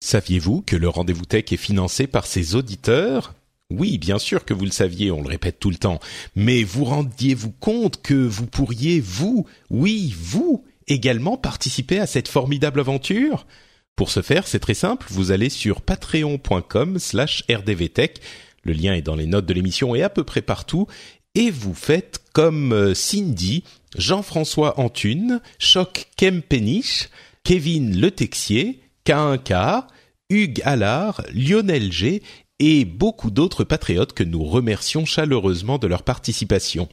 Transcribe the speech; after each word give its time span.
Saviez-vous 0.00 0.62
que 0.62 0.76
le 0.76 0.88
rendez-vous 0.88 1.26
tech 1.26 1.44
est 1.52 1.56
financé 1.56 2.06
par 2.06 2.26
ses 2.26 2.54
auditeurs? 2.54 3.34
Oui, 3.70 3.98
bien 3.98 4.18
sûr 4.18 4.44
que 4.44 4.54
vous 4.54 4.64
le 4.64 4.70
saviez, 4.70 5.10
on 5.10 5.22
le 5.22 5.28
répète 5.28 5.60
tout 5.60 5.70
le 5.70 5.76
temps. 5.76 6.00
Mais 6.34 6.64
vous 6.64 6.84
rendiez-vous 6.84 7.52
compte 7.60 8.02
que 8.02 8.14
vous 8.14 8.46
pourriez, 8.46 8.98
vous, 9.00 9.46
oui, 9.68 10.14
vous, 10.18 10.64
également 10.88 11.36
participer 11.36 12.00
à 12.00 12.06
cette 12.06 12.28
formidable 12.28 12.80
aventure? 12.80 13.46
Pour 13.94 14.10
ce 14.10 14.22
faire, 14.22 14.48
c'est 14.48 14.58
très 14.58 14.74
simple, 14.74 15.06
vous 15.10 15.30
allez 15.30 15.50
sur 15.50 15.82
patreon.com 15.82 16.98
slash 16.98 17.44
rdvtech, 17.50 18.20
le 18.64 18.72
lien 18.72 18.94
est 18.94 19.02
dans 19.02 19.14
les 19.14 19.26
notes 19.26 19.46
de 19.46 19.52
l'émission 19.52 19.94
et 19.94 20.02
à 20.02 20.08
peu 20.08 20.24
près 20.24 20.42
partout, 20.42 20.86
et 21.34 21.50
vous 21.50 21.74
faites 21.74 22.20
comme 22.32 22.72
euh, 22.72 22.94
Cindy, 22.94 23.62
Jean-François 23.96 24.80
Antune, 24.80 25.40
Choc 25.58 26.06
Kempenich, 26.16 27.10
Kevin 27.44 28.00
Le 28.00 28.10
Texier, 28.10 28.80
K1K, 29.10 29.86
Hugues 30.30 30.62
Allard, 30.64 31.22
Lionel 31.34 31.90
G 31.90 32.22
et 32.60 32.84
beaucoup 32.84 33.32
d'autres 33.32 33.64
patriotes 33.64 34.12
que 34.12 34.22
nous 34.22 34.44
remercions 34.44 35.04
chaleureusement 35.04 35.78
de 35.78 35.88
leur 35.88 36.04
participation. 36.04 36.88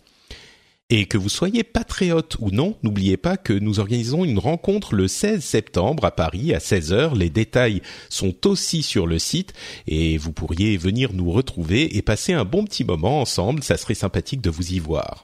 Et 0.90 1.06
que 1.06 1.20
vous 1.20 1.30
soyez 1.30 1.64
patriote 1.64 2.36
ou 2.40 2.50
non, 2.50 2.76
n'oubliez 2.82 3.18
pas 3.18 3.38
que 3.38 3.54
nous 3.54 3.80
organisons 3.80 4.26
une 4.26 4.40
rencontre 4.40 4.96
le 4.96 5.08
16 5.08 5.44
septembre 5.44 6.06
à 6.06 6.12
Paris 6.12 6.56
à 6.56 6.58
16h. 6.58 7.16
Les 7.16 7.30
détails 7.30 7.84
sont 8.10 8.48
aussi 8.48 8.82
sur 8.82 9.06
le 9.06 9.20
site 9.20 9.54
et 9.86 10.18
vous 10.18 10.32
pourriez 10.32 10.76
venir 10.76 11.14
nous 11.14 11.30
retrouver 11.30 11.98
et 11.98 12.02
passer 12.02 12.34
un 12.34 12.46
bon 12.46 12.66
petit 12.66 12.84
moment 12.84 13.22
ensemble. 13.22 13.62
Ça 13.62 13.78
serait 13.78 13.94
sympathique 13.94 14.42
de 14.42 14.50
vous 14.50 14.74
y 14.74 14.80
voir. 14.80 15.24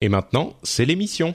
Et 0.00 0.08
maintenant, 0.08 0.56
c'est 0.62 0.86
l'émission. 0.86 1.34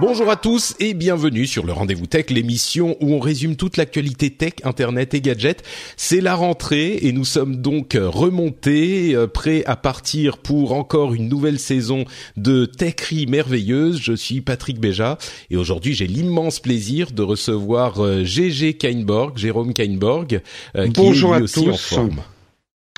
Bonjour 0.00 0.28
à 0.28 0.34
tous 0.34 0.74
et 0.80 0.92
bienvenue 0.92 1.46
sur 1.46 1.64
le 1.64 1.72
Rendez-vous 1.72 2.06
Tech, 2.06 2.26
l'émission 2.30 2.96
où 3.00 3.14
on 3.14 3.20
résume 3.20 3.54
toute 3.54 3.76
l'actualité 3.76 4.30
tech, 4.30 4.54
internet 4.64 5.14
et 5.14 5.20
gadgets. 5.20 5.62
C'est 5.96 6.20
la 6.20 6.34
rentrée 6.34 6.98
et 7.02 7.12
nous 7.12 7.24
sommes 7.24 7.56
donc 7.56 7.96
remontés, 8.00 9.14
euh, 9.14 9.28
prêts 9.28 9.62
à 9.66 9.76
partir 9.76 10.38
pour 10.38 10.72
encore 10.72 11.14
une 11.14 11.28
nouvelle 11.28 11.60
saison 11.60 12.04
de 12.36 12.66
Techerie 12.66 13.26
merveilleuse. 13.26 14.00
Je 14.02 14.14
suis 14.14 14.40
Patrick 14.40 14.80
Béja 14.80 15.16
et 15.50 15.56
aujourd'hui 15.56 15.94
j'ai 15.94 16.08
l'immense 16.08 16.58
plaisir 16.58 17.12
de 17.12 17.22
recevoir 17.22 18.04
euh, 18.04 18.24
GG 18.24 18.74
Kainborg, 18.74 19.38
Jérôme 19.38 19.72
Kainborg, 19.72 20.40
euh, 20.76 20.86
qui 20.86 20.92
Bonjour 20.92 21.34
est 21.36 21.38
lui 21.38 21.42
à 21.42 21.44
aussi 21.44 21.60
en 21.60 21.72
tous. 21.72 21.94
forme. 21.94 22.20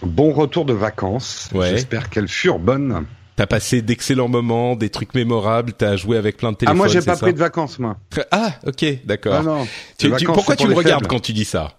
Bon 0.03 0.33
retour 0.33 0.65
de 0.65 0.73
vacances. 0.73 1.51
Ouais. 1.55 1.71
J'espère 1.71 2.09
qu'elles 2.09 2.29
furent 2.29 2.59
bonnes. 2.59 3.05
T'as 3.37 3.47
passé 3.47 3.83
d'excellents 3.83 4.29
moments, 4.29 4.77
des 4.77 4.89
trucs 4.89 5.15
mémorables, 5.15 5.75
t'as 5.75 5.97
joué 5.97 6.17
avec 6.17 6.39
plein 6.39 6.53
de 6.53 6.57
Ah, 6.57 6.61
téléphones. 6.61 6.77
moi, 6.79 6.89
j'ai 6.89 7.03
pas 7.03 7.17
pris 7.17 7.35
de 7.35 7.39
vacances, 7.39 7.79
moi. 7.79 7.99
Ah, 8.31 8.53
ok, 8.67 8.85
d'accord. 9.05 9.45
Ah 9.47 9.65
pourquoi 10.33 10.57
tu 10.57 10.67
me 10.67 10.75
regardes 10.75 11.03
faibles. 11.03 11.15
quand 11.15 11.21
tu 11.21 11.35
dis 11.35 11.45
ça? 11.45 11.75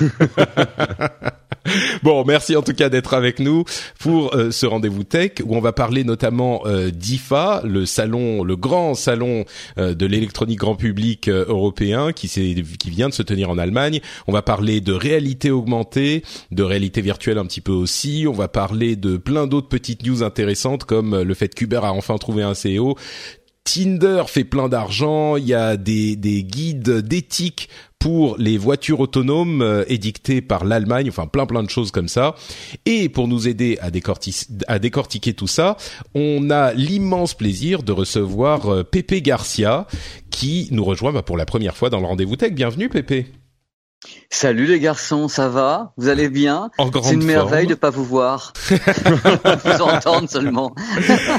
Bon, 2.02 2.24
merci 2.24 2.56
en 2.56 2.62
tout 2.62 2.72
cas 2.72 2.88
d'être 2.88 3.14
avec 3.14 3.38
nous 3.38 3.64
pour 3.98 4.34
euh, 4.34 4.50
ce 4.50 4.66
rendez-vous 4.66 5.04
tech 5.04 5.32
où 5.44 5.56
on 5.56 5.60
va 5.60 5.72
parler 5.72 6.04
notamment 6.04 6.62
euh, 6.66 6.90
d'IFA, 6.90 7.62
le 7.64 7.86
salon, 7.86 8.44
le 8.44 8.56
grand 8.56 8.94
salon 8.94 9.44
euh, 9.78 9.94
de 9.94 10.06
l'électronique 10.06 10.58
grand 10.58 10.74
public 10.74 11.28
européen 11.28 12.12
qui, 12.12 12.28
qui 12.28 12.90
vient 12.90 13.08
de 13.08 13.14
se 13.14 13.22
tenir 13.22 13.50
en 13.50 13.58
Allemagne. 13.58 14.00
On 14.26 14.32
va 14.32 14.42
parler 14.42 14.80
de 14.80 14.92
réalité 14.92 15.50
augmentée, 15.50 16.24
de 16.50 16.62
réalité 16.62 17.00
virtuelle 17.00 17.38
un 17.38 17.46
petit 17.46 17.60
peu 17.60 17.72
aussi. 17.72 18.26
On 18.28 18.32
va 18.32 18.48
parler 18.48 18.96
de 18.96 19.16
plein 19.16 19.46
d'autres 19.46 19.68
petites 19.68 20.04
news 20.04 20.22
intéressantes 20.22 20.84
comme 20.84 21.20
le 21.20 21.34
fait 21.34 21.54
qu'Uber 21.54 21.80
a 21.82 21.92
enfin 21.92 22.16
trouvé 22.18 22.42
un 22.42 22.52
CEO. 22.52 22.96
Tinder 23.64 24.24
fait 24.26 24.44
plein 24.44 24.68
d'argent, 24.68 25.36
il 25.36 25.46
y 25.46 25.54
a 25.54 25.76
des, 25.76 26.16
des 26.16 26.42
guides 26.42 26.90
d'éthique 27.02 27.68
pour 28.00 28.36
les 28.38 28.58
voitures 28.58 28.98
autonomes 28.98 29.62
euh, 29.62 29.84
édictées 29.86 30.40
par 30.40 30.64
l'Allemagne, 30.64 31.08
enfin 31.08 31.28
plein 31.28 31.46
plein 31.46 31.62
de 31.62 31.70
choses 31.70 31.92
comme 31.92 32.08
ça. 32.08 32.34
Et 32.86 33.08
pour 33.08 33.28
nous 33.28 33.46
aider 33.46 33.78
à, 33.80 33.90
décorti- 33.90 34.48
à 34.66 34.80
décortiquer 34.80 35.34
tout 35.34 35.46
ça, 35.46 35.76
on 36.14 36.50
a 36.50 36.72
l'immense 36.72 37.34
plaisir 37.34 37.84
de 37.84 37.92
recevoir 37.92 38.72
euh, 38.72 38.82
Pépé 38.82 39.22
Garcia 39.22 39.86
qui 40.30 40.68
nous 40.72 40.84
rejoint 40.84 41.12
bah, 41.12 41.22
pour 41.22 41.36
la 41.36 41.44
première 41.44 41.76
fois 41.76 41.90
dans 41.90 42.00
le 42.00 42.06
rendez-vous 42.06 42.36
tech. 42.36 42.52
Bienvenue 42.52 42.88
Pépé. 42.88 43.26
Salut 44.32 44.64
les 44.66 44.80
garçons, 44.80 45.28
ça 45.28 45.48
va? 45.48 45.92
Vous 45.98 46.08
allez 46.08 46.30
bien? 46.30 46.70
C'est 47.02 47.12
une 47.12 47.24
merveille 47.24 47.64
forme. 47.64 47.70
de 47.70 47.74
pas 47.74 47.90
vous 47.90 48.04
voir, 48.04 48.52
vous 48.70 49.82
entendre 49.82 50.30
seulement. 50.30 50.74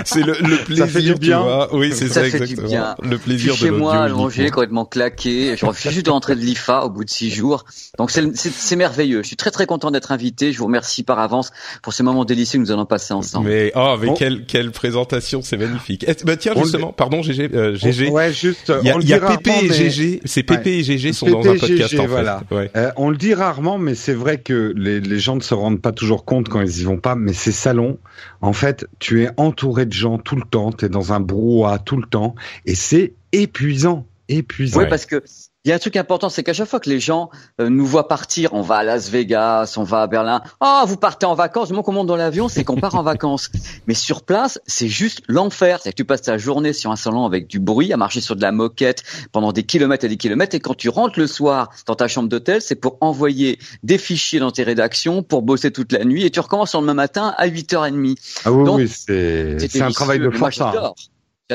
C'est 0.06 0.22
le, 0.22 0.34
le 0.42 0.58
plaisir, 0.64 0.88
fait 0.88 1.02
du 1.02 1.14
tu 1.14 1.20
bien. 1.20 1.40
vois. 1.42 1.74
Oui, 1.76 1.92
c'est 1.96 2.08
ça, 2.10 2.24
Ça 2.24 2.30
fait 2.38 2.46
du 2.46 2.56
bien. 2.58 2.96
Le 3.02 3.12
Je 3.12 3.16
plaisir 3.18 3.54
suis 3.54 3.62
chez 3.64 3.72
de 3.72 3.76
moi 3.78 3.94
l'audio 4.08 4.16
allongé, 4.20 4.50
complètement 4.52 4.86
claqué. 4.86 5.56
Je 5.58 5.66
refuse 5.66 5.92
juste 5.92 6.06
de 6.06 6.12
rentrer 6.12 6.36
de 6.36 6.42
l'IFA 6.42 6.86
au 6.86 6.90
bout 6.92 7.04
de 7.04 7.10
six 7.10 7.32
jours. 7.32 7.64
Donc 7.98 8.12
c'est 8.12 8.36
c'est- 8.38 8.52
c'est 8.54 8.76
merveilleux. 8.76 9.24
Je 9.24 9.28
suis 9.28 9.38
très 9.38 9.52
très 9.52 9.66
content 9.66 9.90
d'être 9.90 10.12
invité. 10.12 10.52
Je 10.52 10.60
vous 10.60 10.66
remercie 10.66 11.02
par 11.04 11.18
avance 11.20 11.52
pour 11.82 11.94
ce 11.94 12.04
moment 12.04 12.26
délicieux 12.26 12.60
que 12.60 12.64
nous 12.66 12.72
allons 12.72 12.86
passer 12.86 13.14
ensemble. 13.14 13.48
Mais 13.50 13.72
oh, 13.76 13.96
mais 14.00 14.10
On- 14.10 14.14
quelle 14.14 14.46
quelle 14.46 14.72
présentation, 14.72 15.42
c'est 15.42 15.58
magnifique. 15.58 16.06
Eh, 16.08 16.14
bah 16.26 16.36
tiens 16.38 16.54
On 16.56 16.64
justement, 16.64 16.92
pardon 16.94 17.24
GG, 17.24 17.50
euh, 17.56 17.76
GG. 17.76 18.10
Ouais, 18.10 18.32
juste. 18.34 18.72
Il 18.84 18.88
y 18.88 18.92
a, 18.92 18.98
on 18.98 19.00
y 19.00 19.14
a 19.14 19.20
Pépé 19.20 19.50
rarement, 19.52 19.66
et 19.66 19.70
mais- 19.70 19.74
GG, 19.90 20.22
c'est 20.26 20.44
Pépé 20.44 20.70
Ouais. 20.72 20.78
et 20.80 20.84
GG 20.84 21.14
sont 21.14 21.26
Pépé 21.26 21.38
dans 21.44 21.50
un 21.52 21.58
podcast 21.58 21.90
GG, 21.92 22.00
en 22.00 22.04
fait. 22.04 22.08
voilà. 22.08 22.42
Ouais. 22.52 22.70
Euh, 22.76 22.92
on 22.98 23.10
le 23.10 23.18
dit 23.18 23.34
rarement, 23.34 23.78
mais 23.78 23.96
c'est 23.96 24.14
vrai 24.14 24.42
que 24.42 24.74
les, 24.76 25.00
les 25.00 25.20
gens 25.20 25.36
ne 25.36 25.42
se 25.42 25.54
rendent 25.54 25.82
pas 25.82 25.94
toujours 25.94 26.26
compte 26.26 26.50
quand 26.50 26.62
ils 26.62 26.82
y 26.82 26.84
vont 26.84 26.98
pas. 26.98 27.16
Mais 27.16 27.34
ces 27.34 27.54
salons, 27.54 27.98
en 28.42 28.54
fait, 28.54 28.86
tu 29.00 29.24
es 29.24 29.30
entouré 29.38 29.86
de 29.86 29.94
gens 29.94 30.18
tout 30.18 30.36
le 30.36 30.44
temps, 30.44 30.72
tu 30.72 30.86
es 30.86 30.90
dans 30.90 31.14
un 31.14 31.22
brouhaha 31.22 31.80
tout 31.80 31.98
le 31.98 32.06
temps, 32.06 32.36
et 32.66 32.76
c'est 32.76 33.14
épuisant, 33.32 34.06
épuisant. 34.28 34.82
Oui, 34.82 34.86
parce 34.90 35.06
que 35.06 35.24
il 35.64 35.70
y 35.70 35.72
a 35.72 35.76
un 35.76 35.80
truc 35.80 35.96
important, 35.96 36.30
c'est 36.30 36.44
qu'à 36.44 36.54
chaque 36.54 36.68
fois 36.68 36.80
que 36.80 36.90
les 36.90 37.00
gens 37.00 37.30
euh, 37.60 37.70
nous 37.70 37.86
voient 37.86 38.08
partir, 38.08 38.54
on 38.56 38.62
va 38.62 38.78
à 38.78 38.84
Las 38.84 39.10
Vegas, 39.10 39.76
on 39.78 39.84
va 39.84 40.02
à 40.02 40.08
Berlin. 40.08 40.42
Ah, 40.60 40.86
vous 40.88 40.98
partez 40.98 41.28
en 41.28 41.36
vacances. 41.36 41.70
Le 41.70 41.74
moment 41.74 41.84
qu'on 41.84 41.92
monte 41.92 42.08
dans 42.08 42.16
l'avion, 42.16 42.50
c'est 42.50 42.64
qu'on 42.64 42.78
part 42.78 42.96
en 42.96 43.04
vacances. 43.04 43.52
Mais 43.88 43.94
sur 43.94 44.24
place, 44.24 44.60
c'est 44.66 44.88
juste 44.88 45.22
l'enfer. 45.28 45.80
C'est 45.84 45.92
que 45.92 45.96
tu 45.96 46.06
passes 46.06 46.24
ta 46.24 46.40
journée 46.40 46.74
sur 46.74 46.90
un 46.90 46.96
salon 46.96 47.26
avec 47.26 47.46
du 47.46 47.60
bruit, 47.60 47.94
à 47.94 47.98
marcher 47.98 48.22
sur 48.22 48.36
de 48.36 48.42
la 48.42 48.52
moquette 48.52 49.04
pendant 49.32 49.52
des 49.52 49.62
kilomètres 49.62 50.04
et 50.04 50.10
des 50.10 50.18
kilomètres. 50.18 50.56
Et 50.56 50.60
quand 50.60 50.74
tu 50.74 50.90
rentres 50.90 51.20
le 51.20 51.28
soir 51.28 51.70
dans 51.86 51.96
ta 51.96 52.08
chambre 52.08 52.28
d'hôtel, 52.28 52.60
c'est 52.64 52.76
pour 52.76 52.98
envoyer 53.02 53.60
des 53.84 54.00
fichiers 54.00 54.40
dans 54.40 54.52
tes 54.52 54.64
rédactions, 54.64 55.22
pour 55.22 55.44
bosser 55.44 55.70
toute 55.70 55.92
la 55.92 56.06
nuit. 56.06 56.26
Et 56.26 56.32
tu 56.32 56.40
recommences 56.40 56.74
le 56.74 56.80
lendemain 56.80 56.96
matin 56.96 57.36
à 57.38 57.48
8h30. 57.48 58.18
Ah 58.46 58.52
oui, 58.52 58.64
Donc, 58.66 58.78
oui, 58.80 58.88
c'est 58.88 59.82
un 59.82 59.92
travail 59.92 60.18
de 60.18 60.30
délicieux. 60.30 60.66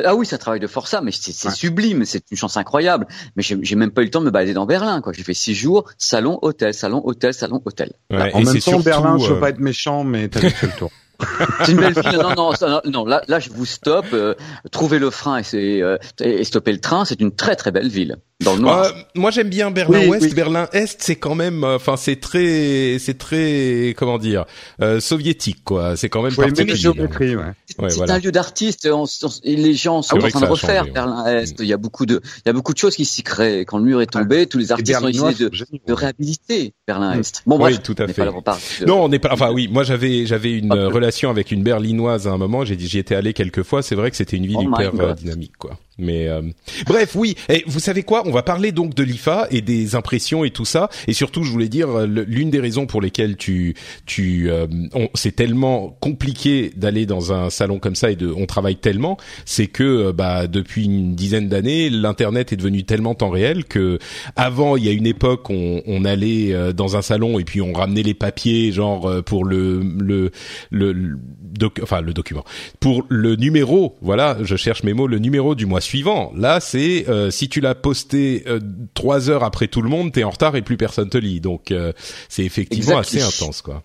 Ah 0.04 0.14
oui, 0.14 0.26
c'est 0.26 0.34
un 0.34 0.38
travail 0.38 0.60
de 0.60 0.66
forçat, 0.66 1.00
mais 1.00 1.12
c'est 1.12 1.46
Ouais. 1.48 1.54
sublime, 1.54 2.04
c'est 2.04 2.22
une 2.31 2.37
chance 2.37 2.56
incroyable. 2.56 3.06
Mais 3.37 3.43
j'ai 3.43 3.76
même 3.76 3.90
pas 3.90 4.02
eu 4.02 4.06
le 4.06 4.10
temps 4.10 4.20
de 4.20 4.26
me 4.26 4.31
balader 4.31 4.54
dans 4.54 4.66
Berlin, 4.66 5.00
quoi. 5.00 5.12
J'ai 5.12 5.22
fait 5.22 5.34
six 5.34 5.54
jours, 5.54 5.84
salon, 5.98 6.38
hôtel, 6.43 6.75
salon, 6.75 7.02
hôtel, 7.04 7.32
salon, 7.34 7.62
hôtel. 7.64 7.93
Ouais, 8.10 8.32
En 8.34 8.40
et 8.40 8.44
même 8.44 8.54
temps, 8.54 8.60
surtout, 8.60 8.82
Berlin, 8.82 9.19
je 9.19 9.28
veux 9.28 9.37
euh, 9.37 9.40
pas 9.40 9.50
être 9.50 9.60
méchant, 9.60 10.04
mais 10.04 10.28
t'as 10.28 10.40
fait 10.50 10.66
le 10.66 10.72
tour. 10.72 10.90
C'est 11.64 11.72
une 11.72 11.78
belle 11.78 11.94
ville. 11.94 12.19
Non, 12.20 12.34
non, 12.34 12.52
ça, 12.52 12.69
non, 12.69 12.81
non, 12.84 13.04
là, 13.06 13.22
là, 13.28 13.38
je 13.38 13.48
vous 13.50 13.64
stoppe. 13.64 14.12
Euh, 14.12 14.34
trouvez 14.70 14.98
le 14.98 15.08
frein 15.10 15.38
et, 15.38 15.43
c'est, 15.43 15.81
euh, 15.81 15.96
et 16.20 16.44
stopper 16.44 16.72
le 16.72 16.81
train. 16.81 17.06
C'est 17.06 17.20
une 17.22 17.34
très, 17.34 17.56
très 17.56 17.70
belle 17.70 17.88
ville. 17.88 18.16
Dans 18.44 18.54
le 18.54 18.60
noir. 18.60 18.84
Euh, 18.84 18.90
moi 19.14 19.30
j'aime 19.30 19.48
bien 19.48 19.70
Berlin 19.70 20.06
Ouest, 20.08 20.34
Berlin 20.34 20.68
Est, 20.72 20.96
c'est 21.00 21.16
quand 21.16 21.34
même, 21.34 21.64
euh, 21.64 21.76
enfin 21.76 21.96
c'est 21.96 22.16
très, 22.20 22.98
c'est 23.00 23.16
très, 23.16 23.94
comment 23.96 24.18
dire, 24.18 24.44
euh, 24.82 25.00
soviétique 25.00 25.64
quoi. 25.64 25.96
C'est 25.96 26.08
quand 26.10 26.22
même 26.22 26.34
particulier. 26.34 26.66
même 26.66 26.76
géométrie, 26.76 27.36
ouais. 27.36 27.42
Ouais, 27.78 27.90
c'est 27.90 27.96
voilà. 27.96 28.14
un 28.14 28.18
lieu 28.18 28.32
d'artistes. 28.32 28.86
on- 28.90 29.04
on- 29.04 29.28
et 29.42 29.56
Les 29.56 29.74
gens 29.74 30.02
sont 30.02 30.16
en 30.16 30.28
train 30.28 30.40
de 30.40 30.46
refaire 30.46 30.80
changé, 30.82 30.92
Berlin 30.92 31.26
Est. 31.26 31.56
Il 31.60 31.66
y 31.66 31.72
a 31.72 31.76
beaucoup 31.78 32.04
de, 32.06 32.20
il 32.24 32.42
y 32.46 32.50
a 32.50 32.52
beaucoup 32.52 32.72
de 32.74 32.78
choses 32.78 32.94
qui 32.94 33.04
s'y 33.04 33.22
créent. 33.22 33.64
Quand 33.64 33.78
le 33.78 33.84
mur 33.84 34.00
est 34.02 34.06
tombé, 34.06 34.46
tous 34.46 34.58
les 34.58 34.70
artistes 34.72 35.00
ont 35.02 35.08
essayé 35.08 35.34
de, 35.34 35.46
sont 35.48 35.52
géniaux. 35.52 35.80
de 35.86 35.92
réhabiliter 35.92 36.74
Berlin 36.86 37.16
Mm. 37.16 37.20
Est. 37.20 37.42
Bon, 37.46 37.56
Oui, 37.56 37.60
bref, 37.72 37.82
tout 37.82 37.94
à 37.98 38.04
on 38.04 38.06
fait. 38.08 38.12
pas 38.14 38.24
là 38.26 38.32
pour 38.32 38.42
parler 38.44 38.60
de- 38.80 38.84
Non, 38.86 39.04
on 39.04 39.08
n'est 39.08 39.18
pas. 39.18 39.30
Enfin 39.32 39.50
oui, 39.52 39.68
moi 39.70 39.82
j'avais 39.82 40.26
j'avais 40.26 40.52
une 40.52 40.72
euh, 40.72 40.88
relation 40.88 41.30
avec 41.30 41.50
une 41.52 41.62
berlinoise 41.62 42.26
à 42.28 42.32
un 42.32 42.38
moment. 42.38 42.64
J'ai 42.64 42.76
dit 42.76 42.86
j'y 42.86 42.98
étais 42.98 43.14
allé 43.14 43.32
quelques 43.32 43.62
fois. 43.62 43.82
C'est 43.82 43.94
vrai 43.94 44.10
que 44.10 44.16
c'était 44.16 44.36
une 44.36 44.46
ville 44.46 44.56
Oh 44.58 44.62
hyper 44.62 44.92
euh, 45.00 45.14
dynamique 45.14 45.56
quoi. 45.58 45.78
Mais 45.98 46.28
euh, 46.28 46.43
bref, 46.87 47.14
oui. 47.14 47.37
Et 47.48 47.64
vous 47.66 47.81
savez 47.81 48.02
quoi? 48.02 48.22
On 48.26 48.31
va 48.31 48.43
parler 48.43 48.70
donc 48.72 48.94
de 48.94 49.02
l'IFA 49.02 49.46
et 49.50 49.62
des 49.62 49.94
impressions 49.94 50.44
et 50.44 50.50
tout 50.50 50.64
ça. 50.66 50.90
Et 51.08 51.14
surtout, 51.14 51.43
je 51.43 51.50
voulais 51.50 51.69
dire 51.70 52.06
l'une 52.06 52.50
des 52.50 52.60
raisons 52.60 52.87
pour 52.87 53.00
lesquelles 53.00 53.37
tu 53.37 53.75
tu 54.04 54.50
euh, 54.50 54.66
c'est 55.14 55.34
tellement 55.34 55.96
compliqué 56.00 56.70
d'aller 56.76 57.06
dans 57.06 57.32
un 57.32 57.48
salon 57.48 57.78
comme 57.78 57.94
ça 57.94 58.10
et 58.10 58.16
de 58.16 58.31
on 58.31 58.44
travaille 58.46 58.76
tellement, 58.76 59.16
c'est 59.46 59.69
que 59.69 59.82
euh, 59.84 60.12
bah 60.12 60.46
depuis 60.46 60.84
une 60.84 61.14
dizaine 61.14 61.48
d'années, 61.48 61.88
l'internet 61.88 62.52
est 62.52 62.56
devenu 62.56 62.84
tellement 62.84 63.14
temps 63.14 63.31
réel 63.31 63.64
que 63.64 63.99
avant 64.37 64.76
il 64.76 64.84
y 64.84 64.88
a 64.88 64.92
une 64.92 65.06
époque 65.06 65.49
on, 65.50 65.82
on 65.87 66.04
allait 66.04 66.52
euh, 66.52 66.72
dans 66.72 66.96
un 66.96 67.02
salon 67.02 67.38
et 67.38 67.44
puis 67.44 67.60
on 67.62 67.72
ramenait 67.72 68.02
les 68.02 68.14
papiers 68.14 68.70
genre 68.72 69.08
euh, 69.08 69.22
pour 69.22 69.44
le 69.44 69.81
le, 69.99 70.31
le 70.70 71.19
doc- 71.42 71.81
enfin 71.82 72.00
le 72.02 72.12
document 72.12 72.44
pour 72.81 73.04
le 73.08 73.37
numéro 73.37 73.96
voilà 74.02 74.37
je 74.42 74.56
cherche 74.56 74.82
mes 74.82 74.92
mots 74.92 75.06
le 75.06 75.19
numéro 75.19 75.54
du 75.54 75.64
mois 75.66 75.81
suivant 75.86 76.32
là 76.36 76.60
c'est 76.60 77.08
euh, 77.08 77.30
si 77.30 77.48
tu 77.48 77.60
l'as 77.60 77.74
posté 77.74 78.44
euh, 78.46 78.60
trois 78.94 79.30
heures 79.30 79.44
après 79.44 79.68
tout 79.68 79.80
le 79.80 79.88
monde 79.88 80.12
t'es 80.12 80.24
en 80.24 80.30
retard 80.30 80.56
et 80.56 80.62
plus 80.62 80.76
personne 80.76 81.08
te 81.08 81.16
lit 81.16 81.40
donc 81.40 81.70
euh, 81.70 81.92
c'est 82.28 82.44
effectivement 82.44 82.98
assez 82.98 83.22
intense 83.22 83.62
quoi 83.62 83.82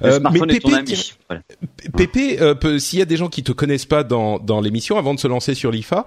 ton 0.00 0.46
Pépé, 0.46 0.94
Voilà. 1.28 1.42
Pépé, 1.96 2.78
s'il 2.78 2.98
y 2.98 3.02
a 3.02 3.06
des 3.06 3.16
gens 3.16 3.28
qui 3.28 3.42
te 3.42 3.52
connaissent 3.52 3.86
pas 3.86 4.04
dans, 4.04 4.38
dans 4.38 4.60
l'émission, 4.60 4.98
avant 4.98 5.14
de 5.14 5.20
se 5.20 5.28
lancer 5.28 5.54
sur 5.54 5.70
l'IFA, 5.70 6.06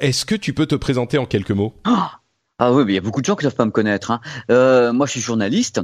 est-ce 0.00 0.24
que 0.24 0.34
tu 0.34 0.52
peux 0.52 0.66
te 0.66 0.74
présenter 0.74 1.18
en 1.18 1.26
quelques 1.26 1.52
mots? 1.52 1.74
Ah 1.84 2.72
oui, 2.72 2.84
mais 2.84 2.92
il 2.92 2.94
y 2.96 2.98
a 2.98 3.02
beaucoup 3.02 3.20
de 3.20 3.26
gens 3.26 3.36
qui 3.36 3.44
ne 3.44 3.50
doivent 3.50 3.56
pas 3.56 3.66
me 3.66 3.70
connaître. 3.70 4.10
Hein. 4.10 4.92
Moi, 4.92 5.06
je 5.06 5.12
suis 5.12 5.20
journaliste. 5.20 5.80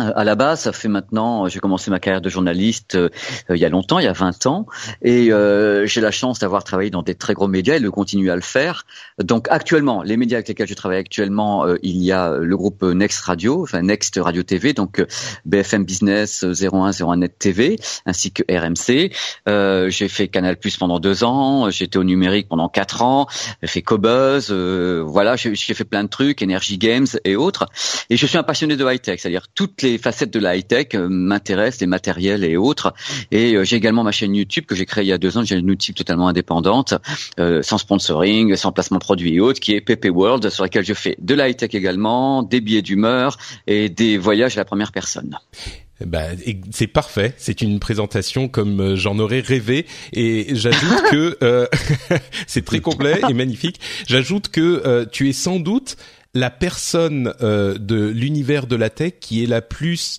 Euh, 0.00 0.12
à 0.14 0.24
la 0.24 0.34
base, 0.34 0.60
ça 0.60 0.72
fait 0.72 0.88
maintenant, 0.88 1.48
j'ai 1.48 1.58
commencé 1.58 1.90
ma 1.90 2.00
carrière 2.00 2.20
de 2.20 2.28
journaliste 2.28 2.96
euh, 2.96 3.08
euh, 3.50 3.56
il 3.56 3.60
y 3.60 3.64
a 3.64 3.70
longtemps, 3.70 3.98
il 3.98 4.04
y 4.04 4.08
a 4.08 4.12
20 4.12 4.46
ans, 4.46 4.66
et 5.00 5.32
euh, 5.32 5.86
j'ai 5.86 6.02
la 6.02 6.10
chance 6.10 6.38
d'avoir 6.38 6.64
travaillé 6.64 6.90
dans 6.90 7.02
des 7.02 7.14
très 7.14 7.32
gros 7.32 7.48
médias 7.48 7.76
et 7.76 7.80
de 7.80 7.88
continuer 7.88 8.30
à 8.30 8.36
le 8.36 8.42
faire. 8.42 8.84
Donc 9.22 9.46
actuellement, 9.50 10.02
les 10.02 10.18
médias 10.18 10.36
avec 10.36 10.48
lesquels 10.48 10.68
je 10.68 10.74
travaille 10.74 10.98
actuellement, 10.98 11.66
euh, 11.66 11.76
il 11.82 11.96
y 12.02 12.12
a 12.12 12.36
le 12.36 12.56
groupe 12.56 12.82
Next 12.82 13.20
Radio, 13.20 13.62
enfin 13.62 13.80
Next 13.82 14.18
Radio 14.20 14.42
TV, 14.42 14.74
donc 14.74 15.00
euh, 15.00 15.06
BFM 15.46 15.84
Business 15.84 16.44
euh, 16.44 16.52
01, 16.52 16.90
01 16.90 17.16
Net 17.16 17.38
TV, 17.38 17.78
ainsi 18.04 18.32
que 18.32 18.42
RMC. 18.50 19.12
Euh, 19.48 19.88
j'ai 19.88 20.08
fait 20.08 20.28
Canal 20.28 20.58
Plus 20.58 20.76
pendant 20.76 21.00
deux 21.00 21.24
ans, 21.24 21.70
j'étais 21.70 21.96
au 21.96 22.04
numérique 22.04 22.48
pendant 22.48 22.68
quatre 22.68 23.00
ans, 23.02 23.26
j'ai 23.62 23.68
fait 23.68 23.82
Cobuzz, 23.82 24.48
euh, 24.50 25.02
voilà, 25.06 25.36
j'ai 25.36 25.54
fait 25.54 25.84
plein 25.84 26.04
de 26.04 26.08
trucs, 26.08 26.42
Energy 26.42 26.76
Games 26.76 27.06
et 27.24 27.36
autres. 27.36 27.66
Et 28.10 28.18
je 28.18 28.26
suis 28.26 28.36
un 28.36 28.42
passionné 28.42 28.76
de 28.76 28.84
high-tech, 28.84 29.20
c'est-à-dire 29.20 29.46
toutes 29.54 29.80
les 29.82 29.85
facettes 29.98 30.32
de 30.32 30.38
la 30.38 30.56
high-tech 30.56 30.88
euh, 30.94 31.08
m'intéressent, 31.08 31.80
les 31.80 31.86
matériels 31.86 32.44
et 32.44 32.56
autres. 32.56 32.94
Et 33.30 33.54
euh, 33.54 33.64
j'ai 33.64 33.76
également 33.76 34.04
ma 34.04 34.12
chaîne 34.12 34.34
YouTube 34.34 34.64
que 34.66 34.74
j'ai 34.74 34.86
créée 34.86 35.04
il 35.04 35.08
y 35.08 35.12
a 35.12 35.18
deux 35.18 35.36
ans, 35.38 35.44
j'ai 35.44 35.56
une 35.56 35.68
YouTube 35.68 35.94
totalement 35.94 36.28
indépendante, 36.28 36.94
euh, 37.38 37.62
sans 37.62 37.78
sponsoring, 37.78 38.56
sans 38.56 38.72
placement 38.72 38.98
de 38.98 39.04
produits 39.04 39.34
et 39.34 39.40
autres, 39.40 39.60
qui 39.60 39.74
est 39.74 39.80
PP 39.80 40.06
World, 40.10 40.48
sur 40.50 40.62
laquelle 40.62 40.84
je 40.84 40.94
fais 40.94 41.16
de 41.20 41.34
la 41.34 41.48
high-tech 41.48 41.74
également, 41.74 42.42
des 42.42 42.60
billets 42.60 42.82
d'humeur 42.82 43.38
et 43.66 43.88
des 43.88 44.18
voyages 44.18 44.56
à 44.56 44.60
la 44.60 44.64
première 44.64 44.92
personne. 44.92 45.38
bah, 46.04 46.24
c'est 46.70 46.86
parfait. 46.86 47.34
C'est 47.38 47.62
une 47.62 47.78
présentation 47.78 48.48
comme 48.48 48.96
j'en 48.96 49.18
aurais 49.18 49.40
rêvé. 49.40 49.86
Et 50.12 50.48
j'ajoute 50.50 51.02
que 51.10 51.38
euh, 51.42 51.66
c'est 52.46 52.64
très 52.64 52.80
complet 52.80 53.20
et 53.28 53.34
magnifique. 53.34 53.80
J'ajoute 54.06 54.48
que 54.48 54.82
euh, 54.84 55.04
tu 55.10 55.28
es 55.28 55.32
sans 55.32 55.58
doute 55.58 55.96
la 56.36 56.50
personne 56.50 57.34
euh, 57.42 57.76
de 57.78 58.06
l'univers 58.06 58.66
de 58.66 58.76
la 58.76 58.90
tech 58.90 59.14
qui 59.20 59.42
est 59.42 59.46
la 59.46 59.62
plus 59.62 60.18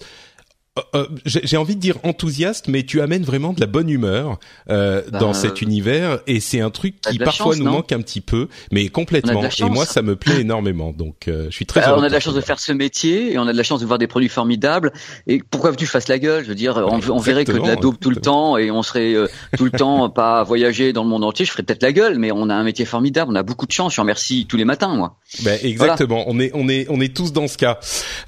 euh, 0.77 0.81
euh, 0.95 1.07
j'ai 1.25 1.57
envie 1.57 1.75
de 1.75 1.81
dire 1.81 1.97
enthousiaste, 2.03 2.68
mais 2.68 2.83
tu 2.83 3.01
amènes 3.01 3.24
vraiment 3.24 3.53
de 3.53 3.59
la 3.59 3.68
bonne 3.68 3.89
humeur 3.89 4.39
euh, 4.69 5.01
Bah, 5.12 5.19
dans 5.19 5.33
cet 5.33 5.62
univers 5.62 6.19
et 6.27 6.39
c'est 6.39 6.62
un 6.62 6.69
truc 6.69 7.00
qui 7.01 7.18
parfois 7.18 7.53
chance, 7.53 7.57
nous 7.57 7.71
manque 7.71 7.91
un 7.91 8.01
petit 8.01 8.21
peu, 8.21 8.47
mais 8.71 8.89
complètement. 8.89 9.44
et 9.44 9.69
moi, 9.69 9.85
ça 9.85 10.01
me 10.01 10.15
plaît 10.15 10.41
énormément, 10.41 10.91
donc 10.91 11.27
euh, 11.27 11.47
je 11.50 11.56
suis 11.56 11.65
très. 11.65 11.81
Bah, 11.81 11.89
heureux 11.89 12.00
on 12.00 12.03
a 12.03 12.07
de 12.07 12.13
la 12.13 12.19
chance 12.19 12.35
de 12.35 12.41
faire 12.41 12.59
ce 12.59 12.71
métier 12.71 13.33
et 13.33 13.38
on 13.38 13.47
a 13.47 13.51
de 13.51 13.57
la 13.57 13.63
chance 13.63 13.79
de 13.79 13.85
voir 13.85 14.00
des 14.00 14.07
produits 14.07 14.29
formidables. 14.29 14.91
Et 15.27 15.41
pourquoi 15.50 15.71
que 15.71 15.77
tu 15.77 15.85
fasses 15.85 16.07
la 16.07 16.19
gueule? 16.19 16.44
Je 16.44 16.50
veux 16.50 16.56
dire, 16.56 16.77
on, 16.77 17.00
on 17.09 17.19
verrait 17.19 17.45
que 17.45 17.51
de 17.51 17.59
la 17.59 17.75
dope 17.75 18.00
tout 18.00 18.09
le 18.09 18.18
temps 18.18 18.57
et 18.57 18.71
on 18.71 18.83
serait 18.83 19.13
euh, 19.13 19.27
tout 19.57 19.65
le 19.65 19.71
temps 19.71 20.09
pas 20.18 20.39
à 20.39 20.44
voyager 20.44 20.94
dans 20.94 21.03
le 21.03 21.09
monde 21.09 21.24
entier. 21.24 21.45
Je 21.45 21.51
ferais 21.51 21.63
peut-être 21.63 21.83
la 21.83 21.91
gueule, 21.91 22.18
mais 22.19 22.31
on 22.31 22.50
a 22.50 22.56
un 22.56 22.63
métier 22.63 22.85
formidable. 22.85 23.31
On 23.31 23.35
a 23.35 23.44
beaucoup 23.44 23.65
de 23.65 23.71
chance. 23.71 23.95
Je 23.95 24.01
remercie 24.01 24.45
tous 24.47 24.57
les 24.57 24.65
matins, 24.65 24.95
moi. 24.95 25.18
Ben, 25.44 25.59
exactement. 25.63 26.24
On 26.27 26.39
est 26.39 26.51
on 26.53 26.69
est 26.69 26.85
on 26.89 27.00
est 27.01 27.15
tous 27.15 27.33
dans 27.33 27.47
ce 27.47 27.57
cas. 27.57 27.79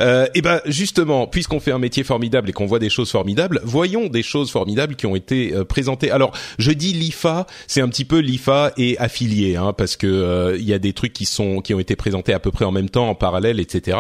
Euh, 0.02 0.28
et 0.34 0.42
ben 0.42 0.62
justement, 0.66 1.28
puisqu'on 1.28 1.60
fait 1.60 1.72
un 1.72 1.80
métier 1.80 2.04
formidable 2.04 2.39
et 2.48 2.54
qu'on 2.54 2.66
voit 2.66 2.80
des 2.80 2.90
choses 2.90 3.12
formidables, 3.12 3.60
voyons 3.64 4.08
des 4.08 4.24
choses 4.24 4.52
formidables 4.52 4.96
qui 4.96 5.06
ont 5.06 5.16
été 5.16 5.54
euh, 5.54 5.66
présentées. 5.66 6.12
Alors, 6.12 6.32
je 6.58 6.72
dis 6.72 6.94
l'IFA, 6.94 7.48
c'est 7.68 7.82
un 7.82 7.90
petit 7.90 8.06
peu 8.06 8.20
l'IFA 8.20 8.72
et 8.78 8.98
affilié, 9.00 9.56
hein, 9.56 9.74
parce 9.74 9.98
que 9.98 10.08
euh, 10.08 10.58
il 10.58 10.64
y 10.64 10.74
a 10.74 10.80
des 10.80 10.94
trucs 10.94 11.14
qui 11.14 11.26
sont 11.26 11.62
qui 11.62 11.74
ont 11.74 11.80
été 11.80 11.96
présentés 11.96 12.34
à 12.34 12.40
peu 12.40 12.52
près 12.52 12.66
en 12.66 12.72
même 12.72 12.90
temps, 12.90 13.10
en 13.10 13.16
parallèle, 13.16 13.60
etc. 13.60 13.98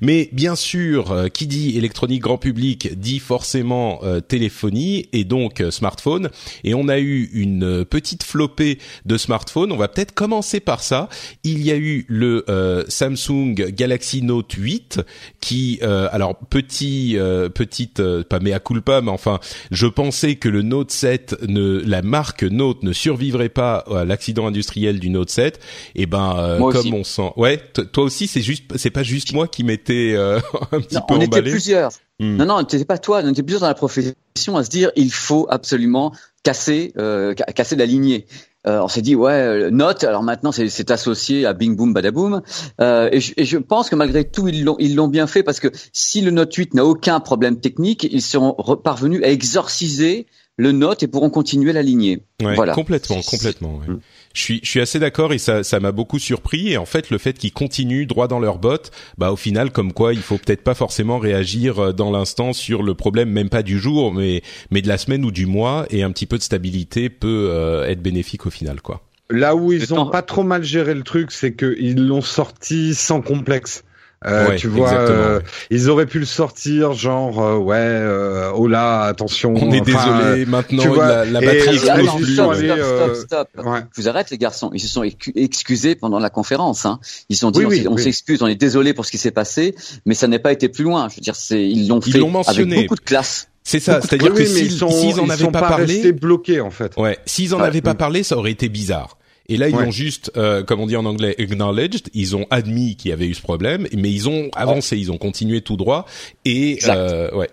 Mais 0.00 0.28
bien 0.32 0.56
sûr, 0.56 1.12
euh, 1.12 1.28
qui 1.28 1.46
dit 1.46 1.76
électronique 1.76 2.22
grand 2.22 2.38
public 2.38 2.98
dit 2.98 3.18
forcément 3.18 4.00
euh, 4.02 4.20
téléphonie 4.20 5.08
et 5.12 5.24
donc 5.24 5.62
smartphone. 5.70 6.30
Et 6.64 6.74
on 6.74 6.88
a 6.88 6.98
eu 6.98 7.30
une 7.32 7.84
petite 7.84 8.22
flopée 8.22 8.78
de 9.04 9.16
smartphones. 9.16 9.70
On 9.70 9.76
va 9.76 9.88
peut-être 9.88 10.14
commencer 10.14 10.60
par 10.60 10.82
ça. 10.82 11.08
Il 11.44 11.62
y 11.62 11.70
a 11.70 11.76
eu 11.76 12.06
le 12.08 12.44
Samsung 12.88 13.54
Galaxy 13.54 14.22
Note 14.22 14.52
8 14.52 15.00
qui, 15.40 15.80
alors 15.82 16.36
petit, 16.36 17.16
euh, 17.16 17.48
petite, 17.68 18.00
euh, 18.00 18.24
pas 18.24 18.40
mea 18.40 18.58
culpa, 18.58 19.00
mais 19.00 19.10
enfin, 19.10 19.38
je 19.70 19.86
pensais 19.86 20.36
que 20.36 20.48
le 20.48 20.62
Note 20.62 20.90
7, 20.90 21.36
ne, 21.46 21.80
la 21.86 22.02
marque 22.02 22.42
Note 22.42 22.82
ne 22.82 22.92
survivrait 22.92 23.48
pas 23.48 23.76
à 23.94 24.04
l'accident 24.04 24.46
industriel 24.46 24.98
du 24.98 25.10
Note 25.10 25.30
7. 25.30 25.60
Et 25.94 26.06
ben, 26.06 26.34
euh, 26.38 26.58
comme 26.58 26.68
aussi. 26.76 26.92
on 26.92 27.04
sent, 27.04 27.30
ouais, 27.36 27.62
toi 27.92 28.04
aussi, 28.04 28.26
c'est 28.26 28.40
juste, 28.42 28.64
c'est 28.76 28.90
pas 28.90 29.02
juste 29.02 29.32
moi 29.32 29.46
qui 29.46 29.62
m'étais 29.64 30.14
euh, 30.16 30.40
un 30.72 30.80
petit 30.80 30.96
Non, 30.96 31.02
peu 31.06 31.14
on 31.14 31.20
était 31.20 31.42
plusieurs. 31.42 31.92
Hmm. 32.20 32.36
Non, 32.36 32.46
non, 32.46 32.58
n'était 32.60 32.84
pas 32.84 32.98
toi. 32.98 33.20
On 33.24 33.30
était 33.30 33.42
plusieurs 33.42 33.60
dans 33.60 33.68
la 33.68 33.74
profession 33.74 34.14
à 34.56 34.64
se 34.64 34.70
dire, 34.70 34.90
il 34.96 35.12
faut 35.12 35.46
absolument 35.50 36.12
casser, 36.42 36.92
euh, 36.98 37.34
ca- 37.36 37.44
casser 37.52 37.76
la 37.76 37.86
lignée. 37.86 38.26
Euh, 38.68 38.82
on 38.82 38.88
s'est 38.88 39.00
dit 39.02 39.14
ouais 39.16 39.32
euh, 39.32 39.70
Note 39.70 40.04
alors 40.04 40.22
maintenant 40.22 40.52
c'est 40.52 40.68
c'est 40.68 40.90
associé 40.90 41.46
à 41.46 41.54
Bing 41.54 41.74
Boom 41.74 41.92
Badaboom 41.94 42.42
euh, 42.80 43.08
et, 43.10 43.18
je, 43.20 43.32
et 43.38 43.44
je 43.46 43.56
pense 43.56 43.88
que 43.88 43.96
malgré 43.96 44.24
tout 44.24 44.46
ils 44.48 44.62
l'ont 44.64 44.76
ils 44.78 44.94
l'ont 44.94 45.08
bien 45.08 45.26
fait 45.26 45.42
parce 45.42 45.58
que 45.58 45.68
si 45.92 46.20
le 46.20 46.30
Note 46.30 46.52
8 46.52 46.74
n'a 46.74 46.84
aucun 46.84 47.18
problème 47.20 47.60
technique 47.60 48.06
ils 48.10 48.20
seront 48.20 48.54
re- 48.58 48.80
parvenus 48.82 49.22
à 49.24 49.28
exorciser 49.30 50.26
le 50.56 50.72
Note 50.72 51.02
et 51.02 51.06
pourront 51.06 51.30
continuer 51.30 51.72
la 51.72 51.82
lignée 51.82 52.24
Ouais, 52.42 52.54
voilà 52.56 52.74
complètement, 52.74 53.20
complètement. 53.22 53.76
ouais. 53.78 53.94
Je 54.38 54.44
suis, 54.44 54.60
je 54.62 54.70
suis 54.70 54.80
assez 54.80 55.00
d'accord 55.00 55.32
et 55.32 55.38
ça, 55.38 55.64
ça 55.64 55.80
m'a 55.80 55.90
beaucoup 55.90 56.20
surpris. 56.20 56.70
Et 56.70 56.76
en 56.76 56.86
fait, 56.86 57.10
le 57.10 57.18
fait 57.18 57.32
qu'ils 57.32 57.52
continuent 57.52 58.06
droit 58.06 58.28
dans 58.28 58.38
leurs 58.38 58.58
bottes, 58.58 58.92
bah 59.18 59.32
au 59.32 59.36
final, 59.36 59.72
comme 59.72 59.92
quoi, 59.92 60.14
il 60.14 60.20
faut 60.20 60.38
peut-être 60.38 60.62
pas 60.62 60.74
forcément 60.74 61.18
réagir 61.18 61.80
euh, 61.80 61.92
dans 61.92 62.12
l'instant 62.12 62.52
sur 62.52 62.84
le 62.84 62.94
problème, 62.94 63.30
même 63.30 63.48
pas 63.48 63.64
du 63.64 63.80
jour, 63.80 64.14
mais 64.14 64.42
mais 64.70 64.80
de 64.80 64.86
la 64.86 64.96
semaine 64.96 65.24
ou 65.24 65.32
du 65.32 65.46
mois. 65.46 65.86
Et 65.90 66.04
un 66.04 66.12
petit 66.12 66.26
peu 66.26 66.38
de 66.38 66.42
stabilité 66.44 67.10
peut 67.10 67.48
euh, 67.50 67.88
être 67.88 68.00
bénéfique 68.00 68.46
au 68.46 68.50
final, 68.50 68.80
quoi. 68.80 69.02
Là 69.28 69.56
où 69.56 69.72
ils 69.72 69.92
ont 69.92 70.08
pas 70.08 70.22
trop 70.22 70.44
mal 70.44 70.62
géré 70.62 70.94
le 70.94 71.02
truc, 71.02 71.32
c'est 71.32 71.54
qu'ils 71.54 72.06
l'ont 72.06 72.22
sorti 72.22 72.94
sans 72.94 73.20
complexe. 73.20 73.82
Euh, 74.26 74.48
Ouais, 74.48 74.56
tu 74.56 74.66
vois, 74.66 74.92
euh, 74.92 75.38
ouais. 75.38 75.44
ils 75.70 75.88
auraient 75.88 76.06
pu 76.06 76.18
le 76.18 76.24
sortir 76.24 76.92
genre 76.92 77.40
euh, 77.40 77.56
ouais, 77.56 77.76
euh, 77.78 78.50
oh 78.52 78.66
là, 78.66 79.02
attention. 79.02 79.54
On 79.54 79.70
est 79.70 79.80
désolé. 79.80 80.44
Maintenant, 80.44 80.82
tu 80.82 80.88
vois, 80.88 81.06
la, 81.06 81.24
la 81.24 81.40
batterie 81.40 81.76
et- 81.76 81.88
Ah, 81.90 82.00
explose 82.00 82.06
non, 82.06 82.16
plus. 82.16 82.34
stop, 82.34 82.54
stop, 82.56 82.78
euh, 82.78 83.14
stop, 83.14 83.16
stop. 83.26 83.48
euh, 83.58 83.70
ouais. 83.70 83.78
Je 83.96 84.02
vous 84.02 84.08
arrête 84.08 84.30
les 84.30 84.38
garçons. 84.38 84.70
Ils 84.74 84.80
se 84.80 84.88
sont 84.88 85.04
excusés 85.36 85.94
pendant 85.94 86.18
la 86.18 86.30
conférence. 86.30 86.84
Hein. 86.84 86.98
Ils 87.28 87.36
se 87.36 87.42
sont 87.42 87.52
dit 87.52 87.60
Oui, 87.64 87.84
on 87.86 87.90
oui, 87.90 87.96
oui. 87.96 88.02
s'excuse, 88.02 88.42
on 88.42 88.48
est 88.48 88.56
désolé 88.56 88.92
pour 88.92 89.06
ce 89.06 89.12
qui 89.12 89.18
s'est 89.18 89.30
passé, 89.30 89.76
mais 90.04 90.14
ça 90.14 90.26
n'est 90.26 90.40
pas 90.40 90.50
été 90.50 90.68
plus 90.68 90.82
loin. 90.82 91.08
Je 91.08 91.14
veux 91.16 91.20
dire, 91.22 91.36
c'est 91.36 91.62
ils 91.62 91.86
l'ont 91.86 92.00
Ils 92.00 92.12
fait 92.12 92.18
l'ont 92.18 92.30
mentionné. 92.30 92.74
avec 92.76 92.88
beaucoup 92.88 92.96
de 93.00 93.04
classe. 93.06 93.48
C'est 93.62 93.78
ça. 93.80 94.00
C'est-à-dire 94.00 94.32
que 94.34 94.44
s'ils 94.44 94.82
en 94.82 94.88
ils 94.88 95.30
avaient 95.30 95.44
pas, 95.52 95.60
pas 95.60 95.68
parlé, 95.68 96.10
bloqués 96.12 96.60
en 96.60 96.70
fait. 96.70 96.92
Ouais, 96.96 97.18
s'ils 97.26 97.54
en 97.54 97.58
Ouais. 97.60 97.66
avaient 97.66 97.82
pas 97.82 97.94
Mm. 97.94 97.98
parlé, 97.98 98.22
ça 98.24 98.36
aurait 98.36 98.50
été 98.50 98.68
bizarre. 98.68 99.16
Et 99.48 99.56
là, 99.56 99.68
ils 99.68 99.74
Ouais. 99.74 99.86
ont 99.86 99.90
juste, 99.90 100.30
euh, 100.36 100.62
comme 100.62 100.80
on 100.80 100.86
dit 100.86 100.96
en 100.96 101.06
anglais, 101.06 101.34
acknowledged. 101.38 102.08
Ils 102.14 102.36
ont 102.36 102.46
admis 102.50 102.96
qu'il 102.96 103.10
y 103.10 103.12
avait 103.14 103.26
eu 103.26 103.34
ce 103.34 103.40
problème, 103.42 103.86
mais 103.96 104.10
ils 104.10 104.28
ont 104.28 104.50
avancé, 104.54 104.96
ils 104.98 105.10
ont 105.10 105.16
continué 105.18 105.60
tout 105.62 105.76
droit. 105.76 106.04
Et 106.44 106.78
euh, 106.88 107.30
ouais. 107.34 107.48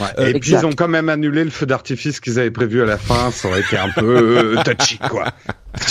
Ouais. 0.00 0.06
Euh, 0.18 0.28
et 0.34 0.40
puis 0.40 0.52
ils 0.52 0.64
ont 0.64 0.72
quand 0.72 0.88
même 0.88 1.10
annulé 1.10 1.44
le 1.44 1.50
feu 1.50 1.66
d'artifice 1.66 2.20
qu'ils 2.20 2.38
avaient 2.38 2.50
prévu 2.50 2.80
à 2.82 2.86
la 2.86 2.96
fin. 2.96 3.30
Ça 3.30 3.48
aurait 3.48 3.60
été 3.60 3.76
un 3.76 3.90
peu 3.90 4.56
euh, 4.56 4.62
touchy 4.64 4.98
quoi. 5.10 5.26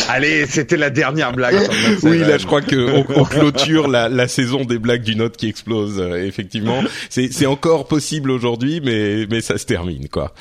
Allez, 0.09 0.45
c'était 0.47 0.77
la 0.77 0.89
dernière 0.89 1.33
blague. 1.33 1.55
oui, 2.03 2.19
là, 2.19 2.37
je 2.37 2.45
crois 2.45 2.61
que 2.61 3.03
on, 3.15 3.23
clôture 3.23 3.87
la, 3.87 4.09
la, 4.09 4.27
saison 4.27 4.65
des 4.65 4.79
blagues 4.79 5.03
du 5.03 5.15
Note 5.15 5.37
qui 5.37 5.47
explose. 5.47 5.99
Euh, 5.99 6.25
effectivement, 6.25 6.81
c'est 7.09 7.31
c'est 7.31 7.45
encore 7.45 7.87
possible 7.87 8.31
aujourd'hui, 8.31 8.81
mais 8.83 9.25
mais 9.29 9.41
ça 9.41 9.57
se 9.57 9.65
termine 9.65 10.07
quoi. 10.09 10.33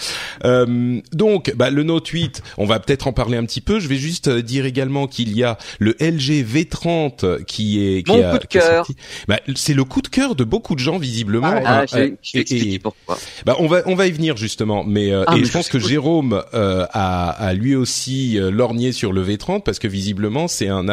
Euh, 0.45 1.01
donc, 1.13 1.53
bah, 1.57 1.71
le 1.71 1.83
Note 1.83 2.07
8, 2.07 2.43
on 2.59 2.67
va 2.67 2.81
peut-être 2.81 3.07
en 3.07 3.13
parler 3.13 3.37
un 3.37 3.45
petit 3.45 3.61
peu. 3.61 3.81
Je 3.81 3.89
vais 3.89 3.97
juste 3.97 4.29
euh, 4.29 4.43
dire 4.43 4.67
également 4.67 5.07
qu'il 5.07 5.37
y 5.37 5.43
a 5.43 5.59
le 5.79 5.97
LG 6.01 6.45
V30 6.45 7.45
qui 7.45 7.87
est 7.87 8.03
qui 8.03 8.13
Mon 8.13 8.31
coup 8.31 8.39
de 8.39 8.47
cœur. 8.47 8.87
Bah, 9.29 9.41
c'est 9.55 9.75
le 9.75 9.85
coup 9.85 10.03
de 10.03 10.09
cœur 10.09 10.35
de 10.35 10.45
beaucoup 10.45 10.75
de 10.75 10.81
gens 10.81 10.99
visiblement. 10.99 11.47
Ah, 11.65 11.85
ah 11.85 11.87
je, 11.87 12.79
pourquoi. 12.79 13.19
Bah, 13.45 13.57
on 13.59 13.67
va 13.67 13.83
on 13.87 13.95
va 13.95 14.07
y 14.07 14.13
venir 14.13 14.37
justement, 14.37 14.85
mais, 14.85 15.13
euh, 15.13 15.25
ah, 15.27 15.37
et 15.37 15.45
je 15.45 15.51
pense 15.51 15.69
que 15.69 15.79
Jérôme 15.79 16.43
euh, 16.55 16.87
a, 16.93 17.31
a 17.31 17.53
lui 17.55 17.75
aussi 17.75 18.39
lorgné 18.41 18.93
sur 18.93 19.13
le 19.13 19.25
V30 19.25 19.36
parce 19.65 19.79
que 19.79 19.89
visiblement 19.89 20.49
c'est 20.49 20.69
un 20.69 20.87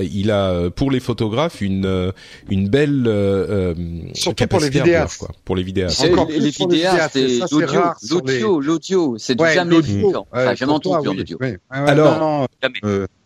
il 0.00 0.30
a 0.30 0.70
pour 0.70 0.90
les 0.90 1.00
photographes 1.00 1.60
une 1.60 2.12
une 2.48 2.68
belle 2.68 3.04
euh, 3.06 3.74
surtout 4.14 4.46
pour 4.46 4.60
les 4.60 4.70
vidéastes. 4.70 5.18
quoi. 5.18 5.30
Pour 5.44 5.56
les 5.56 5.62
vidéastes. 5.62 6.04
Encore 6.04 6.28
les, 6.28 6.38
les 6.38 6.50
vidéastes 6.50 7.10
c'est 7.12 7.40
l'audio 7.50 7.82
l'audio 8.10 8.60
l'audio 8.60 9.18
c'est 9.18 9.34
du 9.34 9.44
jamais 9.52 9.80
vu 9.80 10.04
enfin, 10.32 10.54
jamais 10.54 10.72
entendu 10.72 11.08
en 11.08 11.18
audio 11.18 11.38
alors 11.70 12.46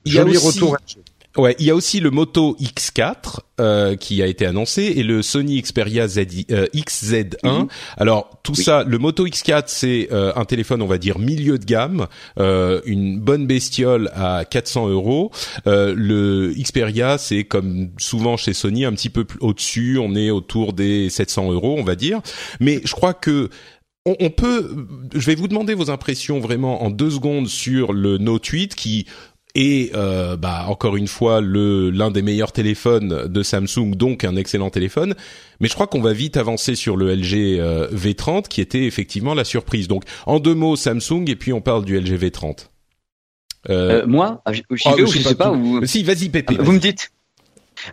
il 0.05 0.15
y 0.15 0.19
a 0.19 0.25
aussi... 0.25 0.47
retour 0.47 0.77
Ouais, 1.39 1.57
il 1.59 1.65
y 1.65 1.71
a 1.71 1.75
aussi 1.75 2.01
le 2.01 2.11
Moto 2.11 2.57
X4 2.61 3.39
euh, 3.59 3.97
qui 3.97 4.23
a 4.23 4.27
été 4.27 4.45
annoncé 4.45 4.83
et 4.97 5.03
le 5.03 5.23
Sony 5.23 5.63
Xperia 5.63 6.07
Z, 6.07 6.19
euh, 6.51 6.67
XZ1. 6.75 7.37
Mhm. 7.43 7.69
Alors 7.97 8.39
tout 8.43 8.55
ça, 8.55 8.85
le 8.85 8.99
Moto 8.99 9.27
X4 9.27 9.65
c'est 9.67 10.09
euh, 10.13 10.33
un 10.37 10.45
téléphone 10.45 10.83
on 10.83 10.87
va 10.87 10.99
dire 10.99 11.19
milieu 11.19 11.59
de 11.59 11.65
gamme, 11.65 12.07
euh, 12.39 12.83
une 12.85 13.19
bonne 13.19 13.47
bestiole 13.47 14.11
à 14.15 14.45
400 14.45 14.89
euros. 14.89 15.31
Euh, 15.67 15.95
le 15.97 16.53
Xperia 16.53 17.17
c'est 17.17 17.45
comme 17.45 17.91
souvent 17.99 18.37
chez 18.37 18.53
Sony 18.53 18.85
un 18.85 18.93
petit 18.93 19.11
peu 19.11 19.25
au-dessus, 19.41 19.99
on 19.99 20.15
est 20.15 20.31
autour 20.31 20.75
des 20.75 21.09
700 21.09 21.51
euros 21.51 21.77
on 21.79 21.85
va 21.85 21.95
dire. 21.95 22.21
Mais 22.61 22.83
je 22.85 22.93
crois 22.93 23.15
que 23.15 23.49
on, 24.05 24.31
peut, 24.31 24.89
je 25.15 25.27
vais 25.27 25.37
vous 25.37 25.47
demander 25.47 25.75
vos 25.75 25.89
impressions 25.89 26.41
vraiment 26.41 26.83
en 26.83 26.91
deux 26.91 27.11
secondes 27.11 27.47
sur 27.47 27.93
le 27.93 28.19
Note 28.19 28.45
8 28.45 28.75
qui 28.75 29.07
et 29.55 29.91
euh, 29.95 30.37
bah 30.37 30.65
encore 30.69 30.97
une 30.97 31.09
fois 31.09 31.41
le 31.41 31.91
l'un 31.91 32.11
des 32.11 32.23
meilleurs 32.23 32.53
téléphones 32.53 33.29
de 33.29 33.43
Samsung, 33.43 33.95
donc 33.95 34.25
un 34.25 34.37
excellent 34.37 34.71
téléphone. 34.71 35.15
Mais 35.61 35.69
je 35.69 35.75
crois 35.75 35.87
qu'on 35.87 36.01
va 36.01 36.13
vite 36.13 36.37
avancer 36.37 36.75
sur 36.75 36.97
le 36.97 37.15
LG 37.15 37.59
euh, 37.61 37.89
V30 37.93 38.49
qui 38.49 38.61
était 38.61 38.85
effectivement 38.85 39.35
la 39.35 39.45
surprise. 39.45 39.89
Donc 39.89 40.05
en 40.27 40.41
deux 40.41 40.55
mots 40.55 40.77
Samsung 40.77 41.25
et 41.29 41.37
puis 41.37 41.53
on 41.53 41.61
parle 41.61 41.85
du 41.85 41.99
LG 41.99 42.19
V30. 42.19 42.69
Euh, 43.71 44.07
moi, 44.07 44.43
ah, 44.45 44.53
je, 44.53 44.63
je, 44.71 44.83
ah, 44.87 45.07
sais 45.07 45.35
pas. 45.37 45.55
Si, 45.85 46.03
vas-y, 46.03 46.29
Pépé. 46.31 46.57
Vous 46.59 46.73
me 46.73 46.81
dites. 46.81 47.13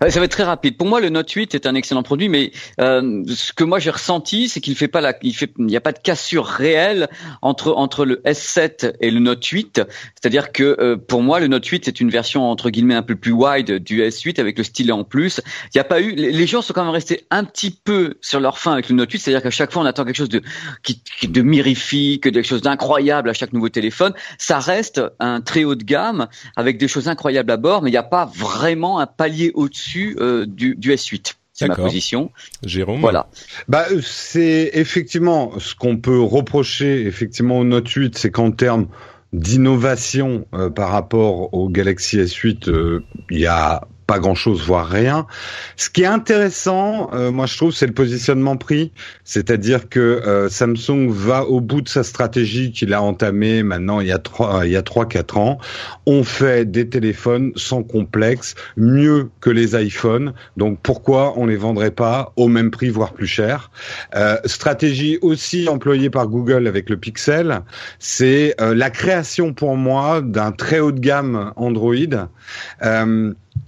Ça 0.02 0.20
va 0.20 0.26
être 0.26 0.32
très 0.32 0.44
rapide. 0.44 0.78
Pour 0.78 0.88
moi, 0.88 1.00
le 1.00 1.10
Note 1.10 1.30
8 1.30 1.56
est 1.56 1.66
un 1.66 1.76
excellent 1.76 2.04
produit, 2.04 2.30
mais 2.30 2.52
euh, 2.80 3.24
ce 3.28 3.54
que 3.54 3.64
moi 3.64 3.80
j'ai 3.80 3.90
ressenti, 3.90 4.50
c'est 4.50 4.62
qu'il 4.62 4.76
fait 4.76 4.88
pas 4.88 5.02
la, 5.02 5.14
il 5.22 5.36
fait, 5.36 5.52
n'y 5.58 5.76
a 5.76 5.82
pas 5.82 5.92
de 5.92 6.00
cassure 6.00 6.46
réelle 6.46 7.10
entre 7.42 7.74
entre 7.74 8.06
le 8.06 8.22
S7 8.26 8.94
et 9.00 9.12
le 9.12 9.20
Note 9.20 9.44
8. 9.44 9.82
C'est-à-dire 10.16 10.52
que 10.52 10.78
euh, 10.80 10.96
pour 10.96 11.22
moi, 11.22 11.40
le 11.40 11.48
Note 11.48 11.66
8 11.66 11.86
c'est 11.86 12.00
une 12.00 12.10
version 12.10 12.50
entre 12.50 12.70
guillemets 12.70 12.96
un 12.96 13.04
peu 13.04 13.16
plus 13.16 13.32
wide 13.32 13.72
du 13.84 14.02
S8 14.02 14.40
avec 14.40 14.58
le 14.58 14.64
stylet 14.64 14.92
en 14.92 15.04
plus. 15.04 15.42
Il 15.66 15.78
n'y 15.78 15.82
a 15.82 15.86
pas 15.86 16.02
eu, 16.02 16.14
les 16.14 16.48
gens 16.48 16.62
sont 16.62 16.74
quand 16.74 16.84
même 16.84 16.94
restés 16.94 17.26
un 17.32 17.44
petit 17.44 17.72
peu 17.72 18.16
sur 18.22 18.40
leur 18.40 18.60
fin 18.60 18.74
avec 18.74 18.90
le 18.90 18.96
Note 18.96 19.12
8. 19.12 19.20
C'est-à-dire 19.20 19.42
qu'à 19.42 19.50
chaque 19.50 19.72
fois, 19.72 19.82
on 19.82 19.86
attend 19.86 20.06
quelque 20.06 20.18
chose 20.18 20.30
de 20.30 20.42
qui, 20.84 21.02
de 21.28 21.42
mirifique, 21.42 22.24
quelque 22.24 22.44
chose 22.44 22.62
d'incroyable 22.62 23.30
à 23.30 23.34
chaque 23.34 23.54
nouveau 23.54 23.70
téléphone. 23.70 24.14
Ça 24.38 24.60
reste 24.60 25.02
un 25.20 25.42
très 25.42 25.64
haut 25.64 25.76
de 25.76 25.84
gamme 25.84 26.28
avec 26.56 26.78
des 26.78 26.88
choses 26.88 27.08
incroyables 27.08 27.52
à 27.52 27.58
bord, 27.58 27.82
mais 27.82 27.90
il 27.90 27.94
n'y 27.94 27.98
a 27.98 28.04
pas 28.04 28.26
vraiment 28.26 29.00
un 29.00 29.08
palier 29.08 29.52
au 29.56 29.68
euh, 29.98 30.46
du, 30.46 30.76
du 30.76 30.92
S8 30.92 31.36
c'est 31.60 31.68
ma 31.68 31.76
position. 31.76 32.32
Jérôme. 32.64 33.02
Voilà. 33.02 33.28
Bah 33.68 33.86
c'est 34.02 34.72
effectivement 34.74 35.60
ce 35.60 35.76
qu'on 35.76 35.98
peut 35.98 36.22
reprocher 36.22 37.06
effectivement 37.06 37.60
au 37.60 37.66
Note 37.66 37.90
8, 37.90 38.18
c'est 38.18 38.32
qu'en 38.32 38.52
termes 38.52 38.88
d'innovation 39.34 40.46
euh, 40.54 40.70
par 40.70 40.90
rapport 40.90 41.54
au 41.54 41.70
Galaxy 41.70 42.18
S8, 42.18 42.70
euh, 42.70 43.04
il 43.30 43.40
y 43.40 43.46
a 43.46 43.88
pas 44.10 44.18
grand-chose, 44.18 44.64
voire 44.66 44.88
rien. 44.88 45.28
Ce 45.76 45.88
qui 45.88 46.02
est 46.02 46.08
intéressant, 46.08 47.12
euh, 47.14 47.30
moi 47.30 47.46
je 47.46 47.56
trouve, 47.56 47.72
c'est 47.72 47.86
le 47.86 47.94
positionnement 47.94 48.58
prix, 48.58 48.92
c'est-à-dire 49.24 49.88
que 49.88 50.00
euh, 50.00 50.50
Samsung 50.50 51.12
va 51.12 51.46
au 51.46 51.62
bout 51.62 51.82
de 51.82 51.90
sa 51.90 52.02
stratégie 52.02 52.72
qu'il 52.72 52.96
a 52.96 53.04
entamée 53.04 53.62
maintenant 53.62 54.00
il 54.00 54.08
y 54.08 54.12
a 54.12 54.18
trois, 54.18 54.66
il 54.66 54.72
y 54.72 54.76
a 54.76 54.82
trois 54.82 55.06
quatre 55.08 55.38
ans. 55.38 55.60
On 56.08 56.24
fait 56.24 56.66
des 56.66 56.90
téléphones 56.90 57.52
sans 57.56 57.84
complexe, 57.84 58.56
mieux 58.78 59.30
que 59.42 59.52
les 59.52 59.80
iPhones. 59.80 60.34
Donc 60.58 60.80
pourquoi 60.82 61.36
on 61.38 61.46
les 61.46 61.58
vendrait 61.58 61.92
pas 61.92 62.34
au 62.36 62.48
même 62.48 62.72
prix, 62.72 62.90
voire 62.90 63.14
plus 63.14 63.28
cher? 63.28 63.70
Euh, 64.16 64.38
Stratégie 64.46 65.20
aussi 65.22 65.70
employée 65.70 66.10
par 66.10 66.28
Google 66.28 66.66
avec 66.66 66.90
le 66.90 66.98
Pixel, 66.98 67.62
c'est 68.00 68.56
la 68.60 68.90
création 68.90 69.54
pour 69.54 69.78
moi 69.78 70.22
d'un 70.22 70.52
très 70.52 70.80
haut 70.80 70.92
de 70.92 71.00
gamme 71.00 71.54
Android 71.58 71.94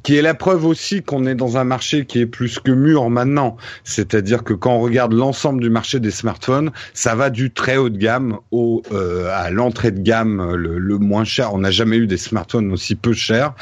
qui 0.04 0.18
est 0.18 0.22
la 0.22 0.34
preuve 0.34 0.66
aussi 0.66 1.02
qu'on 1.02 1.26
est 1.26 1.36
dans 1.36 1.58
un 1.58 1.64
marché 1.64 2.06
qui 2.06 2.20
est 2.20 2.26
plus 2.26 2.60
que 2.60 2.72
mûr 2.72 3.10
maintenant. 3.10 3.58
C'est-à-dire 3.84 4.44
que 4.44 4.54
quand 4.54 4.74
on 4.74 4.82
regarde 4.82 5.14
l'ensemble 5.14 5.62
du 5.62 5.70
marché 5.70 6.00
des 6.00 6.12
smartphones, 6.12 6.72
ça 6.94 7.16
va 7.16 7.30
du 7.30 7.52
très 7.52 7.78
haut 7.78 7.90
de 7.90 7.98
gamme 7.98 8.38
au 8.52 8.82
euh, 8.92 9.30
à 9.34 9.50
l'entrée 9.50 9.92
de 9.92 10.00
gamme 10.00 10.56
le, 10.56 10.78
le 10.78 10.98
moins 10.98 11.24
cher. 11.24 11.54
On 11.54 11.60
n'a 11.60 11.72
jamais 11.72 11.98
eu 11.98 12.08
des 12.08 12.18
smartphones 12.18 12.72
aussi 12.72 12.96
peu 12.96 13.14
chers. 13.14 13.54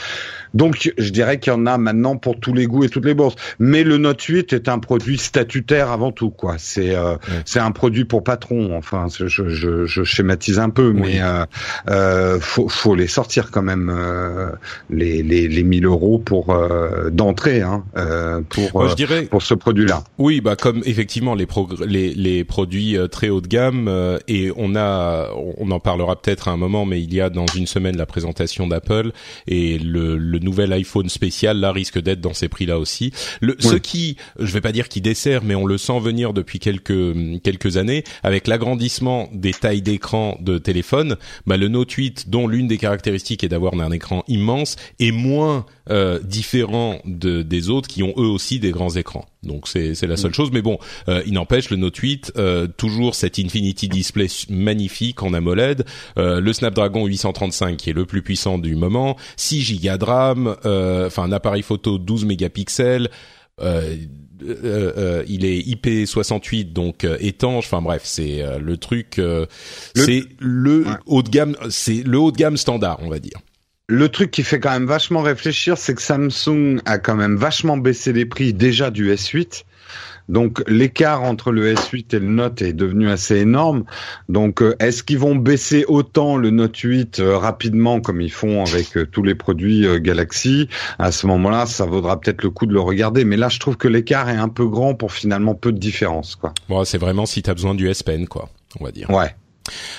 Donc, 0.54 0.92
je 0.98 1.10
dirais 1.12 1.40
qu'il 1.40 1.54
y 1.54 1.56
en 1.56 1.66
a 1.66 1.78
maintenant 1.78 2.18
pour 2.18 2.40
tous 2.40 2.54
les 2.54 2.66
goûts 2.66 2.84
et 2.84 2.90
toutes 2.90 3.06
les 3.06 3.14
bourses. 3.14 3.36
Mais 3.60 3.84
le 3.84 3.98
Note 3.98 4.22
8 4.22 4.54
est 4.54 4.68
un 4.68 4.80
produit 4.80 5.18
statutaire 5.18 5.92
avant 5.92 6.12
tout, 6.12 6.32
quoi. 6.32 6.56
C'est 6.58 6.96
euh, 6.96 7.16
c'est 7.46 7.60
un 7.60 7.72
produit 7.72 8.06
pour 8.06 8.24
patron. 8.24 8.76
Enfin, 8.76 9.08
je, 9.14 9.28
je, 9.28 9.86
je 9.86 10.04
schématise 10.04 10.60
un 10.60 10.70
peu, 10.70 10.92
mais 10.92 11.22
euh, 11.22 11.46
euh, 11.90 12.40
faut, 12.40 12.68
faut 12.68 12.96
les 12.96 13.08
sortir 13.08 13.52
quand 13.52 13.62
même 13.62 13.92
euh, 13.94 14.52
les, 14.90 15.22
les 15.24 15.48
les 15.48 15.64
1000 15.64 15.86
euros 15.86 16.20
pour 16.30 16.52
euh, 16.52 17.10
d'entrée, 17.10 17.64
hein, 17.64 17.84
pour 18.50 18.88
je 18.88 18.94
dirais, 18.94 19.24
pour 19.24 19.42
ce 19.42 19.56
produit-là. 19.56 20.04
Oui, 20.20 20.42
bah 20.42 20.56
comme 20.56 20.84
effectivement 20.86 21.34
les 21.34 21.48
les, 21.88 22.14
les 22.14 22.44
produits 22.44 22.96
très 23.12 23.30
haut 23.30 23.42
de 23.42 23.48
gamme 23.48 24.20
et 24.28 24.52
on 24.56 24.76
a 24.76 25.30
on 25.58 25.72
en 25.72 25.80
parlera 25.80 26.22
peut-être 26.22 26.48
à 26.48 26.52
un 26.52 26.58
moment, 26.58 26.86
mais 26.86 27.02
il 27.02 27.12
y 27.12 27.20
a 27.20 27.32
dans 27.32 27.48
une 27.48 27.66
semaine 27.66 27.98
la 27.98 28.06
présentation 28.06 28.68
d'Apple 28.68 29.12
et 29.48 29.80
le, 29.80 30.18
le 30.18 30.38
nouvel 30.38 30.72
iPhone 30.72 31.10
spécial 31.10 31.60
là 31.60 31.72
risque 31.72 32.00
d'être 32.00 32.22
dans 32.22 32.36
ces 32.36 32.48
prix-là 32.48 32.78
aussi. 32.78 33.12
Le, 33.42 33.56
Ce 33.58 33.76
qui, 33.76 34.18
je 34.38 34.54
vais 34.54 34.62
pas 34.62 34.72
dire 34.72 34.88
qui 34.88 35.02
dessert, 35.02 35.44
mais 35.44 35.56
on 35.56 35.66
le 35.66 35.80
sent 35.80 36.00
venir 36.00 36.34
depuis 36.34 36.60
quelques 36.60 37.42
quelques 37.42 37.78
années 37.78 38.04
avec 38.22 38.48
l'agrandissement 38.48 39.30
des 39.34 39.54
tailles 39.54 39.82
d'écran 39.82 40.38
de 40.42 40.60
téléphone. 40.60 41.16
Bah, 41.48 41.58
le 41.58 41.70
Note 41.70 41.92
8, 41.92 42.30
dont 42.30 42.48
l'une 42.48 42.68
des 42.68 42.78
caractéristiques 42.78 43.44
est 43.44 43.50
d'avoir 43.50 43.74
un 43.80 43.92
écran 43.92 44.24
immense, 44.28 44.76
est 45.00 45.12
moins 45.12 45.66
euh, 45.90 46.19
différent 46.24 47.00
de, 47.06 47.42
des 47.42 47.70
autres 47.70 47.88
qui 47.88 48.04
ont 48.04 48.14
eux 48.18 48.28
aussi 48.28 48.60
des 48.60 48.72
grands 48.72 48.96
écrans. 48.96 49.26
Donc 49.44 49.68
c'est 49.68 49.96
c'est 49.96 50.08
la 50.08 50.18
seule 50.18 50.32
mm. 50.32 50.36
chose. 50.36 50.52
Mais 50.52 50.62
bon, 50.62 50.78
euh, 51.08 51.24
il 51.26 51.34
n'empêche 51.34 51.70
le 51.70 51.78
Note 51.78 51.96
8 51.96 52.34
euh, 52.38 52.68
toujours 52.68 53.16
cet 53.16 53.40
Infinity 53.40 53.88
Display 53.88 54.28
magnifique 54.50 55.24
en 55.24 55.34
AMOLED, 55.34 55.86
euh, 56.18 56.40
le 56.40 56.54
Snapdragon 56.54 57.06
835 57.06 57.78
qui 57.78 57.90
est 57.90 57.94
le 57.94 58.06
plus 58.06 58.22
puissant 58.22 58.58
du 58.58 58.76
moment, 58.76 59.16
6 59.38 59.82
Go 59.82 59.98
de 59.98 60.06
RAM, 60.06 60.56
euh, 60.66 61.08
enfin 61.08 61.24
un 61.24 61.32
appareil 61.32 61.64
photo 61.64 61.98
12 61.98 62.26
mégapixels. 62.26 63.10
Euh, 63.62 63.98
euh, 64.42 65.24
il 65.28 65.44
est 65.44 65.60
IP68 65.60 66.72
donc 66.72 67.06
étanche. 67.20 67.66
Enfin 67.66 67.82
bref, 67.82 68.04
c'est 68.06 68.44
le 68.60 68.78
truc. 68.78 69.22
c'est 69.96 70.24
le 70.40 70.86
haut 71.06 71.24
de 71.24 71.30
gamme. 71.30 71.56
C'est 71.70 72.04
le 72.04 72.20
haut 72.20 72.32
de 72.32 72.38
gamme 72.38 72.58
standard, 72.58 73.00
on 73.02 73.10
va 73.10 73.20
dire. 73.20 73.40
Le 73.92 74.08
truc 74.08 74.30
qui 74.30 74.44
fait 74.44 74.60
quand 74.60 74.70
même 74.70 74.86
vachement 74.86 75.24
réfléchir, 75.24 75.76
c'est 75.76 75.96
que 75.96 76.02
Samsung 76.04 76.80
a 76.86 77.00
quand 77.00 77.16
même 77.16 77.38
vachement 77.38 77.76
baissé 77.76 78.14
les 78.14 78.28
prix 78.28 78.54
déjà 78.54 78.92
du 78.92 79.12
S8. 79.12 79.64
Donc 80.30 80.62
l'écart 80.68 81.24
entre 81.24 81.52
le 81.52 81.74
S8 81.74 82.16
et 82.16 82.20
le 82.20 82.28
Note 82.28 82.62
est 82.62 82.74
devenu 82.74 83.10
assez 83.10 83.38
énorme. 83.38 83.86
Donc 84.30 84.62
euh, 84.62 84.76
est-ce 84.80 85.02
qu'ils 85.02 85.18
vont 85.18 85.34
baisser 85.36 85.86
autant 85.88 86.38
le 86.38 86.52
Note 86.52 86.78
8 86.78 87.20
euh, 87.20 87.36
rapidement 87.36 88.00
comme 88.00 88.22
ils 88.22 88.32
font 88.32 88.64
avec 88.64 88.96
euh, 88.96 89.08
tous 89.08 89.24
les 89.24 89.34
produits 89.34 89.88
Galaxy? 90.00 90.70
À 91.00 91.12
ce 91.12 91.26
moment-là, 91.26 91.66
ça 91.66 91.88
vaudra 91.88 92.20
peut-être 92.20 92.44
le 92.44 92.52
coup 92.52 92.68
de 92.68 92.74
le 92.74 92.80
regarder. 92.80 93.26
Mais 93.26 93.38
là, 93.38 93.50
je 93.50 93.58
trouve 93.58 93.76
que 93.76 93.88
l'écart 93.88 94.30
est 94.30 94.38
un 94.38 94.50
peu 94.50 94.68
grand 94.68 94.94
pour 94.94 95.14
finalement 95.14 95.56
peu 95.56 95.72
de 95.72 95.80
différence. 95.80 96.36
Quoi. 96.36 96.54
Bon, 96.70 96.84
c'est 96.84 97.00
vraiment 97.00 97.26
si 97.26 97.42
tu 97.42 97.50
as 97.50 97.56
besoin 97.56 97.74
du 97.74 97.90
S 97.90 98.04
Pen, 98.04 98.28
quoi, 98.28 98.50
on 98.80 98.86
va 98.86 98.92
dire. 98.92 99.10
Ouais. 99.10 99.34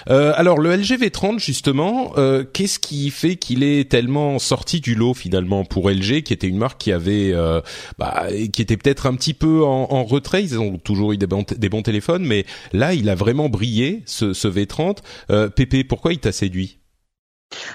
Euh, 0.09 0.33
alors 0.37 0.59
le 0.59 0.75
LG 0.75 0.99
V30 0.99 1.39
justement, 1.39 2.12
euh, 2.17 2.45
qu'est-ce 2.45 2.79
qui 2.79 3.11
fait 3.11 3.37
qu'il 3.37 3.62
est 3.62 3.91
tellement 3.91 4.39
sorti 4.39 4.81
du 4.81 4.95
lot 4.95 5.15
finalement 5.15 5.65
pour 5.65 5.91
LG, 5.91 6.23
qui 6.23 6.33
était 6.33 6.47
une 6.47 6.59
marque 6.59 6.79
qui 6.79 6.93
avait, 6.93 7.33
euh, 7.33 7.61
bah, 7.99 8.27
qui 8.53 8.62
était 8.62 8.77
peut-être 8.77 9.07
un 9.07 9.15
petit 9.15 9.35
peu 9.35 9.65
en, 9.65 10.05
retrait? 10.05 10.43
Ils 10.43 10.59
ont 10.59 10.79
toujours 10.79 11.12
eu 11.12 11.19
des 11.19 11.27
bons, 11.27 11.83
téléphones, 11.83 12.25
mais 12.25 12.47
là 12.73 12.95
il 12.95 13.09
a 13.09 13.15
vraiment 13.15 13.49
brillé 13.49 14.03
ce, 14.07 14.33
ce 14.33 14.49
V30. 14.49 14.99
Euh, 15.31 15.49
Pépé, 15.49 15.85
pourquoi 15.85 16.12
il 16.12 16.19
t'a 16.19 16.33
séduit? 16.33 16.79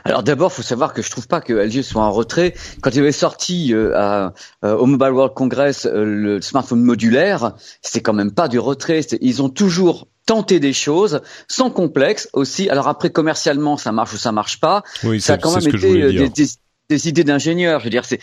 Alors 0.06 0.24
d'abord, 0.24 0.54
faut 0.54 0.62
savoir 0.62 0.94
que 0.94 1.02
je 1.02 1.10
trouve 1.10 1.28
pas 1.28 1.42
que 1.42 1.54
LG 1.54 1.82
soit 1.82 2.02
en 2.02 2.12
retrait. 2.12 2.54
Quand 2.82 2.92
il 2.92 3.00
avait 3.00 3.12
sorti 3.12 3.74
euh, 3.74 4.30
au 4.64 4.86
Mobile 4.86 5.12
World 5.12 5.34
Congress 5.34 5.86
le 5.92 6.40
smartphone 6.42 6.82
modulaire, 6.82 7.54
c'était 7.82 8.02
quand 8.02 8.14
même 8.14 8.32
pas 8.32 8.48
du 8.48 8.58
retrait. 8.58 9.02
Ils 9.20 9.42
ont 9.42 9.50
toujours 9.50 10.08
tenté 10.26 10.60
des 10.60 10.74
choses 10.74 11.22
sans 11.48 11.70
complexe 11.70 12.30
aussi. 12.34 12.70
Alors 12.70 12.88
après 12.88 13.10
commercialement, 13.10 13.78
ça 13.78 13.92
marche 13.92 14.14
ou 14.14 14.18
ça 14.18 14.32
marche 14.32 14.60
pas. 14.60 14.84
Oui, 15.04 15.22
ça 15.22 15.34
a 15.34 15.38
quand 15.38 15.56
même 15.56 15.68
été 15.68 16.30
des, 16.30 16.30
des 16.90 17.08
idées 17.08 17.24
d'ingénieurs. 17.24 17.80
Je 17.80 17.86
veux 17.86 17.90
dire, 17.90 18.06
c'est, 18.06 18.20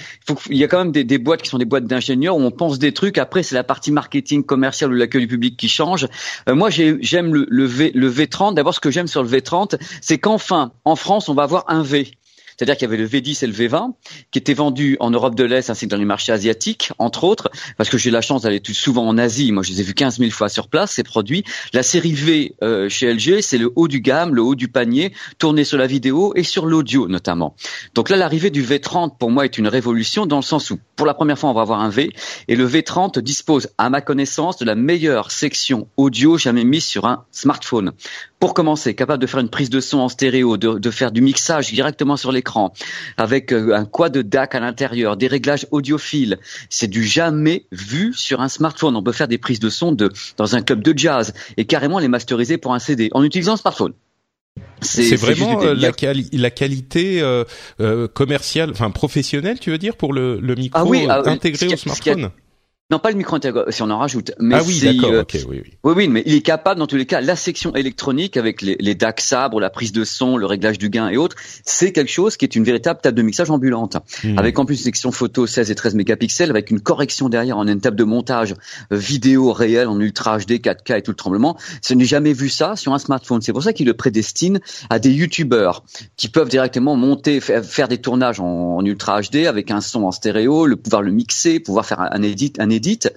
il 0.48 0.56
y 0.56 0.64
a 0.64 0.68
quand 0.68 0.78
même 0.78 0.92
des, 0.92 1.04
des, 1.04 1.18
boîtes 1.18 1.42
qui 1.42 1.48
sont 1.48 1.58
des 1.58 1.64
boîtes 1.64 1.86
d'ingénieurs 1.86 2.36
où 2.36 2.40
on 2.40 2.50
pense 2.50 2.78
des 2.78 2.92
trucs. 2.92 3.18
Après, 3.18 3.42
c'est 3.42 3.54
la 3.54 3.64
partie 3.64 3.90
marketing 3.90 4.44
commercial 4.44 4.92
ou 4.92 4.94
l'accueil 4.94 5.22
du 5.22 5.28
public 5.28 5.56
qui 5.56 5.68
change. 5.68 6.08
Euh, 6.48 6.54
moi, 6.54 6.70
j'aime 6.70 7.34
le, 7.34 7.46
le, 7.48 7.64
v, 7.64 7.92
le 7.94 8.10
V30. 8.10 8.54
D'abord, 8.54 8.74
ce 8.74 8.80
que 8.80 8.90
j'aime 8.90 9.08
sur 9.08 9.22
le 9.22 9.28
V30, 9.28 9.78
c'est 10.00 10.18
qu'enfin, 10.18 10.72
en 10.84 10.96
France, 10.96 11.28
on 11.28 11.34
va 11.34 11.42
avoir 11.42 11.64
un 11.68 11.82
V. 11.82 12.10
C'est-à-dire 12.56 12.76
qu'il 12.76 12.88
y 12.88 12.92
avait 12.92 13.02
le 13.02 13.08
V10 13.08 13.44
et 13.44 13.46
le 13.46 13.52
V20 13.52 13.92
qui 14.30 14.38
étaient 14.38 14.54
vendus 14.54 14.96
en 15.00 15.10
Europe 15.10 15.34
de 15.34 15.44
l'Est 15.44 15.70
ainsi 15.70 15.86
que 15.86 15.90
dans 15.90 15.96
les 15.96 16.04
marchés 16.04 16.32
asiatiques, 16.32 16.92
entre 16.98 17.24
autres, 17.24 17.50
parce 17.76 17.90
que 17.90 17.98
j'ai 17.98 18.10
la 18.10 18.20
chance 18.20 18.42
d'aller 18.42 18.60
tout 18.60 18.74
souvent 18.74 19.06
en 19.06 19.18
Asie. 19.18 19.52
Moi, 19.52 19.62
je 19.62 19.70
les 19.70 19.80
ai 19.80 19.84
vus 19.84 19.94
15 19.94 20.18
000 20.18 20.30
fois 20.30 20.48
sur 20.48 20.68
place, 20.68 20.92
ces 20.92 21.02
produits. 21.02 21.44
La 21.72 21.82
série 21.82 22.12
V 22.12 22.54
euh, 22.62 22.88
chez 22.88 23.12
LG, 23.12 23.40
c'est 23.40 23.58
le 23.58 23.70
haut 23.76 23.88
du 23.88 24.00
gamme, 24.00 24.34
le 24.34 24.42
haut 24.42 24.54
du 24.54 24.68
panier, 24.68 25.12
tourné 25.38 25.64
sur 25.64 25.78
la 25.78 25.86
vidéo 25.86 26.32
et 26.36 26.42
sur 26.42 26.66
l'audio 26.66 27.08
notamment. 27.08 27.54
Donc 27.94 28.10
là, 28.10 28.16
l'arrivée 28.16 28.50
du 28.50 28.62
V30, 28.62 29.16
pour 29.18 29.30
moi, 29.30 29.44
est 29.44 29.58
une 29.58 29.68
révolution 29.68 30.26
dans 30.26 30.36
le 30.36 30.42
sens 30.42 30.70
où, 30.70 30.78
pour 30.96 31.06
la 31.06 31.14
première 31.14 31.38
fois, 31.38 31.50
on 31.50 31.54
va 31.54 31.62
avoir 31.62 31.80
un 31.80 31.88
V, 31.88 32.12
et 32.48 32.56
le 32.56 32.66
V30 32.66 33.20
dispose, 33.20 33.68
à 33.78 33.90
ma 33.90 34.00
connaissance, 34.00 34.58
de 34.58 34.64
la 34.64 34.74
meilleure 34.74 35.30
section 35.30 35.88
audio 35.96 36.38
jamais 36.38 36.64
mise 36.64 36.84
sur 36.84 37.06
un 37.06 37.24
smartphone. 37.30 37.92
Pour 38.38 38.54
commencer, 38.54 38.94
capable 38.94 39.22
de 39.22 39.26
faire 39.26 39.40
une 39.40 39.48
prise 39.48 39.70
de 39.70 39.80
son 39.80 39.98
en 39.98 40.08
stéréo, 40.08 40.56
de, 40.56 40.78
de 40.78 40.90
faire 40.90 41.12
du 41.12 41.20
mixage 41.20 41.72
directement 41.72 42.16
sur 42.16 42.32
l'écran, 42.42 42.72
avec 43.16 43.52
euh, 43.52 43.74
un 43.74 43.84
quad 43.84 44.12
de 44.12 44.22
DAC 44.22 44.56
à 44.56 44.60
l'intérieur, 44.60 45.16
des 45.16 45.28
réglages 45.28 45.66
audiophiles. 45.70 46.38
C'est 46.68 46.88
du 46.88 47.04
jamais 47.04 47.66
vu 47.70 48.12
sur 48.12 48.40
un 48.40 48.48
smartphone. 48.48 48.96
On 48.96 49.02
peut 49.02 49.12
faire 49.12 49.28
des 49.28 49.38
prises 49.38 49.60
de 49.60 49.70
son 49.70 49.92
de, 49.92 50.10
dans 50.36 50.56
un 50.56 50.62
club 50.62 50.82
de 50.82 50.92
jazz 50.96 51.32
et 51.56 51.64
carrément 51.64 52.00
les 52.00 52.08
masteriser 52.08 52.58
pour 52.58 52.74
un 52.74 52.80
CD 52.80 53.10
en 53.12 53.22
utilisant 53.22 53.54
un 53.54 53.56
smartphone. 53.56 53.92
C'est 54.80 55.14
vraiment 55.14 55.62
euh, 55.62 55.74
la, 55.74 55.92
la, 56.32 56.50
qualité 56.50 57.20
euh, 57.22 58.08
commerciale, 58.08 58.70
enfin 58.70 58.90
professionnelle, 58.90 59.60
tu 59.60 59.70
veux 59.70 59.78
dire, 59.78 59.96
pour 59.96 60.12
le, 60.12 60.40
le 60.40 60.54
micro 60.56 60.80
ah 60.80 60.84
oui, 60.84 61.06
ah 61.08 61.22
intégré 61.26 61.68
au 61.72 61.76
smartphone? 61.76 62.30
Non, 62.90 62.98
pas 62.98 63.10
le 63.10 63.16
micro 63.16 63.38
si 63.70 63.82
on 63.82 63.90
en 63.90 63.98
rajoute. 63.98 64.32
Mais 64.38 64.56
ah 64.56 64.62
oui, 64.66 64.78
d'accord, 64.80 65.12
euh, 65.12 65.24
oui, 65.32 65.62
oui. 65.64 65.78
Oui, 65.82 65.92
oui, 65.96 66.08
mais 66.08 66.22
il 66.26 66.34
est 66.34 66.42
capable, 66.42 66.78
dans 66.78 66.86
tous 66.86 66.96
les 66.96 67.06
cas, 67.06 67.22
la 67.22 67.36
section 67.36 67.74
électronique 67.74 68.36
avec 68.36 68.60
les, 68.60 68.76
les 68.80 68.94
DAC 68.94 69.22
sabres, 69.22 69.60
la 69.60 69.70
prise 69.70 69.92
de 69.92 70.04
son, 70.04 70.36
le 70.36 70.44
réglage 70.44 70.76
du 70.76 70.90
gain 70.90 71.08
et 71.08 71.16
autres, 71.16 71.36
c'est 71.64 71.92
quelque 71.92 72.10
chose 72.10 72.36
qui 72.36 72.44
est 72.44 72.54
une 72.54 72.64
véritable 72.64 73.00
table 73.00 73.16
de 73.16 73.22
mixage 73.22 73.50
ambulante. 73.50 73.96
Hmm. 74.24 74.38
Avec 74.38 74.58
en 74.58 74.66
plus 74.66 74.74
une 74.74 74.82
section 74.82 75.10
photo 75.10 75.46
16 75.46 75.70
et 75.70 75.74
13 75.74 75.94
mégapixels, 75.94 76.50
avec 76.50 76.70
une 76.70 76.80
correction 76.80 77.30
derrière 77.30 77.56
en 77.56 77.66
une 77.66 77.80
table 77.80 77.96
de 77.96 78.04
montage 78.04 78.54
vidéo 78.90 79.54
réelle 79.54 79.88
en 79.88 79.98
Ultra 79.98 80.36
HD, 80.36 80.60
4K 80.60 80.98
et 80.98 81.02
tout 81.02 81.12
le 81.12 81.16
tremblement. 81.16 81.56
Ce 81.80 81.94
n'est 81.94 82.04
jamais 82.04 82.34
vu 82.34 82.50
ça 82.50 82.76
sur 82.76 82.92
un 82.92 82.98
smartphone. 82.98 83.40
C'est 83.40 83.54
pour 83.54 83.62
ça 83.62 83.72
qu'il 83.72 83.86
le 83.86 83.94
prédestine 83.94 84.60
à 84.90 84.98
des 84.98 85.10
youtubeurs 85.10 85.82
qui 86.18 86.28
peuvent 86.28 86.50
directement 86.50 86.94
monter, 86.96 87.40
faire 87.40 87.88
des 87.88 87.98
tournages 87.98 88.38
en, 88.38 88.84
Ultra 88.84 89.22
HD 89.22 89.46
avec 89.46 89.70
un 89.70 89.80
son 89.80 90.04
en 90.04 90.10
stéréo, 90.10 90.66
le 90.66 90.76
pouvoir 90.76 91.00
le 91.00 91.12
mixer, 91.12 91.60
pouvoir 91.60 91.86
faire 91.86 92.00
un, 92.00 92.10
un 92.10 92.22
edit, 92.22 92.52
un 92.58 92.68
edit 92.72 93.08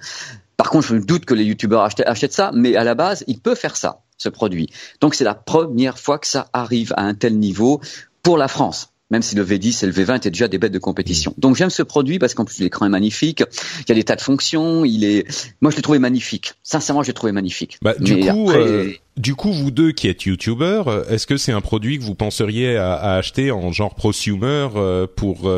par 0.56 0.70
contre, 0.70 0.86
je 0.86 0.94
me 0.94 1.00
doute 1.00 1.24
que 1.24 1.34
les 1.34 1.44
youtubeurs 1.44 1.82
achètent, 1.82 2.32
ça, 2.32 2.50
mais 2.54 2.76
à 2.76 2.84
la 2.84 2.94
base, 2.94 3.24
il 3.26 3.40
peut 3.40 3.54
faire 3.54 3.76
ça, 3.76 4.00
ce 4.16 4.28
produit. 4.28 4.70
Donc 5.00 5.14
c'est 5.14 5.24
la 5.24 5.34
première 5.34 5.98
fois 5.98 6.18
que 6.18 6.26
ça 6.26 6.48
arrive 6.52 6.94
à 6.96 7.02
un 7.02 7.14
tel 7.14 7.38
niveau 7.38 7.80
pour 8.22 8.38
la 8.38 8.48
France 8.48 8.92
même 9.10 9.22
si 9.22 9.36
le 9.36 9.44
V10 9.44 9.84
et 9.84 9.86
le 9.86 9.92
V20 9.92 10.16
étaient 10.16 10.30
déjà 10.30 10.48
des 10.48 10.58
bêtes 10.58 10.72
de 10.72 10.78
compétition. 10.78 11.34
Donc 11.38 11.56
j'aime 11.56 11.70
ce 11.70 11.82
produit 11.82 12.18
parce 12.18 12.34
qu'en 12.34 12.44
plus 12.44 12.58
l'écran 12.58 12.86
est 12.86 12.90
magnifique, 12.90 13.42
il 13.80 13.88
y 13.88 13.92
a 13.92 13.94
des 13.94 14.04
tas 14.04 14.16
de 14.16 14.20
fonctions, 14.20 14.84
il 14.84 15.04
est, 15.04 15.26
moi 15.60 15.70
je 15.70 15.76
l'ai 15.76 15.82
trouvé 15.82 15.98
magnifique. 15.98 16.54
Sincèrement, 16.62 17.02
je 17.02 17.08
l'ai 17.08 17.14
trouvé 17.14 17.32
magnifique. 17.32 17.78
Bah, 17.82 17.94
du 17.98 18.18
coup, 18.20 18.50
euh, 18.50 18.90
du 19.16 19.34
coup, 19.34 19.52
vous 19.52 19.70
deux 19.70 19.92
qui 19.92 20.08
êtes 20.08 20.24
youtubeurs, 20.24 20.88
euh, 20.88 21.04
est-ce 21.08 21.26
que 21.26 21.36
c'est 21.36 21.52
un 21.52 21.60
produit 21.60 21.98
que 21.98 22.04
vous 22.04 22.14
penseriez 22.14 22.76
à, 22.76 22.94
à 22.94 23.16
acheter 23.16 23.50
en 23.50 23.72
genre 23.72 23.94
prosumer 23.94 24.68
euh, 24.76 25.06
pour 25.06 25.50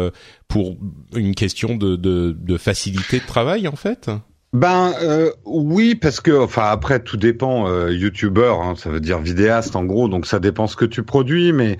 pour 0.48 0.76
une 1.14 1.34
question 1.34 1.76
de, 1.76 1.96
de, 1.96 2.36
de 2.38 2.56
facilité 2.56 3.18
de 3.20 3.26
travail 3.26 3.68
en 3.68 3.76
fait? 3.76 4.10
Ben 4.54 4.94
euh, 5.02 5.30
oui, 5.44 5.94
parce 5.94 6.20
que 6.20 6.30
enfin 6.42 6.64
après 6.70 7.00
tout 7.00 7.18
dépend. 7.18 7.68
Euh, 7.68 7.92
YouTuber, 7.92 8.54
hein, 8.62 8.74
ça 8.76 8.88
veut 8.88 9.00
dire 9.00 9.18
vidéaste 9.18 9.76
en 9.76 9.84
gros, 9.84 10.08
donc 10.08 10.26
ça 10.26 10.38
dépend 10.38 10.66
ce 10.66 10.76
que 10.76 10.86
tu 10.86 11.02
produis. 11.02 11.52
Mais 11.52 11.76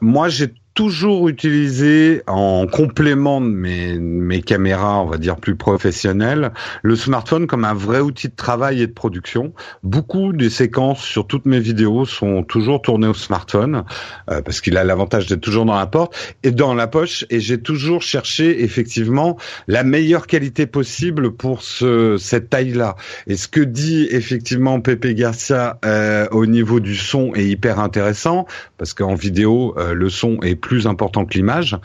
moi 0.00 0.28
j'ai 0.28 0.54
toujours 0.74 1.28
utilisé 1.28 2.22
en 2.26 2.66
complément 2.66 3.40
de 3.40 3.46
mes, 3.46 3.98
mes 3.98 4.40
caméras, 4.40 5.00
on 5.00 5.06
va 5.06 5.18
dire 5.18 5.36
plus 5.36 5.56
professionnelles, 5.56 6.52
le 6.82 6.96
smartphone 6.96 7.46
comme 7.46 7.64
un 7.64 7.74
vrai 7.74 8.00
outil 8.00 8.28
de 8.28 8.34
travail 8.34 8.80
et 8.82 8.86
de 8.86 8.92
production. 8.92 9.52
Beaucoup 9.82 10.32
des 10.32 10.48
séquences 10.48 11.02
sur 11.02 11.26
toutes 11.26 11.44
mes 11.44 11.60
vidéos 11.60 12.06
sont 12.06 12.42
toujours 12.42 12.80
tournées 12.80 13.06
au 13.06 13.14
smartphone 13.14 13.84
euh, 14.30 14.40
parce 14.40 14.60
qu'il 14.60 14.76
a 14.76 14.84
l'avantage 14.84 15.26
d'être 15.26 15.40
toujours 15.40 15.66
dans 15.66 15.78
la 15.78 15.86
porte 15.86 16.36
et 16.42 16.50
dans 16.50 16.74
la 16.74 16.86
poche. 16.86 17.26
Et 17.28 17.40
j'ai 17.40 17.60
toujours 17.60 18.02
cherché 18.02 18.62
effectivement 18.64 19.36
la 19.68 19.84
meilleure 19.84 20.26
qualité 20.26 20.66
possible 20.66 21.32
pour 21.32 21.62
ce, 21.62 22.16
cette 22.16 22.48
taille-là. 22.48 22.96
Et 23.26 23.36
ce 23.36 23.48
que 23.48 23.60
dit 23.60 24.08
effectivement 24.10 24.80
Pepe 24.80 25.08
Garcia 25.08 25.78
euh, 25.84 26.26
au 26.30 26.46
niveau 26.46 26.80
du 26.80 26.96
son 26.96 27.34
est 27.34 27.46
hyper 27.46 27.78
intéressant 27.78 28.46
parce 28.78 28.94
qu'en 28.94 29.14
vidéo 29.14 29.74
euh, 29.76 29.92
le 29.92 30.08
son 30.08 30.40
est 30.42 30.61
plus 30.62 30.86
important 30.86 31.26
que 31.26 31.34
l'image. 31.34 31.76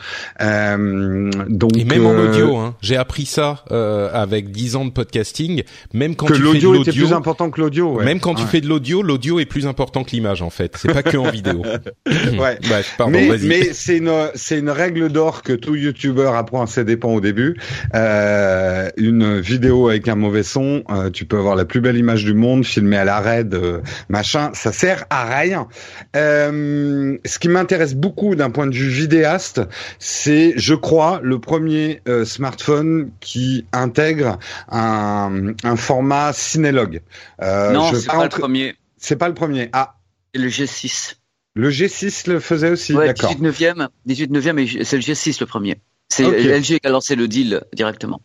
Euh, 0.42 1.30
donc 1.50 1.76
et 1.78 1.84
même 1.84 2.06
en 2.06 2.14
euh, 2.14 2.30
audio, 2.30 2.56
hein. 2.56 2.76
j'ai 2.82 2.96
appris 2.96 3.26
ça 3.26 3.66
euh, 3.72 4.10
avec 4.14 4.52
10 4.52 4.78
ans 4.78 4.86
de 4.86 4.92
podcasting. 4.92 5.64
Même 5.94 6.16
quand 6.16 6.28
que 6.28 6.34
tu 6.34 6.42
l'audio 6.42 6.72
fais 6.72 6.78
de 6.78 6.84
était 6.84 6.92
plus 6.92 7.12
important 7.12 7.50
que 7.50 7.60
l'audio. 7.60 7.98
Ouais. 7.98 8.06
Même 8.06 8.22
quand 8.22 8.36
tu 8.36 8.46
fais 8.46 8.62
de 8.62 8.68
l'audio, 8.68 9.02
l'audio 9.02 9.40
est 9.40 9.46
plus 9.46 9.68
important 9.68 10.04
que 10.04 10.12
l'image 10.12 10.42
en 10.42 10.50
fait. 10.50 10.78
C'est 10.78 10.94
pas 10.94 11.04
que 11.04 11.18
en 11.18 11.30
vidéo. 11.30 11.64
ouais. 12.08 12.60
Pardon, 12.98 13.20
mais 13.44 13.74
c'est 13.74 13.98
une 13.98 14.12
c'est 14.36 14.60
une 14.60 14.70
règle 14.70 15.10
d'or 15.10 15.42
que 15.42 15.54
tout 15.54 15.76
YouTuber 15.76 16.32
apprend 16.36 16.62
à 16.62 16.68
ses 16.68 16.86
dépens 16.86 17.14
au 17.14 17.20
début. 17.20 17.58
Euh, 17.96 18.90
une 18.96 19.40
vidéo 19.40 19.90
avec 19.90 20.08
un 20.08 20.16
mauvais 20.16 20.44
son, 20.44 20.84
euh, 20.90 21.10
tu 21.10 21.26
peux 21.26 21.38
avoir 21.38 21.56
la 21.56 21.66
plus 21.66 21.82
belle 21.82 21.98
image 21.98 22.24
du 22.24 22.34
monde, 22.34 22.64
filmée 22.64 22.98
à 22.98 23.06
l'arrêt, 23.06 23.44
machin, 24.10 24.52
ça 24.54 24.72
sert 24.72 25.06
à 25.10 25.40
rien. 25.40 25.68
ce 26.14 27.40
qui 27.40 27.50
m'intéresse 27.50 27.96
beaucoup 27.96 28.36
d'un 28.36 28.52
point 28.52 28.67
de 28.67 28.67
vue 28.74 28.90
vidéaste, 28.90 29.62
c'est, 30.00 30.54
je 30.58 30.74
crois, 30.74 31.20
le 31.24 31.40
premier 31.40 32.02
euh, 32.08 32.26
smartphone 32.26 33.12
qui 33.20 33.66
intègre 33.72 34.40
un, 34.70 35.54
un 35.64 35.76
format 35.76 36.34
cinélog. 36.34 37.02
Euh, 37.42 37.72
non, 37.72 37.94
c'est 37.94 38.08
pas 38.08 38.24
le 38.24 38.30
premier. 38.30 38.76
C'est 38.98 39.16
pas 39.16 39.28
le 39.28 39.34
premier. 39.34 39.70
Ah. 39.74 39.96
Le 40.34 40.50
G6. 40.50 41.16
Le 41.56 41.70
G6 41.70 42.30
le 42.30 42.40
faisait 42.40 42.70
aussi, 42.70 42.94
ouais, 42.94 43.08
d'accord. 43.08 43.30
18 43.30 43.42
neuvième, 43.42 43.90
18 44.06 44.32
neuvième, 44.32 44.60
et 44.60 44.84
c'est 44.84 44.98
le 44.98 45.02
G6 45.02 45.38
le 45.40 45.46
premier. 45.48 45.82
C'est 46.10 46.24
LG 46.24 46.80
qui 46.80 46.88
a 46.88 46.90
lancé 46.90 47.16
le 47.16 47.28
deal 47.28 47.64
directement. 47.74 48.22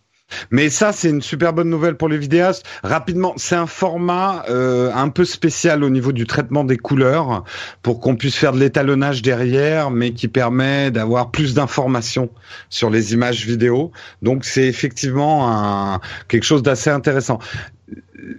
Mais 0.50 0.70
ça, 0.70 0.92
c'est 0.92 1.10
une 1.10 1.22
super 1.22 1.52
bonne 1.52 1.68
nouvelle 1.68 1.96
pour 1.96 2.08
les 2.08 2.18
vidéastes. 2.18 2.64
Rapidement, 2.82 3.34
c'est 3.36 3.56
un 3.56 3.66
format 3.66 4.44
euh, 4.48 4.90
un 4.94 5.08
peu 5.08 5.24
spécial 5.24 5.84
au 5.84 5.90
niveau 5.90 6.12
du 6.12 6.26
traitement 6.26 6.64
des 6.64 6.76
couleurs 6.76 7.44
pour 7.82 8.00
qu'on 8.00 8.16
puisse 8.16 8.36
faire 8.36 8.52
de 8.52 8.58
l'étalonnage 8.58 9.22
derrière, 9.22 9.90
mais 9.90 10.12
qui 10.12 10.28
permet 10.28 10.90
d'avoir 10.90 11.30
plus 11.30 11.54
d'informations 11.54 12.30
sur 12.68 12.90
les 12.90 13.12
images 13.12 13.46
vidéo. 13.46 13.92
Donc, 14.22 14.44
c'est 14.44 14.66
effectivement 14.66 16.00
quelque 16.28 16.44
chose 16.44 16.62
d'assez 16.62 16.90
intéressant 16.90 17.38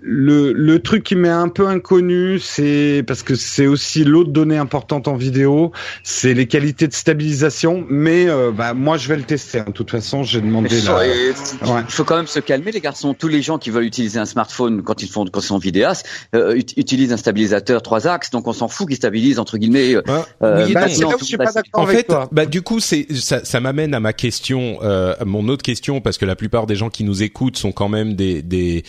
le, 0.01 0.53
le 0.53 0.79
truc 0.79 1.03
qui 1.03 1.15
m'est 1.15 1.27
un 1.27 1.49
peu 1.49 1.67
inconnu, 1.67 2.39
c'est 2.39 3.03
parce 3.05 3.21
que 3.21 3.35
c'est 3.35 3.67
aussi 3.67 4.03
l'autre 4.03 4.31
donnée 4.31 4.57
importante 4.57 5.07
en 5.07 5.15
vidéo, 5.15 5.71
c'est 6.03 6.33
les 6.33 6.47
qualités 6.47 6.87
de 6.87 6.93
stabilisation. 6.93 7.85
Mais 7.89 8.29
euh, 8.29 8.51
bah, 8.51 8.73
moi, 8.73 8.97
je 8.97 9.09
vais 9.09 9.17
le 9.17 9.23
tester. 9.23 9.59
Hein. 9.59 9.65
De 9.67 9.73
toute 9.73 9.91
façon, 9.91 10.23
j'ai 10.23 10.39
demandé. 10.39 10.69
Il 10.71 11.83
faut 11.89 12.03
quand 12.05 12.15
même 12.15 12.27
se 12.27 12.39
calmer, 12.39 12.71
les 12.71 12.79
garçons. 12.79 13.13
Tous 13.13 13.27
les 13.27 13.41
gens 13.41 13.57
qui 13.57 13.69
veulent 13.69 13.83
utiliser 13.83 14.19
un 14.19 14.25
smartphone 14.25 14.83
quand 14.83 15.03
ils 15.03 15.09
font 15.09 15.25
quand 15.25 15.41
ils 15.41 15.47
sont 15.47 15.57
vidéastes 15.57 16.07
euh, 16.33 16.55
utilisent 16.77 17.11
un 17.11 17.17
stabilisateur 17.17 17.81
trois 17.81 18.07
axes. 18.07 18.29
Donc 18.29 18.47
on 18.47 18.53
s'en 18.53 18.69
fout 18.69 18.87
qu'ils 18.87 18.97
stabilisent 18.97 19.39
entre 19.39 19.57
guillemets. 19.57 19.95
Euh, 19.95 20.65
oui, 20.65 20.73
bah, 20.73 20.87
je 20.87 21.23
suis 21.25 21.37
pas 21.37 21.51
d'accord 21.51 21.81
en 21.81 21.87
fait, 21.87 22.03
toi. 22.03 22.29
Bah, 22.31 22.45
du 22.45 22.61
coup, 22.61 22.79
c'est 22.79 23.07
ça, 23.13 23.43
ça 23.43 23.59
m'amène 23.59 23.93
à 23.93 23.99
ma 23.99 24.13
question, 24.13 24.79
euh, 24.81 25.13
mon 25.25 25.49
autre 25.49 25.63
question, 25.63 25.99
parce 25.99 26.17
que 26.17 26.25
la 26.25 26.35
plupart 26.35 26.67
des 26.67 26.75
gens 26.75 26.89
qui 26.89 27.03
nous 27.03 27.21
écoutent 27.21 27.57
sont 27.57 27.73
quand 27.73 27.89
même 27.89 28.13
des, 28.13 28.41
des 28.41 28.83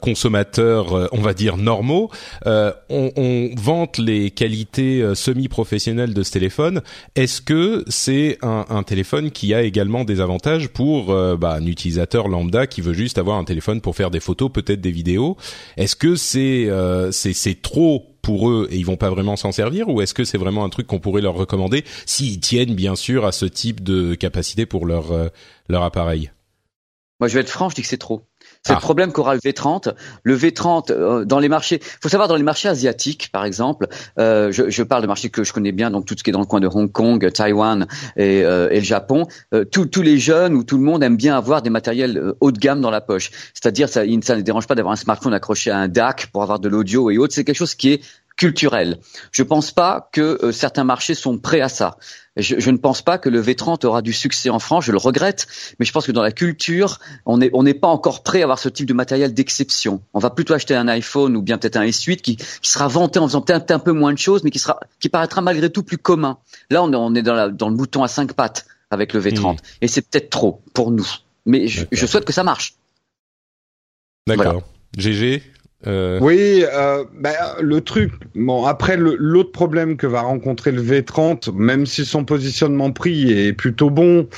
consommateurs 0.00 0.25
consommateurs, 0.26 0.92
euh, 0.92 1.06
on 1.12 1.20
va 1.20 1.34
dire 1.34 1.56
normaux, 1.56 2.10
euh, 2.46 2.72
on, 2.90 3.12
on, 3.16 3.50
vante 3.56 3.98
les 3.98 4.32
qualités 4.32 5.00
euh, 5.00 5.14
semi-professionnelles 5.14 6.14
de 6.14 6.22
ce 6.24 6.32
téléphone. 6.32 6.82
Est-ce 7.14 7.40
que 7.40 7.84
c'est 7.86 8.38
un, 8.42 8.64
un, 8.68 8.82
téléphone 8.82 9.30
qui 9.30 9.54
a 9.54 9.62
également 9.62 10.02
des 10.02 10.20
avantages 10.20 10.68
pour 10.68 11.14
bah, 11.36 11.52
un 11.60 11.66
utilisateur 11.66 12.26
lambda 12.26 12.66
qui 12.66 12.80
veut 12.80 12.92
juste 12.92 13.18
avoir 13.18 13.38
un 13.38 13.44
téléphone 13.44 13.80
pour 13.80 13.94
faire 13.94 14.10
des 14.10 14.18
photos, 14.18 14.50
peut-être 14.52 14.80
des 14.80 14.90
vidéos? 14.90 15.36
Est-ce 15.76 15.94
que 15.94 16.16
c'est 16.16 16.68
c'est 17.12 17.62
trop 17.62 18.16
pour 18.22 18.50
eux 18.50 18.68
et 18.70 18.76
ils 18.76 18.86
vont 18.86 18.96
pas 18.96 19.10
vraiment 19.10 19.36
s'en 19.36 19.52
servir? 19.52 19.88
Ou 19.88 20.00
est-ce 20.00 20.14
que 20.14 20.24
c'est 20.24 20.38
vraiment 20.38 20.64
un 20.64 20.68
truc 20.68 20.86
qu'on 20.86 21.00
pourrait 21.00 21.22
leur 21.22 21.34
recommander 21.34 21.84
s'ils 22.04 22.40
tiennent 22.40 22.74
bien 22.74 22.96
sûr 22.96 23.24
à 23.24 23.32
ce 23.32 23.46
type 23.46 23.82
de 23.82 24.14
capacité 24.14 24.66
pour 24.66 24.86
leur 24.86 25.06
leur 25.68 25.82
appareil? 25.82 26.30
Moi, 27.20 27.28
je 27.28 27.34
vais 27.34 27.40
être 27.40 27.48
franc, 27.48 27.70
je 27.70 27.76
dis 27.76 27.82
que 27.82 27.88
c'est 27.88 27.96
trop. 27.96 28.26
C'est 28.66 28.72
le 28.72 28.78
ah. 28.78 28.80
problème 28.80 29.12
qu'aura 29.12 29.34
le 29.34 29.40
V30. 29.40 29.94
Le 30.24 30.36
V30 30.36 30.90
euh, 30.90 31.24
dans 31.24 31.38
les 31.38 31.48
marchés, 31.48 31.80
faut 32.02 32.08
savoir 32.08 32.26
dans 32.26 32.34
les 32.34 32.42
marchés 32.42 32.68
asiatiques, 32.68 33.28
par 33.30 33.44
exemple, 33.44 33.86
euh, 34.18 34.50
je, 34.50 34.70
je, 34.70 34.82
parle 34.82 35.02
de 35.02 35.06
marchés 35.06 35.30
que 35.30 35.44
je 35.44 35.52
connais 35.52 35.70
bien, 35.70 35.92
donc 35.92 36.04
tout 36.04 36.16
ce 36.18 36.24
qui 36.24 36.30
est 36.30 36.32
dans 36.32 36.40
le 36.40 36.46
coin 36.46 36.58
de 36.58 36.66
Hong 36.66 36.90
Kong, 36.90 37.30
Taïwan 37.32 37.86
et, 38.16 38.44
euh, 38.44 38.68
et 38.72 38.80
le 38.80 38.84
Japon. 38.84 39.28
Euh, 39.54 39.64
tous 39.64 40.02
les 40.02 40.18
jeunes 40.18 40.54
ou 40.54 40.64
tout 40.64 40.78
le 40.78 40.82
monde 40.82 41.04
aime 41.04 41.16
bien 41.16 41.36
avoir 41.36 41.62
des 41.62 41.70
matériels 41.70 42.32
haut 42.40 42.50
de 42.50 42.58
gamme 42.58 42.80
dans 42.80 42.90
la 42.90 43.00
poche. 43.00 43.30
C'est-à-dire, 43.54 43.88
ça, 43.88 44.02
ça 44.22 44.36
ne 44.36 44.40
dérange 44.40 44.66
pas 44.66 44.74
d'avoir 44.74 44.94
un 44.94 44.96
smartphone 44.96 45.32
accroché 45.32 45.70
à 45.70 45.78
un 45.78 45.86
DAC 45.86 46.26
pour 46.32 46.42
avoir 46.42 46.58
de 46.58 46.68
l'audio 46.68 47.08
et 47.12 47.18
autres. 47.18 47.34
C'est 47.34 47.44
quelque 47.44 47.54
chose 47.54 47.76
qui 47.76 47.92
est 47.92 48.02
culturel. 48.36 48.98
Je 49.30 49.44
pense 49.44 49.70
pas 49.70 50.10
que 50.12 50.50
certains 50.50 50.84
marchés 50.84 51.14
sont 51.14 51.38
prêts 51.38 51.60
à 51.60 51.68
ça. 51.68 51.98
Je, 52.36 52.58
je, 52.58 52.70
ne 52.70 52.76
pense 52.76 53.02
pas 53.02 53.16
que 53.18 53.28
le 53.28 53.40
V30 53.42 53.86
aura 53.86 54.02
du 54.02 54.12
succès 54.12 54.50
en 54.50 54.58
France. 54.58 54.84
Je 54.84 54.92
le 54.92 54.98
regrette, 54.98 55.46
mais 55.78 55.86
je 55.86 55.92
pense 55.92 56.06
que 56.06 56.12
dans 56.12 56.22
la 56.22 56.32
culture, 56.32 56.98
on 57.24 57.38
n'est 57.38 57.50
on 57.54 57.62
n'est 57.62 57.74
pas 57.74 57.88
encore 57.88 58.22
prêt 58.22 58.40
à 58.40 58.44
avoir 58.44 58.58
ce 58.58 58.68
type 58.68 58.86
de 58.86 58.92
matériel 58.92 59.32
d'exception. 59.32 60.02
On 60.12 60.18
va 60.18 60.30
plutôt 60.30 60.54
acheter 60.54 60.74
un 60.74 60.88
iPhone 60.88 61.36
ou 61.36 61.42
bien 61.42 61.56
peut-être 61.56 61.76
un 61.76 61.84
S8 61.84 62.16
qui, 62.18 62.36
qui 62.36 62.70
sera 62.70 62.88
vanté 62.88 63.18
en 63.18 63.26
faisant 63.26 63.40
peut-être 63.40 63.70
un 63.70 63.78
peu 63.78 63.92
moins 63.92 64.12
de 64.12 64.18
choses, 64.18 64.44
mais 64.44 64.50
qui 64.50 64.58
sera 64.58 64.78
qui 65.00 65.08
paraîtra 65.08 65.40
malgré 65.40 65.70
tout 65.70 65.82
plus 65.82 65.98
commun. 65.98 66.38
Là, 66.70 66.82
on 66.82 66.92
est, 66.92 66.96
on 66.96 67.14
est 67.14 67.22
dans, 67.22 67.34
la, 67.34 67.48
dans 67.48 67.68
le 67.68 67.76
bouton 67.76 68.02
à 68.02 68.08
cinq 68.08 68.34
pattes 68.34 68.66
avec 68.90 69.14
le 69.14 69.20
V30, 69.20 69.54
mmh. 69.54 69.56
et 69.80 69.88
c'est 69.88 70.02
peut-être 70.02 70.30
trop 70.30 70.60
pour 70.74 70.90
nous. 70.90 71.08
Mais 71.46 71.68
je, 71.68 71.86
je, 71.90 72.06
souhaite 72.06 72.24
que 72.24 72.32
ça 72.32 72.44
marche. 72.44 72.74
D'accord. 74.26 74.62
GG, 74.96 75.42
euh... 75.86 76.18
Oui, 76.20 76.64
euh, 76.72 77.04
bah, 77.18 77.56
le 77.60 77.80
truc. 77.80 78.12
Bon, 78.34 78.64
après 78.64 78.96
l'autre 78.96 79.52
problème 79.52 79.96
que 79.96 80.06
va 80.06 80.20
rencontrer 80.20 80.72
le 80.72 80.82
V30, 80.82 81.54
même 81.54 81.86
si 81.86 82.04
son 82.04 82.24
positionnement 82.24 82.92
prix 82.92 83.30
est 83.30 83.52
plutôt 83.52 83.90
bon, 83.90 84.28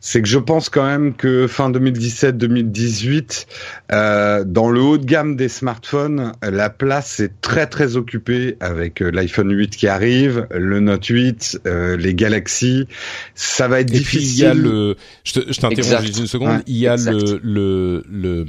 c'est 0.00 0.22
que 0.22 0.28
je 0.28 0.38
pense 0.38 0.68
quand 0.68 0.84
même 0.84 1.14
que 1.14 1.46
fin 1.46 1.70
2017-2018, 1.70 3.46
euh, 3.92 4.44
dans 4.44 4.70
le 4.70 4.80
haut 4.80 4.98
de 4.98 5.04
gamme 5.04 5.36
des 5.36 5.48
smartphones, 5.48 6.32
la 6.42 6.70
place 6.70 7.20
est 7.20 7.40
très 7.40 7.66
très 7.66 7.96
occupée 7.96 8.56
avec 8.60 9.02
euh, 9.02 9.10
l'iPhone 9.10 9.50
8 9.50 9.76
qui 9.76 9.88
arrive, 9.88 10.46
le 10.50 10.80
Note 10.80 11.06
8, 11.06 11.60
euh, 11.66 11.96
les 11.96 12.14
Galaxy. 12.14 12.86
Ça 13.34 13.68
va 13.68 13.80
être 13.80 13.90
Et 13.90 13.98
difficile. 13.98 14.20
Puis 14.20 14.28
il 14.28 14.40
y 14.40 14.46
a 14.46 14.54
le. 14.54 14.96
Je 15.24 15.60
t'interromps 15.60 16.02
juste 16.02 16.18
une 16.18 16.26
seconde. 16.26 16.62
il 16.66 16.76
y 16.76 16.86
a 16.86 16.96
le 16.96 17.40
le 17.42 18.04
le. 18.10 18.44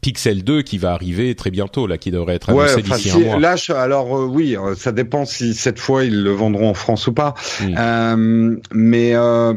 Pixel 0.00 0.44
2 0.44 0.62
qui 0.62 0.78
va 0.78 0.92
arriver 0.92 1.34
très 1.34 1.50
bientôt, 1.50 1.86
là, 1.86 1.98
qui 1.98 2.10
devrait 2.10 2.34
être 2.34 2.50
annoncé 2.50 2.82
d'ici 2.82 3.10
un 3.10 3.18
mois. 3.18 3.38
Là, 3.38 3.56
alors 3.70 4.16
euh, 4.16 4.26
oui, 4.26 4.56
euh, 4.56 4.74
ça 4.74 4.92
dépend 4.92 5.24
si 5.24 5.54
cette 5.54 5.78
fois 5.78 6.04
ils 6.04 6.22
le 6.22 6.32
vendront 6.32 6.70
en 6.70 6.74
France 6.74 7.06
ou 7.06 7.12
pas. 7.12 7.34
Hmm. 7.60 7.74
Euh, 7.78 8.56
mais 8.72 9.14
euh, 9.14 9.54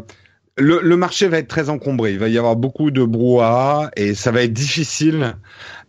le, 0.59 0.81
le, 0.81 0.97
marché 0.97 1.27
va 1.27 1.37
être 1.37 1.47
très 1.47 1.69
encombré. 1.69 2.11
Il 2.11 2.19
va 2.19 2.27
y 2.27 2.37
avoir 2.37 2.55
beaucoup 2.55 2.91
de 2.91 3.03
brouhaha 3.03 3.91
et 3.95 4.13
ça 4.13 4.31
va 4.31 4.43
être 4.43 4.53
difficile 4.53 5.35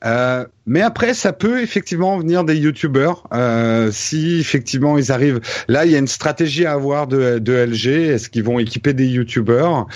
euh, 0.04 0.46
mais 0.66 0.80
après, 0.80 1.14
ça 1.14 1.32
peut 1.32 1.62
effectivement 1.62 2.18
venir 2.18 2.44
des 2.44 2.56
youtubeurs 2.56 3.26
euh, 3.34 3.90
si 3.92 4.38
effectivement 4.40 4.96
ils 4.96 5.12
arrivent. 5.12 5.40
Là, 5.68 5.84
il 5.84 5.92
y 5.92 5.94
a 5.94 5.98
une 5.98 6.08
stratégie 6.08 6.64
à 6.64 6.72
avoir 6.72 7.06
de, 7.06 7.38
de 7.38 7.52
LG. 7.52 7.86
Est-ce 7.86 8.30
qu'ils 8.30 8.44
vont 8.44 8.58
équiper 8.58 8.94
des 8.94 9.06
youtubeurs? 9.06 9.86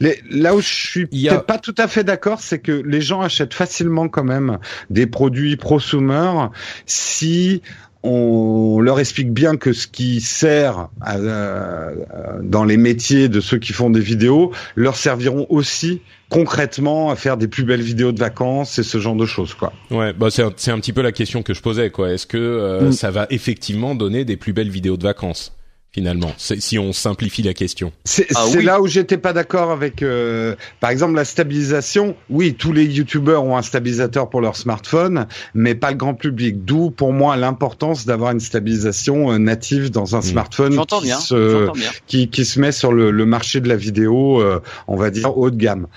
Les, 0.00 0.20
là 0.30 0.54
où 0.54 0.60
je 0.60 0.68
suis 0.68 1.06
peut-être 1.06 1.46
pas 1.46 1.58
tout 1.58 1.74
à 1.78 1.88
fait 1.88 2.04
d'accord, 2.04 2.40
c'est 2.40 2.58
que 2.58 2.72
les 2.72 3.00
gens 3.00 3.20
achètent 3.20 3.54
facilement 3.54 4.08
quand 4.08 4.24
même 4.24 4.58
des 4.88 5.06
produits 5.06 5.56
prosumer 5.56 6.46
si 6.86 7.62
on 8.02 8.80
leur 8.80 8.98
explique 8.98 9.32
bien 9.32 9.56
que 9.56 9.72
ce 9.72 9.86
qui 9.86 10.20
sert 10.20 10.88
euh, 11.06 11.94
dans 12.42 12.64
les 12.64 12.76
métiers 12.76 13.28
de 13.28 13.40
ceux 13.40 13.58
qui 13.58 13.72
font 13.72 13.90
des 13.90 14.00
vidéos 14.00 14.52
leur 14.74 14.96
serviront 14.96 15.46
aussi 15.50 16.00
concrètement 16.30 17.10
à 17.10 17.16
faire 17.16 17.36
des 17.36 17.48
plus 17.48 17.64
belles 17.64 17.82
vidéos 17.82 18.12
de 18.12 18.18
vacances 18.18 18.78
et 18.78 18.82
ce 18.82 18.98
genre 18.98 19.16
de 19.16 19.26
choses 19.26 19.54
quoi. 19.54 19.72
Ouais, 19.90 20.12
bah 20.12 20.28
c'est 20.30 20.42
un, 20.42 20.52
c'est 20.56 20.70
un 20.70 20.78
petit 20.78 20.92
peu 20.92 21.02
la 21.02 21.12
question 21.12 21.42
que 21.42 21.52
je 21.52 21.60
posais 21.60 21.90
quoi. 21.90 22.10
Est-ce 22.12 22.26
que 22.26 22.38
euh, 22.38 22.88
mm. 22.88 22.92
ça 22.92 23.10
va 23.10 23.26
effectivement 23.30 23.94
donner 23.94 24.24
des 24.24 24.36
plus 24.36 24.52
belles 24.52 24.70
vidéos 24.70 24.96
de 24.96 25.02
vacances? 25.02 25.52
Finalement, 25.92 26.32
si 26.36 26.78
on 26.78 26.92
simplifie 26.92 27.42
la 27.42 27.52
question. 27.52 27.92
C'est 28.04 28.28
ah 28.36 28.46
là 28.62 28.80
où 28.80 28.86
j'étais 28.86 29.16
pas 29.16 29.32
d'accord 29.32 29.72
avec, 29.72 30.02
euh, 30.02 30.54
par 30.78 30.90
exemple, 30.90 31.14
la 31.14 31.24
stabilisation. 31.24 32.14
Oui, 32.28 32.54
tous 32.54 32.72
les 32.72 32.84
youtubeurs 32.84 33.44
ont 33.44 33.56
un 33.56 33.62
stabilisateur 33.62 34.30
pour 34.30 34.40
leur 34.40 34.56
smartphone, 34.56 35.26
mais 35.54 35.74
pas 35.74 35.90
le 35.90 35.96
grand 35.96 36.14
public. 36.14 36.64
D'où, 36.64 36.90
pour 36.90 37.12
moi, 37.12 37.36
l'importance 37.36 38.06
d'avoir 38.06 38.30
une 38.30 38.40
stabilisation 38.40 39.32
euh, 39.32 39.38
native 39.38 39.90
dans 39.90 40.14
un 40.14 40.20
mmh. 40.20 40.22
smartphone 40.22 40.86
qui, 40.86 41.02
bien, 41.02 41.18
se, 41.18 41.68
qui, 42.06 42.28
qui, 42.28 42.44
se 42.44 42.60
met 42.60 42.72
sur 42.72 42.92
le, 42.92 43.10
le 43.10 43.26
marché 43.26 43.60
de 43.60 43.68
la 43.68 43.76
vidéo, 43.76 44.40
euh, 44.40 44.60
on 44.86 44.96
va 44.96 45.10
dire 45.10 45.36
haut 45.36 45.50
de 45.50 45.56
gamme. 45.56 45.88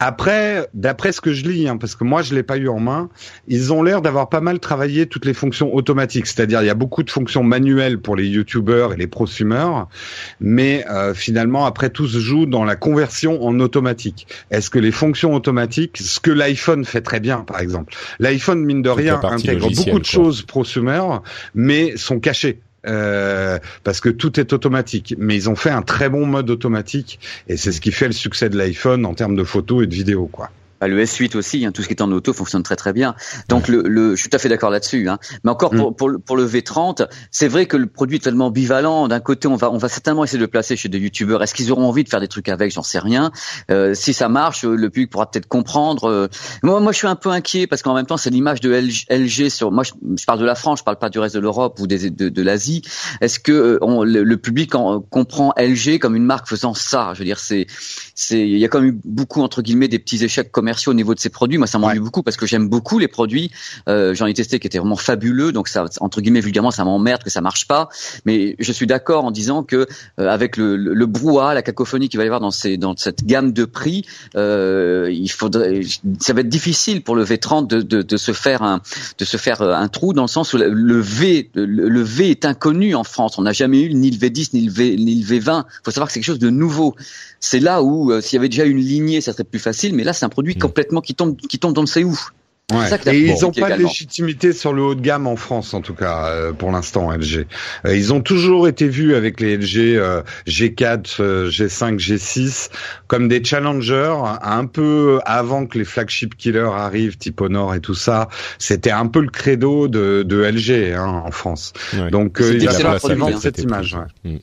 Après, 0.00 0.66
d'après 0.72 1.12
ce 1.12 1.20
que 1.20 1.32
je 1.34 1.44
lis, 1.44 1.68
hein, 1.68 1.76
parce 1.76 1.94
que 1.94 2.04
moi 2.04 2.22
je 2.22 2.34
l'ai 2.34 2.42
pas 2.42 2.56
eu 2.56 2.68
en 2.68 2.80
main, 2.80 3.10
ils 3.48 3.72
ont 3.72 3.82
l'air 3.82 4.00
d'avoir 4.00 4.30
pas 4.30 4.40
mal 4.40 4.60
travaillé 4.60 5.06
toutes 5.06 5.26
les 5.26 5.34
fonctions 5.34 5.74
automatiques. 5.74 6.26
C'est-à-dire, 6.26 6.62
il 6.62 6.66
y 6.66 6.70
a 6.70 6.74
beaucoup 6.74 7.02
de 7.02 7.10
fonctions 7.10 7.42
manuelles 7.42 7.98
pour 7.98 8.16
les 8.16 8.26
youtubeurs 8.26 8.94
et 8.94 8.96
les 8.96 9.06
pros 9.06 9.26
mais 10.40 10.84
euh, 10.90 11.14
finalement 11.14 11.66
après 11.66 11.90
tout 11.90 12.06
se 12.06 12.18
joue 12.18 12.46
dans 12.46 12.64
la 12.64 12.76
conversion 12.76 13.42
en 13.42 13.58
automatique. 13.60 14.26
Est-ce 14.50 14.70
que 14.70 14.78
les 14.78 14.92
fonctions 14.92 15.34
automatiques, 15.34 15.98
ce 15.98 16.20
que 16.20 16.30
l'iPhone 16.30 16.84
fait 16.84 17.02
très 17.02 17.20
bien 17.20 17.40
par 17.40 17.60
exemple, 17.60 17.94
l'iPhone 18.18 18.64
mine 18.64 18.82
de 18.82 18.90
rien 18.90 19.20
intègre 19.22 19.70
beaucoup 19.70 19.98
de 19.98 20.04
choses 20.04 20.42
prosumer, 20.42 21.02
mais 21.54 21.96
sont 21.96 22.20
cachées. 22.20 22.60
Euh, 22.84 23.60
parce 23.84 24.00
que 24.00 24.08
tout 24.08 24.40
est 24.40 24.52
automatique. 24.52 25.14
Mais 25.18 25.36
ils 25.36 25.48
ont 25.48 25.54
fait 25.54 25.70
un 25.70 25.82
très 25.82 26.08
bon 26.08 26.26
mode 26.26 26.50
automatique 26.50 27.20
et 27.48 27.56
c'est 27.56 27.70
ce 27.70 27.80
qui 27.80 27.92
fait 27.92 28.08
le 28.08 28.12
succès 28.12 28.48
de 28.48 28.58
l'iPhone 28.58 29.06
en 29.06 29.14
termes 29.14 29.36
de 29.36 29.44
photos 29.44 29.84
et 29.84 29.86
de 29.86 29.94
vidéos, 29.94 30.26
quoi. 30.26 30.50
Bah, 30.82 30.88
le 30.88 31.00
S8 31.00 31.36
aussi, 31.36 31.64
hein, 31.64 31.70
tout 31.70 31.80
ce 31.80 31.86
qui 31.86 31.94
est 31.94 32.02
en 32.02 32.10
auto 32.10 32.32
fonctionne 32.32 32.64
très 32.64 32.74
très 32.74 32.92
bien. 32.92 33.14
Donc 33.48 33.68
le, 33.68 33.82
le, 33.86 34.16
je 34.16 34.20
suis 34.20 34.28
tout 34.28 34.34
à 34.34 34.40
fait 34.40 34.48
d'accord 34.48 34.70
là-dessus. 34.70 35.08
Hein. 35.08 35.20
Mais 35.44 35.52
encore 35.52 35.70
pour, 35.70 35.92
mm. 35.92 35.94
pour, 35.94 36.10
pour, 36.26 36.36
le 36.36 36.44
V30, 36.44 37.06
c'est 37.30 37.46
vrai 37.46 37.66
que 37.66 37.76
le 37.76 37.86
produit 37.86 38.16
est 38.16 38.20
tellement 38.20 38.50
bivalent. 38.50 39.06
D'un 39.06 39.20
côté, 39.20 39.46
on 39.46 39.54
va 39.54 39.70
on 39.70 39.78
va 39.78 39.88
certainement 39.88 40.24
essayer 40.24 40.40
de 40.40 40.42
le 40.44 40.50
placer 40.50 40.74
chez 40.74 40.88
des 40.88 40.98
youtubeurs. 40.98 41.40
Est-ce 41.40 41.54
qu'ils 41.54 41.70
auront 41.70 41.86
envie 41.86 42.02
de 42.02 42.08
faire 42.08 42.18
des 42.18 42.26
trucs 42.26 42.48
avec? 42.48 42.72
J'en 42.72 42.82
sais 42.82 42.98
rien. 42.98 43.30
Euh, 43.70 43.94
si 43.94 44.12
ça 44.12 44.28
marche, 44.28 44.64
le 44.64 44.90
public 44.90 45.10
pourra 45.10 45.30
peut-être 45.30 45.46
comprendre. 45.46 46.08
Euh, 46.08 46.26
moi, 46.64 46.80
moi, 46.80 46.90
je 46.90 46.98
suis 46.98 47.06
un 47.06 47.14
peu 47.14 47.28
inquiet 47.28 47.68
parce 47.68 47.82
qu'en 47.82 47.94
même 47.94 48.06
temps, 48.06 48.16
c'est 48.16 48.30
l'image 48.30 48.60
de 48.60 48.72
LG, 48.72 49.50
sur. 49.50 49.70
Moi, 49.70 49.84
je, 49.84 50.24
parle 50.26 50.40
de 50.40 50.44
la 50.44 50.56
France, 50.56 50.80
je 50.80 50.84
parle 50.84 50.98
pas 50.98 51.10
du 51.10 51.20
reste 51.20 51.36
de 51.36 51.40
l'Europe 51.40 51.78
ou 51.78 51.86
des, 51.86 52.10
de, 52.10 52.28
de 52.28 52.42
l'Asie. 52.42 52.82
Est-ce 53.20 53.38
que 53.38 53.52
euh, 53.52 53.78
on, 53.82 54.02
le, 54.02 54.36
public 54.36 54.74
en, 54.74 55.00
comprend 55.00 55.54
LG 55.56 56.00
comme 56.00 56.16
une 56.16 56.24
marque 56.24 56.48
faisant 56.48 56.74
ça? 56.74 57.12
Je 57.14 57.20
veux 57.20 57.24
dire, 57.24 57.38
c'est 57.38 57.68
c'est 58.22 58.48
il 58.48 58.58
y 58.58 58.64
a 58.64 58.68
quand 58.68 58.80
même 58.80 58.90
eu 58.90 59.00
beaucoup 59.04 59.42
entre 59.42 59.62
guillemets 59.62 59.88
des 59.88 59.98
petits 59.98 60.22
échecs 60.24 60.52
commerciaux 60.52 60.92
au 60.92 60.94
niveau 60.94 61.14
de 61.14 61.20
ces 61.20 61.28
produits. 61.28 61.58
Moi, 61.58 61.66
ça 61.66 61.78
m'ennuie 61.78 61.98
beaucoup 61.98 62.22
parce 62.22 62.36
que 62.36 62.46
j'aime 62.46 62.68
beaucoup 62.68 62.98
les 62.98 63.08
produits. 63.08 63.50
Euh, 63.88 64.14
J'en 64.14 64.26
ai 64.26 64.34
testé 64.34 64.60
qui 64.60 64.66
étaient 64.66 64.78
vraiment 64.78 64.96
fabuleux. 64.96 65.50
Donc 65.52 65.68
ça, 65.68 65.86
entre 66.00 66.20
guillemets, 66.20 66.40
vulgairement, 66.40 66.70
ça 66.70 66.84
m'emmerde 66.84 67.22
que 67.22 67.30
ça 67.30 67.40
marche 67.40 67.66
pas. 67.66 67.88
Mais 68.24 68.54
je 68.58 68.72
suis 68.72 68.86
d'accord 68.86 69.24
en 69.24 69.30
disant 69.32 69.64
que 69.64 69.88
euh, 70.20 70.28
avec 70.28 70.56
le, 70.56 70.76
le, 70.76 70.94
le, 70.94 71.06
brouhaha, 71.06 71.54
la 71.54 71.62
cacophonie 71.62 72.08
qu'il 72.08 72.18
va 72.18 72.24
y 72.24 72.26
avoir 72.26 72.40
dans 72.40 72.50
ces 72.52 72.76
dans 72.76 72.96
cette 72.96 73.24
gamme 73.24 73.52
de 73.52 73.64
prix, 73.64 74.04
euh, 74.36 75.10
il 75.12 75.30
faudrait, 75.30 75.80
ça 76.20 76.32
va 76.32 76.40
être 76.40 76.48
difficile 76.48 77.02
pour 77.02 77.16
le 77.16 77.24
V30 77.24 77.66
de, 77.66 77.82
de, 77.82 78.02
de, 78.02 78.16
se 78.16 78.32
faire 78.32 78.62
un 78.62 78.80
de 79.18 79.24
se 79.24 79.36
faire 79.36 79.62
un 79.62 79.88
trou 79.88 80.12
dans 80.12 80.22
le 80.22 80.28
sens 80.28 80.52
où 80.52 80.58
le 80.58 81.00
V 81.00 81.50
le, 81.54 82.02
V 82.02 82.30
est 82.30 82.44
inconnu 82.44 82.94
en 82.94 83.04
France. 83.04 83.38
On 83.38 83.42
n'a 83.42 83.52
jamais 83.52 83.80
eu 83.80 83.94
ni 83.94 84.10
le 84.10 84.16
V10 84.16 84.50
ni 84.52 84.60
le 84.62 84.70
V 84.70 84.96
ni 84.96 85.20
le 85.20 85.26
V20. 85.26 85.64
Il 85.66 85.80
faut 85.84 85.90
savoir 85.90 86.06
que 86.06 86.12
c'est 86.12 86.20
quelque 86.20 86.26
chose 86.26 86.38
de 86.38 86.50
nouveau. 86.50 86.94
C'est 87.40 87.60
là 87.60 87.82
où 87.82 88.11
euh, 88.12 88.20
s'il 88.20 88.36
y 88.36 88.38
avait 88.38 88.48
déjà 88.48 88.64
une 88.64 88.78
lignée, 88.78 89.20
ça 89.20 89.32
serait 89.32 89.44
plus 89.44 89.58
facile. 89.58 89.94
Mais 89.94 90.04
là, 90.04 90.12
c'est 90.12 90.24
un 90.24 90.30
produit 90.30 90.56
mm. 90.56 90.60
complètement 90.60 91.00
qui 91.00 91.14
tombe, 91.14 91.36
qui 91.36 91.58
tombe 91.58 91.72
dans 91.72 91.82
le 91.82 92.04
où. 92.04 92.18
Ouais. 92.72 92.88
et 93.12 93.18
ils 93.18 93.42
n'ont 93.42 93.50
pas 93.50 93.76
de 93.76 93.82
légitimité 93.82 94.52
sur 94.52 94.72
le 94.72 94.82
haut 94.82 94.94
de 94.94 95.02
gamme 95.02 95.26
en 95.26 95.36
France, 95.36 95.74
en 95.74 95.82
tout 95.82 95.92
cas, 95.92 96.28
euh, 96.28 96.52
pour 96.52 96.70
l'instant, 96.70 97.10
LG. 97.12 97.46
Euh, 97.84 97.94
ils 97.94 98.14
ont 98.14 98.22
toujours 98.22 98.66
été 98.66 98.88
vus 98.88 99.14
avec 99.14 99.40
les 99.40 99.58
LG 99.58 100.24
G4, 100.46 101.48
G5, 101.50 101.98
G6 101.98 102.70
comme 103.08 103.28
des 103.28 103.44
challengers, 103.44 104.16
un 104.40 104.64
peu 104.64 105.20
avant 105.26 105.66
que 105.66 105.76
les 105.76 105.84
flagship 105.84 106.34
killers 106.36 106.70
arrivent, 106.74 107.18
type 107.18 107.42
Honor 107.42 107.74
et 107.74 107.80
tout 107.80 107.96
ça. 107.96 108.28
C'était 108.58 108.92
un 108.92 109.06
peu 109.06 109.20
le 109.20 109.30
credo 109.30 109.88
de, 109.88 110.22
de 110.22 110.42
LG 110.42 110.94
hein, 110.96 111.22
en 111.26 111.30
France. 111.30 111.74
Donc, 112.10 112.38
ils 112.40 112.66
ont 112.68 113.38
cette 113.38 113.58
image. 113.58 113.98
Ouais. 114.24 114.32
Mm. 114.32 114.38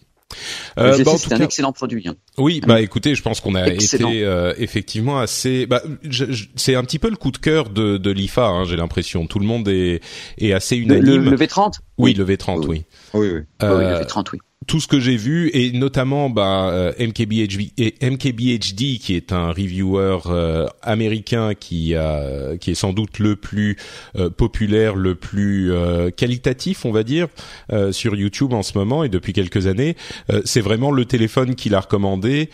Euh, 0.77 1.03
bah, 1.03 1.11
c'est 1.17 1.33
un 1.33 1.41
excellent 1.41 1.73
produit. 1.73 2.07
Hein. 2.07 2.15
Oui, 2.37 2.61
bah 2.65 2.81
écoutez, 2.81 3.15
je 3.15 3.21
pense 3.21 3.39
qu'on 3.41 3.55
a 3.55 3.67
été 3.67 4.23
euh, 4.23 4.53
effectivement 4.57 5.19
assez. 5.19 5.65
Bah, 5.65 5.81
c'est 6.55 6.75
un 6.75 6.83
petit 6.83 6.99
peu 6.99 7.09
le 7.09 7.15
coup 7.15 7.31
de 7.31 7.37
cœur 7.37 7.69
de, 7.69 7.97
de 7.97 8.11
l'IFA. 8.11 8.47
Hein, 8.47 8.63
J'ai 8.65 8.75
l'impression 8.75 9.25
tout 9.27 9.39
le 9.39 9.45
monde 9.45 9.67
est, 9.67 10.01
est 10.37 10.53
assez 10.53 10.75
unanime. 10.75 11.29
Le, 11.29 11.37
V30. 11.37 11.79
Oui, 11.97 12.13
le 12.13 12.25
V30, 12.25 12.65
oui. 12.67 12.83
Oui, 13.13 13.29
oui. 13.29 13.41
Euh, 13.63 13.77
oui 13.77 13.83
le 13.85 14.05
V30, 14.05 14.27
oui 14.33 14.39
tout 14.69 14.79
ce 14.79 14.87
que 14.87 14.99
j'ai 14.99 15.17
vu 15.17 15.49
et 15.55 15.71
notamment 15.71 16.29
bah, 16.29 16.69
euh, 16.71 16.93
MKBHD, 16.99 17.71
MKBHD 18.03 18.99
qui 18.99 19.15
est 19.15 19.33
un 19.33 19.47
reviewer 19.47 20.19
euh, 20.27 20.67
américain 20.83 21.55
qui 21.55 21.95
a 21.95 22.55
qui 22.61 22.69
est 22.69 22.75
sans 22.75 22.93
doute 22.93 23.17
le 23.17 23.35
plus 23.35 23.77
populaire, 24.37 24.95
le 24.95 25.15
plus 25.15 25.71
qualitatif, 26.15 26.85
on 26.85 26.91
va 26.91 27.03
dire, 27.03 27.27
sur 27.91 28.15
YouTube 28.15 28.53
en 28.53 28.61
ce 28.61 28.77
moment 28.77 29.03
et 29.03 29.09
depuis 29.09 29.33
quelques 29.33 29.65
années. 29.65 29.95
c'est 30.45 30.61
vraiment 30.61 30.91
le 30.91 31.05
téléphone 31.05 31.55
qu'il 31.55 31.73
a 31.73 31.79
recommandé 31.79 32.49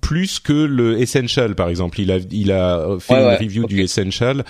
plus 0.00 0.40
que 0.40 0.52
le 0.52 1.00
Essential 1.00 1.54
par 1.54 1.68
exemple. 1.68 2.00
Il 2.00 2.10
a 2.10 2.18
il 2.30 2.52
a 2.52 2.96
fait 2.98 3.14
une 3.14 3.46
review 3.46 3.66
du 3.66 3.82
Essential, 3.82 4.44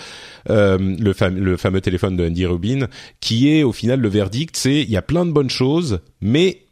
le, 0.48 1.30
le 1.30 1.56
fameux 1.56 1.80
téléphone 1.80 2.16
de 2.16 2.26
Andy 2.26 2.46
Rubin, 2.46 2.86
qui 3.20 3.50
est 3.50 3.62
au 3.62 3.72
final 3.72 4.00
le 4.00 4.08
verdict, 4.08 4.56
c'est 4.56 4.80
il 4.80 4.90
y 4.90 4.96
a 4.96 5.02
plein 5.02 5.26
de 5.26 5.32
bonnes 5.32 5.50
choses, 5.50 6.00
mais 6.20 6.60
euh, 6.60 6.69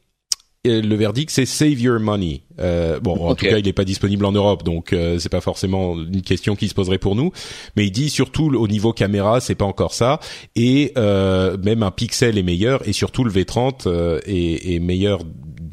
le 0.64 0.94
verdict 0.96 1.30
c'est 1.30 1.46
save 1.46 1.80
your 1.80 2.00
money. 2.00 2.42
Euh, 2.60 2.98
bon, 3.00 3.14
en 3.28 3.34
tout 3.34 3.46
cas, 3.46 3.58
il 3.58 3.64
n'est 3.64 3.72
pas 3.72 3.84
disponible 3.84 4.24
en 4.24 4.32
Europe, 4.32 4.64
donc 4.64 4.92
euh, 4.92 5.18
c'est 5.18 5.28
pas 5.28 5.40
forcément 5.40 5.96
une 5.96 6.22
question 6.22 6.56
qui 6.56 6.68
se 6.68 6.74
poserait 6.74 6.98
pour 6.98 7.14
nous. 7.14 7.32
Mais 7.76 7.86
il 7.86 7.92
dit 7.92 8.10
surtout 8.10 8.52
au 8.54 8.66
niveau 8.66 8.92
caméra, 8.92 9.40
c'est 9.40 9.54
pas 9.54 9.64
encore 9.64 9.94
ça, 9.94 10.18
et 10.56 10.92
euh, 10.96 11.56
même 11.58 11.82
un 11.82 11.90
pixel 11.90 12.38
est 12.38 12.42
meilleur, 12.42 12.86
et 12.88 12.92
surtout 12.92 13.24
le 13.24 13.30
V30 13.30 13.82
euh, 13.86 14.20
est, 14.26 14.74
est, 14.74 14.78
meilleur 14.80 15.20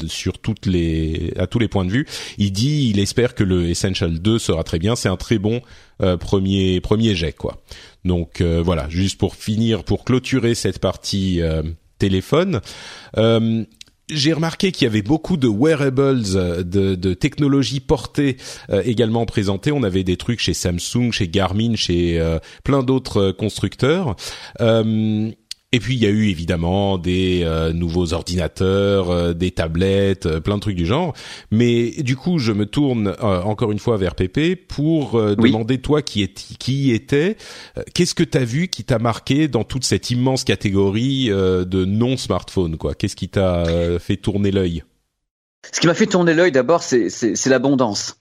sur 0.07 0.37
toutes 0.37 0.65
les 0.65 1.33
à 1.37 1.47
tous 1.47 1.57
les 1.57 1.67
points 1.67 1.85
de 1.85 1.91
vue. 1.91 2.05
Il 2.37 2.51
dit, 2.51 2.89
il 2.89 2.99
espère 2.99 3.33
que 3.33 3.43
le 3.43 3.69
Essential 3.69 4.19
2 4.19 4.39
sera 4.39 4.63
très 4.63 4.77
bien. 4.77 4.95
C'est 4.95 5.09
un 5.09 5.17
très 5.17 5.39
bon 5.39 5.61
premier 6.19 6.81
premier 6.81 7.15
jet, 7.15 7.31
quoi. 7.31 7.61
Donc 8.03 8.41
voilà, 8.41 8.89
juste 8.89 9.17
pour 9.17 9.35
finir, 9.35 9.85
pour 9.85 10.03
clôturer 10.03 10.53
cette 10.53 10.79
partie 10.79 11.41
téléphone. 11.97 12.61
Euh, 13.17 13.63
j'ai 14.09 14.33
remarqué 14.33 14.71
qu'il 14.71 14.85
y 14.85 14.89
avait 14.89 15.01
beaucoup 15.01 15.37
de 15.37 15.47
wearables, 15.47 16.23
euh, 16.35 16.63
de, 16.63 16.95
de 16.95 17.13
technologies 17.13 17.79
portées 17.79 18.37
euh, 18.69 18.81
également 18.85 19.25
présentées. 19.25 19.71
On 19.71 19.83
avait 19.83 20.03
des 20.03 20.17
trucs 20.17 20.39
chez 20.39 20.53
Samsung, 20.53 21.11
chez 21.11 21.27
Garmin, 21.27 21.75
chez 21.75 22.19
euh, 22.19 22.39
plein 22.63 22.83
d'autres 22.83 23.31
constructeurs. 23.31 24.15
Et 25.75 25.79
puis 25.81 25.95
il 25.95 26.01
y 26.01 26.05
a 26.05 26.09
eu 26.09 26.29
évidemment 26.29 26.97
des 26.97 27.41
euh, 27.43 27.73
nouveaux 27.73 28.13
ordinateurs, 28.13 29.09
euh, 29.09 29.33
des 29.33 29.51
tablettes, 29.51 30.25
euh, 30.25 30.39
plein 30.39 30.55
de 30.55 30.61
trucs 30.61 30.77
du 30.77 30.85
genre. 30.85 31.13
Mais 31.51 31.89
du 32.01 32.15
coup, 32.15 32.39
je 32.39 32.53
me 32.53 32.65
tourne 32.65 33.13
encore 33.19 33.73
une 33.73 33.79
fois 33.79 33.97
vers 33.97 34.15
Pépé 34.15 34.55
pour 34.55 35.21
demander 35.35 35.79
toi 35.79 36.01
qui 36.01 36.23
est 36.23 36.33
qui 36.33 36.91
était, 36.91 37.35
qu'est-ce 37.93 38.15
que 38.15 38.23
tu 38.23 38.37
as 38.37 38.45
vu 38.45 38.69
qui 38.69 38.85
t'a 38.85 38.99
marqué 38.99 39.49
dans 39.49 39.65
toute 39.65 39.83
cette 39.83 40.11
immense 40.11 40.45
catégorie 40.45 41.27
de 41.27 41.85
non 41.85 42.15
smartphones 42.15 42.77
quoi? 42.77 42.93
Qu'est-ce 42.93 43.17
qui 43.17 43.27
t'a 43.27 43.65
fait 43.99 44.15
tourner 44.15 44.51
l'œil? 44.51 44.83
Ce 45.73 45.81
qui 45.81 45.87
m'a 45.87 45.93
fait 45.93 46.07
tourner 46.07 46.33
l'œil 46.33 46.53
d'abord, 46.53 46.83
c'est 46.83 47.09
c'est 47.09 47.49
l'abondance. 47.49 48.17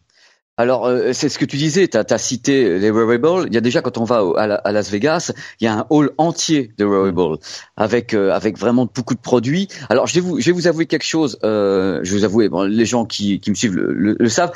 Alors, 0.57 0.87
euh, 0.87 1.13
c'est 1.13 1.29
ce 1.29 1.39
que 1.39 1.45
tu 1.45 1.57
disais, 1.57 1.89
tu 1.89 1.97
as, 1.99 2.19
cité 2.19 2.79
les 2.79 2.91
wearables. 2.93 3.49
Il 3.49 3.55
y 3.55 3.57
a 3.57 3.61
déjà, 3.61 3.83
quand 3.83 3.99
on 3.99 4.05
va 4.05 4.23
à, 4.37 4.73
Las 4.73 4.89
Vegas, 4.89 5.33
il 5.61 5.65
y 5.65 5.67
a 5.67 5.79
un 5.79 5.87
hall 5.91 6.13
entier 6.17 6.71
de 6.79 6.85
wearables 6.85 7.39
avec 7.77 8.15
euh, 8.15 8.31
avec 8.33 8.57
vraiment 8.57 8.87
beaucoup 8.87 9.15
de 9.15 9.21
produits. 9.21 9.67
Alors, 9.89 10.07
je 10.07 10.15
vais 10.15 10.21
vous, 10.21 10.41
je 10.41 10.47
vais 10.47 10.53
vous 10.53 10.69
avouer 10.69 10.87
quelque 10.87 11.05
chose. 11.05 11.41
Euh, 11.43 11.99
je 12.05 12.13
vais 12.13 12.19
vous 12.19 12.25
avouer, 12.25 12.49
bon, 12.49 12.63
les 12.63 12.87
gens 12.87 13.05
qui, 13.05 13.41
qui 13.41 13.51
me 13.51 13.57
suivent 13.57 13.75
le, 13.75 14.17
le, 14.17 14.29
savent. 14.29 14.53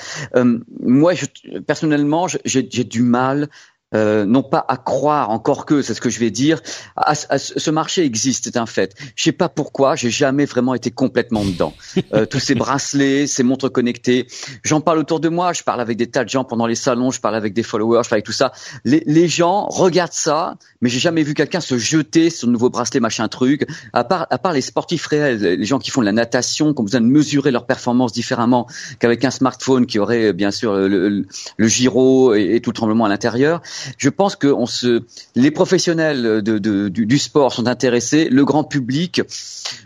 moi, 0.81 1.15
je, 1.15 1.27
personnellement, 1.67 2.29
j'ai 2.45 2.63
du 2.63 3.03
mal 3.03 3.49
euh, 3.95 4.27
non 4.27 4.43
pas 4.43 4.65
à 4.69 4.77
croire, 4.77 5.31
encore 5.31 5.65
que, 5.65 5.81
c'est 5.81 5.95
ce 5.95 6.01
que 6.01 6.11
je 6.11 6.19
vais 6.19 6.31
dire, 6.31 6.61
à, 6.97 7.15
ce 7.15 7.71
marché 7.71 8.05
existe, 8.05 8.45
c'est 8.45 8.59
un 8.59 8.67
fait. 8.67 8.95
Je 9.17 9.25
sais 9.25 9.33
pas 9.33 9.49
pourquoi, 9.49 9.97
j'ai 9.97 10.11
jamais 10.11 10.45
vraiment 10.45 10.75
été 10.75 10.91
complètement 10.91 11.43
dedans. 11.45 11.73
Euh, 12.13 12.27
tous 12.31 12.39
ces 12.39 12.55
bracelets, 12.55 13.27
ces 13.27 13.43
montres 13.43 13.73
connectées, 13.73 14.27
j'en 14.63 14.83
parle 14.83 14.99
autour 14.99 15.21
de 15.21 15.31
moi, 15.31 15.55
je 15.55 15.63
parle 15.63 15.81
avec 15.81 15.97
des 15.97 16.07
tas 16.07 16.25
de 16.25 16.29
gens 16.29 16.45
pendant 16.45 16.67
les 16.67 16.75
salons, 16.75 17.11
je 17.11 17.21
parle 17.21 17.35
avec 17.35 17.55
des 17.55 17.63
followers, 17.63 18.03
je 18.05 18.11
parle 18.11 18.19
avec 18.19 18.27
tout 18.27 18.33
ça. 18.33 18.53
Les, 18.85 19.03
les 19.07 19.27
gens 19.27 19.67
regardent 19.69 20.13
ça, 20.13 20.57
mais 20.83 20.91
j'ai 20.91 21.01
jamais 21.01 21.23
vu 21.23 21.33
quelqu'un 21.33 21.61
se 21.61 21.79
jeter 21.79 22.29
sur 22.29 22.47
le 22.47 22.53
nouveau 22.53 22.69
bracelet 22.69 23.01
machin 23.01 23.27
truc. 23.29 23.67
À 23.95 24.05
part, 24.05 24.27
à 24.29 24.39
part 24.39 24.53
les 24.53 24.61
sportifs 24.61 25.07
réels, 25.07 25.41
les 25.41 25.65
gens 25.65 25.79
qui 25.79 25.91
font 25.91 26.03
de 26.03 26.07
la 26.07 26.13
natation, 26.13 26.75
qui 26.75 26.81
ont 26.81 26.85
besoin 26.85 27.01
de 27.01 27.07
mesurer 27.07 27.51
leur 27.51 27.65
performance 27.65 28.13
différemment 28.13 28.67
qu'avec 28.99 29.25
un 29.25 29.31
smartphone 29.31 29.87
qui 29.87 29.99
aurait 29.99 30.35
bien 30.35 30.51
sûr 30.51 30.75
le, 30.75 31.25
le, 31.57 31.69
gyro 31.69 32.35
et, 32.35 32.57
et 32.57 32.61
tout 32.61 32.71
le 32.71 32.75
tremblement 32.75 33.07
à 33.07 33.09
l'intérieur 33.09 33.63
je 33.97 34.09
pense 34.09 34.37
que 34.37 34.49
on 34.49 34.67
se, 34.67 35.03
les 35.35 35.51
professionnels 35.51 36.43
de, 36.43 36.59
de, 36.59 36.89
du, 36.89 37.19
sport 37.19 37.53
sont 37.53 37.67
intéressés, 37.67 38.29
le 38.31 38.45
grand 38.45 38.65
public. 38.65 39.23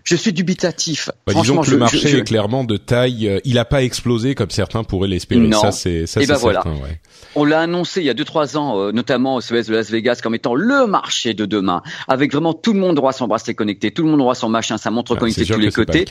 Je 0.04 0.16
suis 0.16 0.32
dubitatif. 0.32 1.10
Bah, 1.26 1.34
disons 1.34 1.60
que 1.60 1.70
le 1.70 1.78
marché 1.78 2.18
est 2.18 2.24
clairement 2.24 2.64
de 2.64 2.76
taille. 2.76 3.28
Euh, 3.28 3.40
il 3.44 3.54
n'a 3.54 3.64
pas 3.64 3.82
explosé 3.82 4.34
comme 4.34 4.50
certains 4.50 4.84
pourraient 4.84 5.08
l'espérer. 5.08 5.50
Ça, 5.52 5.72
c'est 5.72 6.06
ça, 6.06 6.20
eh 6.22 6.26
ben 6.26 6.36
voilà. 6.36 6.62
certain. 6.62 6.80
Ouais. 6.82 7.00
On 7.34 7.44
l'a 7.44 7.60
annoncé 7.60 8.00
il 8.00 8.06
y 8.06 8.10
a 8.10 8.14
deux 8.14 8.24
trois 8.24 8.56
ans, 8.56 8.78
euh, 8.78 8.92
notamment 8.92 9.36
au 9.36 9.40
CES 9.40 9.66
de 9.66 9.74
Las 9.74 9.90
Vegas, 9.90 10.20
comme 10.22 10.34
étant 10.34 10.54
le 10.54 10.86
marché 10.86 11.34
de 11.34 11.46
demain, 11.46 11.82
avec 12.08 12.32
vraiment 12.32 12.52
tout 12.52 12.72
le 12.72 12.80
monde 12.80 12.96
droit 12.96 13.12
son 13.12 13.26
bracelet 13.26 13.54
connecté, 13.54 13.90
tout 13.90 14.02
le 14.02 14.10
monde 14.10 14.18
droit 14.18 14.34
son 14.34 14.48
machin, 14.48 14.78
sa 14.78 14.90
montre 14.90 15.16
connectée 15.16 15.44
de 15.44 15.54
tous 15.54 15.60
les 15.60 15.70
côtés. 15.72 16.04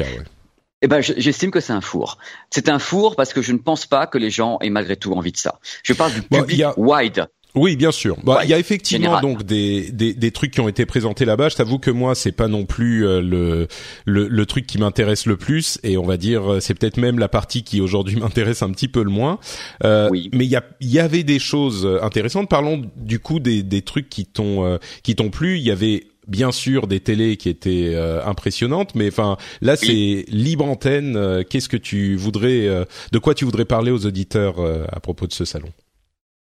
Eh 0.83 0.87
ben, 0.87 0.99
j'estime 1.01 1.51
que 1.51 1.59
c'est 1.59 1.73
un 1.73 1.81
four. 1.81 2.17
C'est 2.49 2.67
un 2.67 2.79
four 2.79 3.15
parce 3.15 3.33
que 3.33 3.43
je 3.43 3.51
ne 3.51 3.59
pense 3.59 3.85
pas 3.85 4.07
que 4.07 4.17
les 4.17 4.31
gens 4.31 4.57
aient 4.61 4.71
malgré 4.71 4.95
tout 4.95 5.13
envie 5.13 5.31
de 5.31 5.37
ça. 5.37 5.59
Je 5.83 5.93
parle 5.93 6.11
du 6.11 6.23
public 6.23 6.65
wide. 6.75 7.27
Oui, 7.55 7.75
bien 7.75 7.91
sûr. 7.91 8.17
Bah, 8.23 8.41
il 8.43 8.49
y 8.49 8.53
a 8.53 8.59
effectivement 8.59 9.19
donc 9.19 9.43
des, 9.43 9.91
des, 9.91 10.13
des, 10.13 10.31
trucs 10.31 10.51
qui 10.51 10.61
ont 10.61 10.69
été 10.69 10.85
présentés 10.85 11.25
là-bas. 11.25 11.49
Je 11.49 11.55
t'avoue 11.55 11.79
que 11.79 11.91
moi, 11.91 12.15
c'est 12.15 12.31
pas 12.31 12.47
non 12.47 12.65
plus 12.65 13.05
euh, 13.05 13.21
le, 13.21 13.67
le, 14.05 14.27
le 14.27 14.45
truc 14.45 14.65
qui 14.65 14.77
m'intéresse 14.77 15.25
le 15.25 15.35
plus, 15.35 15.77
et 15.83 15.97
on 15.97 16.05
va 16.05 16.17
dire 16.17 16.53
euh, 16.53 16.59
c'est 16.59 16.73
peut-être 16.73 16.97
même 16.97 17.19
la 17.19 17.27
partie 17.27 17.63
qui 17.63 17.81
aujourd'hui 17.81 18.15
m'intéresse 18.19 18.61
un 18.61 18.71
petit 18.71 18.87
peu 18.87 19.03
le 19.03 19.09
moins. 19.09 19.39
Euh, 19.83 20.07
oui. 20.11 20.29
Mais 20.33 20.45
il 20.45 20.51
y, 20.51 20.55
a, 20.55 20.63
y 20.79 20.99
avait 20.99 21.23
des 21.23 21.39
choses 21.39 21.87
intéressantes. 22.01 22.49
Parlons 22.49 22.83
du 22.95 23.19
coup 23.19 23.39
des, 23.39 23.63
des 23.63 23.81
trucs 23.81 24.09
qui 24.09 24.25
t'ont 24.25 24.65
euh, 24.65 24.77
qui 25.03 25.15
t'ont 25.15 25.29
plu. 25.29 25.57
Il 25.57 25.63
y 25.63 25.71
avait 25.71 26.05
bien 26.27 26.51
sûr 26.53 26.87
des 26.87 27.01
télés 27.01 27.35
qui 27.35 27.49
étaient 27.49 27.93
impressionnantes, 28.25 28.95
mais 28.95 29.07
enfin 29.09 29.37
là 29.61 29.75
c'est 29.75 30.23
libre 30.29 30.65
antenne. 30.65 31.43
Qu'est-ce 31.49 31.67
que 31.67 31.77
tu 31.77 32.15
voudrais, 32.15 32.69
de 33.11 33.19
quoi 33.19 33.33
tu 33.33 33.43
voudrais 33.43 33.65
parler 33.65 33.91
aux 33.91 34.05
auditeurs 34.05 34.55
à 34.91 34.99
propos 35.01 35.27
de 35.27 35.33
ce 35.33 35.43
salon? 35.43 35.67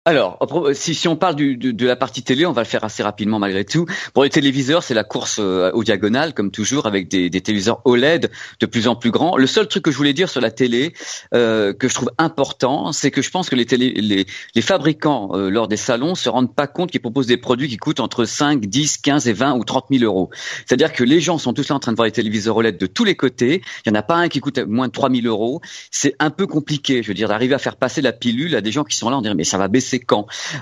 Alors, 0.05 0.41
si, 0.73 0.97
si 0.97 1.07
on 1.07 1.15
parle 1.15 1.37
du, 1.37 1.57
de, 1.57 1.87
la 1.87 1.95
partie 1.95 2.25
télé, 2.25 2.45
on 2.45 2.51
va 2.51 2.63
le 2.63 2.67
faire 2.67 2.83
assez 2.83 3.05
rapidement 3.05 3.39
malgré 3.39 3.65
tout. 3.65 3.87
Pour 4.15 4.25
les 4.25 4.31
téléviseurs, 4.31 4.83
c'est 4.83 4.95
la 4.95 5.05
course 5.05 5.39
euh, 5.39 5.71
au 5.75 5.85
diagonale, 5.85 6.35
comme 6.35 6.51
toujours, 6.51 6.87
avec 6.87 7.07
des, 7.07 7.31
des, 7.31 7.41
téléviseurs 7.41 7.83
OLED 7.85 8.29
de 8.59 8.67
plus 8.67 8.89
en 8.89 8.97
plus 8.97 9.13
grands. 9.13 9.37
Le 9.37 9.47
seul 9.47 9.69
truc 9.69 9.85
que 9.85 9.93
je 9.93 9.97
voulais 9.97 10.13
dire 10.13 10.29
sur 10.29 10.41
la 10.41 10.51
télé, 10.51 10.93
euh, 11.35 11.73
que 11.73 11.87
je 11.87 11.95
trouve 11.95 12.11
important, 12.19 12.91
c'est 12.91 13.13
que 13.13 13.23
je 13.23 13.31
pense 13.31 13.49
que 13.49 13.55
les, 13.55 13.65
télé, 13.65 13.93
les, 13.93 14.27
les 14.57 14.61
fabricants, 14.61 15.31
euh, 15.35 15.51
lors 15.51 15.69
des 15.69 15.77
salons, 15.77 16.17
se 16.17 16.29
rendent 16.29 16.53
pas 16.53 16.67
compte 16.67 16.91
qu'ils 16.91 17.01
proposent 17.01 17.29
des 17.29 17.37
produits 17.37 17.69
qui 17.69 17.77
coûtent 17.77 18.01
entre 18.01 18.25
5, 18.25 18.67
10, 18.67 18.99
15 18.99 19.29
et 19.29 19.33
20 19.33 19.55
ou 19.55 19.63
30 19.63 19.85
000 19.89 20.03
euros. 20.03 20.31
C'est-à-dire 20.67 20.93
que 20.93 21.05
les 21.05 21.21
gens 21.21 21.39
sont 21.39 21.53
tous 21.53 21.69
là 21.69 21.77
en 21.77 21.79
train 21.79 21.93
de 21.93 21.97
voir 21.97 22.07
les 22.07 22.13
téléviseurs 22.13 22.57
OLED 22.57 22.77
de 22.77 22.87
tous 22.87 23.05
les 23.05 23.15
côtés. 23.15 23.63
Il 23.87 23.93
n'y 23.93 23.97
en 23.97 24.01
a 24.01 24.03
pas 24.03 24.17
un 24.17 24.29
qui 24.29 24.41
coûte 24.41 24.59
moins 24.59 24.89
de 24.89 24.93
3 24.93 25.11
000 25.13 25.29
euros. 25.29 25.61
C'est 25.93 26.17
un 26.19 26.31
peu 26.31 26.49
compliqué, 26.49 27.05
je 27.05 27.09
veux 27.09 27.15
dire, 27.15 27.29
d'arriver 27.29 27.55
à 27.55 27.59
faire 27.59 27.77
passer 27.77 28.01
la 28.01 28.11
pilule 28.11 28.57
à 28.57 28.61
des 28.61 28.73
gens 28.73 28.83
qui 28.83 28.97
sont 28.97 29.09
là 29.09 29.17
en 29.17 29.23
disant 29.23 29.37
mais 29.37 29.45
ça 29.45 29.59
va 29.59 29.69
baisser 29.69 29.92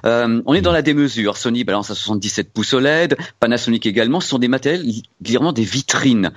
euh, 0.05 0.43
On 0.47 0.55
est 0.55 0.61
dans 0.61 0.73
la 0.73 0.83
démesure. 0.83 1.37
Sony 1.37 1.65
balance 1.65 1.91
à 1.91 1.95
77 1.95 2.53
pouces 2.53 2.75
OLED, 2.75 3.17
Panasonic 3.39 3.87
également. 3.87 4.21
Ce 4.21 4.29
sont 4.29 4.39
des 4.39 4.49
matériels 4.49 4.85
clairement 5.25 5.53
des 5.53 5.65
vitrines. 5.65 6.31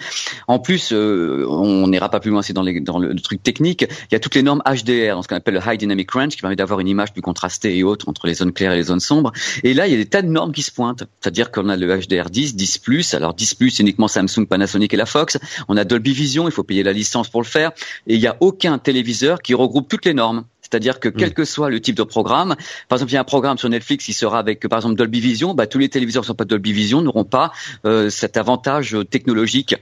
En 0.47 0.59
plus, 0.59 0.91
euh, 0.91 1.45
on 1.47 1.87
n'ira 1.87 2.09
pas 2.09 2.19
plus 2.19 2.31
loin, 2.31 2.41
c'est 2.41 2.53
dans, 2.53 2.63
dans 2.63 2.99
le, 2.99 3.15
truc 3.15 3.41
technique. 3.41 3.85
Il 4.11 4.13
y 4.13 4.15
a 4.15 4.19
toutes 4.19 4.35
les 4.35 4.43
normes 4.43 4.61
HDR, 4.65 5.15
dans 5.15 5.21
ce 5.21 5.27
qu'on 5.27 5.35
appelle 5.35 5.53
le 5.53 5.61
High 5.65 5.79
Dynamic 5.79 6.11
Range, 6.11 6.29
qui 6.29 6.41
permet 6.41 6.55
d'avoir 6.55 6.79
une 6.79 6.87
image 6.87 7.13
plus 7.13 7.21
contrastée 7.21 7.77
et 7.77 7.83
autre 7.83 8.09
entre 8.09 8.27
les 8.27 8.33
zones 8.33 8.51
claires 8.51 8.73
et 8.73 8.77
les 8.77 8.83
zones 8.83 8.99
sombres. 8.99 9.31
Et 9.63 9.73
là, 9.73 9.87
il 9.87 9.91
y 9.91 9.95
a 9.95 9.97
des 9.97 10.05
tas 10.05 10.21
de 10.21 10.27
normes 10.27 10.51
qui 10.51 10.61
se 10.61 10.71
pointent. 10.71 11.03
C'est-à-dire 11.21 11.51
qu'on 11.51 11.69
a 11.69 11.77
le 11.77 11.87
HDR 11.87 12.29
10, 12.29 12.55
10+, 12.55 13.15
alors 13.15 13.35
10+, 13.35 13.81
uniquement 13.81 14.07
Samsung, 14.07 14.45
Panasonic 14.47 14.93
et 14.93 14.97
la 14.97 15.05
Fox. 15.05 15.37
On 15.67 15.77
a 15.77 15.83
Dolby 15.83 16.13
Vision, 16.13 16.47
il 16.47 16.51
faut 16.51 16.63
payer 16.63 16.83
la 16.83 16.93
licence 16.93 17.29
pour 17.29 17.41
le 17.41 17.47
faire. 17.47 17.71
Et 18.07 18.15
il 18.15 18.19
n'y 18.19 18.27
a 18.27 18.37
aucun 18.39 18.77
téléviseur 18.77 19.41
qui 19.41 19.53
regroupe 19.53 19.87
toutes 19.87 20.05
les 20.05 20.13
normes. 20.13 20.45
C'est-à-dire 20.73 20.99
que 20.99 21.07
quel 21.07 21.29
mm. 21.29 21.33
que 21.33 21.45
soit 21.45 21.69
le 21.69 21.79
type 21.79 21.95
de 21.95 22.01
programme, 22.01 22.55
par 22.89 22.95
exemple, 22.95 23.11
il 23.11 23.13
y 23.13 23.17
a 23.17 23.21
un 23.21 23.23
programme 23.25 23.59
sur 23.59 23.69
Netflix 23.69 24.05
qui 24.05 24.13
sera 24.13 24.39
avec, 24.39 24.67
par 24.67 24.79
exemple, 24.79 24.95
Dolby 24.95 25.19
Vision, 25.19 25.53
bah, 25.53 25.67
tous 25.67 25.77
les 25.77 25.87
téléviseurs 25.87 26.23
qui 26.23 26.27
sont 26.27 26.33
pas 26.33 26.45
Dolby 26.45 26.73
Vision 26.73 27.03
n'auront 27.03 27.25
pas 27.25 27.51
euh, 27.85 28.09
cet 28.09 28.37
avantage 28.37 28.97
technologique. 29.11 29.75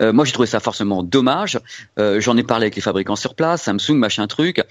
Euh, 0.00 0.12
moi, 0.12 0.24
j'ai 0.24 0.30
trouvé 0.30 0.46
ça 0.46 0.60
forcément 0.60 1.02
dommage. 1.02 1.58
Euh, 1.98 2.20
j'en 2.20 2.36
ai 2.36 2.44
parlé 2.44 2.66
avec 2.66 2.76
les 2.76 2.80
fabricants 2.80 3.16
sur 3.16 3.34
place, 3.34 3.64
Samsung, 3.64 3.96
machin 3.96 4.28
truc. 4.28 4.62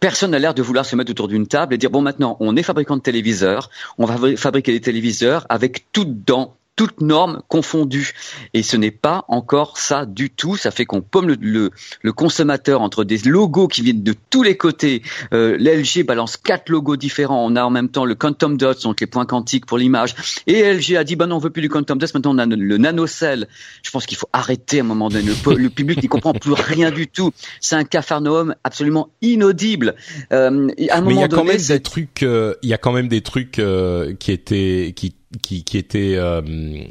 Personne 0.00 0.32
n'a 0.32 0.38
l'air 0.38 0.52
de 0.52 0.60
vouloir 0.60 0.84
se 0.84 0.96
mettre 0.96 1.10
autour 1.10 1.28
d'une 1.28 1.46
table 1.46 1.72
et 1.72 1.78
dire 1.78 1.88
bon, 1.88 2.02
maintenant, 2.02 2.36
on 2.40 2.54
est 2.54 2.62
fabricant 2.62 2.98
de 2.98 3.02
téléviseurs, 3.02 3.70
on 3.96 4.04
va 4.04 4.36
fabriquer 4.36 4.72
des 4.72 4.82
téléviseurs 4.82 5.46
avec 5.48 5.86
tout 5.92 6.04
dedans 6.04 6.58
toutes 6.76 7.00
normes 7.00 7.42
confondues. 7.48 8.12
Et 8.54 8.62
ce 8.62 8.76
n'est 8.76 8.90
pas 8.90 9.24
encore 9.28 9.78
ça 9.78 10.06
du 10.06 10.30
tout. 10.30 10.56
Ça 10.56 10.70
fait 10.70 10.84
qu'on 10.84 11.02
pomme 11.02 11.28
le, 11.28 11.70
le, 12.02 12.12
consommateur 12.12 12.80
entre 12.80 13.04
des 13.04 13.18
logos 13.18 13.68
qui 13.68 13.82
viennent 13.82 14.02
de 14.02 14.14
tous 14.30 14.42
les 14.42 14.56
côtés. 14.56 15.02
Euh, 15.32 15.56
L'LG 15.58 16.04
balance 16.04 16.36
quatre 16.36 16.70
logos 16.70 16.96
différents. 16.96 17.44
On 17.44 17.56
a 17.56 17.64
en 17.64 17.70
même 17.70 17.88
temps 17.88 18.04
le 18.04 18.14
quantum 18.14 18.56
dots, 18.56 18.74
donc 18.82 19.00
les 19.00 19.06
points 19.06 19.26
quantiques 19.26 19.66
pour 19.66 19.78
l'image. 19.78 20.14
Et 20.46 20.62
LG 20.62 20.96
a 20.96 21.04
dit, 21.04 21.16
bah 21.16 21.26
non, 21.26 21.36
on 21.36 21.38
veut 21.38 21.50
plus 21.50 21.62
du 21.62 21.68
quantum 21.68 21.98
dots. 21.98 22.06
Maintenant, 22.14 22.34
on 22.34 22.38
a 22.38 22.46
le 22.46 22.78
nanocell. 22.78 23.48
Je 23.82 23.90
pense 23.90 24.06
qu'il 24.06 24.16
faut 24.16 24.28
arrêter 24.32 24.78
à 24.78 24.82
un 24.82 24.86
moment 24.86 25.08
donné. 25.08 25.30
Le, 25.46 25.68
public 25.68 26.02
n'y 26.02 26.08
comprend 26.08 26.32
plus 26.32 26.52
rien 26.52 26.90
du 26.90 27.08
tout. 27.08 27.32
C'est 27.60 27.76
un 27.76 27.84
cafarnaum 27.84 28.54
absolument 28.64 29.10
inaudible. 29.20 29.94
Euh, 30.32 30.68
à 30.90 30.98
un 30.98 31.00
Mais 31.02 31.14
il 31.14 31.20
y 31.20 31.22
a 31.22 31.28
quand 31.28 31.44
même 31.44 31.56
des 31.56 31.80
trucs. 31.80 32.22
Euh, 32.22 32.54
il 32.62 32.68
y 32.68 32.74
a 32.74 32.78
quand 32.78 32.92
même 32.92 33.08
des 33.08 33.20
trucs 33.20 33.58
euh, 33.58 34.14
qui 34.18 34.32
étaient 34.32 34.92
qui 34.94 35.14
qui, 35.40 35.64
qui 35.64 35.78
était 35.78 36.14
euh, 36.16 36.42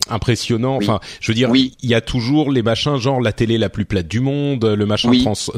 impressionnant. 0.10 0.76
Enfin, 0.78 1.00
je 1.20 1.32
veux 1.32 1.36
dire, 1.36 1.50
il 1.54 1.74
y 1.84 1.94
a 1.94 2.02
toujours 2.02 2.52
les 2.52 2.64
machins 2.64 2.98
genre 2.98 3.22
la 3.22 3.34
télé 3.34 3.58
la 3.58 3.70
plus 3.70 3.86
plate 3.86 4.08
du 4.08 4.20
monde, 4.20 4.66
le 4.66 4.86
machin 4.86 5.12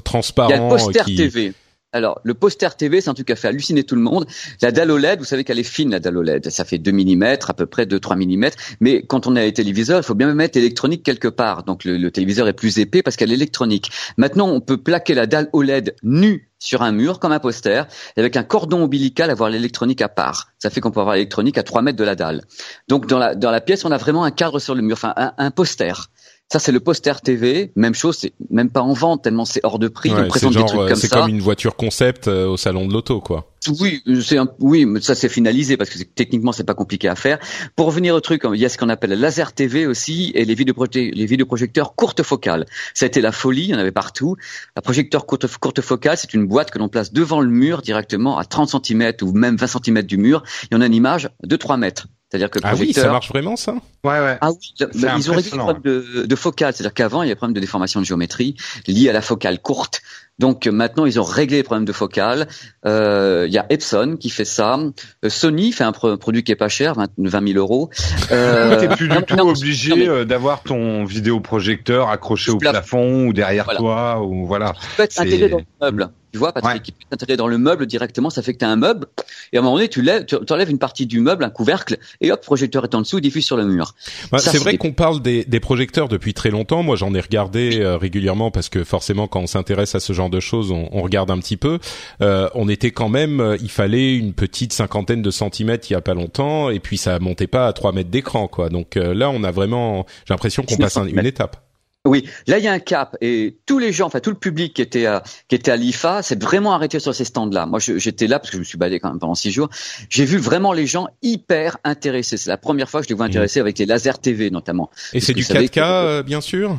transparent. 0.04 0.50
Il 0.50 0.56
y 0.56 0.60
a 0.60 0.64
le 0.64 0.70
poster 0.70 1.16
TV. 1.16 1.54
Alors, 1.94 2.20
le 2.24 2.34
poster 2.34 2.76
TV, 2.76 3.02
c'est 3.02 3.10
un 3.12 3.14
truc 3.14 3.28
qui 3.28 3.34
a 3.34 3.36
fait 3.36 3.48
halluciner 3.48 3.84
tout 3.84 3.96
le 3.96 4.02
monde. 4.02 4.26
La 4.62 4.72
dalle 4.72 4.90
OLED, 4.90 5.20
vous 5.20 5.26
savez 5.26 5.44
qu'elle 5.44 5.60
est 5.60 5.64
fine, 5.64 5.92
la 5.92 6.00
dalle 6.00 6.18
OLED. 6.18 6.50
Ça 6.50 6.66
fait 6.66 6.80
2 6.80 6.92
mm, 6.92 7.24
à 7.48 7.54
peu 7.54 7.68
près 7.68 7.86
2-3 7.86 8.18
mm. 8.18 8.50
Mais 8.80 9.04
quand 9.06 9.28
on 9.28 9.36
a 9.36 9.42
les 9.42 9.54
téléviseurs, 9.54 10.00
il 10.00 10.04
faut 10.04 10.16
bien 10.16 10.34
mettre 10.34 10.58
électronique 10.58 11.04
quelque 11.04 11.28
part. 11.28 11.64
Donc, 11.64 11.86
le, 11.86 12.10
téléviseur 12.10 12.48
est 12.48 12.54
plus 12.54 12.80
épais 12.80 13.04
parce 13.04 13.16
qu'elle 13.16 13.32
est 13.32 13.36
électronique. 13.36 13.92
Maintenant, 14.18 14.50
on 14.50 14.60
peut 14.60 14.78
plaquer 14.78 15.14
la 15.14 15.28
dalle 15.28 15.50
OLED 15.54 15.96
nue 16.02 16.50
sur 16.58 16.82
un 16.82 16.94
mur 16.94 17.20
comme 17.20 17.34
un 17.34 17.40
poster, 17.40 17.86
et 18.16 18.20
avec 18.22 18.38
un 18.38 18.44
cordon 18.44 18.84
ombilical 18.84 19.30
avoir 19.30 19.50
l'électronique 19.50 20.02
à 20.02 20.08
part. 20.08 20.48
Ça 20.60 20.70
fait 20.70 20.80
qu'on 20.80 20.92
peut 20.92 21.02
avoir 21.02 21.16
l'électronique 21.16 21.58
à 21.58 21.64
3 21.64 21.82
mètres 21.82 21.98
de 21.98 22.06
la 22.06 22.16
dalle. 22.16 22.42
Donc 22.88 23.06
dans 23.06 23.20
la, 23.20 23.36
dans 23.36 23.52
la 23.52 23.60
pièce, 23.60 23.84
on 23.84 23.92
a 23.92 23.98
vraiment 23.98 24.24
un 24.24 24.32
cadre 24.32 24.60
sur 24.60 24.74
le 24.74 24.82
mur, 24.82 24.96
enfin 24.96 25.14
un 25.18 25.52
poster. 25.52 26.10
Ça, 26.52 26.60
c'est 26.60 26.72
le 26.72 26.80
poster 26.80 27.14
TV. 27.22 27.72
Même 27.76 27.96
chose, 27.96 28.18
c'est 28.20 28.34
même 28.52 28.70
pas 28.70 28.82
en 28.82 28.94
vente 28.94 29.24
tellement 29.24 29.46
c'est 29.46 29.62
hors 29.64 29.80
de 29.80 29.88
prix. 29.88 30.12
Ouais, 30.12 30.28
c'est 30.36 30.54
comme 30.54 30.96
C'est 30.96 31.10
comme 31.10 31.30
une 31.30 31.42
voiture 31.42 31.76
concept 31.76 32.28
euh, 32.28 32.48
au 32.48 32.58
salon 32.58 32.88
de 32.88 32.94
l'auto, 32.94 33.22
quoi. 33.22 33.50
Oui, 33.80 34.04
c'est 34.22 34.38
oui, 34.60 34.86
ça 35.02 35.16
c'est 35.16 35.30
finalisé 35.30 35.78
parce 35.78 35.90
que 35.90 36.04
techniquement 36.04 36.52
c'est 36.52 36.64
pas 36.64 36.74
compliqué 36.74 37.08
à 37.08 37.16
faire. 37.16 37.40
Pour 37.76 37.88
revenir 37.88 38.14
au 38.14 38.20
truc, 38.20 38.44
il 38.54 38.60
y 38.60 38.66
a 38.66 38.70
ce 38.70 38.78
qu'on 38.78 38.90
appelle 38.90 39.12
la 39.12 39.16
laser 39.16 39.54
TV 39.54 39.88
aussi 39.88 40.32
et 40.36 40.46
les 40.46 40.54
vidéoprojecteurs, 40.54 41.12
les 41.14 41.26
vidéoprojecteurs 41.26 41.96
courte 41.96 42.24
focale. 42.24 42.66
Ça 42.94 43.06
a 43.06 43.08
été 43.08 43.22
la 43.22 43.32
folie, 43.32 43.64
il 43.64 43.70
y 43.70 43.76
en 43.76 43.80
avait 43.80 43.92
partout. 43.92 44.36
La 44.76 44.82
projecteur 44.82 45.26
courte, 45.26 45.48
courte 45.58 45.82
focale, 45.82 46.18
c'est 46.18 46.34
une 46.34 46.46
boîte 46.46 46.72
que 46.72 46.80
l'on 46.80 46.90
place 46.90 47.14
devant 47.14 47.40
le 47.40 47.50
mur 47.50 47.82
directement 47.82 48.38
à 48.38 48.46
30 48.46 48.86
cm 48.86 49.14
ou 49.22 49.32
même 49.32 49.56
20 49.56 49.68
cm 49.68 50.02
du 50.04 50.18
mur 50.18 50.44
et 50.70 50.76
on 50.76 50.82
a 50.82 50.86
une 50.86 50.96
image 50.96 51.30
de 51.44 51.56
3 51.56 51.78
mètres. 51.78 52.08
C'est-à-dire 52.34 52.50
que 52.50 52.58
ah 52.64 52.74
oui, 52.76 52.94
ça 52.94 53.12
marche 53.12 53.30
vraiment 53.30 53.56
ça 53.56 53.76
Ouais 54.04 54.20
ouais. 54.20 54.40
Ah 54.42 54.50
oui, 54.50 54.74
ils 54.96 55.30
ont 55.30 55.36
réglé 55.36 55.52
le 55.52 55.58
problème 55.60 55.84
de, 55.84 56.26
de 56.26 56.36
focale, 56.36 56.74
c'est-à-dire 56.74 56.96
qu'avant 56.96 57.22
il 57.22 57.28
y 57.28 57.30
avait 57.30 57.36
problème 57.36 57.54
de 57.54 57.60
déformation 57.60 58.00
de 58.00 58.06
géométrie 58.08 58.56
lié 58.88 59.08
à 59.08 59.14
la 59.14 59.22
focale 59.22 59.62
courte. 59.62 60.02
Donc 60.40 60.66
maintenant 60.66 61.06
ils 61.06 61.20
ont 61.20 61.24
réglé 61.24 61.58
les 61.58 61.64
problèmes 61.64 61.86
de 61.86 61.92
focale. 61.92 62.48
Euh, 62.88 63.46
il 63.48 63.54
y 63.54 63.60
a 63.60 63.68
Epson 63.70 64.18
qui 64.20 64.32
fait 64.32 64.46
ça. 64.46 64.80
Euh, 64.80 65.30
Sony 65.30 65.72
fait 65.72 65.84
un 65.84 65.92
produit 65.92 66.44
qui 66.44 66.52
est 66.52 66.56
pas 66.56 66.70
cher, 66.70 66.96
20, 66.96 67.48
000 67.48 67.60
euros. 67.60 67.92
Euh, 68.32 68.80
T'es 68.80 68.88
plus 68.88 69.10
du 69.10 69.24
tout 69.28 69.40
obligé 69.40 70.10
euh, 70.10 70.26
d'avoir 70.26 70.64
ton 70.64 71.06
vidéoprojecteur 71.06 72.10
accroché 72.10 72.50
au 72.50 72.58
plafond 72.58 73.28
ou 73.28 73.34
derrière 73.34 73.68
toi 73.78 74.24
ou 74.24 74.48
voilà. 74.48 74.74
Tu 74.82 74.88
peux 74.98 75.04
être 75.04 75.22
intégré 75.22 75.50
dans 75.50 75.60
le 75.60 75.66
meuble. 75.80 76.10
Tu 76.34 76.40
vois, 76.40 76.52
Patrick, 76.52 76.82
qui 76.82 76.92
peut 76.92 77.06
t'intégrer 77.10 77.38
dans 77.38 77.48
le 77.48 77.58
meuble 77.58 77.86
directement, 77.86 78.30
ça 78.30 78.42
fait 78.42 78.54
que 78.54 78.60
tu 78.60 78.66
as 78.66 78.70
un 78.70 78.76
meuble, 78.76 79.06
et 79.52 79.58
à 79.58 79.60
un 79.60 79.64
moment 79.64 79.76
donné, 79.76 79.88
tu 79.88 80.02
lèves, 80.02 80.26
tu 80.26 80.36
enlèves 80.50 80.72
une 80.72 80.80
partie 80.80 81.06
du 81.06 81.20
meuble, 81.20 81.44
un 81.44 81.50
couvercle, 81.50 81.98
et 82.22 82.32
hop, 82.32 82.42
projecteur 82.42 82.84
est 82.84 82.96
en 82.96 83.02
dessous, 83.02 83.20
il 83.20 83.22
diffuse 83.22 83.46
sur 83.46 83.56
le 83.56 83.66
mur. 83.66 83.94
Bah, 84.32 84.40
c'est 84.40 84.58
vrai 84.58 84.78
qu'on 84.78 84.94
parle 84.94 85.22
des, 85.22 85.46
des, 85.46 85.60
projecteurs 85.60 86.08
depuis 86.08 86.34
très 86.34 86.50
longtemps. 86.50 86.82
Moi, 86.82 86.96
j'en 86.96 87.14
ai 87.14 87.20
regardé 87.20 87.80
euh, 87.80 87.98
régulièrement 87.98 88.52
parce 88.52 88.70
que 88.70 88.84
forcément, 88.84 89.28
quand 89.28 89.42
on 89.42 89.48
s'intéresse 89.48 89.96
à 89.96 90.00
ce 90.00 90.12
genre 90.12 90.30
de 90.30 90.40
choses, 90.40 90.72
on, 90.72 90.90
on 90.92 91.02
regarde 91.04 91.30
un 91.30 91.38
petit 91.38 91.58
peu. 91.58 91.80
Euh, 92.22 92.50
on 92.56 92.68
était 92.68 92.92
quand 92.92 93.10
même, 93.10 93.40
euh, 93.40 93.58
il 93.62 93.70
fallait 93.70 94.16
une 94.16 94.34
petite 94.34 94.74
cinquantaine 94.74 95.22
de 95.22 95.32
centimètres 95.32 95.90
il 95.90 95.94
y 95.94 95.96
a 95.96 96.02
pas 96.02 96.14
longtemps, 96.14 96.70
et 96.70 96.80
puis 96.80 96.98
ça 96.98 97.20
montait 97.20 97.48
pas 97.48 97.68
à 97.68 97.74
3 97.74 97.92
mètres 97.92 98.10
d'écran, 98.10 98.48
quoi. 98.48 98.70
Donc 98.70 98.98
euh, 98.98 99.14
là, 99.14 99.30
on 99.30 99.44
a 99.44 99.52
vraiment, 99.52 100.06
j'ai 100.26 100.34
l'impression 100.34 100.64
qu'on 100.64 100.78
passe 100.78 100.98
une 100.98 101.26
étape. 101.26 101.63
Oui, 102.06 102.28
là 102.48 102.58
il 102.58 102.66
y 102.66 102.68
a 102.68 102.74
un 102.74 102.80
cap 102.80 103.16
et 103.22 103.56
tous 103.66 103.80
les 103.80 103.94
gens, 103.94 104.08
enfin 104.08 104.20
tout 104.20 104.30
le 104.30 104.36
public 104.36 104.74
qui 104.74 104.82
était 104.82 105.06
à, 105.06 105.24
qui 105.48 105.56
était 105.56 105.72
à 105.72 105.78
l'IFA, 105.78 106.22
s'est 106.22 106.36
vraiment 106.36 106.74
arrêté 106.74 107.00
sur 107.00 107.16
ces 107.16 107.24
stands-là. 107.24 107.66
Moi 107.66 107.80
j'étais 107.80 108.28
là 108.28 108.40
parce 108.40 108.50
que 108.50 108.58
je 108.58 108.60
me 108.60 108.66
suis 108.66 108.78
baladé 108.78 109.00
quand 109.00 109.10
même 109.10 109.20
pendant 109.20 109.36
six 109.36 109.52
jours. 109.52 109.70
J'ai 110.10 110.26
vu 110.26 110.38
vraiment 110.38 110.74
les 110.74 110.86
gens 110.86 111.08
hyper 111.22 111.78
intéressés. 111.86 112.36
C'est 112.36 112.50
la 112.50 112.58
première 112.58 112.90
fois 112.90 113.00
que 113.00 113.06
je 113.06 113.10
les 113.10 113.16
vois 113.16 113.28
mmh. 113.28 113.30
intéressés 113.30 113.60
avec 113.62 113.80
les 113.80 113.86
laser 113.86 114.20
TV 114.20 114.50
notamment. 114.50 114.90
Et 115.14 115.22
c'est 115.22 115.34
du 115.34 115.44
4K 115.44 115.80
euh, 115.80 116.24
bien 116.24 116.42
sûr? 116.42 116.78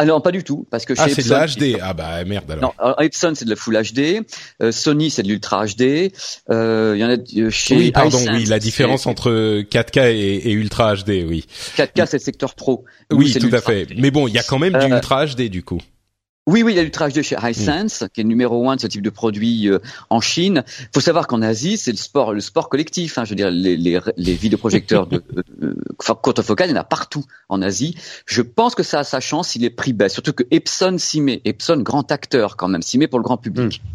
Ah 0.00 0.06
non, 0.06 0.22
pas 0.22 0.32
du 0.32 0.42
tout, 0.42 0.66
parce 0.70 0.86
que 0.86 0.94
chez 0.94 1.02
ah, 1.02 1.08
c'est 1.10 1.22
de 1.22 1.28
la 1.28 1.46
HD. 1.46 1.78
Ah 1.82 1.92
bah 1.92 2.24
merde 2.24 2.50
alors. 2.50 2.74
Non, 2.82 2.94
Epson 3.00 3.34
c'est 3.34 3.44
de 3.44 3.50
la 3.50 3.56
Full 3.56 3.78
HD, 3.82 4.24
euh, 4.62 4.72
Sony 4.72 5.10
c'est 5.10 5.22
de 5.22 5.28
l'Ultra 5.28 5.66
HD. 5.66 6.10
Euh, 6.48 6.94
il 6.96 7.00
y 7.00 7.04
en 7.04 7.10
a 7.10 7.16
euh, 7.18 7.50
chez. 7.50 7.76
Oui, 7.76 7.92
pardon, 7.92 8.18
oui, 8.32 8.46
la 8.46 8.58
différence 8.58 9.06
entre 9.06 9.60
4K 9.60 10.10
et, 10.10 10.48
et, 10.48 10.52
Ultra 10.52 10.96
HD, 10.96 11.26
oui. 11.28 11.44
4K 11.76 12.06
c'est 12.06 12.14
le 12.14 12.22
secteur 12.22 12.54
pro. 12.54 12.86
Oui, 13.12 13.30
tout 13.38 13.50
à 13.52 13.60
fait. 13.60 13.88
Mais 13.98 14.10
bon, 14.10 14.26
il 14.26 14.32
y 14.32 14.38
a 14.38 14.42
quand 14.42 14.58
même 14.58 14.72
du 14.72 14.86
Ultra 14.86 15.26
HD 15.26 15.50
du 15.50 15.62
coup. 15.62 15.82
Oui, 16.46 16.62
oui, 16.62 16.72
il 16.72 16.76
y 16.76 16.78
a 16.78 16.82
l'Ultra 16.82 17.08
HD 17.08 17.22
chez 17.22 17.36
Hisense, 17.40 18.02
mm. 18.02 18.08
qui 18.08 18.20
est 18.20 18.24
le 18.24 18.28
numéro 18.28 18.68
un 18.70 18.76
de 18.76 18.80
ce 18.80 18.86
type 18.86 19.02
de 19.02 19.10
produit 19.10 19.68
euh, 19.68 19.78
en 20.08 20.20
Chine. 20.20 20.64
Il 20.80 20.88
faut 20.94 21.00
savoir 21.00 21.26
qu'en 21.26 21.42
Asie, 21.42 21.76
c'est 21.76 21.92
le 21.92 21.98
sport, 21.98 22.32
le 22.32 22.40
sport 22.40 22.68
collectif. 22.68 23.18
Hein, 23.18 23.24
je 23.24 23.30
veux 23.30 23.36
dire, 23.36 23.50
les, 23.50 23.76
les, 23.76 24.00
les 24.16 24.34
vidéoprojecteurs 24.34 25.06
de 25.06 25.22
euh, 25.62 25.74
courte 25.98 26.42
focale, 26.42 26.68
il 26.68 26.72
y 26.72 26.76
en 26.76 26.80
a 26.80 26.84
partout 26.84 27.24
en 27.48 27.60
Asie. 27.62 27.94
Je 28.26 28.42
pense 28.42 28.74
que 28.74 28.82
ça 28.82 29.00
a 29.00 29.04
sa 29.04 29.20
chance 29.20 29.50
s'il 29.50 29.64
est 29.64 29.70
prix 29.70 29.92
baisse, 29.92 30.14
surtout 30.14 30.32
que 30.32 30.44
Epson 30.50 30.96
s'y 30.98 31.20
met. 31.20 31.42
Epson, 31.44 31.76
grand 31.78 32.10
acteur 32.10 32.56
quand 32.56 32.68
même, 32.68 32.82
s'y 32.82 32.98
met 32.98 33.06
pour 33.06 33.18
le 33.18 33.24
grand 33.24 33.36
public. 33.36 33.82
Mm. 33.82 33.88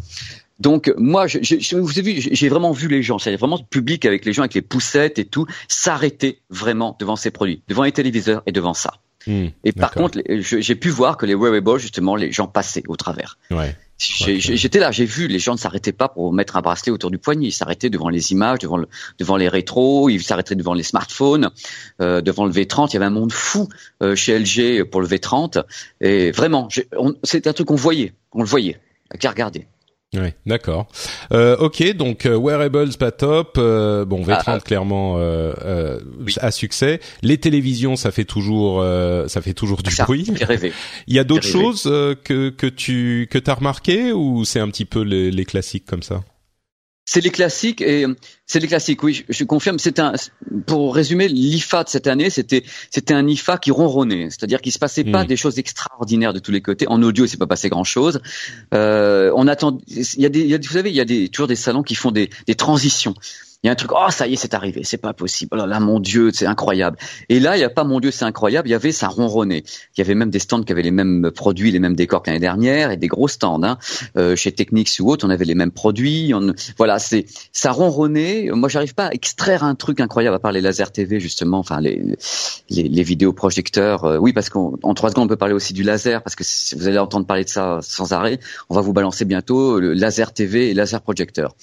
Donc 0.58 0.92
moi, 0.96 1.26
je, 1.26 1.38
je, 1.42 1.76
vous 1.76 1.98
avez 1.98 2.14
vu, 2.14 2.28
j'ai 2.32 2.48
vraiment 2.48 2.72
vu 2.72 2.88
les 2.88 3.02
gens, 3.02 3.18
c'est 3.18 3.36
vraiment 3.36 3.58
public 3.58 4.06
avec 4.06 4.24
les 4.24 4.32
gens 4.32 4.42
avec 4.42 4.54
les 4.54 4.62
poussettes 4.62 5.18
et 5.18 5.26
tout, 5.26 5.46
s'arrêter 5.68 6.40
vraiment 6.48 6.96
devant 6.98 7.16
ces 7.16 7.30
produits, 7.30 7.62
devant 7.68 7.82
les 7.82 7.92
téléviseurs 7.92 8.42
et 8.46 8.52
devant 8.52 8.72
ça. 8.72 8.94
Hmm, 9.26 9.46
et 9.64 9.72
par 9.72 9.92
contre, 9.92 10.20
j'ai 10.28 10.74
pu 10.74 10.88
voir 10.88 11.16
que 11.16 11.26
les 11.26 11.34
wearables, 11.34 11.78
justement, 11.78 12.16
les 12.16 12.32
gens 12.32 12.46
passaient 12.46 12.84
au 12.88 12.96
travers. 12.96 13.38
Ouais. 13.50 13.74
J'étais 13.98 14.78
là, 14.78 14.90
j'ai 14.90 15.06
vu, 15.06 15.26
les 15.26 15.38
gens 15.38 15.52
ne 15.52 15.58
s'arrêtaient 15.58 15.92
pas 15.92 16.08
pour 16.08 16.32
mettre 16.32 16.56
un 16.56 16.60
bracelet 16.60 16.92
autour 16.92 17.10
du 17.10 17.18
poignet. 17.18 17.48
Ils 17.48 17.52
s'arrêtaient 17.52 17.88
devant 17.88 18.10
les 18.10 18.32
images, 18.32 18.58
devant, 18.58 18.76
le, 18.76 18.88
devant 19.18 19.36
les 19.36 19.48
rétros, 19.48 20.10
ils 20.10 20.22
s'arrêtaient 20.22 20.54
devant 20.54 20.74
les 20.74 20.82
smartphones, 20.82 21.50
euh, 22.02 22.20
devant 22.20 22.44
le 22.44 22.52
V30. 22.52 22.90
Il 22.90 22.94
y 22.94 22.96
avait 22.98 23.06
un 23.06 23.10
monde 23.10 23.32
fou 23.32 23.68
euh, 24.02 24.14
chez 24.14 24.38
LG 24.38 24.84
pour 24.84 25.00
le 25.00 25.08
V30. 25.08 25.64
Et 26.02 26.30
vraiment, 26.30 26.68
c'était 27.22 27.48
un 27.48 27.52
truc 27.54 27.68
qu'on 27.68 27.74
voyait, 27.74 28.12
on 28.32 28.40
le 28.40 28.48
voyait, 28.48 28.78
qui 29.18 29.28
regardait. 29.28 29.66
Oui, 30.20 30.28
d'accord. 30.46 30.88
Euh, 31.32 31.56
ok, 31.58 31.94
donc 31.94 32.26
euh, 32.26 32.36
wearables 32.36 32.96
pas 32.98 33.10
top. 33.10 33.56
Euh, 33.58 34.04
bon, 34.04 34.22
V30 34.22 34.42
ah, 34.46 34.60
clairement 34.60 35.16
euh, 35.18 35.52
euh 35.64 36.00
à 36.40 36.50
succès. 36.50 37.00
Les 37.22 37.38
télévisions, 37.38 37.96
ça 37.96 38.10
fait 38.10 38.24
toujours, 38.24 38.84
ça 39.28 39.40
fait 39.40 39.54
toujours 39.54 39.82
du 39.82 39.94
bruit. 39.96 40.26
Il 41.06 41.14
y 41.14 41.18
a 41.18 41.24
d'autres 41.24 41.46
choses 41.46 41.84
que 41.84 42.50
que 42.50 42.66
tu 42.66 43.28
que 43.30 43.38
t'as 43.38 43.54
remarqué 43.54 44.12
ou 44.12 44.44
c'est 44.44 44.60
un 44.60 44.68
petit 44.68 44.84
peu 44.84 45.00
les, 45.00 45.30
les 45.30 45.44
classiques 45.44 45.86
comme 45.86 46.02
ça? 46.02 46.22
C'est 47.08 47.20
les 47.20 47.30
classiques 47.30 47.80
et 47.80 48.04
c'est 48.46 48.58
les 48.58 48.66
classiques. 48.66 49.02
Oui, 49.04 49.24
je, 49.28 49.44
confirme. 49.44 49.78
C'est 49.78 50.00
un. 50.00 50.12
Pour 50.66 50.94
résumer, 50.94 51.28
l'IFA 51.28 51.84
de 51.84 51.88
cette 51.88 52.08
année, 52.08 52.30
c'était 52.30 52.64
c'était 52.90 53.14
un 53.14 53.26
IFA 53.26 53.58
qui 53.58 53.70
ronronnait, 53.70 54.28
c'est-à-dire 54.28 54.60
qu'il 54.60 54.72
se 54.72 54.78
passait 54.80 55.04
pas 55.04 55.22
hmm. 55.22 55.28
des 55.28 55.36
choses 55.36 55.58
extraordinaires 55.58 56.32
de 56.32 56.40
tous 56.40 56.50
les 56.50 56.60
côtés. 56.60 56.86
En 56.88 57.00
audio, 57.02 57.24
il 57.24 57.28
s'est 57.28 57.36
pas 57.36 57.46
passé 57.46 57.68
grand-chose. 57.68 58.20
Euh, 58.74 59.32
on 59.36 59.46
attend. 59.46 59.78
Il 59.86 60.20
y 60.20 60.26
a 60.26 60.28
des. 60.28 60.40
Il 60.40 60.48
y 60.48 60.54
a, 60.54 60.58
vous 60.58 60.64
savez, 60.64 60.90
il 60.90 60.96
y 60.96 61.00
a 61.00 61.04
des 61.04 61.28
toujours 61.28 61.46
des 61.46 61.56
salons 61.56 61.84
qui 61.84 61.94
font 61.94 62.10
des, 62.10 62.28
des 62.48 62.56
transitions 62.56 63.14
il 63.66 63.68
y 63.68 63.70
a 63.70 63.72
un 63.72 63.74
truc, 63.74 63.90
oh 63.92 64.10
ça 64.10 64.28
y 64.28 64.34
est, 64.34 64.36
c'est 64.36 64.54
arrivé, 64.54 64.82
c'est 64.84 64.96
pas 64.96 65.12
possible. 65.12 65.58
Oh 65.60 65.66
là, 65.66 65.80
mon 65.80 65.98
Dieu, 65.98 66.30
c'est 66.32 66.46
incroyable. 66.46 66.98
Et 67.28 67.40
là, 67.40 67.56
il 67.56 67.60
y 67.60 67.64
a 67.64 67.68
pas 67.68 67.82
mon 67.82 67.98
Dieu, 67.98 68.12
c'est 68.12 68.24
incroyable. 68.24 68.68
Il 68.68 68.70
y 68.70 68.74
avait 68.74 68.92
ça 68.92 69.08
ronronnait. 69.08 69.64
Il 69.96 69.98
y 69.98 70.00
avait 70.02 70.14
même 70.14 70.30
des 70.30 70.38
stands 70.38 70.62
qui 70.62 70.70
avaient 70.70 70.82
les 70.82 70.92
mêmes 70.92 71.32
produits, 71.34 71.72
les 71.72 71.80
mêmes 71.80 71.96
décors 71.96 72.22
que 72.22 72.30
l'année 72.30 72.38
dernière, 72.38 72.92
et 72.92 72.96
des 72.96 73.08
gros 73.08 73.26
stands. 73.26 73.60
Hein. 73.64 73.78
Euh, 74.16 74.36
chez 74.36 74.52
Technics 74.52 74.90
ou 75.00 75.10
autre, 75.10 75.26
on 75.26 75.30
avait 75.30 75.44
les 75.44 75.56
mêmes 75.56 75.72
produits. 75.72 76.32
Voilà, 76.78 77.00
c'est 77.00 77.26
ça 77.50 77.72
ronronnait. 77.72 78.50
Moi, 78.52 78.68
j'arrive 78.68 78.94
pas 78.94 79.06
à 79.06 79.10
extraire 79.10 79.64
un 79.64 79.74
truc 79.74 79.98
incroyable 79.98 80.36
à 80.36 80.38
part 80.38 80.52
les 80.52 80.60
laser 80.60 80.92
TV 80.92 81.18
justement, 81.18 81.58
enfin 81.58 81.80
les 81.80 82.16
les, 82.68 82.84
les 82.84 83.02
vidéoprojecteurs. 83.02 84.04
Euh, 84.04 84.18
oui, 84.18 84.32
parce 84.32 84.48
qu'en 84.48 84.76
trois 84.94 85.10
secondes, 85.10 85.24
on 85.24 85.28
peut 85.28 85.36
parler 85.36 85.54
aussi 85.54 85.72
du 85.72 85.82
laser, 85.82 86.22
parce 86.22 86.36
que 86.36 86.44
vous 86.76 86.86
allez 86.88 86.98
entendre 86.98 87.26
parler 87.26 87.44
de 87.44 87.48
ça 87.48 87.80
sans 87.82 88.12
arrêt. 88.12 88.38
On 88.68 88.74
va 88.74 88.80
vous 88.80 88.92
balancer 88.92 89.24
bientôt 89.24 89.80
le 89.80 89.92
laser 89.92 90.32
TV 90.32 90.70
et 90.70 90.74
laser 90.74 91.00
projecteur. 91.00 91.56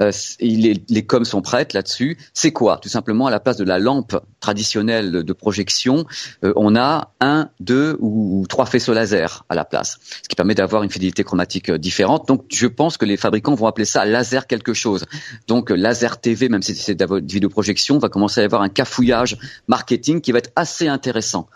Euh, 0.00 0.10
les, 0.40 0.82
les 0.88 1.02
coms 1.04 1.24
sont 1.24 1.42
là-dessus. 1.72 2.18
C'est 2.34 2.52
quoi? 2.52 2.78
Tout 2.78 2.88
simplement, 2.88 3.26
à 3.26 3.30
la 3.30 3.40
place 3.40 3.56
de 3.56 3.64
la 3.64 3.78
lampe 3.78 4.16
traditionnelle 4.40 5.10
de 5.10 5.32
projection, 5.32 6.06
euh, 6.44 6.52
on 6.56 6.76
a 6.76 7.12
un, 7.20 7.50
deux 7.60 7.96
ou, 8.00 8.44
trois 8.48 8.66
faisceaux 8.66 8.92
laser 8.92 9.44
à 9.48 9.54
la 9.54 9.64
place, 9.64 9.98
ce 10.22 10.28
qui 10.28 10.36
permet 10.36 10.54
d'avoir 10.54 10.82
une 10.82 10.90
fidélité 10.90 11.24
chromatique 11.24 11.70
euh, 11.70 11.78
différente. 11.78 12.28
Donc, 12.28 12.44
je 12.50 12.66
pense 12.66 12.96
que 12.96 13.04
les 13.04 13.16
fabricants 13.16 13.54
vont 13.54 13.66
appeler 13.66 13.84
ça 13.84 14.04
laser 14.04 14.46
quelque 14.46 14.74
chose. 14.74 15.04
Donc, 15.46 15.70
laser 15.70 16.20
TV, 16.20 16.48
même 16.48 16.62
si 16.62 16.74
c'est 16.74 16.94
de 16.94 17.06
vidéoprojection, 17.26 17.98
va 17.98 18.08
commencer 18.08 18.40
à 18.40 18.42
y 18.42 18.46
avoir 18.46 18.62
un 18.62 18.68
cafouillage 18.68 19.36
marketing 19.68 20.20
qui 20.20 20.32
va 20.32 20.38
être 20.38 20.52
assez 20.56 20.88
intéressant. 20.88 21.48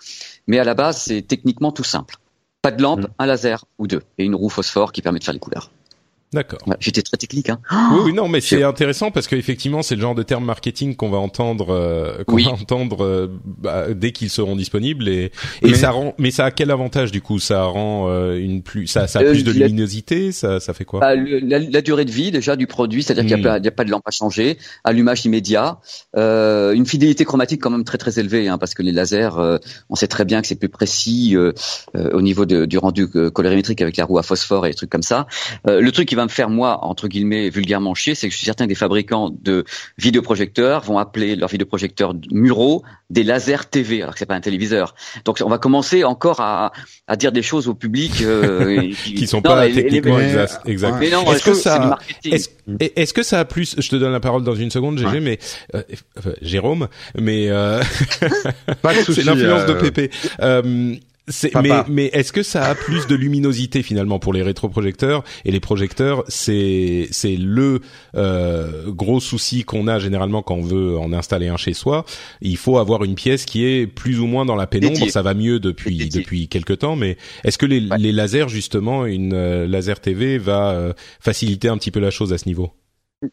Mais 0.47 0.59
à 0.59 0.65
la 0.65 0.75
base, 0.75 1.03
c'est 1.03 1.23
techniquement 1.23 1.73
tout 1.73 1.85
simple. 1.85 2.17
Pas 2.63 2.71
de 2.71 2.83
lampe, 2.83 3.03
mm. 3.03 3.09
un 3.19 3.27
laser 3.27 3.65
ou 3.79 3.87
deux, 3.87 4.03
et 4.19 4.25
une 4.25 4.35
roue 4.35 4.49
phosphore 4.49 4.93
qui 4.93 5.03
permet 5.03 5.19
de 5.19 5.25
faire 5.25 5.35
les 5.35 5.41
couleurs. 5.41 5.71
D'accord. 6.35 6.59
J'étais 6.81 7.03
très 7.03 7.17
technique. 7.17 7.49
Hein. 7.49 7.61
Oui, 7.93 8.01
oui, 8.07 8.13
non, 8.13 8.27
mais 8.27 8.41
c'est 8.41 8.65
intéressant 8.65 9.13
parce 9.13 9.29
qu'effectivement, 9.29 9.83
c'est 9.83 9.95
le 9.95 10.01
genre 10.01 10.17
de 10.17 10.25
terme 10.25 10.45
marketing 10.45 10.97
qu'on 10.97 11.09
va 11.09 11.19
entendre, 11.19 11.67
euh, 11.71 12.25
qu'on 12.25 12.37
va 12.37 12.51
entendre 12.51 13.05
euh, 13.05 13.29
bah, 13.45 13.87
dès 13.95 14.11
qu'ils 14.11 14.31
seront 14.31 14.57
disponibles 14.57 15.09
et, 15.09 15.31
et 15.63 15.75
ça 15.75 15.93
rend. 15.93 16.15
Mais 16.19 16.33
ça 16.33 16.47
a 16.47 16.51
quel 16.51 16.73
avantage 16.73 17.13
du 17.13 17.21
coup? 17.21 17.39
Ça 17.39 17.65
rend 17.65 18.09
euh, 18.09 18.37
une 18.37 18.63
plus, 18.63 18.89
ça, 18.89 19.07
ça 19.07 19.21
a 19.21 19.25
plus 19.25 19.45
de 19.45 19.53
luminosité? 19.53 20.33
Ça, 20.33 20.59
ça 20.59 20.75
fait 20.75 20.85
quoi? 20.85 21.01
Bah, 21.01 21.15
la, 21.15 21.83
durée 21.83 22.05
de 22.05 22.11
vie 22.11 22.33
déjà 22.33 22.57
du 22.57 22.67
produit, 22.67 23.05
c'est-à-dire 23.05 23.27
qu'il 23.27 23.37
n'y 23.37 23.47
a, 23.47 23.61
hmm. 23.61 23.67
a, 23.67 23.71
pas 23.71 23.85
de 23.85 23.91
lampe 23.91 24.03
à 24.07 24.11
changer, 24.11 24.59
allumage 24.83 25.25
immédiat, 25.25 25.79
une 26.17 26.87
fidélité 26.87 27.25
chromatique 27.25 27.63
quand 27.63 27.71
même 27.71 27.85
très 27.85 27.99
très 27.99 28.19
élevée, 28.19 28.49
hein, 28.49 28.59
parce 28.59 28.75
que 28.75 28.83
les 28.83 28.93
lasers, 28.93 29.31
on 29.89 29.95
sait 29.95 30.09
très 30.09 30.25
bien 30.25 30.41
que 30.41 30.49
c'est 30.49 30.55
plus 30.57 30.69
précis 30.69 31.37
au 31.95 32.23
niveau 32.23 32.45
de, 32.45 32.65
du 32.65 32.79
rendu 32.79 33.07
colorimétrique 33.09 33.81
avec 33.83 33.97
la 33.97 34.05
roue 34.05 34.19
à 34.19 34.25
phosphore 34.25 34.67
et 34.67 34.71
des 34.71 34.75
trucs 34.75 34.91
comme 34.91 35.03
ça. 35.03 35.27
le 35.67 35.91
truc 35.91 36.09
qui 36.09 36.15
va 36.17 36.24
me 36.25 36.31
faire 36.31 36.51
moi 36.51 36.85
entre 36.85 37.09
guillemets 37.09 37.51
vulgairement 37.51 37.95
chier, 37.95 38.15
c'est 38.15 38.29
que 38.29 38.33
je 38.33 38.39
suis 38.39 38.47
certain 38.47 38.65
que 38.65 38.71
des 38.71 38.75
fabricants 38.75 39.31
de 39.31 39.65
vidéoprojecteurs 39.99 40.83
vont 40.83 40.99
appeler 40.99 41.37
leurs 41.37 41.49
vidéoprojecteurs 41.49 42.15
muraux 42.31 42.83
des 43.11 43.23
lasers 43.23 43.69
TV, 43.71 44.03
alors 44.03 44.15
que 44.15 44.19
c'est 44.19 44.27
pas 44.27 44.35
un 44.35 44.41
téléviseur. 44.41 44.95
Donc 45.25 45.39
on 45.45 45.49
va 45.49 45.59
commencer 45.59 46.05
encore 46.05 46.41
à, 46.41 46.73
à 47.07 47.17
dire 47.17 47.33
des 47.33 47.43
choses 47.43 47.69
au 47.69 47.75
public 47.75 48.23
euh, 48.23 48.93
qui, 49.05 49.27
sont 49.27 49.43
pas 49.43 49.67
techniquement 49.69 50.19
exactes. 50.19 50.61
est-ce 50.67 51.45
que 51.45 51.55
ça, 51.55 51.99
est-ce, 52.25 53.15
que 53.15 53.23
ça 53.23 53.41
a 53.41 53.45
plus 53.45 53.77
Je 53.79 53.89
te 53.89 53.97
donne 53.97 54.13
la 54.13 54.21
parole 54.21 54.43
dans 54.43 54.55
une 54.55 54.71
seconde, 54.71 54.99
GG, 54.99 55.21
mais 55.21 55.39
euh, 55.75 55.83
Jérôme, 56.43 56.89
mais 57.19 57.51
euh, 57.51 57.83
c'est 59.07 59.25
l'influence 59.25 59.67
de 59.67 59.73
euh, 59.73 59.81
Pépé. 59.81 60.11
Mais, 61.63 61.71
mais 61.89 62.07
est-ce 62.13 62.33
que 62.33 62.43
ça 62.43 62.65
a 62.65 62.75
plus 62.75 63.07
de 63.07 63.15
luminosité 63.15 63.83
finalement 63.83 64.19
pour 64.19 64.35
les 64.35 64.43
rétroprojecteurs 64.43 65.25
et 65.47 65.51
les 65.51 65.61
projecteurs? 65.61 66.23
C'est 66.29 67.09
c'est 67.13 67.37
le 67.37 67.81
euh, 68.15 68.91
gros 68.91 69.21
souci 69.21 69.65
qu'on 69.65 69.89
a 69.89 69.99
généralement 69.99 70.43
quand 70.43 70.57
on 70.57 70.63
veut 70.63 70.99
en 70.99 71.15
installer 71.15 71.49
un 71.49 71.57
chez 71.57 71.73
soi. 71.73 72.05
Il 72.43 72.59
faut 72.59 72.77
avoir 72.77 73.05
une 73.05 73.15
pièce 73.15 73.47
qui 73.47 73.65
est 73.65 73.87
plus 73.87 74.21
ou 74.21 74.27
moins 74.27 74.45
dans 74.45 74.57
la 74.57 74.67
pénombre. 74.67 75.09
Ça 75.09 75.23
va 75.23 75.33
mieux 75.33 75.61
depuis 75.61 76.09
depuis 76.11 76.49
quelques 76.49 76.81
temps, 76.81 76.97
mais 76.97 77.17
est-ce 77.45 77.57
que 77.57 77.67
les, 77.67 77.81
les 77.81 78.13
lasers 78.13 78.49
justement, 78.49 79.07
une 79.07 79.33
euh, 79.33 79.67
laser 79.67 80.01
TV 80.01 80.37
va 80.37 80.73
euh, 80.73 80.93
faciliter 81.21 81.69
un 81.69 81.79
petit 81.79 81.91
peu 81.91 82.01
la 82.01 82.11
chose 82.11 82.35
à 82.35 82.39
ce 82.39 82.47
niveau? 82.47 82.73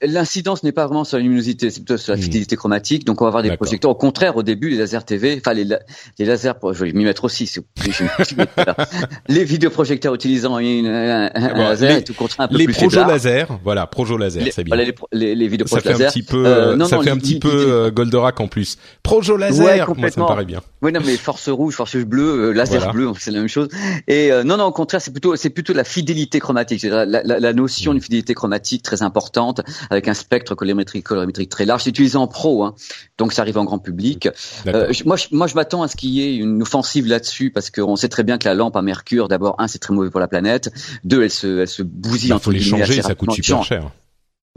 L'incidence 0.01 0.63
n'est 0.63 0.71
pas 0.71 0.85
vraiment 0.85 1.03
sur 1.03 1.17
la 1.17 1.23
luminosité, 1.23 1.69
c'est 1.69 1.79
plutôt 1.79 1.97
sur 1.97 2.13
la 2.13 2.17
hmm. 2.17 2.21
fidélité 2.21 2.55
chromatique. 2.55 3.05
Donc 3.05 3.21
on 3.21 3.25
va 3.25 3.29
avoir 3.29 3.43
des 3.43 3.55
projecteurs. 3.55 3.91
Au 3.91 3.95
contraire, 3.95 4.37
au 4.37 4.43
début, 4.43 4.69
les 4.69 4.77
lasers 4.77 5.03
TV, 5.05 5.37
enfin 5.37 5.53
les, 5.53 5.65
les 5.65 6.25
lasers, 6.25 6.53
je 6.71 6.83
vais 6.83 6.93
m'y 6.93 7.03
mettre 7.03 7.23
aussi. 7.23 7.51
les 9.27 9.43
vidéoprojecteurs 9.43 10.13
utilisant 10.13 10.59
une, 10.59 10.87
un, 10.87 11.29
laser 11.33 11.89
les, 11.89 11.95
est 11.97 12.03
tout 12.03 12.13
contraire 12.13 12.45
un 12.45 12.47
peu 12.47 12.57
les 12.57 12.65
plus 12.65 12.73
projo 12.73 13.03
laser, 13.03 13.47
voilà, 13.63 13.87
projo 13.87 14.17
laser, 14.17 14.43
c'est 14.51 14.63
bien. 14.63 14.75
Voilà, 14.75 14.91
les, 15.11 15.35
les, 15.35 15.47
vidéoprojecteurs 15.47 15.97
ça 15.97 15.97
fait 15.97 16.05
un 16.05 16.11
petit 16.11 16.23
peu, 16.23 16.45
euh, 16.45 16.75
non, 16.75 16.85
ça 16.85 17.01
fait 17.01 17.09
un 17.09 17.17
petit 17.17 17.39
peu 17.39 17.49
euh, 17.49 17.91
Goldorak 17.91 18.39
en 18.39 18.47
plus. 18.47 18.77
Projo 19.03 19.37
laser, 19.37 19.89
ouais, 19.89 19.95
moi 19.97 20.09
ça 20.09 20.21
me 20.21 20.27
paraît 20.27 20.45
bien. 20.45 20.61
Oui, 20.81 20.91
non, 20.91 21.01
mais 21.05 21.17
force 21.17 21.49
rouge, 21.49 21.75
force 21.75 21.95
bleue, 21.97 22.49
euh, 22.49 22.51
laser 22.51 22.91
bleu, 22.91 23.11
c'est 23.19 23.31
la 23.31 23.39
même 23.39 23.47
chose. 23.47 23.67
Et 24.07 24.31
euh, 24.31 24.43
non, 24.43 24.57
non, 24.57 24.65
au 24.65 24.71
contraire, 24.71 25.01
c'est 25.01 25.11
plutôt, 25.11 25.35
c'est 25.35 25.49
plutôt 25.49 25.73
la 25.73 25.83
fidélité 25.83 26.39
chromatique, 26.39 26.83
la, 26.83 27.05
la, 27.05 27.21
la 27.23 27.53
notion 27.53 27.91
hmm. 27.91 27.95
d'une 27.95 28.03
fidélité 28.03 28.33
chromatique 28.33 28.83
très 28.83 29.01
importante 29.01 29.61
avec 29.89 30.07
un 30.07 30.13
spectre 30.13 30.55
colorimétrique, 30.55 31.05
colorimétrique 31.05 31.49
très 31.49 31.65
large. 31.65 31.83
C'est 31.83 31.89
utilisé 31.89 32.17
en 32.17 32.27
pro, 32.27 32.63
hein, 32.63 32.75
donc 33.17 33.33
ça 33.33 33.41
arrive 33.41 33.57
en 33.57 33.65
grand 33.65 33.79
public. 33.79 34.29
Euh, 34.67 34.91
moi, 35.05 35.15
je, 35.15 35.27
moi, 35.31 35.47
je 35.47 35.55
m'attends 35.55 35.83
à 35.83 35.87
ce 35.87 35.95
qu'il 35.95 36.11
y 36.11 36.21
ait 36.21 36.35
une 36.35 36.61
offensive 36.61 37.07
là-dessus 37.07 37.51
parce 37.51 37.69
qu'on 37.69 37.95
sait 37.95 38.09
très 38.09 38.23
bien 38.23 38.37
que 38.37 38.47
la 38.47 38.53
lampe 38.53 38.75
à 38.75 38.81
mercure, 38.81 39.27
d'abord, 39.27 39.55
un, 39.59 39.67
c'est 39.67 39.79
très 39.79 39.93
mauvais 39.93 40.09
pour 40.09 40.19
la 40.19 40.27
planète. 40.27 40.71
Deux, 41.03 41.23
elle 41.23 41.31
se, 41.31 41.61
elle 41.61 41.67
se 41.67 41.83
bousille. 41.83 42.29
Il 42.29 42.33
bah, 42.33 42.39
faut 42.39 42.51
les 42.51 42.61
changer, 42.61 43.01
ça 43.01 43.15
coûte 43.15 43.31
super 43.31 43.63
cher. 43.63 43.91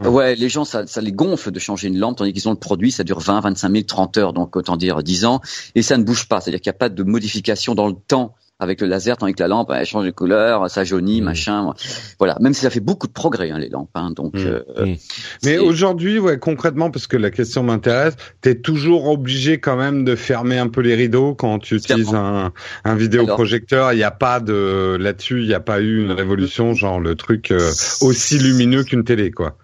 Ouais, 0.03 0.35
les 0.35 0.49
gens, 0.49 0.65
ça, 0.65 0.85
ça 0.87 0.99
les 0.99 1.13
gonfle 1.13 1.51
de 1.51 1.59
changer 1.59 1.87
une 1.87 1.97
lampe, 1.97 2.17
tandis 2.17 2.33
qu'ils 2.33 2.49
ont 2.49 2.51
le 2.51 2.57
produit, 2.57 2.91
ça 2.91 3.05
dure 3.05 3.19
20, 3.19 3.39
25 3.39 3.71
000, 3.71 3.83
30 3.85 4.17
heures, 4.17 4.33
donc 4.33 4.55
autant 4.57 4.75
dire 4.75 5.01
10 5.01 5.23
ans, 5.23 5.39
et 5.73 5.81
ça 5.81 5.97
ne 5.97 6.03
bouge 6.03 6.27
pas. 6.27 6.41
C'est-à-dire 6.41 6.59
qu'il 6.59 6.69
n'y 6.69 6.75
a 6.75 6.79
pas 6.79 6.89
de 6.89 7.03
modification 7.03 7.75
dans 7.75 7.87
le 7.87 7.95
temps 7.95 8.35
avec 8.59 8.79
le 8.79 8.87
laser, 8.87 9.17
tandis 9.17 9.33
que 9.33 9.43
la 9.43 9.49
lampe, 9.49 9.69
elle 9.75 9.85
change 9.85 10.05
de 10.05 10.11
couleur, 10.11 10.69
ça 10.69 10.83
jaunit, 10.85 11.21
mmh. 11.21 11.25
machin. 11.25 11.73
Voilà, 12.19 12.37
même 12.39 12.53
si 12.53 12.61
ça 12.61 12.69
fait 12.69 12.79
beaucoup 12.79 13.07
de 13.07 13.11
progrès, 13.11 13.51
hein, 13.51 13.59
les 13.59 13.69
lampes. 13.69 13.89
Hein, 13.95 14.11
donc, 14.15 14.33
mmh. 14.33 14.45
Euh, 14.45 14.85
mmh. 14.85 14.95
Mais 15.43 15.57
aujourd'hui, 15.57 16.19
ouais, 16.19 16.39
concrètement, 16.39 16.89
parce 16.89 17.07
que 17.07 17.17
la 17.17 17.31
question 17.31 17.63
m'intéresse, 17.63 18.15
tu 18.41 18.49
es 18.49 18.55
toujours 18.55 19.07
obligé 19.07 19.59
quand 19.59 19.75
même 19.75 20.05
de 20.05 20.15
fermer 20.15 20.57
un 20.57 20.69
peu 20.69 20.81
les 20.81 20.95
rideaux 20.95 21.35
quand 21.35 21.59
tu 21.59 21.75
utilises 21.75 22.13
un, 22.13 22.53
un 22.85 22.95
vidéoprojecteur. 22.95 23.91
Il 23.91 23.97
n'y 23.97 24.03
a 24.03 24.11
pas 24.11 24.39
de 24.39 24.95
là-dessus, 24.99 25.41
il 25.41 25.47
n'y 25.47 25.53
a 25.53 25.59
pas 25.59 25.81
eu 25.81 26.01
une 26.01 26.11
révolution, 26.11 26.73
genre 26.73 26.99
le 26.99 27.15
truc 27.15 27.51
euh, 27.51 27.71
aussi 28.01 28.39
lumineux 28.39 28.83
qu'une 28.83 29.03
télé, 29.03 29.31
quoi. 29.31 29.57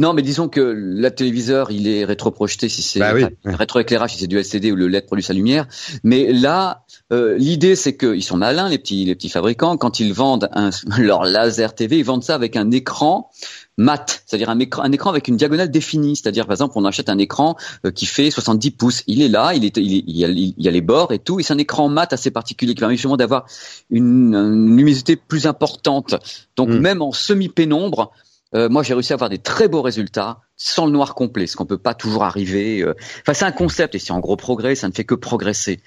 Non, 0.00 0.12
mais 0.12 0.22
disons 0.22 0.48
que 0.48 0.60
le 0.60 1.10
téléviseur, 1.10 1.70
il 1.70 1.86
est 1.86 2.04
rétroprojeté 2.04 2.68
si 2.68 2.82
c'est 2.82 2.98
bah 2.98 3.12
rétroéclairage 3.44 4.14
si 4.14 4.18
c'est 4.18 4.26
du 4.26 4.36
LCD 4.36 4.72
ou 4.72 4.76
le 4.76 4.88
LED 4.88 5.06
produit 5.06 5.22
sa 5.22 5.34
lumière. 5.34 5.68
Mais 6.02 6.32
là, 6.32 6.84
euh, 7.12 7.36
l'idée 7.38 7.76
c'est 7.76 7.96
qu'ils 7.96 8.24
sont 8.24 8.36
malins 8.36 8.68
les 8.68 8.78
petits 8.78 9.04
les 9.04 9.14
petits 9.14 9.28
fabricants. 9.28 9.76
Quand 9.76 10.00
ils 10.00 10.12
vendent 10.12 10.48
un, 10.52 10.70
leur 10.98 11.22
laser 11.22 11.76
TV, 11.76 11.98
ils 11.98 12.04
vendent 12.04 12.24
ça 12.24 12.34
avec 12.34 12.56
un 12.56 12.72
écran 12.72 13.30
mat, 13.76 14.22
c'est-à-dire 14.26 14.50
un 14.50 14.58
écran, 14.58 14.82
un 14.82 14.92
écran 14.92 15.10
avec 15.10 15.28
une 15.28 15.36
diagonale 15.36 15.70
définie. 15.70 16.16
C'est-à-dire, 16.16 16.46
par 16.46 16.54
exemple, 16.54 16.74
on 16.76 16.84
achète 16.84 17.08
un 17.08 17.18
écran 17.18 17.56
euh, 17.84 17.90
qui 17.90 18.06
fait 18.06 18.30
70 18.30 18.70
pouces. 18.72 19.02
Il 19.06 19.22
est 19.22 19.28
là, 19.28 19.54
il, 19.54 19.64
est, 19.64 19.76
il, 19.76 20.02
y 20.06 20.24
a, 20.24 20.28
il 20.28 20.54
y 20.56 20.68
a 20.68 20.70
les 20.70 20.80
bords 20.80 21.12
et 21.12 21.18
tout, 21.18 21.40
et 21.40 21.42
c'est 21.42 21.54
un 21.54 21.58
écran 21.58 21.88
mat 21.88 22.12
assez 22.12 22.30
particulier 22.30 22.74
qui 22.74 22.80
permet 22.80 22.96
justement 22.96 23.16
d'avoir 23.16 23.46
une, 23.90 24.76
luminosité 24.76 25.16
plus 25.16 25.46
importante. 25.46 26.16
Donc, 26.56 26.68
hmm. 26.68 26.78
même 26.78 27.02
en 27.02 27.12
semi-pénombre, 27.12 28.12
euh, 28.54 28.68
moi, 28.68 28.82
j'ai 28.82 28.94
réussi 28.94 29.12
à 29.12 29.14
avoir 29.14 29.30
des 29.30 29.38
très 29.38 29.68
beaux 29.68 29.82
résultats 29.82 30.40
sans 30.56 30.86
le 30.86 30.92
noir 30.92 31.14
complet, 31.14 31.46
ce 31.46 31.56
qu'on 31.56 31.66
peut 31.66 31.78
pas 31.78 31.94
toujours 31.94 32.24
arriver. 32.24 32.82
Euh. 32.82 32.94
Enfin, 33.22 33.34
c'est 33.34 33.44
un 33.44 33.52
concept 33.52 33.94
et 33.94 33.98
c'est 33.98 34.12
en 34.12 34.20
gros 34.20 34.36
progrès, 34.36 34.74
ça 34.74 34.88
ne 34.88 34.92
fait 34.92 35.04
que 35.04 35.14
progresser. 35.14 35.80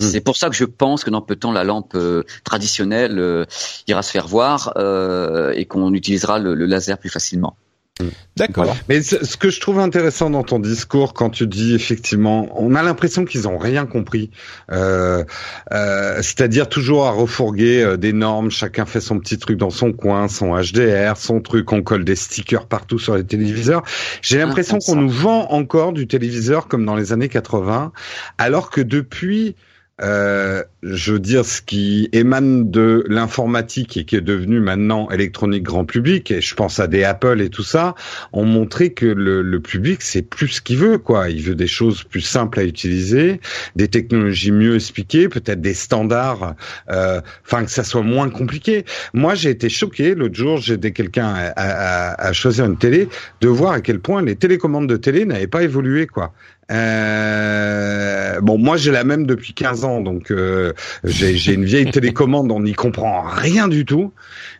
Hmm. 0.00 0.06
C'est 0.06 0.20
pour 0.20 0.36
ça 0.36 0.48
que 0.48 0.56
je 0.56 0.64
pense 0.64 1.04
que 1.04 1.10
dans 1.10 1.20
peu 1.20 1.34
de 1.34 1.40
temps, 1.40 1.52
la 1.52 1.64
lampe 1.64 1.94
euh, 1.94 2.24
traditionnelle 2.42 3.46
ira 3.86 4.02
se 4.02 4.10
faire 4.10 4.26
voir 4.26 4.72
et 5.54 5.66
qu'on 5.66 5.92
utilisera 5.92 6.38
le, 6.38 6.54
laser 6.54 6.98
plus 6.98 7.10
facilement. 7.10 7.56
D'accord. 8.36 8.76
Mais 8.88 9.02
ce 9.02 9.36
que 9.36 9.50
je 9.50 9.60
trouve 9.60 9.78
intéressant 9.78 10.28
dans 10.28 10.42
ton 10.42 10.58
discours, 10.58 11.14
quand 11.14 11.30
tu 11.30 11.46
dis 11.46 11.76
effectivement, 11.76 12.48
on 12.60 12.74
a 12.74 12.82
l'impression 12.82 13.24
qu'ils 13.24 13.46
ont 13.46 13.56
rien 13.56 13.86
compris, 13.86 14.32
euh, 14.72 15.22
euh, 15.70 16.16
c'est-à-dire 16.16 16.68
toujours 16.68 17.06
à 17.06 17.12
refourguer 17.12 17.84
euh, 17.84 17.96
des 17.96 18.12
normes, 18.12 18.50
chacun 18.50 18.84
fait 18.84 19.00
son 19.00 19.20
petit 19.20 19.38
truc 19.38 19.58
dans 19.58 19.70
son 19.70 19.92
coin, 19.92 20.26
son 20.26 20.56
HDR, 20.56 21.16
son 21.16 21.40
truc, 21.40 21.70
on 21.70 21.82
colle 21.82 22.04
des 22.04 22.16
stickers 22.16 22.66
partout 22.66 22.98
sur 22.98 23.14
les 23.14 23.24
téléviseurs. 23.24 23.84
J'ai 24.22 24.38
l'impression 24.38 24.80
qu'on 24.80 24.96
nous 24.96 25.08
vend 25.08 25.52
encore 25.52 25.92
du 25.92 26.08
téléviseur 26.08 26.66
comme 26.66 26.84
dans 26.84 26.96
les 26.96 27.12
années 27.12 27.28
80, 27.28 27.92
alors 28.38 28.70
que 28.70 28.80
depuis 28.80 29.54
euh, 30.02 30.62
je 30.82 31.12
veux 31.12 31.18
dire, 31.20 31.44
ce 31.44 31.62
qui 31.62 32.08
émane 32.12 32.70
de 32.70 33.04
l'informatique 33.08 33.96
et 33.96 34.04
qui 34.04 34.16
est 34.16 34.20
devenu 34.20 34.58
maintenant 34.58 35.08
électronique 35.10 35.62
grand 35.62 35.84
public, 35.84 36.30
et 36.30 36.40
je 36.40 36.54
pense 36.54 36.80
à 36.80 36.88
des 36.88 37.04
Apple 37.04 37.40
et 37.40 37.48
tout 37.48 37.62
ça, 37.62 37.94
ont 38.32 38.44
montré 38.44 38.92
que 38.92 39.06
le, 39.06 39.42
le 39.42 39.60
public, 39.60 40.02
c'est 40.02 40.22
plus 40.22 40.48
ce 40.48 40.60
qu'il 40.60 40.78
veut, 40.78 40.98
quoi. 40.98 41.30
Il 41.30 41.42
veut 41.42 41.54
des 41.54 41.68
choses 41.68 42.02
plus 42.02 42.22
simples 42.22 42.58
à 42.58 42.64
utiliser, 42.64 43.40
des 43.76 43.88
technologies 43.88 44.52
mieux 44.52 44.74
expliquées, 44.74 45.28
peut-être 45.28 45.60
des 45.60 45.74
standards, 45.74 46.54
euh, 46.90 47.20
enfin 47.46 47.64
que 47.64 47.70
ça 47.70 47.84
soit 47.84 48.02
moins 48.02 48.30
compliqué. 48.30 48.84
Moi, 49.12 49.34
j'ai 49.34 49.50
été 49.50 49.68
choqué 49.68 50.14
l'autre 50.16 50.34
jour, 50.34 50.58
j'ai 50.58 50.74
aidé 50.74 50.92
quelqu'un 50.92 51.28
à, 51.28 51.52
à, 51.56 52.28
à 52.28 52.32
choisir 52.32 52.64
une 52.64 52.78
télé, 52.78 53.08
de 53.40 53.48
voir 53.48 53.72
à 53.72 53.80
quel 53.80 54.00
point 54.00 54.22
les 54.22 54.34
télécommandes 54.34 54.88
de 54.88 54.96
télé 54.96 55.24
n'avaient 55.24 55.46
pas 55.46 55.62
évolué, 55.62 56.08
quoi. 56.08 56.32
Euh, 56.70 58.40
bon, 58.40 58.58
moi 58.58 58.76
j'ai 58.76 58.90
la 58.90 59.04
même 59.04 59.26
depuis 59.26 59.52
15 59.52 59.84
ans, 59.84 60.00
donc 60.00 60.30
euh, 60.30 60.72
j'ai 61.04 61.52
une 61.52 61.64
vieille 61.64 61.90
télécommande, 61.90 62.50
on 62.50 62.60
n'y 62.60 62.72
comprend 62.72 63.22
rien 63.22 63.68
du 63.68 63.84
tout. 63.84 64.12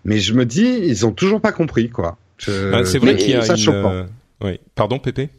Mais 0.05 0.19
je 0.19 0.35
me 0.35 0.45
dis, 0.45 0.81
ils 0.83 1.07
ont 1.07 1.13
toujours 1.13 1.41
pas 1.41 1.53
compris, 1.53 1.89
quoi. 1.89 2.17
Bah, 2.47 2.85
c'est 2.85 2.99
vrai 2.99 3.17
qu'il 3.17 3.31
y 3.31 3.35
a 3.35 3.45
une... 3.45 3.69
Euh, 3.69 4.05
oui. 4.43 4.61
Pardon, 4.75 4.99
Pépé? 4.99 5.31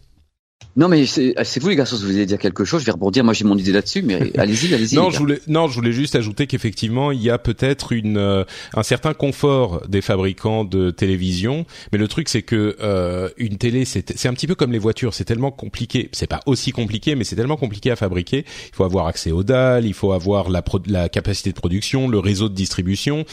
Non, 0.78 0.90
mais 0.90 1.06
c'est 1.06 1.60
vous 1.60 1.70
les 1.70 1.78
garçons, 1.78 1.96
vous 1.96 2.08
voulez 2.08 2.26
dire 2.26 2.38
quelque 2.38 2.66
chose, 2.66 2.82
je 2.82 2.86
vais 2.86 2.92
rebondir. 2.92 3.24
Moi, 3.24 3.34
j'ai 3.34 3.46
mon 3.46 3.58
idée 3.58 3.72
là-dessus, 3.72 4.02
mais 4.02 4.16
allez-y, 4.38 4.74
allez-y. 4.74 4.96
non, 4.96 5.10
je 5.10 5.20
voulais, 5.20 5.40
non, 5.48 5.70
je 5.70 5.76
voulais 5.76 5.94
juste 5.94 6.16
ajouter 6.16 6.48
qu'effectivement, 6.48 7.14
il 7.14 7.22
y 7.22 7.30
a 7.30 7.38
peut-être 7.38 7.94
une 7.94 8.18
euh, 8.18 8.44
un 8.74 8.84
certain 8.84 9.14
confort 9.14 9.88
des 9.88 10.02
fabricants 10.02 10.66
de 10.66 10.92
télévision, 10.92 11.66
mais 11.94 11.98
le 11.98 12.10
truc 12.10 12.28
c'est 12.28 12.42
que 12.42 12.76
euh, 12.82 13.30
une 13.38 13.58
télé, 13.58 13.86
c'est 13.86 14.18
c'est 14.18 14.28
un 14.28 14.34
petit 14.34 14.48
peu 14.48 14.56
comme 14.56 14.74
les 14.74 14.80
voitures, 14.80 15.14
c'est 15.14 15.24
tellement 15.24 15.52
compliqué. 15.52 16.10
C'est 16.12 16.28
pas 16.28 16.42
aussi 16.46 16.74
compliqué, 16.74 17.16
mais 17.16 17.24
c'est 17.24 17.38
tellement 17.38 17.58
compliqué 17.58 17.92
à 17.92 17.96
fabriquer. 17.96 18.44
Il 18.68 18.76
faut 18.76 18.84
avoir 18.84 19.08
accès 19.08 19.32
aux 19.32 19.44
dalles, 19.44 19.86
il 19.86 19.94
faut 19.94 20.12
avoir 20.12 20.50
la 20.50 20.62
la 20.88 21.08
capacité 21.08 21.52
de 21.52 21.56
production, 21.56 22.10
le 22.10 22.20
réseau 22.20 22.50
de 22.50 22.54
distribution. 22.54 23.24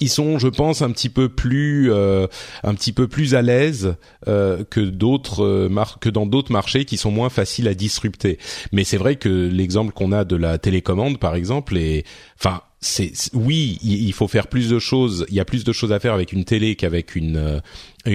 Ils 0.00 0.10
sont, 0.10 0.38
je 0.38 0.48
pense, 0.48 0.82
un 0.82 0.90
petit 0.90 1.08
peu 1.08 1.28
plus 1.28 1.92
euh, 1.92 2.26
un 2.62 2.74
petit 2.74 2.92
peu 2.92 3.08
plus 3.08 3.34
à 3.34 3.42
l'aise 3.42 3.96
euh, 4.28 4.62
que 4.68 4.80
d'autres 4.80 5.44
euh, 5.44 5.84
que 6.00 6.08
dans 6.08 6.26
d'autres 6.26 6.52
qui 6.84 6.96
sont 6.96 7.10
moins 7.10 7.30
faciles 7.30 7.68
à 7.68 7.74
disrupter. 7.74 8.38
Mais 8.72 8.84
c'est 8.84 8.96
vrai 8.96 9.16
que 9.16 9.28
l'exemple 9.28 9.92
qu'on 9.92 10.12
a 10.12 10.24
de 10.24 10.36
la 10.36 10.58
télécommande, 10.58 11.18
par 11.18 11.34
exemple, 11.34 11.76
est, 11.76 12.04
enfin, 12.38 12.62
c'est 12.80 13.12
oui, 13.34 13.78
il 13.82 14.12
faut 14.12 14.28
faire 14.28 14.46
plus 14.46 14.68
de 14.68 14.78
choses. 14.78 15.26
Il 15.30 15.34
y 15.34 15.40
a 15.40 15.44
plus 15.44 15.64
de 15.64 15.72
choses 15.72 15.92
à 15.92 15.98
faire 15.98 16.14
avec 16.14 16.32
une 16.32 16.44
télé 16.44 16.76
qu'avec 16.76 17.16
une 17.16 17.36
euh, 17.36 17.60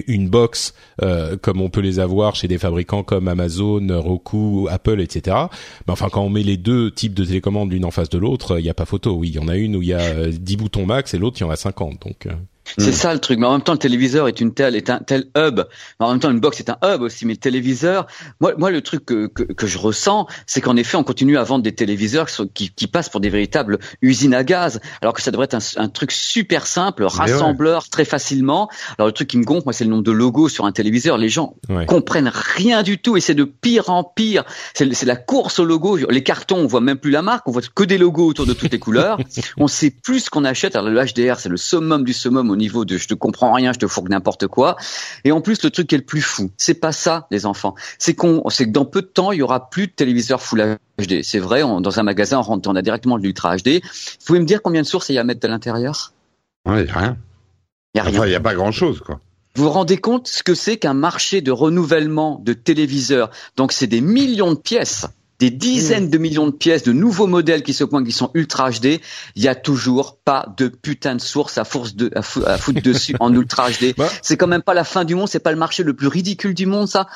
une 0.07 0.29
box 0.29 0.73
euh, 1.01 1.35
comme 1.35 1.59
on 1.59 1.69
peut 1.69 1.81
les 1.81 1.99
avoir 1.99 2.35
chez 2.35 2.47
des 2.47 2.57
fabricants 2.57 3.03
comme 3.03 3.27
Amazon, 3.27 3.85
Roku, 3.91 4.67
Apple, 4.69 5.01
etc. 5.01 5.35
Mais 5.85 5.91
enfin, 5.91 6.07
quand 6.09 6.23
on 6.23 6.29
met 6.29 6.43
les 6.43 6.55
deux 6.57 6.91
types 6.91 7.13
de 7.13 7.25
télécommande 7.25 7.73
l'une 7.73 7.83
en 7.83 7.91
face 7.91 8.09
de 8.09 8.17
l'autre, 8.17 8.57
il 8.59 8.63
n'y 8.63 8.69
a 8.69 8.73
pas 8.73 8.85
photo. 8.85 9.13
Oui, 9.13 9.29
il 9.29 9.35
y 9.35 9.39
en 9.39 9.49
a 9.49 9.57
une 9.57 9.75
où 9.75 9.81
il 9.81 9.89
y 9.89 9.93
a 9.93 10.29
10 10.29 10.57
boutons 10.57 10.85
max 10.85 11.13
et 11.13 11.17
l'autre 11.17 11.37
il 11.39 11.41
y 11.41 11.45
en 11.45 11.51
a 11.51 11.57
50. 11.57 12.01
Donc 12.01 12.27
euh. 12.27 12.31
C'est 12.77 12.89
hmm. 12.89 12.93
ça 12.93 13.13
le 13.13 13.19
truc. 13.19 13.39
Mais 13.39 13.45
en 13.45 13.53
même 13.53 13.61
temps, 13.61 13.73
le 13.73 13.77
téléviseur 13.77 14.27
est 14.27 14.39
une 14.39 14.53
telle, 14.53 14.75
est 14.75 14.89
un 14.89 14.99
tel 14.99 15.25
hub. 15.37 15.61
en 15.99 16.11
même 16.11 16.19
temps, 16.19 16.31
une 16.31 16.39
box 16.39 16.59
est 16.59 16.69
un 16.69 16.77
hub 16.83 17.01
aussi. 17.01 17.25
Mais 17.25 17.33
le 17.33 17.39
téléviseur, 17.39 18.07
moi, 18.39 18.53
moi, 18.57 18.71
le 18.71 18.81
truc 18.81 19.05
que, 19.05 19.27
que, 19.27 19.43
que 19.43 19.67
je 19.67 19.77
ressens, 19.77 20.27
c'est 20.47 20.61
qu'en 20.61 20.75
effet, 20.75 20.97
on 20.97 21.03
continue 21.03 21.37
à 21.37 21.43
vendre 21.43 21.63
des 21.63 21.73
téléviseurs 21.73 22.27
qui, 22.53 22.71
qui, 22.71 22.87
passent 22.87 23.09
pour 23.09 23.21
des 23.21 23.29
véritables 23.29 23.79
usines 24.01 24.33
à 24.33 24.43
gaz, 24.43 24.79
alors 25.01 25.13
que 25.13 25.21
ça 25.21 25.31
devrait 25.31 25.45
être 25.45 25.55
un, 25.55 25.83
un 25.83 25.89
truc 25.89 26.11
super 26.11 26.67
simple, 26.67 27.03
rassembleur 27.03 27.89
très 27.89 28.05
facilement. 28.05 28.69
Alors 28.97 29.07
le 29.07 29.13
truc 29.13 29.29
qui 29.29 29.37
me 29.37 29.43
gonfle, 29.43 29.65
moi, 29.65 29.73
c'est 29.73 29.83
le 29.83 29.89
nombre 29.89 30.03
de 30.03 30.11
logos 30.11 30.49
sur 30.49 30.65
un 30.65 30.71
téléviseur. 30.71 31.17
Les 31.17 31.29
gens 31.29 31.55
comprennent 31.87 32.31
rien 32.33 32.83
du 32.83 32.97
tout 32.97 33.17
et 33.17 33.21
c'est 33.21 33.35
de 33.35 33.43
pire 33.43 33.89
en 33.89 34.03
pire. 34.03 34.43
C'est 34.73 35.03
la 35.03 35.15
course 35.15 35.59
aux 35.59 35.65
logos. 35.65 35.97
Les 36.09 36.23
cartons, 36.23 36.57
on 36.57 36.67
voit 36.67 36.81
même 36.81 36.97
plus 36.97 37.11
la 37.11 37.21
marque, 37.21 37.47
on 37.47 37.51
voit 37.51 37.61
que 37.73 37.83
des 37.83 37.97
logos 37.97 38.27
autour 38.27 38.45
de 38.45 38.53
toutes 38.53 38.71
les 38.71 38.79
couleurs. 38.79 39.17
on 39.57 39.67
sait 39.67 39.89
plus 39.89 40.21
ce 40.21 40.29
qu'on 40.29 40.45
achète. 40.45 40.75
Alors 40.75 40.89
le 40.89 40.99
HDR, 40.99 41.39
c'est 41.39 41.49
le 41.49 41.57
summum 41.57 42.03
du 42.03 42.13
summum 42.13 42.52
au 42.53 42.55
niveau 42.55 42.85
de 42.85 42.97
je 42.97 43.07
te 43.07 43.13
comprends 43.13 43.51
rien, 43.51 43.73
je 43.73 43.79
te 43.79 43.87
fourgue 43.87 44.09
n'importe 44.09 44.47
quoi. 44.47 44.77
Et 45.23 45.31
en 45.31 45.41
plus, 45.41 45.63
le 45.63 45.69
truc 45.69 45.87
qui 45.87 45.95
est 45.95 45.97
le 45.97 46.05
plus 46.05 46.21
fou, 46.21 46.51
c'est 46.57 46.75
pas 46.75 46.91
ça, 46.91 47.27
les 47.31 47.45
enfants. 47.45 47.75
C'est 47.97 48.13
qu'on, 48.13 48.43
c'est 48.49 48.65
que 48.65 48.71
dans 48.71 48.85
peu 48.85 49.01
de 49.01 49.07
temps, 49.07 49.31
il 49.31 49.39
y 49.39 49.41
aura 49.41 49.69
plus 49.69 49.87
de 49.87 49.91
téléviseurs 49.91 50.41
Full 50.41 50.77
HD. 50.99 51.21
C'est 51.23 51.39
vrai, 51.39 51.61
dans 51.61 51.99
un 51.99 52.03
magasin, 52.03 52.39
on 52.39 52.43
rentre, 52.43 52.69
on 52.69 52.75
a 52.75 52.81
directement 52.81 53.17
de 53.17 53.23
l'Ultra 53.23 53.57
HD. 53.57 53.81
Vous 53.83 54.25
pouvez 54.25 54.39
me 54.39 54.45
dire 54.45 54.61
combien 54.61 54.81
de 54.81 54.87
sources 54.87 55.09
il 55.09 55.15
y 55.15 55.17
a 55.17 55.21
à 55.21 55.23
mettre 55.23 55.41
de 55.41 55.47
l'intérieur? 55.47 56.13
Il 56.65 56.73
n'y 56.73 56.89
a 56.89 56.97
rien. 56.97 57.17
Il 57.93 58.01
n'y 58.01 58.01
a 58.01 58.03
rien. 58.03 58.25
il 58.25 58.35
a 58.35 58.39
pas 58.39 58.55
grand 58.55 58.71
chose, 58.71 59.01
quoi. 59.01 59.19
Vous 59.55 59.65
vous 59.65 59.69
rendez 59.69 59.97
compte 59.97 60.27
ce 60.27 60.41
que 60.41 60.55
c'est 60.55 60.77
qu'un 60.77 60.95
marché 60.95 61.41
de 61.41 61.51
renouvellement 61.51 62.41
de 62.43 62.53
téléviseurs? 62.53 63.29
Donc 63.55 63.71
c'est 63.71 63.85
des 63.85 64.01
millions 64.01 64.53
de 64.53 64.57
pièces 64.57 65.05
des 65.43 65.49
dizaines 65.49 66.09
de 66.09 66.17
millions 66.17 66.45
de 66.45 66.53
pièces, 66.53 66.83
de 66.83 66.93
nouveaux 66.93 67.27
modèles 67.27 67.63
qui 67.63 67.73
se 67.73 67.83
pointent, 67.83 68.05
qui 68.05 68.13
sont 68.13 68.31
ultra 68.33 68.69
HD, 68.71 69.01
il 69.35 69.43
y 69.43 69.49
a 69.49 69.55
toujours 69.55 70.15
pas 70.15 70.45
de 70.55 70.69
putain 70.69 71.15
de 71.15 71.21
source 71.21 71.57
à 71.57 71.65
force 71.65 71.95
de 71.95 72.09
à, 72.15 72.21
foutre 72.21 72.81
dessus 72.81 73.13
en 73.19 73.33
ultra 73.33 73.69
HD. 73.69 73.93
Bah. 73.97 74.09
C'est 74.21 74.37
quand 74.37 74.47
même 74.47 74.61
pas 74.61 74.73
la 74.73 74.85
fin 74.85 75.03
du 75.03 75.15
monde, 75.15 75.27
c'est 75.27 75.43
pas 75.43 75.51
le 75.51 75.57
marché 75.57 75.83
le 75.83 75.93
plus 75.93 76.07
ridicule 76.07 76.53
du 76.53 76.65
monde, 76.65 76.87
ça. 76.87 77.07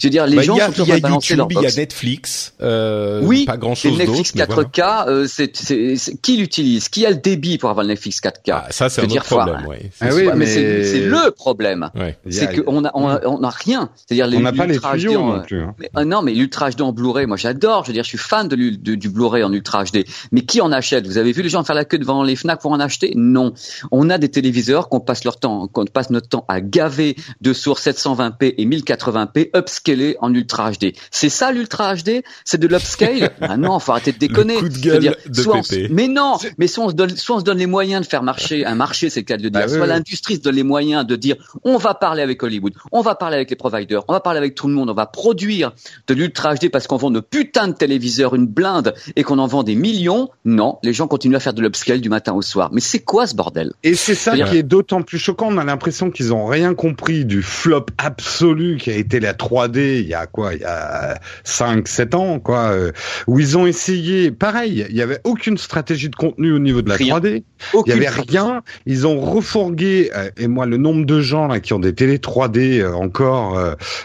Je 0.00 0.06
veux 0.08 0.10
dire, 0.10 0.26
les 0.26 0.34
bah, 0.34 0.42
gens 0.42 0.56
sont 0.56 0.72
toujours 0.72 1.00
balancer 1.00 1.36
leur 1.36 1.46
box. 1.46 1.60
Il 1.60 1.70
y 1.70 1.72
a 1.72 1.76
Netflix, 1.76 2.54
euh, 2.60 3.20
oui, 3.22 3.44
pas 3.44 3.56
grand 3.56 3.76
chose 3.76 3.96
Netflix 3.96 4.34
4K, 4.34 5.08
euh, 5.08 5.26
c'est, 5.28 5.52
qui 5.52 6.38
l'utilise? 6.38 6.88
Qui 6.88 7.06
a 7.06 7.10
le 7.10 7.16
débit 7.16 7.56
pour 7.56 7.70
avoir 7.70 7.84
le 7.84 7.90
Netflix 7.90 8.20
4K 8.20 8.50
ah, 8.50 8.66
Ça, 8.70 8.88
c'est 8.88 9.02
un 9.02 9.04
autre 9.04 9.24
problème. 9.24 9.64
Ouais. 9.68 9.90
Ah 10.00 10.08
oui, 10.12 10.28
mais, 10.34 10.46
c'est 10.46 11.06
le 11.06 11.30
problème. 11.30 11.88
Ouais. 11.94 12.18
C'est 12.30 12.64
qu'on 12.64 12.84
a, 12.84 12.90
on 12.94 13.08
a, 13.08 13.24
on 13.26 13.44
a 13.44 13.50
rien. 13.50 13.90
C'est-à-dire 13.94 14.26
les 14.26 14.38
on 14.38 14.40
n'a 14.40 14.52
pas 14.52 14.66
les 14.66 14.80
tuyaux 14.80 15.20
non 15.20 15.40
plus. 15.40 15.62
Hein. 15.62 15.74
Mais, 15.78 15.90
euh, 15.96 16.04
non, 16.04 16.22
mais 16.22 16.32
l'ultra 16.32 16.70
HD 16.70 16.80
en 16.80 16.92
Blu-ray, 16.92 17.26
moi 17.26 17.36
j'adore 17.36 17.75
je 17.84 17.88
veux 17.88 17.94
dire, 17.94 18.04
je 18.04 18.08
suis 18.08 18.18
fan 18.18 18.48
de, 18.48 18.54
du 18.56 19.08
Blu-ray 19.08 19.42
en 19.42 19.52
Ultra 19.52 19.84
HD. 19.84 20.04
Mais 20.32 20.42
qui 20.42 20.60
en 20.60 20.72
achète? 20.72 21.06
Vous 21.06 21.18
avez 21.18 21.32
vu 21.32 21.42
les 21.42 21.48
gens 21.48 21.64
faire 21.64 21.76
la 21.76 21.84
queue 21.84 21.98
devant 21.98 22.22
les 22.22 22.36
Fnac 22.36 22.60
pour 22.60 22.72
en 22.72 22.80
acheter? 22.80 23.12
Non. 23.16 23.52
On 23.90 24.10
a 24.10 24.18
des 24.18 24.30
téléviseurs 24.30 24.88
qu'on 24.88 25.00
passe 25.00 25.24
leur 25.24 25.38
temps, 25.38 25.68
qu'on 25.68 25.84
passe 25.84 26.10
notre 26.10 26.28
temps 26.28 26.44
à 26.48 26.60
gaver 26.60 27.16
de 27.40 27.52
sources 27.52 27.86
720p 27.86 28.54
et 28.56 28.66
1080p 28.66 29.56
upscalés 29.56 30.16
en 30.20 30.32
Ultra 30.34 30.70
HD. 30.72 30.92
C'est 31.10 31.28
ça 31.28 31.52
l'Ultra 31.52 31.94
HD 31.94 32.22
C'est 32.44 32.58
de 32.58 32.66
l'upscale? 32.66 33.30
Ah 33.40 33.56
non, 33.56 33.78
faut 33.78 33.92
arrêter 33.92 34.12
de 34.12 34.18
déconner. 34.18 34.54
Le 34.54 34.60
coup 34.60 34.68
de 34.68 34.78
gueule 34.78 35.00
dire, 35.00 35.14
de 35.26 35.92
mais 35.92 36.08
non, 36.08 36.36
mais 36.58 36.66
soit 36.66 36.84
on, 36.84 36.88
se 36.88 36.94
donne, 36.94 37.16
soit 37.16 37.36
on 37.36 37.40
se 37.40 37.44
donne 37.44 37.58
les 37.58 37.66
moyens 37.66 38.02
de 38.02 38.06
faire 38.06 38.22
marcher 38.22 38.64
un 38.64 38.74
marché, 38.74 39.10
c'est 39.10 39.20
le 39.20 39.24
cas 39.24 39.36
de 39.36 39.48
dire. 39.48 39.52
Bah 39.52 39.68
soit 39.68 39.86
l'industrie 39.86 40.36
se 40.36 40.40
donne 40.40 40.56
les 40.56 40.62
moyens 40.62 41.06
de 41.06 41.16
dire, 41.16 41.36
on 41.64 41.76
va 41.76 41.94
parler 41.94 42.22
avec 42.22 42.42
Hollywood, 42.42 42.74
on 42.92 43.00
va 43.00 43.14
parler 43.14 43.36
avec 43.36 43.50
les 43.50 43.56
providers, 43.56 44.04
on 44.08 44.12
va 44.12 44.20
parler 44.20 44.38
avec 44.38 44.54
tout 44.54 44.68
le 44.68 44.74
monde, 44.74 44.90
on 44.90 44.94
va 44.94 45.06
produire 45.06 45.72
de 46.06 46.14
l'Ultra 46.14 46.54
HD 46.54 46.70
parce 46.70 46.86
qu'on 46.86 46.96
vend 46.96 47.10
de 47.10 47.20
putain 47.20 47.65
de 47.68 47.74
téléviseurs, 47.74 48.34
une 48.34 48.46
blinde, 48.46 48.94
et 49.16 49.22
qu'on 49.22 49.38
en 49.38 49.46
vend 49.46 49.62
des 49.62 49.74
millions, 49.74 50.30
non, 50.44 50.78
les 50.82 50.92
gens 50.92 51.06
continuent 51.06 51.36
à 51.36 51.40
faire 51.40 51.54
de 51.54 51.62
l'upscale 51.62 52.00
du 52.00 52.08
matin 52.08 52.32
au 52.32 52.42
soir. 52.42 52.70
Mais 52.72 52.80
c'est 52.80 53.00
quoi 53.00 53.26
ce 53.26 53.34
bordel? 53.34 53.72
Et 53.82 53.94
c'est 53.94 54.14
ça 54.14 54.36
qui 54.36 54.56
est 54.56 54.62
d'autant 54.62 55.02
plus 55.02 55.18
choquant. 55.18 55.48
On 55.50 55.58
a 55.58 55.64
l'impression 55.64 56.10
qu'ils 56.10 56.32
ont 56.32 56.46
rien 56.46 56.74
compris 56.74 57.24
du 57.24 57.42
flop 57.42 57.86
absolu 57.98 58.76
qui 58.76 58.90
a 58.90 58.96
été 58.96 59.20
la 59.20 59.32
3D 59.32 60.00
il 60.00 60.08
y 60.08 60.14
a 60.14 60.26
quoi? 60.26 60.54
Il 60.54 60.60
y 60.60 60.64
a 60.64 61.18
5 61.44 61.86
7 61.88 62.14
ans 62.14 62.38
quoi 62.38 62.70
euh, 62.70 62.92
où 63.26 63.38
ils 63.38 63.56
ont 63.58 63.66
essayé 63.66 64.30
pareil, 64.30 64.86
il 64.88 64.96
y 64.96 65.02
avait 65.02 65.20
aucune 65.24 65.58
stratégie 65.58 66.08
de 66.08 66.16
contenu 66.16 66.52
au 66.52 66.58
niveau 66.58 66.82
de 66.82 66.88
la 66.88 66.96
3D. 66.96 67.42
il 67.86 67.88
y 67.88 67.92
avait 67.92 68.08
rien, 68.08 68.62
ils 68.86 69.06
ont 69.06 69.20
refourgué 69.20 70.10
euh, 70.14 70.30
et 70.36 70.48
moi 70.48 70.66
le 70.66 70.76
nombre 70.76 71.06
de 71.06 71.20
gens 71.20 71.46
là 71.46 71.60
qui 71.60 71.72
ont 71.72 71.78
des 71.78 71.94
télé 71.94 72.18
3D 72.18 72.80
euh, 72.80 72.92
encore 72.92 73.58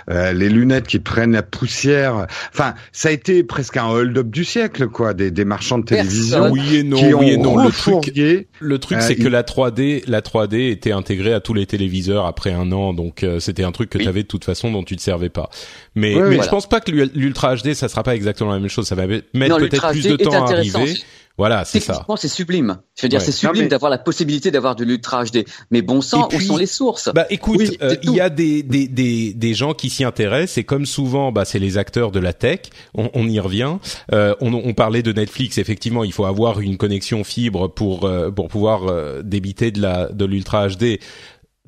les 0.09 0.49
lunettes 0.49 0.87
qui 0.87 0.99
prennent 0.99 1.33
la 1.33 1.43
poussière. 1.43 2.27
Enfin, 2.53 2.73
ça 2.91 3.09
a 3.09 3.11
été 3.11 3.40
presque 3.43 3.77
un 3.77 3.87
hold-up 3.87 4.27
du 4.27 4.45
siècle, 4.45 4.87
quoi, 4.87 5.13
des, 5.13 5.31
des 5.31 5.45
marchands 5.45 5.77
de 5.77 5.85
télévision. 5.85 6.49
Oui 6.51 6.77
et 6.77 6.83
non, 6.83 7.01
oui 7.17 7.31
et 7.31 7.37
non. 7.37 7.57
Le 7.63 7.71
truc, 7.71 8.11
le 8.59 8.79
truc, 8.79 9.01
c'est 9.01 9.19
euh, 9.19 9.23
que 9.23 9.27
la 9.27 9.43
3D, 9.43 10.03
la 10.07 10.21
3D 10.21 10.71
était 10.71 10.91
intégrée 10.91 11.33
à 11.33 11.39
tous 11.39 11.53
les 11.53 11.65
téléviseurs 11.65 12.25
après 12.25 12.51
un 12.51 12.71
an, 12.71 12.93
donc 12.93 13.23
euh, 13.23 13.39
c'était 13.39 13.63
un 13.63 13.71
truc 13.71 13.89
que 13.89 13.97
tu 13.97 14.07
avais 14.07 14.23
de 14.23 14.27
toute 14.27 14.45
façon 14.45 14.71
dont 14.71 14.83
tu 14.83 14.95
te 14.95 15.01
servais 15.01 15.29
pas. 15.29 15.49
Mais, 15.95 16.15
mais 16.15 16.41
je 16.41 16.49
pense 16.49 16.67
pas 16.67 16.79
que 16.79 16.91
l'Ultra 16.91 17.55
HD, 17.55 17.73
ça 17.73 17.89
sera 17.89 18.03
pas 18.03 18.15
exactement 18.15 18.51
la 18.51 18.59
même 18.59 18.69
chose. 18.69 18.87
Ça 18.87 18.95
va 18.95 19.07
mettre 19.07 19.57
peut-être 19.57 19.91
plus 19.91 20.03
de 20.03 20.15
temps 20.15 20.45
à 20.45 20.51
arriver. 20.53 20.95
Voilà, 21.37 21.65
c'est 21.65 21.79
ça. 21.79 22.05
c'est 22.17 22.27
sublime. 22.27 22.77
Je 22.95 23.03
veux 23.03 23.09
dire, 23.09 23.21
c'est 23.21 23.31
sublime 23.31 23.67
d'avoir 23.67 23.89
la 23.89 23.97
possibilité 23.97 24.51
d'avoir 24.51 24.75
de 24.75 24.83
l'ultra 24.83 25.23
HD. 25.23 25.45
Mais 25.71 25.81
bon 25.81 26.01
sang, 26.01 26.29
où 26.33 26.39
sont 26.39 26.57
les 26.57 26.65
sources? 26.65 27.09
Bah 27.13 27.25
écoute, 27.29 27.61
euh, 27.81 27.95
il 28.03 28.11
y 28.11 28.21
a 28.21 28.29
des, 28.29 28.63
des, 28.63 28.87
des, 28.87 29.33
des 29.33 29.53
gens 29.53 29.73
qui 29.73 29.89
s'y 29.89 30.03
intéressent 30.03 30.57
et 30.57 30.63
comme 30.63 30.85
souvent, 30.85 31.31
bah 31.31 31.45
c'est 31.45 31.59
les 31.59 31.77
acteurs 31.77 32.11
de 32.11 32.19
la 32.19 32.33
tech. 32.33 32.61
On, 32.93 33.09
on 33.13 33.27
y 33.27 33.39
revient. 33.39 33.77
Euh, 34.13 34.35
on, 34.41 34.53
on, 34.53 34.73
parlait 34.73 35.03
de 35.03 35.13
Netflix. 35.13 35.57
Effectivement, 35.57 36.03
il 36.03 36.13
faut 36.13 36.25
avoir 36.25 36.59
une 36.59 36.77
connexion 36.77 37.23
fibre 37.23 37.67
pour 37.67 38.05
euh, 38.05 38.31
pour 38.31 38.47
pouvoir 38.47 38.87
euh, 38.87 39.21
débiter 39.23 39.71
de 39.71 39.81
la 39.81 40.07
de 40.07 40.25
l'ultra 40.25 40.67
HD 40.67 40.99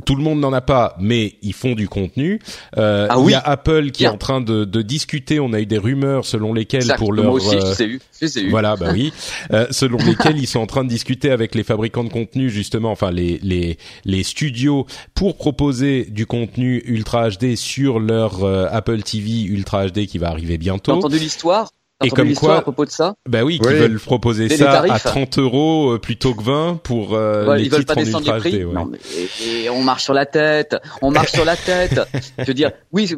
tout 0.06 0.16
le 0.16 0.24
monde 0.24 0.40
n'en 0.40 0.52
a 0.54 0.62
pas, 0.62 0.96
mais 1.00 1.36
ils 1.44 1.54
font 1.54 1.76
du 1.76 1.88
contenu. 1.88 2.40
Euh, 2.78 3.08
ah 3.10 3.18
il 3.24 3.30
y 3.30 3.36
a 3.36 3.40
Apple 3.40 3.92
qui 3.92 4.06
est 4.06 4.08
en 4.08 4.18
train 4.18 4.42
de, 4.42 4.66
de, 4.66 4.82
discuter. 4.82 5.40
On 5.40 5.54
a 5.54 5.62
eu 5.62 5.68
des 5.68 5.78
rumeurs 5.78 6.26
selon 6.26 6.52
lesquelles 6.54 6.92
pour 6.98 7.14
leur 7.14 7.26
moi 7.26 7.34
aussi, 7.36 7.56
je 7.56 7.84
eu. 7.84 8.02
Je 8.20 8.40
eu. 8.40 8.50
voilà, 8.50 8.76
bah 8.76 8.90
oui, 8.92 9.14
euh, 9.54 9.68
selon 9.70 9.98
lesquelles 9.98 10.40
ils 10.40 10.48
sont 10.48 10.60
en 10.60 10.66
train 10.66 10.84
de 10.84 10.90
discuter 10.90 11.30
avec 11.30 11.54
les 11.54 11.64
fabricants 11.64 12.04
de 12.04 12.10
contenu 12.10 12.50
justement, 12.50 12.92
enfin 12.92 13.12
les 13.12 13.40
les 13.44 13.78
les 14.04 14.24
studios 14.24 14.88
pour 15.14 15.38
proposer 15.38 16.06
du 16.06 16.26
contenu 16.26 16.82
Ultra 16.86 17.30
HD 17.30 17.56
sur 17.56 18.00
leur 18.00 18.44
euh, 18.44 18.66
Apple 18.72 19.04
TV 19.04 19.44
Ultra 19.44 19.88
HD 19.88 20.08
qui 20.08 20.18
va 20.18 20.30
arriver 20.30 20.58
bientôt. 20.58 20.92
T'as 20.92 20.98
entendu 20.98 21.20
l'histoire? 21.20 21.70
Et 22.04 22.10
comme 22.10 22.34
quoi, 22.34 22.58
à 22.58 22.62
propos 22.62 22.86
de 22.86 22.90
ça 22.90 23.16
Bah 23.28 23.44
oui, 23.44 23.60
qui 23.60 23.68
veulent 23.68 24.00
proposer 24.00 24.50
ça 24.50 24.82
à 24.82 25.00
30 25.00 25.38
euros 25.40 25.94
euh, 25.94 26.00
plutôt 26.00 26.34
que 26.34 26.44
20 26.44 26.80
pour 26.84 27.14
euh, 27.14 27.56
les 27.56 27.66
ils 27.66 27.72
veulent 27.72 27.86
pas 27.86 27.96
descendre 27.96 28.34
les 28.34 28.40
prix. 28.40 28.66
Non, 28.66 28.86
mais, 28.86 29.00
et, 29.46 29.70
on 29.70 29.84
marche 29.84 30.04
sur 30.04 30.14
la 30.14 30.26
tête, 30.26 30.76
on 31.02 31.12
marche 31.12 31.32
sur 31.32 31.46
la 31.46 31.56
tête. 31.56 32.02
Je 32.40 32.46
veux 32.46 32.54
dire, 32.54 32.72
oui, 32.92 33.14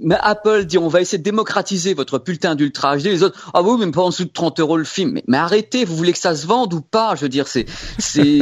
mais 0.00 0.16
Apple 0.20 0.64
dit 0.64 0.78
on 0.78 0.88
va 0.88 1.00
essayer 1.00 1.18
de 1.18 1.22
démocratiser 1.22 1.94
votre 1.94 2.18
putain 2.18 2.54
d'ultra 2.54 2.96
HD. 2.96 3.04
Les 3.06 3.22
autres, 3.22 3.50
ah 3.52 3.62
oui, 3.62 3.76
mais 3.78 3.90
pas 3.90 4.02
en 4.02 4.10
dessous 4.10 4.24
de 4.24 4.32
30 4.32 4.60
euros 4.60 4.76
le 4.76 4.84
film. 4.84 5.12
Mais, 5.12 5.24
mais, 5.28 5.38
arrêtez, 5.38 5.84
vous 5.84 5.96
voulez 5.96 6.12
que 6.12 6.18
ça 6.18 6.34
se 6.34 6.46
vende 6.46 6.72
ou 6.72 6.80
pas? 6.80 7.14
Je 7.16 7.22
veux 7.22 7.28
dire, 7.28 7.46
c'est, 7.46 7.66
c'est, 7.98 8.38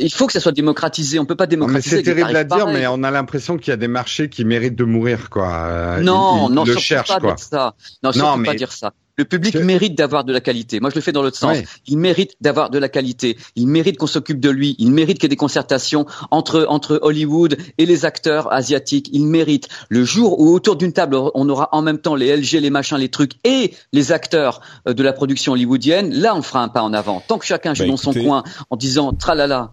il 0.00 0.12
faut 0.12 0.26
que 0.26 0.32
ça 0.32 0.40
soit 0.40 0.52
démocratisé. 0.52 1.18
On 1.18 1.26
peut 1.26 1.36
pas 1.36 1.46
démocratiser. 1.46 1.98
C'est 1.98 2.02
terrible 2.02 2.34
à 2.36 2.44
dire, 2.44 2.66
mais 2.66 2.86
on 2.86 3.02
a 3.02 3.10
l'impression 3.10 3.56
qu'il 3.56 3.68
y 3.68 3.74
a 3.74 3.76
des 3.76 3.88
marchés 3.88 4.28
qui 4.28 4.44
méritent 4.44 4.76
de 4.76 4.84
mourir, 4.84 5.30
quoi. 5.30 5.98
Non, 6.00 6.48
non, 6.48 6.64
le 6.64 6.76
cherche, 6.76 7.08
pas 7.08 7.20
dire 7.20 7.38
ça. 7.38 7.74
Non, 8.02 8.10
non 8.16 8.36
mais... 8.36 8.48
pas 8.48 8.54
dire 8.54 8.72
ça. 8.72 8.92
Le 9.18 9.24
public 9.26 9.54
mérite 9.56 9.94
d'avoir 9.94 10.24
de 10.24 10.32
la 10.32 10.40
qualité. 10.40 10.80
Moi, 10.80 10.88
je 10.88 10.94
le 10.94 11.02
fais 11.02 11.12
dans 11.12 11.22
l'autre 11.22 11.36
sens. 11.36 11.58
Il 11.86 11.98
mérite 11.98 12.34
d'avoir 12.40 12.70
de 12.70 12.78
la 12.78 12.88
qualité. 12.88 13.36
Il 13.56 13.68
mérite 13.68 13.98
qu'on 13.98 14.06
s'occupe 14.06 14.40
de 14.40 14.48
lui. 14.48 14.74
Il 14.78 14.90
mérite 14.90 15.18
qu'il 15.18 15.24
y 15.24 15.26
ait 15.26 15.28
des 15.28 15.36
concertations 15.36 16.06
entre 16.30 16.64
entre 16.68 16.98
Hollywood 17.02 17.58
et 17.76 17.84
les 17.84 18.04
acteurs 18.06 18.50
asiatiques. 18.52 19.10
Il 19.12 19.26
mérite. 19.26 19.68
Le 19.90 20.04
jour 20.04 20.40
où 20.40 20.54
autour 20.54 20.76
d'une 20.76 20.92
table, 20.94 21.16
on 21.34 21.48
aura 21.48 21.68
en 21.72 21.82
même 21.82 21.98
temps 21.98 22.14
les 22.14 22.34
LG, 22.34 22.60
les 22.60 22.70
machins, 22.70 22.96
les 22.96 23.10
trucs 23.10 23.32
et 23.44 23.74
les 23.92 24.12
acteurs 24.12 24.62
euh, 24.88 24.94
de 24.94 25.02
la 25.02 25.12
production 25.12 25.52
hollywoodienne, 25.52 26.12
là, 26.14 26.34
on 26.34 26.42
fera 26.42 26.62
un 26.62 26.68
pas 26.68 26.82
en 26.82 26.92
avant. 26.92 27.22
Tant 27.26 27.38
que 27.38 27.44
chacun 27.44 27.74
joue 27.74 27.84
bah, 27.84 27.90
dans 27.90 27.96
son 27.96 28.14
coin 28.14 28.44
en 28.70 28.76
disant 28.76 29.12
tralala, 29.12 29.72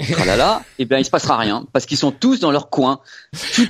tralala, 0.10 0.62
eh 0.78 0.84
bien, 0.84 0.98
il 0.98 1.04
se 1.04 1.10
passera 1.10 1.36
rien 1.36 1.66
parce 1.72 1.86
qu'ils 1.86 1.98
sont 1.98 2.10
tous 2.10 2.40
dans 2.40 2.50
leur 2.50 2.70
coin. 2.70 3.00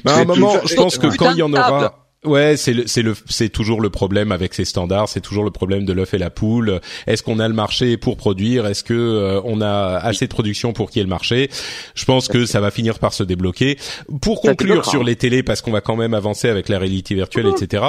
Bah, 0.05 0.17
à 0.17 0.21
un 0.21 0.25
moment, 0.25 0.55
je 0.65 0.75
pense 0.75 0.99
que 0.99 1.15
quand 1.17 1.33
il 1.33 1.39
y 1.39 1.43
en 1.43 1.53
aura 1.53 2.02
Ouais, 2.25 2.57
c'est 2.57 2.73
le, 2.73 2.87
c'est 2.87 3.03
le, 3.03 3.14
c'est 3.29 3.49
toujours 3.49 3.81
le 3.81 3.91
problème 3.91 4.31
avec 4.31 4.55
ces 4.55 4.64
standards. 4.64 5.09
C'est 5.09 5.20
toujours 5.20 5.43
le 5.43 5.51
problème 5.51 5.85
de 5.85 5.93
l'œuf 5.93 6.14
et 6.14 6.18
la 6.18 6.31
poule. 6.31 6.81
Est-ce 7.09 7.25
qu'on 7.25 7.41
a 7.41 7.49
le 7.49 7.55
marché 7.55 7.97
pour 7.97 8.16
produire? 8.16 8.66
Est-ce 8.66 8.85
que 8.85 8.95
euh, 8.95 9.41
on 9.45 9.61
a 9.61 9.97
assez 9.97 10.27
de 10.27 10.33
production 10.33 10.73
pour 10.73 10.91
qu'il 10.91 11.01
y 11.01 11.03
ait 11.03 11.05
le 11.05 11.11
marché? 11.11 11.51
Je 11.97 12.05
pense 12.05 12.29
que 12.29 12.47
ça 12.47 12.61
va 12.61 12.70
finir 12.70 13.01
par 13.01 13.12
se 13.12 13.25
débloquer. 13.25 13.77
Pour 14.20 14.41
conclure 14.41 14.85
sur 14.85 15.03
les 15.03 15.16
télés, 15.16 15.43
parce 15.43 15.62
qu'on 15.62 15.73
va 15.73 15.81
quand 15.81 15.97
même 15.97 16.14
avancer 16.14 16.49
avec 16.49 16.68
la 16.68 16.79
réalité 16.79 17.16
virtuelle, 17.16 17.49
etc. 17.49 17.85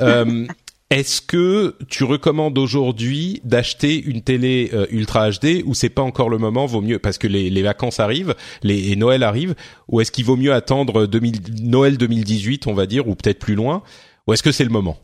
Euh, 0.00 0.46
est-ce 0.90 1.20
que 1.20 1.76
tu 1.88 2.04
recommandes 2.04 2.56
aujourd'hui 2.58 3.40
d'acheter 3.42 4.00
une 4.00 4.22
télé 4.22 4.70
euh, 4.72 4.86
Ultra 4.90 5.30
HD 5.30 5.62
ou 5.64 5.74
c'est 5.74 5.88
pas 5.88 6.02
encore 6.02 6.28
le 6.28 6.38
moment 6.38 6.66
Vaut 6.66 6.80
mieux 6.80 7.00
parce 7.00 7.18
que 7.18 7.26
les, 7.26 7.62
vacances 7.62 7.98
arrivent, 7.98 8.36
les 8.62 8.92
et 8.92 8.96
Noël 8.96 9.24
arrive, 9.24 9.56
ou 9.88 10.00
est-ce 10.00 10.12
qu'il 10.12 10.24
vaut 10.24 10.36
mieux 10.36 10.52
attendre 10.52 11.06
2000, 11.06 11.40
Noël 11.62 11.98
2018, 11.98 12.68
on 12.68 12.74
va 12.74 12.86
dire, 12.86 13.08
ou 13.08 13.16
peut-être 13.16 13.40
plus 13.40 13.56
loin, 13.56 13.82
ou 14.26 14.32
est-ce 14.32 14.44
que 14.44 14.52
c'est 14.52 14.64
le 14.64 14.70
moment? 14.70 14.98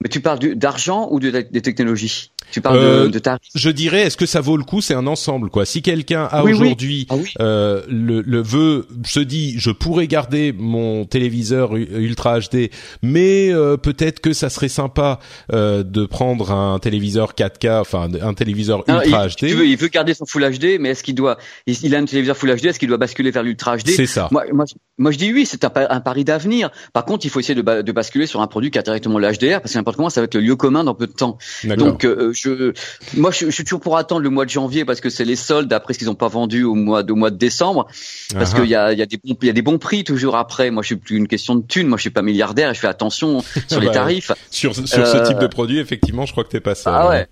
Mais 0.00 0.08
tu 0.08 0.20
parles 0.20 0.38
d'argent 0.54 1.08
ou 1.10 1.18
de, 1.18 1.30
des 1.30 1.60
technologies? 1.60 2.30
Tu 2.52 2.60
parles 2.60 2.78
de, 2.78 2.84
euh, 2.84 3.08
de 3.08 3.18
tarifs? 3.18 3.40
Je 3.54 3.68
dirais, 3.68 4.02
est-ce 4.02 4.16
que 4.16 4.26
ça 4.26 4.40
vaut 4.40 4.56
le 4.56 4.62
coup? 4.62 4.80
C'est 4.80 4.94
un 4.94 5.06
ensemble, 5.06 5.50
quoi. 5.50 5.66
Si 5.66 5.82
quelqu'un 5.82 6.24
a 6.30 6.44
aujourd'hui 6.44 7.06
ah 7.10 7.16
euh, 7.40 7.82
le, 7.88 8.22
le 8.22 8.40
veut, 8.40 8.86
se 9.04 9.20
dit, 9.20 9.58
je 9.58 9.70
pourrais 9.70 10.06
garder 10.06 10.54
mon 10.56 11.04
téléviseur 11.04 11.76
Ultra 11.76 12.38
HD, 12.38 12.70
mais 13.02 13.52
euh, 13.52 13.76
peut-être 13.76 14.20
que 14.20 14.32
ça 14.32 14.50
serait 14.50 14.68
sympa 14.68 15.18
euh, 15.52 15.82
de 15.82 16.06
prendre 16.06 16.52
un 16.52 16.78
téléviseur 16.78 17.34
4K, 17.34 17.80
enfin 17.80 18.08
un 18.20 18.34
téléviseur 18.34 18.84
Ultra 18.88 19.28
HD. 19.28 19.36
Tu 19.36 19.46
veux, 19.48 19.66
il 19.66 19.76
veut 19.76 19.88
garder 19.88 20.14
son 20.14 20.24
Full 20.24 20.48
HD, 20.48 20.78
mais 20.80 20.90
est-ce 20.90 21.02
qu'il 21.02 21.16
doit, 21.16 21.38
il 21.66 21.94
a 21.94 21.98
un 21.98 22.04
téléviseur 22.04 22.36
Full 22.36 22.54
HD, 22.54 22.66
est-ce 22.66 22.78
qu'il 22.78 22.88
doit 22.88 22.98
basculer 22.98 23.32
vers 23.32 23.42
l'Ultra 23.42 23.76
HD 23.76 23.88
C'est 23.88 24.06
ça. 24.06 24.28
Moi, 24.30 24.44
moi, 24.52 24.64
moi, 24.96 25.10
je 25.10 25.18
dis 25.18 25.32
oui, 25.32 25.44
c'est 25.44 25.64
un, 25.64 25.72
un, 25.74 26.00
pari 26.00 26.24
d'avenir. 26.24 26.70
Par 26.92 27.04
contre, 27.04 27.26
il 27.26 27.30
faut 27.30 27.40
essayer 27.40 27.60
de, 27.60 27.82
de, 27.82 27.92
basculer 27.92 28.26
sur 28.26 28.40
un 28.40 28.46
produit 28.46 28.70
qui 28.70 28.78
a 28.78 28.82
directement 28.82 29.18
le 29.18 29.28
HDR, 29.28 29.60
parce 29.60 29.74
que 29.74 29.87
n'importe 29.88 29.96
comment, 29.96 30.10
ça 30.10 30.20
va 30.20 30.26
être 30.26 30.34
le 30.34 30.40
lieu 30.40 30.56
commun 30.56 30.84
dans 30.84 30.94
peu 30.94 31.06
de 31.06 31.12
temps. 31.12 31.38
Donc 31.64 32.04
je, 32.04 32.72
moi, 33.16 33.30
je, 33.30 33.46
je, 33.46 33.50
suis 33.50 33.64
toujours 33.64 33.80
pour 33.80 33.96
attendre 33.96 34.22
le 34.22 34.30
mois 34.30 34.44
de 34.44 34.50
janvier 34.50 34.84
parce 34.84 35.00
que 35.00 35.10
c'est 35.10 35.24
les 35.24 35.36
soldes 35.36 35.72
après 35.72 35.94
ce 35.94 35.98
qu'ils 35.98 36.08
n'ont 36.08 36.14
pas 36.14 36.28
vendu 36.28 36.64
au 36.64 36.74
mois 36.74 37.02
de, 37.02 37.12
mois 37.12 37.30
de 37.30 37.36
décembre, 37.36 37.88
parce 38.32 38.54
qu'il 38.54 38.66
y 38.66 38.74
a, 38.74 38.92
y 38.92 39.02
a 39.02 39.06
des 39.06 39.18
bons, 39.22 39.36
y 39.42 39.50
a 39.50 39.52
des 39.52 39.62
bons 39.62 39.78
prix 39.78 40.04
toujours 40.04 40.36
après. 40.36 40.70
Moi, 40.70 40.82
je 40.82 40.88
suis 40.88 40.96
plus 40.96 41.16
une 41.16 41.28
question 41.28 41.54
de 41.54 41.62
thunes. 41.62 41.88
Moi, 41.88 41.96
je 41.96 42.02
suis 42.02 42.10
pas 42.10 42.22
milliardaire 42.22 42.70
et 42.70 42.74
je 42.74 42.80
fais 42.80 42.86
attention 42.86 43.42
sur 43.68 43.80
les 43.80 43.90
tarifs. 43.90 44.32
Sur, 44.50 44.74
sur 44.74 45.06
ce 45.06 45.26
type 45.26 45.38
de 45.38 45.44
euh, 45.44 45.48
produit, 45.48 45.78
effectivement, 45.78 46.26
je 46.26 46.32
crois 46.32 46.44
que 46.44 46.50
t'es 46.50 46.60
pas 46.60 46.74
ça. 46.74 46.94
Ah 46.94 47.08
ouais. 47.08 47.26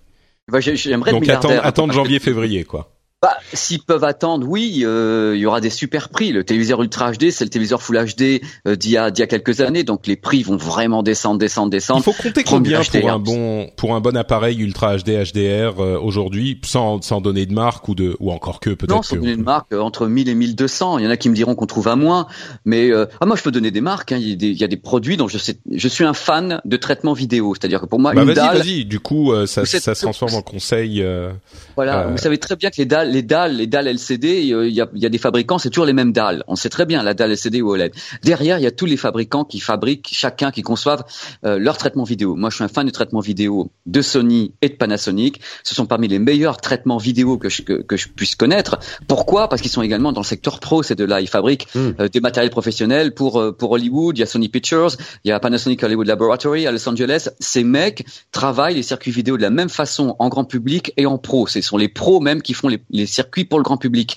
Bah, 0.48 0.60
j'aimerais 0.60 1.10
Donc 1.10 1.28
attendre, 1.28 1.60
attendre 1.64 1.92
janvier, 1.92 2.20
février, 2.20 2.64
quoi. 2.64 2.95
Bah, 3.26 3.38
s'ils 3.52 3.82
peuvent 3.82 4.04
attendre, 4.04 4.46
oui, 4.48 4.82
euh, 4.84 5.32
il 5.34 5.40
y 5.40 5.46
aura 5.46 5.60
des 5.60 5.68
super 5.68 6.10
prix. 6.10 6.30
Le 6.30 6.44
téléviseur 6.44 6.80
Ultra 6.80 7.10
HD, 7.10 7.30
c'est 7.30 7.42
le 7.42 7.50
téléviseur 7.50 7.82
Full 7.82 7.96
HD 7.96 8.40
euh, 8.68 8.76
d'il 8.76 8.90
y 8.90 8.92
y 8.92 8.96
a 8.98 9.10
quelques 9.10 9.60
années, 9.60 9.82
donc 9.82 10.06
les 10.06 10.14
prix 10.14 10.44
vont 10.44 10.56
vraiment 10.56 11.02
descendre, 11.02 11.40
descendre, 11.40 11.70
descendre. 11.70 12.02
Il 12.02 12.04
faut 12.04 12.22
compter 12.22 12.44
combien 12.44 12.82
pour 12.82 13.10
un 13.10 13.18
bon 13.18 13.68
pour 13.76 13.96
un 13.96 14.00
bon 14.00 14.16
appareil 14.16 14.60
Ultra 14.60 14.98
HD 14.98 15.08
HDR 15.08 15.80
euh, 15.80 15.98
aujourd'hui, 16.00 16.60
sans 16.64 17.02
sans 17.02 17.20
donner 17.20 17.46
de 17.46 17.52
marque 17.52 17.88
ou 17.88 17.96
de 17.96 18.16
ou 18.20 18.30
encore 18.30 18.60
que 18.60 18.70
peut-être. 18.70 18.94
Non, 18.94 19.02
sans 19.02 19.16
donner 19.16 19.34
de 19.34 19.42
marque, 19.42 19.72
entre 19.72 20.06
1000 20.06 20.28
et 20.28 20.34
1200. 20.36 20.98
Il 20.98 21.04
y 21.04 21.08
en 21.08 21.10
a 21.10 21.16
qui 21.16 21.28
me 21.28 21.34
diront 21.34 21.56
qu'on 21.56 21.66
trouve 21.66 21.88
à 21.88 21.96
moins, 21.96 22.28
mais 22.64 22.92
ah 22.92 23.26
moi 23.26 23.34
je 23.34 23.42
peux 23.42 23.50
donner 23.50 23.72
des 23.72 23.80
marques. 23.80 24.12
Hein. 24.12 24.18
Il, 24.20 24.28
y 24.28 24.32
a 24.34 24.36
des, 24.36 24.46
il, 24.50 24.60
y 24.60 24.64
a 24.64 24.68
des, 24.68 24.76
produits 24.76 25.16
dont 25.16 25.26
je 25.26 25.38
sais, 25.38 25.56
je 25.68 25.88
suis 25.88 26.04
un 26.04 26.14
fan 26.14 26.60
de 26.64 26.76
traitement 26.76 27.12
vidéo, 27.12 27.56
c'est-à-dire 27.56 27.80
que 27.80 27.86
pour 27.86 27.98
moi 27.98 28.12
bah 28.14 28.22
une 28.22 28.30
vas-y, 28.30 28.58
vas-y. 28.58 28.84
Du 28.84 29.00
coup, 29.00 29.32
ça 29.46 29.66
ça 29.66 29.96
se 29.96 30.02
transforme 30.02 30.34
en 30.34 30.42
conseil. 30.42 31.04
Voilà, 31.76 32.06
vous 32.06 32.18
savez 32.18 32.38
très 32.38 32.56
bien 32.56 32.70
que 32.70 32.76
les 32.78 32.86
dalles 32.86 33.10
les 33.10 33.22
dalles, 33.22 33.56
les 33.56 33.66
dalles 33.66 33.88
LCD, 33.88 34.40
il 34.40 34.74
y 34.74 34.80
a, 34.80 34.88
il 34.94 35.02
y 35.02 35.06
a 35.06 35.08
des 35.08 35.18
fabricants, 35.18 35.58
c'est 35.58 35.70
toujours 35.70 35.86
les 35.86 35.92
mêmes 35.92 36.12
dalles. 36.12 36.42
On 36.48 36.56
sait 36.56 36.68
très 36.68 36.86
bien 36.86 37.02
la 37.02 37.14
dalle 37.14 37.32
LCD 37.32 37.62
ou 37.62 37.70
OLED. 37.70 37.92
Derrière, 38.22 38.58
il 38.58 38.62
y 38.62 38.66
a 38.66 38.70
tous 38.70 38.86
les 38.86 38.96
fabricants 38.96 39.44
qui 39.44 39.60
fabriquent, 39.60 40.08
chacun 40.10 40.50
qui 40.50 40.62
conçoivent 40.62 41.04
euh, 41.44 41.58
leur 41.58 41.76
traitement 41.76 42.04
vidéo. 42.04 42.34
Moi, 42.34 42.50
je 42.50 42.56
suis 42.56 42.64
un 42.64 42.68
fan 42.68 42.86
du 42.86 42.92
traitement 42.92 43.20
vidéo 43.20 43.70
de 43.86 44.00
Sony 44.02 44.54
et 44.62 44.68
de 44.68 44.74
Panasonic. 44.74 45.40
Ce 45.62 45.74
sont 45.74 45.86
parmi 45.86 46.08
les 46.08 46.18
meilleurs 46.18 46.58
traitements 46.58 46.98
vidéo 46.98 47.38
que 47.38 47.48
je, 47.48 47.62
que, 47.62 47.96
je 47.96 48.08
puisse 48.08 48.34
connaître. 48.34 48.78
Pourquoi? 49.06 49.48
Parce 49.48 49.62
qu'ils 49.62 49.70
sont 49.70 49.82
également 49.82 50.12
dans 50.12 50.20
le 50.20 50.26
secteur 50.26 50.60
pro. 50.60 50.82
C'est 50.82 50.94
de 50.94 51.04
là, 51.04 51.20
ils 51.20 51.28
fabriquent 51.28 51.68
hmm. 51.74 51.90
euh, 52.00 52.08
des 52.08 52.20
matériels 52.20 52.50
professionnels 52.50 53.14
pour 53.14 53.40
euh, 53.40 53.52
pour 53.52 53.70
Hollywood. 53.72 54.16
Il 54.16 54.20
y 54.20 54.22
a 54.22 54.26
Sony 54.26 54.48
Pictures, 54.48 54.96
il 55.24 55.28
y 55.28 55.32
a 55.32 55.40
Panasonic 55.40 55.82
Hollywood 55.82 56.06
Laboratory 56.06 56.66
à 56.66 56.72
Los 56.72 56.88
Angeles. 56.88 57.28
Ces 57.40 57.64
mecs 57.64 58.06
travaillent 58.32 58.76
les 58.76 58.82
circuits 58.82 59.12
vidéo 59.12 59.36
de 59.36 59.42
la 59.42 59.50
même 59.50 59.68
façon 59.68 60.16
en 60.18 60.28
grand 60.28 60.44
public 60.44 60.92
et 60.96 61.06
en 61.06 61.18
pro. 61.18 61.46
Ce 61.46 61.60
sont 61.66 61.76
les 61.76 61.88
pros 61.88 62.20
même 62.20 62.42
qui 62.42 62.54
font 62.54 62.68
les, 62.68 62.80
les 62.90 63.06
circuits 63.06 63.44
pour 63.44 63.58
le 63.58 63.62
grand 63.62 63.76
public. 63.76 64.16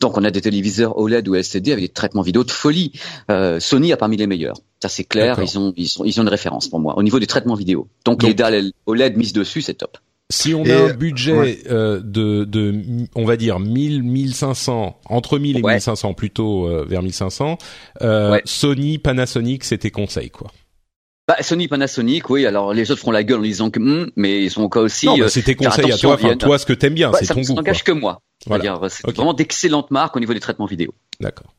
Donc 0.00 0.16
on 0.18 0.24
a 0.24 0.30
des 0.30 0.40
téléviseurs 0.40 0.98
OLED 0.98 1.28
ou 1.28 1.34
LCD 1.34 1.72
avec 1.72 1.84
des 1.84 1.88
traitements 1.88 2.22
vidéo 2.22 2.44
de 2.44 2.50
folie. 2.50 2.92
Euh, 3.30 3.60
Sony 3.60 3.92
a 3.92 3.96
parmi 3.96 4.16
les 4.16 4.26
meilleurs. 4.26 4.56
Ça 4.82 4.88
c'est 4.88 5.04
clair, 5.04 5.40
ils 5.42 5.58
ont, 5.58 5.72
ils, 5.76 6.00
ont, 6.00 6.04
ils 6.04 6.18
ont 6.20 6.22
une 6.22 6.28
référence 6.28 6.68
pour 6.68 6.80
moi 6.80 6.96
au 6.96 7.02
niveau 7.02 7.18
des 7.18 7.26
traitements 7.26 7.54
vidéo. 7.54 7.88
Donc, 8.04 8.22
les 8.22 8.34
dalles 8.34 8.72
OLED 8.86 9.16
mises 9.16 9.32
dessus, 9.32 9.62
c'est 9.62 9.74
top. 9.74 9.98
Si 10.30 10.54
on 10.54 10.62
a 10.66 10.90
un 10.90 10.92
budget 10.92 11.60
euh, 11.70 12.00
de, 12.04 12.44
de, 12.44 12.74
on 13.14 13.24
va 13.24 13.38
dire 13.38 13.60
1000, 13.60 14.02
1500, 14.02 15.00
entre 15.06 15.38
1000 15.38 15.56
et 15.56 15.62
1500 15.62 16.12
plutôt 16.12 16.66
euh, 16.66 16.84
vers 16.86 17.02
1500, 17.02 17.56
euh, 18.02 18.38
Sony, 18.44 18.98
Panasonic, 18.98 19.64
c'était 19.64 19.90
conseil 19.90 20.28
quoi. 20.28 20.50
Bah, 21.28 21.36
Sony, 21.42 21.68
Panasonic, 21.68 22.30
oui. 22.30 22.46
Alors 22.46 22.72
les 22.72 22.90
autres 22.90 23.02
font 23.02 23.10
la 23.10 23.22
gueule 23.22 23.40
en 23.40 23.42
disant 23.42 23.70
que, 23.70 23.78
hmm, 23.78 24.10
mais 24.16 24.42
ils 24.42 24.50
sont 24.50 24.62
encore 24.62 24.84
aussi. 24.84 25.04
Non, 25.04 25.18
bah, 25.18 25.28
c'était 25.28 25.54
conseil 25.54 25.92
à 25.92 25.98
toi. 25.98 26.14
Enfin, 26.14 26.36
toi, 26.36 26.58
ce 26.58 26.64
que 26.64 26.72
t'aimes 26.72 26.94
bien, 26.94 27.12
c'est 27.12 27.26
ton 27.26 27.34
goût. 27.34 27.44
Ça 27.44 27.54
n'engage 27.54 27.84
que 27.84 27.92
moi. 27.92 28.22
Voilà. 28.46 28.80
C'est 28.88 29.06
vraiment 29.14 29.34
d'excellentes 29.34 29.90
marques 29.90 30.16
au 30.16 30.20
niveau 30.20 30.32
des 30.32 30.40
traitements 30.40 30.64
vidéo. 30.64 30.94
D'accord. 31.20 31.54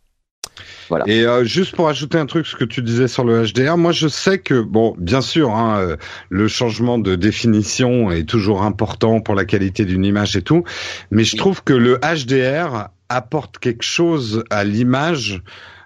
Voilà. 0.89 1.05
Et 1.07 1.23
euh, 1.23 1.43
juste 1.43 1.75
pour 1.75 1.87
ajouter 1.87 2.17
un 2.17 2.25
truc, 2.25 2.47
ce 2.47 2.55
que 2.55 2.65
tu 2.65 2.81
disais 2.81 3.07
sur 3.07 3.23
le 3.23 3.45
HDR, 3.45 3.77
moi 3.77 3.91
je 3.91 4.07
sais 4.07 4.39
que 4.39 4.59
bon, 4.59 4.95
bien 4.97 5.21
sûr, 5.21 5.51
hein, 5.51 5.79
euh, 5.79 5.97
le 6.29 6.47
changement 6.47 6.97
de 6.97 7.15
définition 7.15 8.11
est 8.11 8.27
toujours 8.27 8.63
important 8.63 9.21
pour 9.21 9.35
la 9.35 9.45
qualité 9.45 9.85
d'une 9.85 10.03
image 10.03 10.35
et 10.35 10.41
tout, 10.41 10.63
mais 11.11 11.23
je 11.23 11.37
trouve 11.37 11.63
que 11.63 11.73
le 11.73 11.99
HDR 11.99 12.89
apporte 13.07 13.59
quelque 13.59 13.83
chose 13.83 14.43
à 14.49 14.63
l'image 14.63 15.43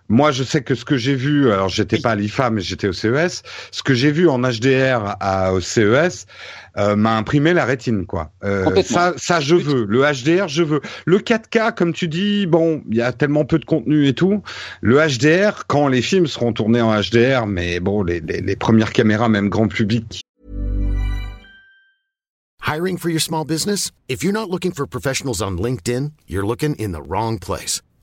moi, 0.09 0.31
je 0.31 0.43
sais 0.43 0.61
que 0.61 0.75
ce 0.75 0.85
que 0.85 0.97
j'ai 0.97 1.15
vu, 1.15 1.51
alors 1.51 1.69
j'étais 1.69 1.97
pas 1.97 2.11
à 2.11 2.15
l'IFA, 2.15 2.49
mais 2.49 2.61
j'étais 2.61 2.87
au 2.87 2.93
CES. 2.93 3.43
Ce 3.71 3.83
que 3.83 3.93
j'ai 3.93 4.11
vu 4.11 4.27
en 4.27 4.39
HDR 4.41 5.15
à, 5.19 5.53
au 5.53 5.61
CES 5.61 6.25
euh, 6.77 6.95
m'a 6.95 7.15
imprimé 7.17 7.53
la 7.53 7.65
rétine, 7.65 8.05
quoi. 8.05 8.31
Euh, 8.43 8.81
ça, 8.83 9.13
ça, 9.17 9.39
je 9.39 9.55
veux. 9.55 9.85
Le 9.85 10.01
HDR, 10.01 10.47
je 10.47 10.63
veux. 10.63 10.81
Le 11.05 11.19
4K, 11.19 11.73
comme 11.73 11.93
tu 11.93 12.07
dis, 12.07 12.47
bon, 12.47 12.83
il 12.89 12.97
y 12.97 13.01
a 13.01 13.13
tellement 13.13 13.45
peu 13.45 13.59
de 13.59 13.65
contenu 13.65 14.07
et 14.07 14.13
tout. 14.13 14.41
Le 14.81 14.97
HDR, 14.97 15.65
quand 15.67 15.87
les 15.87 16.01
films 16.01 16.27
seront 16.27 16.51
tournés 16.51 16.81
en 16.81 16.99
HDR, 16.99 17.45
mais 17.45 17.79
bon, 17.79 18.03
les, 18.03 18.19
les, 18.19 18.41
les 18.41 18.55
premières 18.55 18.91
caméras, 18.91 19.29
même 19.29 19.49
grand 19.49 19.67
public. 19.67 20.23
Hiring 22.65 22.97
for 22.97 23.09
your 23.09 23.21
small 23.21 23.45
business? 23.45 23.91
If 24.07 24.23
you're 24.23 24.33
not 24.33 24.49
looking 24.49 24.71
for 24.71 24.87
professionals 24.87 25.41
on 25.41 25.57
LinkedIn, 25.57 26.13
you're 26.27 26.45
looking 26.45 26.75
in 26.75 26.91
the 26.91 27.01
wrong 27.01 27.37
place. 27.37 27.81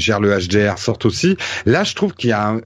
Gère 0.00 0.20
le 0.20 0.36
HDR 0.38 0.78
sortent 0.78 1.06
aussi. 1.06 1.36
Là, 1.66 1.84
je 1.84 1.94
trouve 1.94 2.14
qu'il 2.14 2.30
y 2.30 2.32
a 2.32 2.56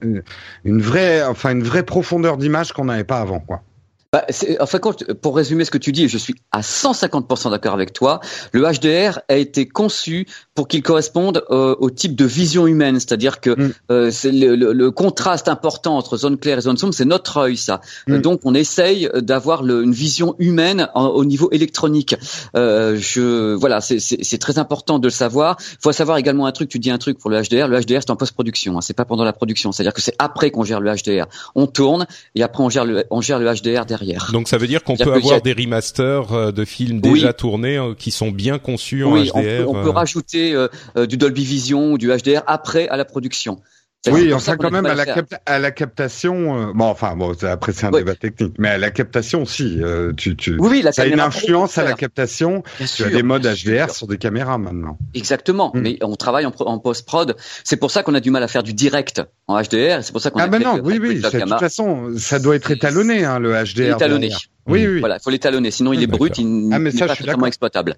une 0.63 0.81
vraie, 0.81 1.23
enfin 1.23 1.51
une 1.51 1.63
vraie 1.63 1.83
profondeur 1.83 2.37
d'image 2.37 2.73
qu'on 2.73 2.85
n'avait 2.85 3.03
pas 3.03 3.19
avant, 3.19 3.39
quoi. 3.39 3.63
Bah, 4.11 4.25
en 4.59 4.65
fait, 4.65 5.13
pour 5.21 5.35
résumer 5.35 5.65
ce 5.65 5.69
que 5.69 5.77
tu 5.77 5.91
dis, 5.91 6.07
je 6.07 6.17
suis 6.17 6.33
à 6.51 6.61
150% 6.61 7.51
d'accord 7.51 7.75
avec 7.75 7.93
toi. 7.93 8.21
Le 8.53 8.63
HDR 8.63 9.19
a 9.29 9.35
été 9.35 9.67
conçu 9.67 10.25
pour 10.55 10.67
qu'il 10.67 10.81
corresponde 10.81 11.43
euh, 11.51 11.75
au 11.79 11.91
type 11.91 12.15
de 12.15 12.25
vision 12.25 12.65
humaine, 12.65 12.95
c'est-à-dire 12.95 13.39
que 13.39 13.51
mm. 13.51 13.73
euh, 13.91 14.09
c'est 14.09 14.31
le, 14.31 14.55
le, 14.55 14.91
contraste 14.91 15.47
important 15.47 15.95
entre 15.95 16.17
zone 16.17 16.39
claire 16.39 16.57
et 16.57 16.61
zone 16.61 16.77
sombre, 16.77 16.95
c'est 16.95 17.05
notre 17.05 17.37
œil, 17.37 17.55
ça. 17.55 17.81
Mm. 18.07 18.17
donc, 18.17 18.39
on 18.45 18.55
essaye 18.55 19.07
d'avoir 19.13 19.63
une 19.63 19.91
vision 19.91 20.33
humaine 20.39 20.89
au 20.95 21.23
niveau 21.23 21.51
électronique. 21.51 22.15
Euh, 22.55 22.97
je, 22.99 23.53
voilà, 23.53 23.79
c'est 23.79 24.39
très 24.39 24.57
important 24.57 24.97
de 24.97 25.05
le 25.05 25.11
savoir. 25.11 25.57
Il 25.59 25.83
faut 25.83 25.91
savoir 25.91 26.17
également 26.17 26.47
un 26.47 26.51
truc. 26.51 26.69
Tu 26.69 26.79
dis 26.79 26.89
un 26.89 26.97
truc 26.97 27.19
pour 27.19 27.29
le 27.29 27.39
HDR. 27.43 27.67
Le 27.67 27.79
HDR, 27.79 27.99
c'est 28.01 28.09
en 28.09 28.15
post-production. 28.15 28.75
Hein, 28.75 28.81
c'est 28.81 28.95
pas 28.95 29.05
pendant 29.05 29.23
la 29.23 29.33
production. 29.33 29.71
C'est-à-dire 29.71 29.93
que 29.93 30.01
c'est 30.01 30.15
après 30.17 30.49
qu'on 30.49 30.63
gère 30.63 30.81
le 30.81 30.91
HDR. 30.91 31.27
On 31.53 31.67
tourne 31.67 32.07
et 32.33 32.41
après 32.41 32.63
on 32.63 32.69
gère 32.69 32.85
le, 32.85 33.03
on 33.11 33.21
gère 33.21 33.37
le 33.37 33.45
HDR 33.53 33.85
derrière. 33.85 33.98
Donc 34.31 34.47
ça 34.47 34.57
veut 34.57 34.67
dire 34.67 34.83
qu'on 34.83 34.95
peut 34.95 35.13
avoir 35.13 35.41
des 35.41 35.53
remasters 35.53 36.31
euh, 36.31 36.51
de 36.51 36.65
films 36.65 37.01
déjà 37.01 37.33
tournés 37.33 37.77
euh, 37.77 37.93
qui 37.93 38.11
sont 38.11 38.31
bien 38.31 38.59
conçus 38.59 39.03
en 39.03 39.15
HDR. 39.15 39.35
On 39.35 39.41
peut, 39.41 39.65
on 39.67 39.83
peut 39.83 39.89
rajouter 39.89 40.53
euh, 40.53 41.05
du 41.05 41.17
Dolby 41.17 41.45
Vision 41.45 41.93
ou 41.93 41.97
du 41.97 42.07
HDR 42.09 42.43
après 42.47 42.87
à 42.87 42.97
la 42.97 43.05
production. 43.05 43.59
Oui, 44.07 44.33
enfin 44.33 44.55
quand 44.55 44.71
même 44.71 44.85
à 44.85 44.95
la, 44.95 45.05
à 45.45 45.59
la 45.59 45.71
captation. 45.71 46.71
bon, 46.73 46.85
enfin 46.85 47.17
bon, 47.17 47.33
après 47.43 47.73
c'est 47.73 47.85
un 47.85 47.91
débat 47.91 48.15
technique, 48.15 48.55
mais 48.57 48.69
à 48.69 48.77
la 48.77 48.91
captation 48.91 49.41
aussi, 49.41 49.81
tu, 50.15 50.35
tu, 50.37 50.57
oui, 50.57 50.85
ça 50.91 51.01
a 51.01 51.05
une 51.05 51.19
influence 51.19 51.77
à 51.77 51.83
la 51.83 51.93
captation. 51.93 52.63
tu 52.95 53.03
as 53.03 53.09
des 53.09 53.23
modes 53.23 53.45
HDR 53.45 53.89
sur 53.89 54.07
des 54.07 54.17
caméras 54.17 54.57
maintenant. 54.57 54.97
Exactement, 55.13 55.71
mm. 55.73 55.79
mais 55.81 55.97
on 56.01 56.15
travaille 56.15 56.45
en, 56.45 56.53
en 56.59 56.79
post 56.79 57.05
prod. 57.05 57.35
C'est 57.63 57.77
pour 57.77 57.91
ça 57.91 58.03
qu'on 58.03 58.15
a 58.15 58.21
du 58.21 58.31
mal 58.31 58.43
à 58.43 58.47
faire 58.47 58.63
du 58.63 58.73
direct 58.73 59.21
en 59.47 59.61
HDR. 59.61 60.03
C'est 60.03 60.11
pour 60.11 60.21
ça 60.21 60.31
qu'on 60.31 60.39
ah 60.39 60.47
ben 60.47 60.61
non, 60.61 60.79
oui 60.83 60.97
oui. 61.01 61.19
De 61.19 61.29
toute 61.29 61.59
façon, 61.59 62.13
ça 62.17 62.39
doit 62.39 62.55
être 62.55 62.71
étalonné 62.71 63.25
hein, 63.25 63.39
le 63.39 63.51
HDR. 63.51 63.95
Étalonné. 63.95 64.31
Oui 64.65 64.87
oui. 64.87 64.99
Voilà, 64.99 65.17
il 65.17 65.23
faut 65.23 65.29
l'étalonner, 65.29 65.71
sinon 65.71 65.93
il 65.93 66.03
est 66.03 66.07
brut, 66.07 66.37
il 66.37 66.69
ah, 66.71 66.79
n'est 66.79 66.91
pas 66.91 67.15
totalement 67.15 67.47
exploitable. 67.47 67.95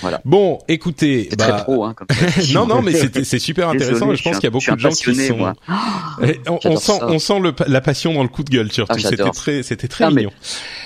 Voilà. 0.00 0.20
Bon, 0.24 0.58
écoutez, 0.68 1.28
bah... 1.36 1.66
hein, 1.68 1.94
non, 2.54 2.66
non, 2.66 2.82
mais 2.82 2.92
c'est 2.92 3.38
super 3.38 3.68
intéressant. 3.68 4.14
je 4.14 4.22
pense 4.22 4.36
qu'il 4.36 4.44
y 4.44 4.46
a 4.46 4.50
beaucoup 4.50 4.70
de 4.70 4.78
gens 4.78 4.90
qui 4.90 5.14
sont. 5.14 5.54
on, 6.64 6.76
sent, 6.76 6.98
on 7.02 7.18
sent 7.18 7.40
le, 7.40 7.54
la 7.66 7.80
passion 7.80 8.14
dans 8.14 8.22
le 8.22 8.28
coup 8.28 8.42
de 8.44 8.50
gueule 8.50 8.72
surtout. 8.72 8.96
Ah, 8.96 9.08
c'était 9.08 9.30
très, 9.30 9.62
c'était 9.62 9.88
très 9.88 10.10
mignon. 10.10 10.30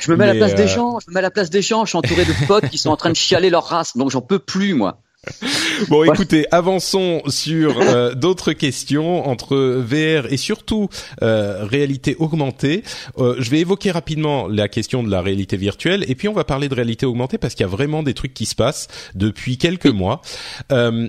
Je 0.00 0.10
me 0.10 0.16
mets 0.16 0.24
à 0.24 0.32
la 0.32 0.34
place 0.34 0.54
des 0.54 0.64
euh, 0.64 0.66
gens. 0.68 0.98
Je 1.00 1.10
me 1.10 1.14
mets 1.14 1.20
à 1.20 1.22
la 1.22 1.30
place 1.30 1.50
des 1.50 1.62
gens. 1.62 1.84
Je 1.84 1.90
suis 1.90 1.98
entouré 1.98 2.24
de 2.24 2.46
potes 2.46 2.68
qui 2.68 2.78
sont 2.78 2.90
en 2.90 2.96
train 2.96 3.10
de 3.10 3.16
chialer 3.16 3.50
leur 3.50 3.64
race, 3.64 3.96
donc 3.96 4.10
j'en 4.10 4.22
peux 4.22 4.38
plus 4.38 4.74
moi. 4.74 4.98
Bon, 5.88 6.02
écoutez, 6.02 6.46
avançons 6.50 7.22
sur 7.28 7.80
euh, 7.80 8.12
d'autres 8.14 8.52
questions 8.52 9.28
entre 9.28 9.56
VR 9.56 10.32
et 10.32 10.36
surtout 10.36 10.88
euh, 11.22 11.64
réalité 11.64 12.16
augmentée. 12.18 12.82
Euh, 13.18 13.36
je 13.38 13.48
vais 13.50 13.60
évoquer 13.60 13.92
rapidement 13.92 14.48
la 14.48 14.66
question 14.66 15.04
de 15.04 15.10
la 15.10 15.20
réalité 15.20 15.56
virtuelle 15.56 16.04
et 16.08 16.16
puis 16.16 16.26
on 16.26 16.32
va 16.32 16.42
parler 16.42 16.68
de 16.68 16.74
réalité 16.74 17.06
augmentée 17.06 17.38
parce 17.38 17.54
qu'il 17.54 17.62
y 17.62 17.68
a 17.68 17.70
vraiment 17.70 18.02
des 18.02 18.14
trucs 18.14 18.34
qui 18.34 18.46
se 18.46 18.56
passent 18.56 18.88
depuis 19.14 19.58
quelques 19.58 19.86
mois. 19.86 20.22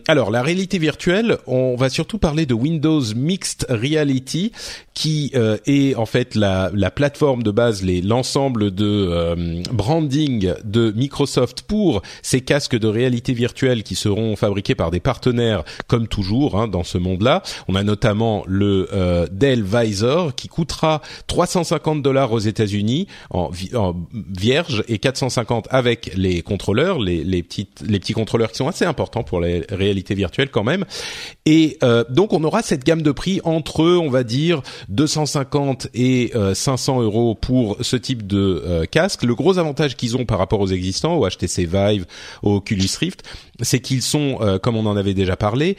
alors, 0.07 0.29
la 0.29 0.43
réalité 0.43 0.77
virtuelle, 0.77 1.37
on 1.47 1.75
va 1.75 1.89
surtout 1.89 2.17
parler 2.17 2.45
de 2.45 2.53
Windows 2.53 3.01
Mixed 3.15 3.65
Reality 3.69 4.51
qui 4.93 5.31
est 5.65 5.95
en 5.95 6.05
fait 6.05 6.35
la, 6.35 6.69
la 6.73 6.91
plateforme 6.91 7.41
de 7.41 7.51
base, 7.51 7.83
l'ensemble 7.83 8.71
de 8.71 9.63
branding 9.71 10.53
de 10.63 10.91
Microsoft 10.95 11.63
pour 11.63 12.01
ces 12.21 12.41
casques 12.41 12.77
de 12.77 12.87
réalité 12.87 13.33
virtuelle 13.33 13.83
qui 13.83 13.95
seront 14.03 14.35
fabriqués 14.35 14.75
par 14.75 14.91
des 14.91 14.99
partenaires 14.99 15.63
comme 15.87 16.07
toujours 16.07 16.59
hein, 16.59 16.67
dans 16.67 16.83
ce 16.83 16.97
monde-là. 16.97 17.43
On 17.67 17.75
a 17.75 17.83
notamment 17.83 18.43
le 18.47 18.89
euh, 18.93 19.27
Dell 19.31 19.63
Visor 19.63 20.35
qui 20.35 20.47
coûtera 20.47 21.01
350 21.27 22.01
dollars 22.01 22.31
aux 22.31 22.39
États-Unis 22.39 23.07
en, 23.29 23.51
vierge 24.13 24.83
et 24.87 24.97
450 24.97 25.67
avec 25.69 26.11
les 26.15 26.41
contrôleurs, 26.41 26.99
les, 26.99 27.23
les 27.23 27.43
petites 27.43 27.83
les 27.85 27.99
petits 27.99 28.13
contrôleurs 28.13 28.51
qui 28.51 28.57
sont 28.57 28.67
assez 28.67 28.85
importants 28.85 29.23
pour 29.23 29.39
les 29.39 29.65
réalités 29.69 30.15
virtuelles 30.15 30.49
quand 30.49 30.63
même. 30.63 30.85
Et 31.45 31.77
euh, 31.83 32.03
donc 32.09 32.33
on 32.33 32.43
aura 32.43 32.61
cette 32.61 32.83
gamme 32.83 33.01
de 33.01 33.11
prix 33.11 33.39
entre 33.43 33.83
on 33.83 34.09
va 34.09 34.23
dire 34.23 34.61
250 34.89 35.87
et 35.93 36.33
500 36.53 36.99
euh, 36.99 37.03
euros 37.03 37.35
pour 37.35 37.77
ce 37.81 37.95
type 37.95 38.27
de 38.27 38.85
casque. 38.91 39.23
Le 39.23 39.35
gros 39.35 39.57
avantage 39.57 39.95
qu'ils 39.95 40.17
ont 40.17 40.25
par 40.25 40.39
rapport 40.39 40.59
aux 40.59 40.67
existants, 40.67 41.15
au 41.15 41.27
HTC 41.27 41.65
Vive, 41.65 42.05
au 42.41 42.55
Oculus 42.55 42.89
Rift, 42.99 43.23
c'est 43.61 43.79
qu'ils 43.79 43.92
sont, 44.01 44.37
euh, 44.41 44.59
comme 44.59 44.75
on 44.75 44.85
en 44.85 44.97
avait 44.97 45.13
déjà 45.13 45.35
parlé, 45.35 45.77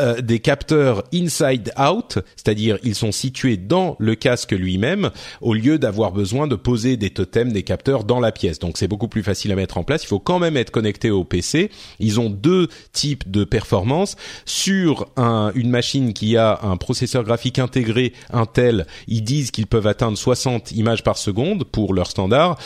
euh, 0.00 0.22
des 0.22 0.38
capteurs 0.38 1.04
inside 1.12 1.70
out, 1.78 2.18
c'est-à-dire 2.34 2.78
ils 2.82 2.94
sont 2.94 3.12
situés 3.12 3.58
dans 3.58 3.94
le 3.98 4.14
casque 4.14 4.52
lui-même 4.52 5.10
au 5.42 5.52
lieu 5.52 5.78
d'avoir 5.78 6.12
besoin 6.12 6.46
de 6.46 6.56
poser 6.56 6.96
des 6.96 7.10
totems, 7.10 7.52
des 7.52 7.62
capteurs 7.62 8.04
dans 8.04 8.18
la 8.18 8.32
pièce. 8.32 8.58
Donc 8.58 8.78
c'est 8.78 8.88
beaucoup 8.88 9.08
plus 9.08 9.22
facile 9.22 9.52
à 9.52 9.54
mettre 9.54 9.76
en 9.76 9.84
place. 9.84 10.04
Il 10.04 10.06
faut 10.06 10.18
quand 10.18 10.38
même 10.38 10.56
être 10.56 10.70
connecté 10.70 11.10
au 11.10 11.24
PC. 11.24 11.70
Ils 12.00 12.20
ont 12.20 12.30
deux 12.30 12.68
types 12.92 13.30
de 13.30 13.44
performance 13.44 14.16
sur 14.46 15.08
un, 15.18 15.52
une 15.54 15.68
machine 15.68 16.14
qui 16.14 16.38
a 16.38 16.60
un 16.62 16.78
processeur 16.78 17.22
graphique 17.22 17.58
intégré 17.58 18.14
Intel. 18.32 18.86
Ils 19.08 19.22
disent 19.22 19.50
qu'ils 19.50 19.66
peuvent 19.66 19.86
atteindre 19.86 20.16
60 20.16 20.72
images 20.72 21.02
par 21.02 21.18
seconde 21.18 21.64
pour 21.64 21.92
leur 21.92 22.10
standard. 22.10 22.58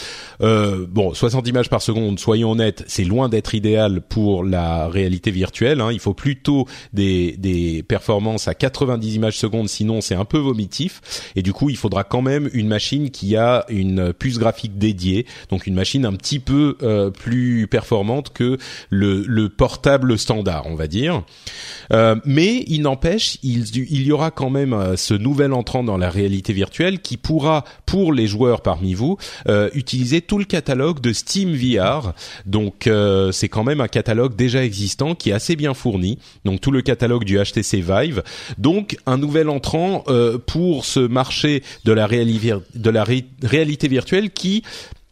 Euh, 0.43 0.87
bon, 0.89 1.13
60 1.13 1.49
images 1.49 1.71
par 1.71 1.83
seconde, 1.83 2.21
soyons 2.21 2.53
honnêtes, 2.53 2.85
c'est 2.87 3.03
loin 3.03 3.29
d'être 3.29 3.57
idéal 3.57 4.01
pour 4.01 4.45
la 4.45 4.87
réalité 4.87 5.33
virtuelle. 5.33 5.81
Hein. 5.81 5.91
Il 5.91 5.99
faut 5.99 6.15
plutôt 6.15 6.69
des 6.93 7.16
des, 7.39 7.83
performances 7.83 8.49
à 8.49 8.55
90 8.55 9.15
images 9.15 9.39
secondes, 9.39 9.69
sinon 9.69 10.01
c'est 10.01 10.15
un 10.15 10.25
peu 10.25 10.39
vomitif. 10.39 11.01
Et 11.37 11.43
du 11.43 11.53
coup, 11.53 11.71
il 11.71 11.77
faudra 11.77 12.05
quand 12.05 12.23
même 12.23 12.51
une 12.53 12.69
machine 12.69 13.11
qui 13.11 13.37
a 13.37 13.65
une 13.69 14.13
puce 14.13 14.39
graphique 14.39 14.79
dédiée, 14.79 15.27
donc 15.51 15.67
une 15.67 15.75
machine 15.75 16.05
un 16.05 16.15
petit 16.15 16.39
peu 16.39 16.77
euh, 16.83 17.11
plus 17.11 17.67
performante 17.69 18.33
que 18.33 18.59
le, 18.91 19.23
le, 19.27 19.49
portable 19.49 20.19
standard, 20.19 20.67
on 20.67 20.75
va 20.75 20.87
dire. 20.87 21.23
Euh, 21.93 22.17
mais 22.25 22.65
il 22.67 22.83
n'empêche, 22.83 23.39
il, 23.43 23.65
il, 23.77 24.03
y 24.03 24.13
aura 24.13 24.31
quand 24.31 24.51
même 24.51 24.73
euh, 24.73 24.97
ce 24.97 25.15
nouvel 25.15 25.53
entrant 25.53 25.85
dans 25.85 25.97
la 25.97 26.11
réalité 26.11 26.53
virtuelle 26.53 27.01
qui 27.01 27.17
pourra, 27.17 27.65
pour 27.87 28.13
les 28.13 28.27
joueurs 28.27 28.61
parmi 28.61 28.95
vous, 28.95 29.17
utiliser 29.75 30.21
tout 30.21 30.39
le 30.39 30.45
catalogue 30.45 31.01
de 31.01 31.13
Steam 31.13 31.55
VR. 31.55 32.13
Donc 32.45 32.89
c'est 33.33 33.49
quand 33.49 33.65
même 33.65 33.81
un 33.81 33.89
catalogue 33.89 34.35
déjà 34.35 34.65
existant 34.65 35.15
qui 35.15 35.31
est 35.31 35.33
assez 35.33 35.57
bien 35.57 35.75
fourni. 35.75 36.19
Donc 36.45 36.61
tout 36.61 36.71
le 36.71 36.83
catalogue 36.83 37.06
du 37.25 37.39
HTC 37.39 37.81
Vive. 37.81 38.23
Donc 38.59 38.97
un 39.07 39.19
nouvel 39.19 39.49
entrant 39.49 40.05
euh, 40.09 40.39
pour 40.39 40.85
ce 40.85 41.01
marché 41.01 41.63
de 41.85 41.93
la, 41.93 42.07
réalité 42.07 43.89
virtuelle 43.89 44.31
qui, 44.31 44.63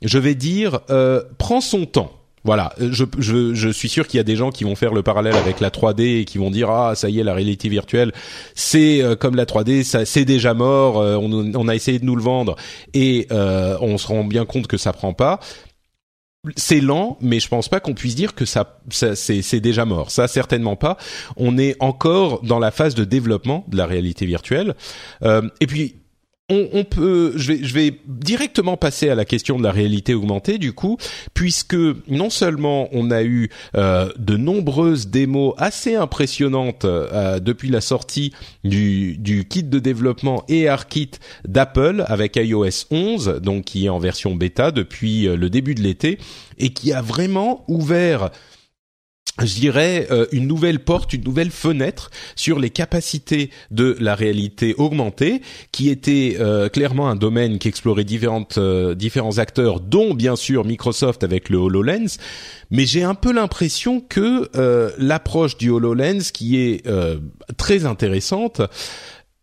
je 0.03 0.19
vais 0.19 0.35
dire, 0.35 0.81
euh, 0.91 1.23
prend 1.39 1.61
son 1.61 1.87
temps. 1.87 2.13
Voilà, 2.47 2.75
je, 2.79 3.05
je, 3.19 3.55
je 3.55 3.69
suis 3.71 3.89
sûr 3.89 4.07
qu'il 4.07 4.19
y 4.19 4.21
a 4.21 4.25
des 4.25 4.37
gens 4.37 4.51
qui 4.51 4.65
vont 4.65 4.75
faire 4.75 4.93
le 4.93 5.03
parallèle 5.03 5.35
avec 5.35 5.61
la 5.61 5.71
3D 5.71 6.21
et 6.21 6.25
qui 6.27 6.37
vont 6.37 6.51
dire 6.51 6.69
ah 6.69 6.95
ça 6.95 7.09
y 7.09 7.19
est 7.19 7.25
la 7.25 7.33
réalité 7.33 7.71
virtuelle 7.71 8.13
c'est 8.55 9.01
euh, 9.01 9.17
comme 9.17 9.35
la 9.35 9.47
3D 9.47 9.83
ça 9.83 10.05
c'est 10.05 10.27
déjà 10.27 10.53
mort 10.53 10.97
on, 10.97 11.55
on, 11.55 11.69
a 11.69 11.75
essayé 11.75 11.99
de 11.99 12.05
nous 12.05 12.17
le 12.17 12.23
vendre 12.23 12.57
et 12.93 13.29
on 13.31 13.97
se 13.97 14.07
rend 14.07 14.25
bien 14.25 14.45
compte 14.45 14.67
que 14.67 14.77
ça 14.77 14.93
prend 14.93 15.15
pas 15.15 15.41
c'est 16.57 16.81
lent, 16.81 17.17
mais 17.21 17.41
je 17.41 17.49
pense 17.49 17.69
pas 17.69 17.81
qu'on 17.81 17.95
puisse 17.95 18.15
dire 18.15 18.35
que 18.35 18.45
ça, 18.45 18.79
c'est 18.91 19.61
déjà 19.61 19.85
mort. 19.85 20.11
Ça 20.11 20.29
certainement 20.29 20.77
pas. 20.77 20.97
On 21.37 21.59
est 21.59 21.77
encore 21.81 22.43
dans 22.43 22.59
la 22.59 22.71
phase 22.71 22.95
de 22.95 23.05
développement 23.05 23.65
de 23.69 23.77
la 23.77 23.87
réalité 23.87 24.27
virtuelle. 24.27 24.75
Euh, 25.23 25.49
et 25.61 25.67
puis 25.67 25.97
on, 26.51 26.85
peut, 26.85 27.33
je 27.37 27.73
vais, 27.73 27.99
directement 28.07 28.77
passer 28.77 29.09
à 29.09 29.15
la 29.15 29.25
question 29.25 29.57
de 29.57 29.63
la 29.63 29.71
réalité 29.71 30.13
augmentée 30.13 30.59
du 30.59 30.75
coup, 30.75 30.99
puisque 31.33 31.77
non 32.07 32.29
seulement 32.29 32.89
on 32.93 33.11
a 33.11 33.23
eu 33.23 33.49
euh, 33.77 34.11
de 34.19 34.37
nombreuses 34.37 35.09
démos 35.09 35.55
assez 35.57 35.95
impressionnantes 35.95 36.85
euh, 36.85 37.41
depuis 37.41 37.71
la 37.71 37.81
sortie 37.81 38.35
du, 38.63 39.17
du 39.17 39.49
kit 39.49 39.63
de 39.63 39.79
développement 39.79 40.45
ARKit 40.51 41.13
d'Apple 41.49 42.05
avec 42.09 42.37
iOS 42.37 42.89
11, 42.91 43.41
donc 43.43 43.65
qui 43.65 43.87
est 43.87 43.89
en 43.91 43.99
version 43.99 44.35
bêta 44.35 44.71
depuis 44.71 45.27
euh, 45.27 45.37
le 45.37 45.49
début 45.49 45.75
de 45.75 45.81
l'été 45.81 46.19
et 46.59 46.75
qui 46.75 46.93
a 46.93 47.01
vraiment 47.01 47.65
ouvert 47.69 48.31
je 49.41 49.55
dirais 49.55 50.07
euh, 50.11 50.27
une 50.31 50.47
nouvelle 50.47 50.79
porte, 50.79 51.13
une 51.13 51.25
nouvelle 51.25 51.51
fenêtre 51.51 52.11
sur 52.37 52.61
les 52.61 52.71
capacités 52.71 53.51
de 53.73 53.97
la 53.99 54.15
réalité 54.15 54.75
augmentée, 54.79 55.43
qui 55.73 55.91
était 55.91 56.37
euh, 56.39 56.69
clairement 56.69 57.09
un 57.09 57.17
domaine 57.17 57.59
qui 57.59 57.67
explorait 57.67 58.05
différentes, 58.05 58.59
euh, 58.59 58.95
différents 58.95 59.39
acteurs, 59.39 59.81
dont 59.81 60.15
bien 60.15 60.37
sûr 60.37 60.65
Microsoft 60.65 61.25
avec 61.25 61.49
le 61.49 61.59
HoloLens. 61.59 62.19
Mais 62.71 62.87
j'ai 62.87 63.03
un 63.03 63.15
peu 63.15 63.33
l'impression 63.33 64.01
que 64.01 64.51
l'approche 64.99 65.57
du 65.57 65.71
HoloLens, 65.71 66.31
qui 66.33 66.57
est 66.57 66.85
très 67.57 67.85
intéressante, 67.87 68.63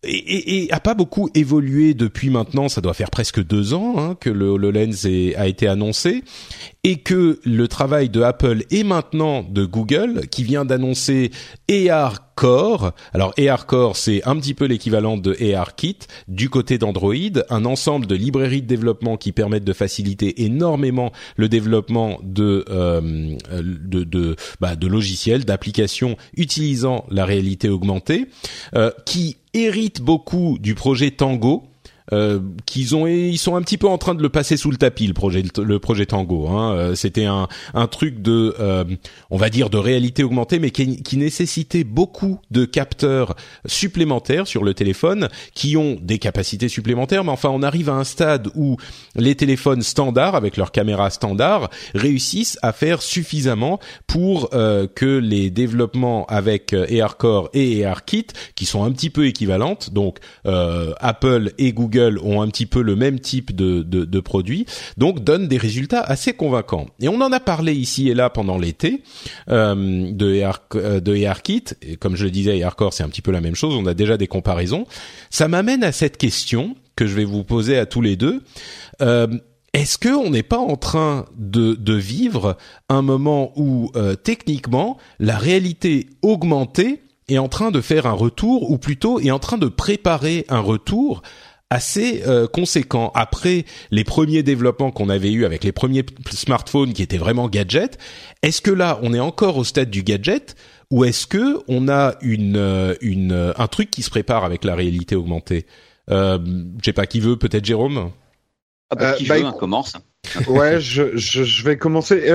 et, 0.03 0.63
et, 0.63 0.71
a 0.73 0.79
pas 0.79 0.95
beaucoup 0.95 1.29
évolué 1.35 1.93
depuis 1.93 2.29
maintenant. 2.29 2.69
Ça 2.69 2.81
doit 2.81 2.93
faire 2.93 3.11
presque 3.11 3.43
deux 3.43 3.73
ans 3.73 3.95
hein, 3.97 4.15
que 4.19 4.29
le 4.29 4.47
HoloLens 4.47 5.05
a 5.37 5.47
été 5.47 5.67
annoncé 5.67 6.23
et 6.83 6.97
que 6.97 7.39
le 7.45 7.67
travail 7.67 8.09
de 8.09 8.21
Apple 8.21 8.63
et 8.71 8.83
maintenant 8.83 9.43
de 9.43 9.65
Google, 9.65 10.27
qui 10.27 10.43
vient 10.43 10.65
d'annoncer 10.65 11.31
AR 11.69 12.30
Core. 12.41 12.93
Alors 13.13 13.35
ARCore, 13.37 13.95
c'est 13.95 14.27
un 14.27 14.35
petit 14.35 14.55
peu 14.55 14.65
l'équivalent 14.65 15.15
de 15.15 15.37
ARKit 15.53 15.99
du 16.27 16.49
côté 16.49 16.79
d'Android, 16.79 17.13
un 17.51 17.65
ensemble 17.65 18.07
de 18.07 18.15
librairies 18.15 18.63
de 18.63 18.67
développement 18.67 19.15
qui 19.15 19.31
permettent 19.31 19.63
de 19.63 19.73
faciliter 19.73 20.43
énormément 20.43 21.11
le 21.35 21.47
développement 21.49 22.17
de 22.23 22.65
euh, 22.71 23.37
bah, 24.59 24.75
de 24.75 24.87
logiciels, 24.87 25.45
d'applications 25.45 26.17
utilisant 26.35 27.05
la 27.11 27.25
réalité 27.25 27.69
augmentée, 27.69 28.25
euh, 28.73 28.89
qui 29.05 29.37
hérite 29.53 30.01
beaucoup 30.01 30.57
du 30.59 30.73
projet 30.73 31.11
Tango 31.11 31.70
euh, 32.13 32.39
qu'ils 32.65 32.93
ont 32.93 33.07
ils 33.07 33.37
sont 33.37 33.55
un 33.55 33.61
petit 33.61 33.77
peu 33.77 33.87
en 33.87 33.97
train 33.97 34.15
de 34.15 34.21
le 34.21 34.27
passer 34.27 34.57
sous 34.57 34.69
le 34.69 34.75
tapis 34.75 35.07
le 35.07 35.13
projet 35.13 35.43
le 35.57 35.79
projet 35.79 36.05
Tango 36.05 36.49
hein. 36.49 36.75
Euh, 36.75 36.95
c'était 36.95 37.23
un 37.23 37.47
un 37.73 37.87
truc 37.87 38.21
de 38.21 38.53
euh, 38.59 38.83
on 39.29 39.37
va 39.37 39.49
dire 39.49 39.69
de 39.69 39.77
réalité 39.77 40.23
augmentée 40.23 40.59
mais 40.59 40.71
qui, 40.71 41.01
qui, 41.03 41.15
nécessitait 41.15 41.85
beaucoup 41.85 42.39
de 42.51 42.65
capteurs 42.65 43.35
supplémentaires 43.65 44.45
sur 44.45 44.65
le 44.65 44.73
téléphone 44.73 45.29
qui 45.53 45.77
ont 45.77 45.97
des 46.01 46.19
capacités 46.19 46.67
supplémentaires 46.67 47.23
mais 47.23 47.31
enfin 47.31 47.49
on 47.49 47.63
arrive 47.63 47.89
à 47.89 47.93
un 47.93 48.03
stade 48.03 48.49
où 48.55 48.75
les 49.15 49.35
téléphones 49.35 49.81
standards 49.81 50.35
avec 50.35 50.57
leurs 50.57 50.73
caméras 50.73 51.11
standards 51.11 51.69
réussissent 51.95 52.59
à 52.61 52.73
faire 52.73 53.01
suffisamment 53.01 53.79
pour 54.07 54.49
que 54.49 55.17
les 55.17 55.49
développements 55.49 56.25
avec 56.25 56.73
ARCore 56.73 57.49
et 57.53 57.85
ARKit 57.85 58.27
qui 58.55 58.65
sont 58.65 58.83
un 58.83 58.91
petit 58.91 59.09
peu 59.09 59.27
équivalentes 59.27 59.93
donc 59.93 60.17
Apple 60.45 61.53
et 61.57 61.71
Google 61.71 62.00
ont 62.23 62.41
un 62.41 62.47
petit 62.47 62.65
peu 62.65 62.81
le 62.81 62.95
même 62.95 63.19
type 63.19 63.55
de, 63.55 63.81
de, 63.81 64.05
de 64.05 64.19
produit, 64.19 64.65
donc 64.97 65.23
donnent 65.23 65.47
des 65.47 65.57
résultats 65.57 66.01
assez 66.01 66.33
convaincants. 66.33 66.87
Et 66.99 67.07
on 67.07 67.21
en 67.21 67.31
a 67.31 67.39
parlé 67.39 67.73
ici 67.73 68.09
et 68.09 68.13
là 68.13 68.29
pendant 68.29 68.57
l'été 68.57 69.03
euh, 69.49 70.11
de, 70.11 70.41
AR, 70.41 70.59
euh, 70.75 70.99
de 70.99 71.15
et 71.15 71.95
comme 71.97 72.15
je 72.15 72.25
le 72.25 72.31
disais, 72.31 72.61
ARCore 72.63 72.93
c'est 72.93 73.03
un 73.03 73.09
petit 73.09 73.21
peu 73.21 73.31
la 73.31 73.41
même 73.41 73.55
chose, 73.55 73.75
on 73.75 73.85
a 73.85 73.93
déjà 73.93 74.17
des 74.17 74.27
comparaisons. 74.27 74.85
Ça 75.29 75.47
m'amène 75.47 75.83
à 75.83 75.91
cette 75.91 76.17
question 76.17 76.75
que 76.95 77.05
je 77.05 77.15
vais 77.15 77.25
vous 77.25 77.43
poser 77.43 77.77
à 77.77 77.85
tous 77.85 78.01
les 78.01 78.15
deux. 78.15 78.41
Euh, 79.01 79.27
est-ce 79.73 79.97
que 79.97 80.09
on 80.09 80.29
n'est 80.29 80.43
pas 80.43 80.57
en 80.57 80.75
train 80.75 81.25
de, 81.37 81.93
vivre 81.93 82.57
un 82.89 83.01
moment 83.01 83.53
où 83.55 83.89
techniquement 84.21 84.97
la 85.19 85.37
réalité 85.37 86.09
augmentée 86.21 87.01
est 87.29 87.37
en 87.37 87.47
train 87.47 87.71
de 87.71 87.81
faire 87.81 88.05
un 88.05 88.13
retour, 88.13 88.69
ou 88.71 88.77
plutôt 88.77 89.19
est 89.19 89.31
en 89.31 89.39
train 89.39 89.57
de 89.57 89.67
préparer 89.67 90.45
un 90.49 90.59
retour 90.59 91.21
assez 91.71 92.21
euh, 92.27 92.47
conséquent 92.47 93.11
après 93.15 93.65
les 93.91 94.03
premiers 94.03 94.43
développements 94.43 94.91
qu'on 94.91 95.07
avait 95.07 95.31
eu 95.31 95.45
avec 95.45 95.63
les 95.63 95.71
premiers 95.71 96.05
smartphones 96.29 96.91
qui 96.91 97.01
étaient 97.01 97.17
vraiment 97.17 97.47
gadgets. 97.47 97.97
Est-ce 98.43 98.61
que 98.61 98.71
là, 98.71 98.99
on 99.01 99.13
est 99.13 99.21
encore 99.21 99.57
au 99.57 99.63
stade 99.63 99.89
du 99.89 100.03
gadget 100.03 100.55
ou 100.91 101.05
est-ce 101.05 101.25
que 101.25 101.61
on 101.69 101.87
a 101.87 102.15
une 102.21 102.57
euh, 102.57 102.93
une 102.99 103.53
un 103.57 103.67
truc 103.67 103.89
qui 103.89 104.03
se 104.03 104.09
prépare 104.09 104.43
avec 104.43 104.65
la 104.65 104.75
réalité 104.75 105.15
augmentée? 105.15 105.65
Euh, 106.09 106.37
Je 106.79 106.85
sais 106.85 106.93
pas 106.93 107.07
qui 107.07 107.21
veut, 107.21 107.37
peut-être 107.37 107.63
Jérôme? 107.63 108.11
Ah 108.89 108.95
bah, 108.95 109.13
qui 109.13 109.25
bah, 109.25 109.37
veut, 109.37 109.45
hein, 109.45 109.55
commence. 109.57 109.93
Ouais, 110.47 110.81
je, 110.81 111.15
je, 111.15 111.45
je 111.45 111.63
vais 111.63 111.77
commencer. 111.77 112.29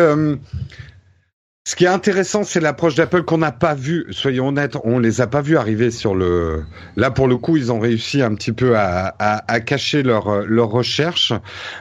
Ce 1.68 1.74
qui 1.74 1.84
est 1.84 1.88
intéressant, 1.88 2.44
c'est 2.44 2.60
l'approche 2.60 2.94
d'Apple 2.94 3.24
qu'on 3.24 3.38
n'a 3.38 3.50
pas 3.50 3.74
vue. 3.74 4.06
Soyons 4.10 4.46
honnêtes, 4.50 4.76
on 4.84 5.00
les 5.00 5.20
a 5.20 5.26
pas 5.26 5.42
vus 5.42 5.56
arriver 5.56 5.90
sur 5.90 6.14
le. 6.14 6.62
Là, 6.94 7.10
pour 7.10 7.26
le 7.26 7.38
coup, 7.38 7.56
ils 7.56 7.72
ont 7.72 7.80
réussi 7.80 8.22
un 8.22 8.36
petit 8.36 8.52
peu 8.52 8.76
à, 8.76 9.16
à, 9.18 9.52
à 9.52 9.58
cacher 9.58 10.04
leur 10.04 10.46
leur 10.46 10.68
recherche, 10.68 11.32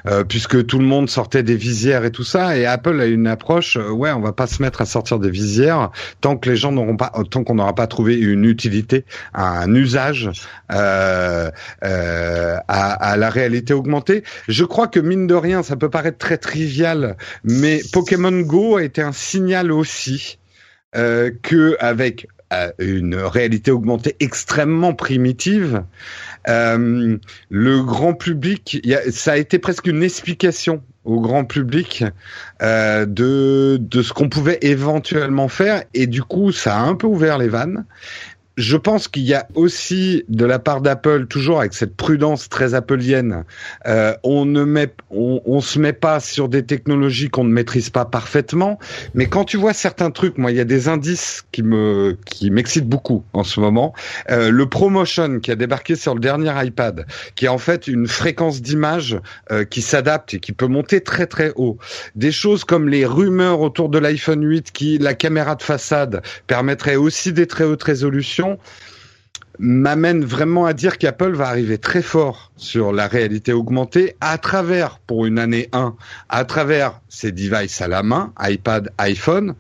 euh, 0.07 0.23
puisque 0.23 0.65
tout 0.65 0.79
le 0.79 0.85
monde 0.85 1.07
sortait 1.07 1.43
des 1.43 1.55
visières 1.55 2.03
et 2.03 2.09
tout 2.09 2.23
ça. 2.23 2.57
Et 2.57 2.65
Apple 2.65 2.99
a 2.99 3.05
une 3.05 3.27
approche. 3.27 3.77
Euh, 3.77 3.91
ouais, 3.91 4.11
on 4.11 4.21
va 4.21 4.33
pas 4.33 4.47
se 4.47 4.59
mettre 4.59 4.81
à 4.81 4.87
sortir 4.87 5.19
des 5.19 5.29
visières 5.29 5.91
tant 6.19 6.35
que 6.35 6.49
les 6.49 6.55
gens 6.55 6.71
n'auront 6.71 6.97
pas, 6.97 7.13
tant 7.29 7.43
qu'on 7.43 7.53
n'aura 7.53 7.75
pas 7.75 7.85
trouvé 7.85 8.15
une 8.15 8.45
utilité, 8.45 9.05
un 9.35 9.71
usage 9.75 10.31
euh, 10.71 11.51
euh, 11.83 12.57
à, 12.67 12.91
à 12.93 13.17
la 13.17 13.29
réalité 13.29 13.75
augmentée. 13.75 14.23
Je 14.47 14.65
crois 14.65 14.87
que 14.87 14.99
mine 14.99 15.27
de 15.27 15.35
rien, 15.35 15.61
ça 15.61 15.75
peut 15.75 15.91
paraître 15.91 16.17
très 16.17 16.39
trivial, 16.39 17.17
mais 17.43 17.81
Pokémon 17.93 18.41
Go 18.41 18.77
a 18.77 18.83
été 18.83 19.03
un 19.03 19.11
signal 19.11 19.74
aussi 19.75 20.39
euh, 20.95 21.31
que 21.41 21.75
avec 21.79 22.27
euh, 22.53 22.71
une 22.79 23.15
réalité 23.15 23.71
augmentée 23.71 24.15
extrêmement 24.19 24.93
primitive, 24.93 25.83
euh, 26.47 27.17
le 27.49 27.83
grand 27.83 28.13
public, 28.13 28.85
ça 29.11 29.33
a 29.33 29.37
été 29.37 29.57
presque 29.57 29.87
une 29.87 30.03
explication 30.03 30.83
au 31.03 31.19
grand 31.21 31.43
public 31.45 32.03
euh, 32.61 33.05
de 33.07 34.01
ce 34.01 34.13
qu'on 34.13 34.29
pouvait 34.29 34.59
éventuellement 34.61 35.47
faire. 35.47 35.83
Et 35.93 36.07
du 36.07 36.21
coup 36.21 36.51
ça 36.51 36.77
a 36.77 36.81
un 36.81 36.95
peu 36.95 37.07
ouvert 37.07 37.39
les 37.39 37.49
vannes 37.49 37.85
je 38.57 38.77
pense 38.77 39.07
qu'il 39.07 39.23
y 39.23 39.33
a 39.33 39.47
aussi 39.55 40.23
de 40.29 40.45
la 40.45 40.59
part 40.59 40.81
d'Apple 40.81 41.27
toujours 41.27 41.59
avec 41.59 41.73
cette 41.73 41.95
prudence 41.95 42.47
très 42.47 42.73
appelienne, 42.73 43.43
euh, 43.85 44.13
on 44.23 44.45
ne 44.45 44.63
met, 44.63 44.93
on, 45.09 45.41
on, 45.45 45.61
se 45.61 45.77
met 45.79 45.93
pas 45.93 46.19
sur 46.19 46.47
des 46.47 46.63
technologies 46.63 47.29
qu'on 47.29 47.43
ne 47.43 47.51
maîtrise 47.51 47.89
pas 47.89 48.05
parfaitement. 48.05 48.79
Mais 49.13 49.27
quand 49.27 49.43
tu 49.43 49.57
vois 49.57 49.73
certains 49.73 50.11
trucs, 50.11 50.37
moi, 50.37 50.51
il 50.51 50.57
y 50.57 50.61
a 50.61 50.65
des 50.65 50.87
indices 50.87 51.43
qui 51.51 51.63
me, 51.63 52.17
qui 52.25 52.49
m'excitent 52.49 52.87
beaucoup 52.87 53.23
en 53.33 53.43
ce 53.43 53.59
moment. 53.59 53.93
Euh, 54.29 54.51
le 54.51 54.69
ProMotion 54.69 55.39
qui 55.39 55.51
a 55.51 55.55
débarqué 55.55 55.95
sur 55.95 56.13
le 56.13 56.21
dernier 56.21 56.53
iPad, 56.65 57.05
qui 57.35 57.45
est 57.45 57.49
en 57.49 57.57
fait 57.57 57.87
une 57.87 58.07
fréquence 58.07 58.61
d'image 58.61 59.19
euh, 59.51 59.65
qui 59.65 59.81
s'adapte 59.81 60.33
et 60.33 60.39
qui 60.39 60.53
peut 60.53 60.67
monter 60.67 61.01
très 61.01 61.27
très 61.27 61.51
haut. 61.55 61.77
Des 62.15 62.31
choses 62.31 62.63
comme 62.63 62.87
les 62.87 63.05
rumeurs 63.05 63.59
autour 63.59 63.89
de 63.89 63.97
l'iPhone 63.97 64.45
8 64.45 64.71
qui, 64.71 64.97
la 64.97 65.13
caméra 65.13 65.55
de 65.55 65.63
façade 65.63 66.21
permettrait 66.47 66.95
aussi 66.95 67.33
des 67.33 67.47
très 67.47 67.65
hautes 67.65 67.83
résolutions 67.83 68.44
m'amène 69.59 70.25
vraiment 70.25 70.65
à 70.65 70.73
dire 70.73 70.97
qu'Apple 70.97 71.33
va 71.33 71.47
arriver 71.47 71.77
très 71.77 72.01
fort 72.01 72.51
sur 72.57 72.91
la 72.91 73.07
réalité 73.07 73.53
augmentée 73.53 74.15
à 74.21 74.37
travers, 74.37 74.99
pour 74.99 75.25
une 75.25 75.39
année 75.39 75.69
1, 75.71 75.95
à 76.29 76.45
travers 76.45 76.99
ses 77.09 77.31
devices 77.31 77.81
à 77.81 77.87
la 77.87 78.03
main, 78.03 78.33
iPad, 78.39 78.91
iPhone, 78.97 79.55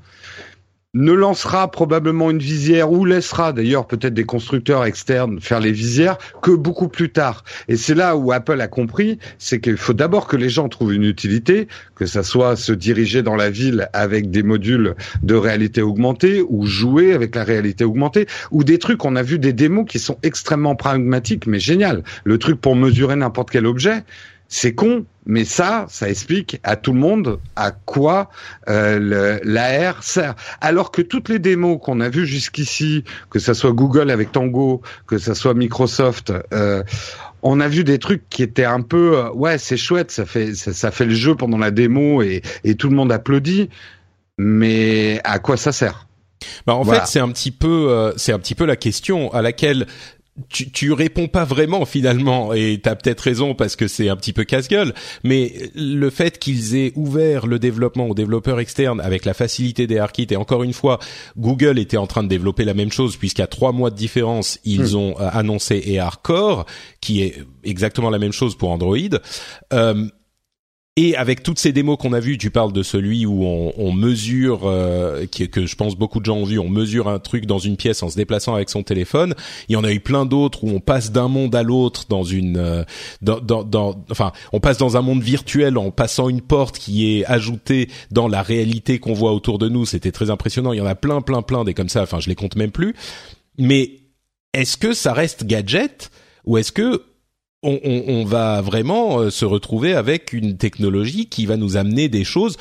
ne 0.95 1.11
lancera 1.11 1.69
probablement 1.69 2.31
une 2.31 2.39
visière 2.39 2.89
ou 2.89 3.03
laissera 3.03 3.51
d'ailleurs 3.51 3.85
peut-être 3.85 4.13
des 4.13 4.23
constructeurs 4.23 4.85
externes 4.85 5.41
faire 5.41 5.59
les 5.59 5.73
visières 5.73 6.17
que 6.41 6.51
beaucoup 6.51 6.87
plus 6.87 7.11
tard. 7.11 7.43
Et 7.67 7.75
c'est 7.75 7.93
là 7.93 8.15
où 8.15 8.31
Apple 8.31 8.59
a 8.61 8.69
compris, 8.69 9.19
c'est 9.37 9.59
qu'il 9.59 9.75
faut 9.75 9.93
d'abord 9.93 10.25
que 10.25 10.37
les 10.37 10.49
gens 10.49 10.69
trouvent 10.69 10.93
une 10.93 11.03
utilité, 11.03 11.67
que 11.95 12.05
ça 12.05 12.23
soit 12.23 12.55
se 12.55 12.71
diriger 12.71 13.23
dans 13.23 13.35
la 13.35 13.49
ville 13.49 13.89
avec 13.91 14.31
des 14.31 14.41
modules 14.41 14.95
de 15.21 15.35
réalité 15.35 15.81
augmentée 15.81 16.41
ou 16.47 16.65
jouer 16.65 17.13
avec 17.13 17.35
la 17.35 17.43
réalité 17.43 17.83
augmentée 17.83 18.25
ou 18.51 18.63
des 18.63 18.79
trucs, 18.79 19.03
on 19.03 19.17
a 19.17 19.21
vu 19.21 19.37
des 19.37 19.51
démos 19.51 19.85
qui 19.87 19.99
sont 19.99 20.17
extrêmement 20.23 20.75
pragmatiques 20.75 21.45
mais 21.45 21.59
génial. 21.59 22.03
Le 22.23 22.37
truc 22.37 22.61
pour 22.61 22.77
mesurer 22.77 23.17
n'importe 23.17 23.51
quel 23.51 23.65
objet, 23.65 24.03
c'est 24.47 24.73
con, 24.73 25.05
mais 25.25 25.45
ça, 25.45 25.85
ça 25.89 26.09
explique 26.09 26.59
à 26.63 26.75
tout 26.75 26.93
le 26.93 26.99
monde 26.99 27.39
à 27.55 27.71
quoi 27.71 28.29
euh, 28.69 29.39
l'AR 29.43 30.03
sert. 30.03 30.35
Alors 30.61 30.91
que 30.91 31.01
toutes 31.01 31.29
les 31.29 31.39
démos 31.39 31.79
qu'on 31.81 31.99
a 31.99 32.09
vues 32.09 32.25
jusqu'ici, 32.25 33.03
que 33.29 33.39
ça 33.39 33.53
soit 33.53 33.71
Google 33.71 34.11
avec 34.11 34.31
Tango, 34.31 34.81
que 35.07 35.17
ça 35.17 35.35
soit 35.35 35.53
Microsoft, 35.53 36.33
euh, 36.53 36.83
on 37.41 37.59
a 37.59 37.67
vu 37.67 37.83
des 37.83 37.99
trucs 37.99 38.27
qui 38.29 38.43
étaient 38.43 38.65
un 38.65 38.81
peu, 38.81 39.17
euh, 39.17 39.31
ouais, 39.31 39.57
c'est 39.57 39.77
chouette, 39.77 40.11
ça 40.11 40.25
fait 40.25 40.53
ça, 40.55 40.91
fait 40.91 41.05
le 41.05 41.15
jeu 41.15 41.35
pendant 41.35 41.57
la 41.57 41.71
démo 41.71 42.21
et, 42.21 42.41
et 42.63 42.75
tout 42.75 42.89
le 42.89 42.95
monde 42.95 43.11
applaudit, 43.11 43.69
mais 44.37 45.21
à 45.23 45.39
quoi 45.39 45.57
ça 45.57 45.71
sert? 45.71 46.07
Bah 46.67 46.75
en 46.75 46.83
fait, 46.83 47.01
c'est 47.05 47.19
un 47.19 47.29
petit 47.29 47.51
peu, 47.51 47.87
euh, 47.89 48.11
c'est 48.17 48.31
un 48.31 48.39
petit 48.39 48.55
peu 48.55 48.65
la 48.65 48.75
question 48.75 49.33
à 49.33 49.41
laquelle 49.41 49.87
tu, 50.49 50.69
tu 50.69 50.91
réponds 50.91 51.27
pas 51.27 51.45
vraiment 51.45 51.85
finalement 51.85 52.53
et 52.53 52.79
tu 52.83 52.89
as 52.89 52.95
peut-être 52.95 53.21
raison 53.21 53.55
parce 53.55 53.77
que 53.77 53.87
c'est 53.87 54.09
un 54.09 54.17
petit 54.17 54.33
peu 54.33 54.43
casse-gueule 54.43 54.93
mais 55.23 55.71
le 55.75 56.09
fait 56.09 56.39
qu'ils 56.39 56.75
aient 56.75 56.91
ouvert 56.95 57.47
le 57.47 57.57
développement 57.57 58.07
aux 58.07 58.13
développeurs 58.13 58.59
externes 58.59 58.99
avec 58.99 59.23
la 59.23 59.33
facilité 59.33 59.87
des 59.87 59.97
ARKit 59.97 60.27
et 60.31 60.35
encore 60.35 60.63
une 60.63 60.73
fois 60.73 60.99
Google 61.37 61.79
était 61.79 61.97
en 61.97 62.07
train 62.07 62.23
de 62.23 62.27
développer 62.27 62.65
la 62.65 62.73
même 62.73 62.91
chose 62.91 63.15
puisqu'à 63.15 63.47
trois 63.47 63.71
mois 63.71 63.91
de 63.91 63.95
différence 63.95 64.59
ils 64.65 64.93
hmm. 64.93 64.97
ont 64.97 65.15
euh, 65.21 65.29
annoncé 65.31 65.97
ARCore 65.97 66.65
qui 66.99 67.21
est 67.21 67.41
exactement 67.63 68.09
la 68.09 68.19
même 68.19 68.33
chose 68.33 68.57
pour 68.57 68.71
Android 68.71 68.97
euh, 69.71 70.07
et 70.97 71.17
avec 71.17 71.43
toutes 71.43 71.59
ces 71.59 71.73
démos 71.73 71.97
qu'on 71.97 72.13
a 72.13 72.21
vues, 72.21 72.37
tu 72.37 72.51
parles 72.51 72.71
de 72.71 72.81
celui 72.81 73.25
où 73.25 73.43
on, 73.43 73.73
on 73.77 73.91
mesure, 73.91 74.61
euh, 74.63 75.25
qui, 75.25 75.49
que 75.49 75.65
je 75.65 75.75
pense 75.75 75.97
beaucoup 75.97 76.21
de 76.21 76.25
gens 76.25 76.37
ont 76.37 76.45
vu, 76.45 76.57
on 76.57 76.69
mesure 76.69 77.09
un 77.09 77.19
truc 77.19 77.45
dans 77.45 77.59
une 77.59 77.75
pièce 77.75 78.01
en 78.01 78.09
se 78.09 78.15
déplaçant 78.15 78.55
avec 78.55 78.69
son 78.69 78.81
téléphone. 78.81 79.35
Il 79.67 79.73
y 79.73 79.75
en 79.75 79.83
a 79.83 79.91
eu 79.91 79.99
plein 79.99 80.25
d'autres 80.25 80.63
où 80.63 80.69
on 80.69 80.79
passe 80.79 81.11
d'un 81.11 81.27
monde 81.27 81.53
à 81.53 81.63
l'autre 81.63 82.05
dans 82.07 82.23
une, 82.23 82.55
euh, 82.55 82.85
dans, 83.21 83.41
dans, 83.41 83.65
dans, 83.65 84.05
enfin, 84.09 84.31
on 84.53 84.61
passe 84.61 84.77
dans 84.77 84.95
un 84.95 85.01
monde 85.01 85.21
virtuel 85.21 85.77
en 85.77 85.91
passant 85.91 86.29
une 86.29 86.41
porte 86.41 86.79
qui 86.79 87.19
est 87.19 87.25
ajoutée 87.25 87.89
dans 88.11 88.29
la 88.29 88.41
réalité 88.41 88.99
qu'on 88.99 89.13
voit 89.13 89.33
autour 89.33 89.59
de 89.59 89.67
nous. 89.67 89.85
C'était 89.85 90.13
très 90.13 90.29
impressionnant. 90.29 90.71
Il 90.71 90.77
y 90.77 90.81
en 90.81 90.85
a 90.85 90.95
plein, 90.95 91.19
plein, 91.19 91.41
plein 91.41 91.65
des 91.65 91.73
comme 91.73 91.89
ça. 91.89 92.03
Enfin, 92.03 92.21
je 92.21 92.29
les 92.29 92.35
compte 92.35 92.55
même 92.55 92.71
plus. 92.71 92.95
Mais 93.57 93.99
est-ce 94.53 94.77
que 94.77 94.93
ça 94.93 95.11
reste 95.11 95.45
gadget 95.45 96.09
ou 96.45 96.57
est-ce 96.57 96.71
que 96.71 97.03
on, 97.65 97.79
on, 97.83 98.03
on, 98.07 98.25
va 98.25 98.61
vraiment 98.61 99.19
euh, 99.19 99.29
se 99.29 99.43
retrouver 99.43 99.93
avec 99.93 100.33
une 100.33 100.57
technologie 100.57 101.27
qui 101.27 101.45
va 101.45 101.57
nous 101.57 101.77
amener 101.77 102.07
des 102.07 102.23
choses 102.23 102.57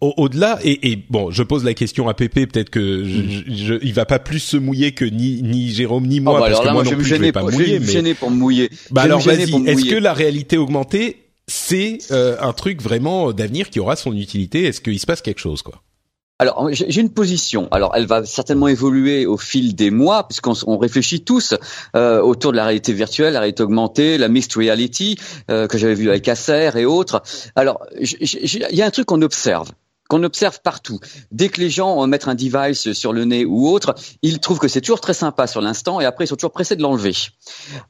au-delà. 0.00 0.58
et, 0.62 0.92
et, 0.92 0.98
bon, 1.08 1.30
je 1.30 1.42
pose 1.42 1.64
la 1.64 1.74
question 1.74 2.08
à 2.08 2.14
Pépé, 2.14 2.46
peut-être 2.46 2.70
que 2.70 3.04
je, 3.04 3.20
mhm. 3.20 3.56
je, 3.56 3.74
il 3.82 3.94
va 3.94 4.04
pas 4.04 4.18
plus 4.18 4.40
se 4.40 4.56
mouiller 4.56 4.92
que 4.92 5.04
ni, 5.04 5.42
ni 5.42 5.70
Jérôme 5.70 6.06
ni 6.06 6.20
moi, 6.20 6.34
oh, 6.34 6.40
bah 6.40 6.50
parce 6.50 6.60
que 6.60 6.72
moi, 6.72 6.84
non 6.84 6.90
je 6.90 6.94
plus 6.94 7.04
je 7.04 7.14
vais 7.16 7.32
pas 7.32 7.42
mouiller. 7.42 7.80
Je 7.80 7.98
mais... 7.98 8.14
pour 8.14 8.30
me 8.30 8.36
mouiller. 8.36 8.70
Bah 8.90 9.02
alors 9.02 9.20
vas-y, 9.20 9.52
est-ce 9.66 9.84
que 9.86 9.96
la 9.96 10.12
réalité 10.12 10.56
augmentée 10.58 11.16
c'est 11.46 11.98
euh, 12.10 12.36
un 12.40 12.52
truc 12.52 12.80
vraiment 12.80 13.32
d'avenir 13.32 13.70
qui 13.70 13.80
aura 13.80 13.96
son 13.96 14.16
utilité? 14.16 14.64
Est-ce 14.64 14.80
qu'il 14.80 14.98
se 14.98 15.06
passe 15.06 15.22
quelque 15.22 15.40
chose 15.40 15.62
quoi? 15.62 15.82
Alors 16.38 16.68
j'ai 16.72 17.00
une 17.00 17.12
position. 17.12 17.68
Alors 17.70 17.92
elle 17.94 18.06
va 18.06 18.24
certainement 18.24 18.68
évoluer 18.68 19.24
au 19.24 19.36
fil 19.36 19.74
des 19.74 19.90
mois 19.90 20.26
puisqu'on 20.26 20.78
réfléchit 20.78 21.22
tous 21.22 21.54
euh, 21.94 22.20
autour 22.20 22.50
de 22.52 22.56
la 22.56 22.64
réalité 22.64 22.92
virtuelle, 22.92 23.34
la 23.34 23.40
réalité 23.40 23.62
augmentée, 23.62 24.18
la 24.18 24.28
mixed 24.28 24.54
reality 24.54 25.16
euh, 25.50 25.68
que 25.68 25.78
j'avais 25.78 25.94
vu 25.94 26.08
avec 26.08 26.26
Acer 26.26 26.70
et 26.76 26.84
autres. 26.86 27.22
Alors 27.54 27.86
il 28.00 28.66
y 28.72 28.82
a 28.82 28.86
un 28.86 28.90
truc 28.90 29.06
qu'on 29.06 29.22
observe 29.22 29.70
qu'on 30.08 30.22
observe 30.22 30.60
partout. 30.62 30.98
Dès 31.30 31.48
que 31.48 31.60
les 31.60 31.70
gens 31.70 32.06
mettent 32.06 32.28
un 32.28 32.34
device 32.34 32.92
sur 32.92 33.12
le 33.12 33.24
nez 33.24 33.44
ou 33.44 33.68
autre, 33.68 33.94
ils 34.22 34.38
trouvent 34.38 34.58
que 34.58 34.68
c'est 34.68 34.80
toujours 34.80 35.00
très 35.00 35.14
sympa 35.14 35.46
sur 35.46 35.60
l'instant 35.60 36.00
et 36.00 36.04
après 36.04 36.24
ils 36.24 36.28
sont 36.28 36.36
toujours 36.36 36.52
pressés 36.52 36.76
de 36.76 36.82
l'enlever. 36.82 37.14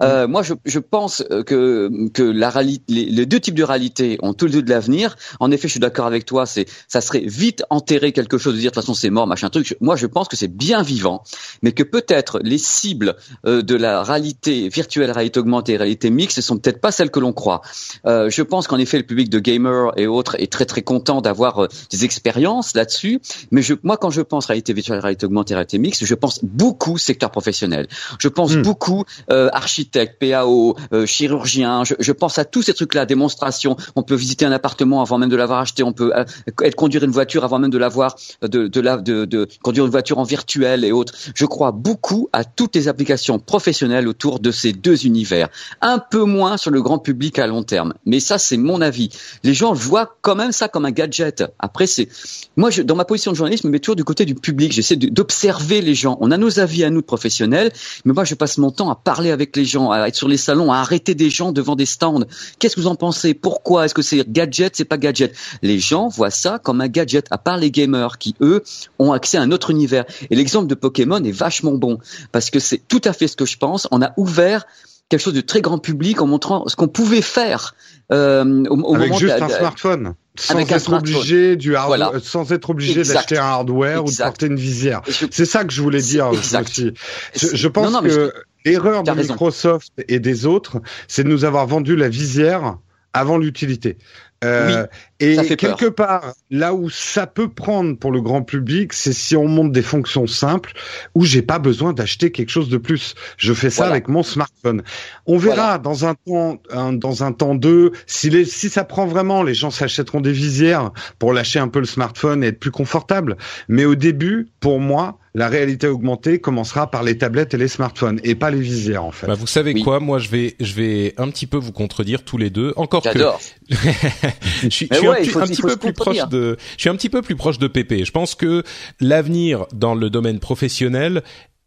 Euh, 0.02 0.28
moi, 0.28 0.42
je, 0.42 0.54
je, 0.64 0.78
pense 0.78 1.24
que 1.46 1.90
que 2.12 2.22
la 2.22 2.50
réalité, 2.50 2.84
les, 2.88 3.26
deux 3.26 3.40
types 3.40 3.54
de 3.54 3.64
réalité 3.64 4.18
ont 4.22 4.34
tous 4.34 4.46
les 4.46 4.52
deux 4.52 4.62
de 4.62 4.70
l'avenir. 4.70 5.16
En 5.40 5.50
effet, 5.50 5.68
je 5.68 5.72
suis 5.72 5.80
d'accord 5.80 6.06
avec 6.06 6.24
toi. 6.24 6.46
C'est 6.46 6.66
ça 6.88 7.00
serait 7.00 7.24
vite 7.24 7.64
enterrer 7.70 8.12
quelque 8.12 8.38
chose 8.38 8.54
de 8.54 8.58
dire 8.60 8.70
de 8.70 8.74
toute 8.74 8.84
façon 8.84 8.94
c'est 8.94 9.10
mort, 9.10 9.26
machin 9.26 9.50
truc. 9.50 9.76
Moi, 9.80 9.96
je 9.96 10.06
pense 10.06 10.28
que 10.28 10.36
c'est 10.36 10.48
bien 10.48 10.82
vivant, 10.82 11.22
mais 11.62 11.72
que 11.72 11.82
peut-être 11.82 12.40
les 12.42 12.58
cibles 12.58 13.16
euh, 13.46 13.62
de 13.62 13.74
la 13.74 14.02
réalité 14.02 14.68
virtuelle, 14.68 15.10
réalité 15.10 15.40
augmentée, 15.40 15.76
réalité 15.76 16.10
mixte, 16.10 16.38
ne 16.38 16.42
sont 16.42 16.58
peut-être 16.58 16.80
pas 16.80 16.92
celles 16.92 17.10
que 17.10 17.20
l'on 17.20 17.32
croit. 17.32 17.62
Euh, 18.06 18.30
je 18.30 18.42
pense 18.42 18.66
qu'en 18.66 18.78
effet, 18.78 18.98
le 18.98 19.04
public 19.04 19.30
de 19.30 19.38
gamers 19.38 19.92
et 19.96 20.06
autres 20.06 20.36
est 20.40 20.50
très 20.50 20.66
très 20.66 20.82
content 20.82 21.20
d'avoir 21.20 21.64
euh, 21.64 21.68
des 21.90 22.03
expérience 22.04 22.74
là-dessus, 22.74 23.20
mais 23.50 23.62
je, 23.62 23.74
moi, 23.82 23.96
quand 23.96 24.10
je 24.10 24.20
pense 24.20 24.46
réalité 24.46 24.72
virtuelle, 24.72 25.00
réalité 25.00 25.26
augmentée, 25.26 25.54
réalité 25.54 25.78
mixte, 25.78 26.04
je 26.04 26.14
pense 26.14 26.40
beaucoup 26.44 26.98
secteur 26.98 27.30
professionnel. 27.30 27.88
Je 28.18 28.28
pense 28.28 28.54
hmm. 28.54 28.62
beaucoup 28.62 29.04
euh, 29.30 29.48
architecte, 29.52 30.20
PAO, 30.20 30.76
euh, 30.92 31.06
chirurgien. 31.06 31.84
Je, 31.84 31.94
je, 31.98 32.12
pense 32.12 32.38
à 32.38 32.44
tous 32.44 32.62
ces 32.62 32.74
trucs-là, 32.74 33.06
démonstration. 33.06 33.76
On 33.96 34.02
peut 34.02 34.14
visiter 34.14 34.44
un 34.44 34.52
appartement 34.52 35.02
avant 35.02 35.18
même 35.18 35.28
de 35.28 35.36
l'avoir 35.36 35.60
acheté. 35.60 35.82
On 35.82 35.92
peut 35.92 36.12
euh, 36.14 36.24
être 36.62 36.74
conduire 36.74 37.04
une 37.04 37.10
voiture 37.10 37.44
avant 37.44 37.58
même 37.58 37.70
de 37.70 37.78
l'avoir, 37.78 38.16
de, 38.42 38.68
de, 38.68 38.80
la, 38.80 38.96
de, 38.96 39.24
de 39.24 39.48
conduire 39.62 39.84
une 39.84 39.90
voiture 39.90 40.18
en 40.18 40.24
virtuel 40.24 40.84
et 40.84 40.92
autres. 40.92 41.14
Je 41.34 41.46
crois 41.46 41.72
beaucoup 41.72 42.28
à 42.32 42.44
toutes 42.44 42.74
les 42.74 42.88
applications 42.88 43.38
professionnelles 43.38 44.08
autour 44.08 44.40
de 44.40 44.50
ces 44.50 44.72
deux 44.72 45.06
univers. 45.06 45.48
Un 45.80 45.98
peu 45.98 46.24
moins 46.24 46.56
sur 46.56 46.70
le 46.70 46.82
grand 46.82 46.98
public 46.98 47.38
à 47.38 47.46
long 47.46 47.62
terme, 47.62 47.94
mais 48.06 48.20
ça, 48.20 48.38
c'est 48.38 48.56
mon 48.56 48.80
avis. 48.80 49.10
Les 49.42 49.54
gens 49.54 49.72
voient 49.72 50.16
quand 50.22 50.34
même 50.34 50.52
ça 50.52 50.68
comme 50.68 50.84
un 50.84 50.90
gadget. 50.90 51.44
Après, 51.58 51.86
c'est 51.94 52.08
moi, 52.56 52.70
je, 52.70 52.82
dans 52.82 52.94
ma 52.94 53.04
position 53.04 53.32
de 53.32 53.36
journaliste, 53.36 53.64
je 53.64 53.68
me 53.68 53.72
mets 53.72 53.80
toujours 53.80 53.96
du 53.96 54.04
côté 54.04 54.24
du 54.24 54.34
public. 54.34 54.72
J'essaie 54.72 54.96
d'observer 54.96 55.80
les 55.80 55.94
gens. 55.94 56.16
On 56.20 56.30
a 56.30 56.36
nos 56.36 56.60
avis 56.60 56.84
à 56.84 56.90
nous 56.90 57.00
de 57.00 57.06
professionnels, 57.06 57.72
mais 58.04 58.12
moi, 58.12 58.24
je 58.24 58.34
passe 58.34 58.58
mon 58.58 58.70
temps 58.70 58.90
à 58.90 58.94
parler 58.94 59.30
avec 59.30 59.56
les 59.56 59.64
gens, 59.64 59.90
à 59.90 60.06
être 60.06 60.14
sur 60.14 60.28
les 60.28 60.36
salons, 60.36 60.72
à 60.72 60.78
arrêter 60.78 61.14
des 61.14 61.30
gens 61.30 61.52
devant 61.52 61.74
des 61.74 61.86
stands. 61.86 62.24
Qu'est-ce 62.58 62.76
que 62.76 62.80
vous 62.80 62.86
en 62.86 62.94
pensez? 62.94 63.34
Pourquoi? 63.34 63.86
Est-ce 63.86 63.94
que 63.94 64.02
c'est 64.02 64.24
gadget? 64.30 64.76
C'est 64.76 64.84
pas 64.84 64.98
gadget 64.98 65.34
Les 65.62 65.78
gens 65.78 66.08
voient 66.08 66.30
ça 66.30 66.58
comme 66.58 66.80
un 66.80 66.88
gadget, 66.88 67.26
à 67.30 67.38
part 67.38 67.56
les 67.56 67.70
gamers 67.70 68.18
qui 68.18 68.34
eux 68.40 68.62
ont 68.98 69.12
accès 69.12 69.36
à 69.36 69.42
un 69.42 69.50
autre 69.50 69.70
univers. 69.70 70.04
Et 70.30 70.36
l'exemple 70.36 70.68
de 70.68 70.74
Pokémon 70.74 71.22
est 71.24 71.32
vachement 71.32 71.72
bon 71.72 71.98
parce 72.30 72.50
que 72.50 72.58
c'est 72.58 72.78
tout 72.86 73.02
à 73.04 73.12
fait 73.12 73.28
ce 73.28 73.36
que 73.36 73.46
je 73.46 73.56
pense. 73.56 73.88
On 73.90 74.02
a 74.02 74.12
ouvert 74.16 74.66
quelque 75.08 75.20
chose 75.20 75.34
de 75.34 75.40
très 75.40 75.60
grand 75.60 75.78
public 75.78 76.20
en 76.20 76.26
montrant 76.26 76.66
ce 76.68 76.76
qu'on 76.76 76.88
pouvait 76.88 77.22
faire 77.22 77.74
euh, 78.12 78.64
au, 78.68 78.94
Avec 78.94 79.14
juste 79.14 79.40
un 79.40 79.48
smartphone. 79.48 80.14
Sans 80.36 80.58
être 80.58 80.92
obligé 80.92 81.54
du 81.56 81.76
hardware, 81.76 82.20
sans 82.20 82.50
être 82.52 82.70
obligé 82.70 83.04
d'acheter 83.04 83.38
un 83.38 83.44
hardware 83.44 84.04
ou 84.04 84.10
de 84.10 84.16
porter 84.16 84.46
une 84.46 84.56
visière. 84.56 85.02
C'est 85.06 85.44
ça 85.44 85.64
que 85.64 85.72
je 85.72 85.80
voulais 85.80 86.00
dire 86.00 86.28
aussi. 86.28 86.90
Je, 87.36 87.54
je 87.54 87.68
pense 87.68 88.00
que 88.00 88.32
l'erreur 88.64 89.04
de 89.04 89.12
Microsoft 89.12 89.92
et 90.08 90.18
des 90.18 90.46
autres, 90.46 90.80
c'est 91.06 91.22
de 91.22 91.28
nous 91.28 91.44
avoir 91.44 91.66
vendu 91.66 91.94
la 91.94 92.08
visière 92.08 92.78
avant 93.14 93.38
l'utilité. 93.38 93.96
Euh, 94.44 94.86
et 95.20 95.56
quelque 95.56 95.86
part, 95.86 96.34
là 96.50 96.74
où 96.74 96.90
ça 96.90 97.26
peut 97.26 97.48
prendre 97.48 97.96
pour 97.96 98.12
le 98.12 98.20
grand 98.20 98.42
public, 98.42 98.92
c'est 98.92 99.14
si 99.14 99.36
on 99.36 99.48
monte 99.48 99.72
des 99.72 99.80
fonctions 99.80 100.26
simples 100.26 100.72
où 101.14 101.24
j'ai 101.24 101.40
pas 101.40 101.58
besoin 101.58 101.94
d'acheter 101.94 102.30
quelque 102.30 102.50
chose 102.50 102.68
de 102.68 102.76
plus. 102.76 103.14
Je 103.38 103.54
fais 103.54 103.70
ça 103.70 103.86
avec 103.86 104.08
mon 104.08 104.22
smartphone. 104.22 104.82
On 105.24 105.38
verra 105.38 105.78
dans 105.78 106.04
un 106.04 106.14
temps, 106.14 106.60
dans 106.92 107.24
un 107.24 107.32
temps 107.32 107.54
deux, 107.54 107.92
si, 108.06 108.28
les, 108.28 108.44
si 108.44 108.68
ça 108.68 108.84
prend 108.84 109.06
vraiment, 109.06 109.42
les 109.42 109.54
gens 109.54 109.70
s'achèteront 109.70 110.20
des 110.20 110.32
visières 110.32 110.90
pour 111.18 111.32
lâcher 111.32 111.60
un 111.60 111.68
peu 111.68 111.78
le 111.78 111.86
smartphone 111.86 112.44
et 112.44 112.48
être 112.48 112.60
plus 112.60 112.72
confortable. 112.72 113.38
Mais 113.68 113.86
au 113.86 113.94
début, 113.94 114.48
pour 114.60 114.78
moi, 114.78 115.18
la 115.34 115.48
réalité 115.48 115.88
augmentée 115.88 116.38
commencera 116.40 116.90
par 116.90 117.02
les 117.02 117.18
tablettes 117.18 117.54
et 117.54 117.56
les 117.56 117.68
smartphones 117.68 118.20
et 118.22 118.36
pas 118.36 118.50
les 118.50 118.60
visières 118.60 119.04
en 119.04 119.10
fait. 119.10 119.26
Bah 119.26 119.34
vous 119.34 119.48
savez 119.48 119.74
quoi, 119.74 119.98
moi 119.98 120.18
je 120.18 120.28
vais 120.28 120.54
je 120.60 120.74
vais 120.74 121.14
un 121.16 121.28
petit 121.28 121.46
peu 121.46 121.56
vous 121.56 121.72
contredire 121.72 122.22
tous 122.22 122.38
les 122.38 122.50
deux. 122.50 122.72
Encore 122.76 123.02
que 123.02 123.18
je 123.68 124.68
suis, 124.68 124.88
je 124.90 124.96
suis 124.96 125.38
un, 125.38 125.46
petit 125.46 125.62
peu 125.62 125.76
plus 125.76 125.92
proche 125.92 126.28
de 126.28 126.56
je 126.76 126.80
suis 126.80 126.90
un 126.90 126.96
petit 126.96 127.10
peu 127.10 127.20
plus 127.20 127.34
proche 127.34 127.58
de 127.58 127.66
PP. 127.66 128.04
Je 128.04 128.12
pense 128.12 128.36
que 128.36 128.62
l'avenir 129.00 129.66
dans 129.74 129.94
le 129.94 130.08
domaine 130.08 130.38
professionnel 130.38 131.22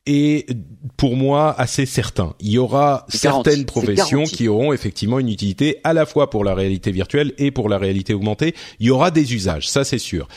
est 0.05 0.49
pour 0.95 1.18
moi 1.18 1.53
assez 1.59 1.86
certain. 1.86 2.34
Il 2.39 2.51
y 2.51 2.57
aura 2.57 3.05
certaines 3.09 3.65
professions 3.65 4.24
qui 4.24 4.47
auront 4.47 4.72
effectivement 4.72 5.20
une 5.20 5.30
utilité 5.30 5.78
à 5.84 5.93
la 5.93 6.05
fois 6.05 6.30
pour 6.30 6.45
la 6.45 6.55
réalité 6.55 6.91
virtuelle 6.91 7.34
et 7.38 7.51
pour 7.51 7.68
la 7.68 7.78
réalité 7.78 8.13
augmentée. 8.13 8.55
Il 8.80 8.88
y 8.88 8.89
aura 8.89 9.11
des 9.11 9.34
usages, 9.34 9.68
ça 9.68 9.84
c'est 9.84 9.97
sûr. 9.97 10.30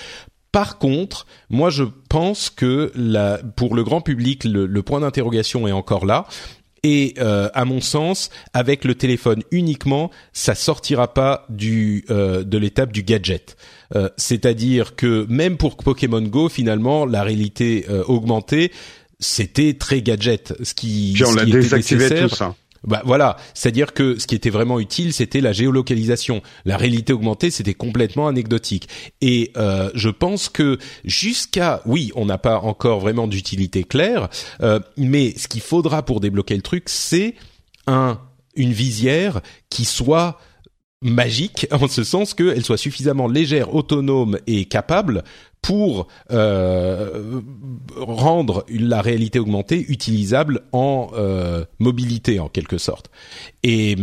Par 0.52 0.78
contre, 0.78 1.26
moi 1.48 1.70
je 1.70 1.84
pense 2.08 2.50
que 2.50 2.90
la, 2.94 3.38
pour 3.56 3.74
le 3.74 3.84
grand 3.84 4.00
public, 4.00 4.44
le, 4.44 4.82
point 4.82 5.00
d'interrogation 5.00 5.68
est 5.68 5.72
encore 5.72 6.06
là. 6.06 6.26
Et 6.82 7.14
euh, 7.18 7.50
à 7.52 7.66
mon 7.66 7.82
sens, 7.82 8.30
avec 8.54 8.84
le 8.84 8.94
téléphone 8.94 9.42
uniquement, 9.50 10.10
ça 10.32 10.54
sortira 10.54 11.12
pas 11.12 11.44
du 11.50 12.06
euh, 12.08 12.42
de 12.42 12.56
l'étape 12.56 12.90
du 12.90 13.02
gadget. 13.02 13.56
Euh, 13.94 14.08
c'est-à-dire 14.16 14.96
que 14.96 15.26
même 15.28 15.58
pour 15.58 15.76
Pokémon 15.76 16.22
Go, 16.22 16.48
finalement, 16.48 17.04
la 17.04 17.22
réalité 17.22 17.86
augmentée, 18.06 18.72
c'était 19.18 19.74
très 19.74 20.00
gadget. 20.00 20.54
Ce 20.62 20.72
qui, 20.72 21.12
Puis 21.14 21.24
on 21.24 21.34
l'a 21.34 21.44
désactivé 21.44 22.08
tout 22.08 22.34
ça. 22.34 22.54
Bah 22.84 23.02
voilà, 23.04 23.36
c'est-à-dire 23.54 23.92
que 23.92 24.18
ce 24.18 24.26
qui 24.26 24.34
était 24.34 24.50
vraiment 24.50 24.80
utile, 24.80 25.12
c'était 25.12 25.40
la 25.40 25.52
géolocalisation. 25.52 26.42
La 26.64 26.76
réalité 26.76 27.12
augmentée, 27.12 27.50
c'était 27.50 27.74
complètement 27.74 28.26
anecdotique. 28.26 28.88
Et 29.20 29.52
euh, 29.56 29.90
je 29.94 30.08
pense 30.08 30.48
que 30.48 30.78
jusqu'à, 31.04 31.82
oui, 31.84 32.10
on 32.14 32.26
n'a 32.26 32.38
pas 32.38 32.58
encore 32.60 33.00
vraiment 33.00 33.26
d'utilité 33.26 33.84
claire, 33.84 34.28
euh, 34.62 34.80
mais 34.96 35.34
ce 35.36 35.46
qu'il 35.46 35.60
faudra 35.60 36.02
pour 36.04 36.20
débloquer 36.20 36.56
le 36.56 36.62
truc, 36.62 36.84
c'est 36.88 37.34
un 37.86 38.18
une 38.56 38.72
visière 38.72 39.40
qui 39.68 39.84
soit 39.84 40.38
magique 41.02 41.66
en 41.72 41.88
ce 41.88 42.04
sens 42.04 42.34
qu'elle 42.34 42.64
soit 42.64 42.76
suffisamment 42.76 43.28
légère, 43.28 43.74
autonome 43.74 44.38
et 44.46 44.64
capable 44.66 45.24
pour 45.62 46.08
euh, 46.30 47.40
rendre 47.96 48.64
la 48.68 49.02
réalité 49.02 49.38
augmentée 49.38 49.84
utilisable 49.88 50.62
en 50.72 51.10
euh, 51.14 51.64
mobilité 51.78 52.40
en 52.40 52.48
quelque 52.48 52.78
sorte. 52.78 53.10
Et, 53.62 53.96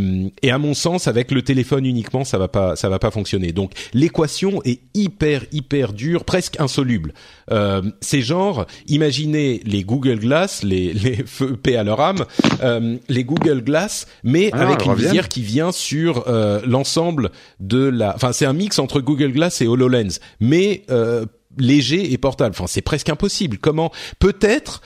et 0.44 0.52
à 0.52 0.58
mon 0.58 0.74
sens, 0.74 1.08
avec 1.08 1.32
le 1.32 1.42
téléphone 1.42 1.86
uniquement, 1.86 2.24
ça 2.24 2.38
va 2.38 2.48
pas, 2.48 2.76
ça 2.76 2.90
va 2.90 3.00
pas 3.00 3.12
fonctionner. 3.12 3.52
Donc 3.52 3.72
l'équation 3.94 4.62
est 4.64 4.82
hyper 4.94 5.46
hyper 5.52 5.94
dure, 5.94 6.26
presque 6.26 6.60
insoluble. 6.60 7.14
Euh, 7.52 7.82
c'est 8.02 8.22
genre, 8.22 8.68
imaginez 8.88 9.62
les 9.66 9.84
Google 9.84 10.20
Glass, 10.20 10.64
les 10.64 10.94
les 10.94 11.18
feux 11.26 11.56
paix 11.56 11.76
à 11.76 11.84
leur 11.84 12.00
âme, 12.02 12.26
euh, 12.62 12.98
les 13.10 13.24
Google 13.24 13.64
Glass, 13.64 14.08
mais 14.24 14.50
ah, 14.54 14.62
avec 14.62 14.86
une 14.86 14.94
visière 14.94 15.28
qui 15.28 15.42
vient 15.42 15.72
sur 15.72 16.28
euh, 16.28 16.62
l'ensemble 16.66 17.32
de 17.60 17.84
la. 17.84 18.16
Enfin, 18.16 18.32
c'est 18.34 18.46
un 18.46 18.54
mix 18.54 18.80
entre 18.80 19.02
Google 19.02 19.32
Glass 19.32 19.62
et 19.62 19.68
Hololens, 19.68 20.20
mais 20.40 20.84
euh, 20.92 21.26
léger 21.58 22.12
et 22.12 22.18
portable. 22.18 22.52
Enfin, 22.52 22.68
c'est 22.68 22.82
presque 22.82 23.10
impossible. 23.10 23.58
Comment? 23.58 23.92
Peut-être 24.20 24.82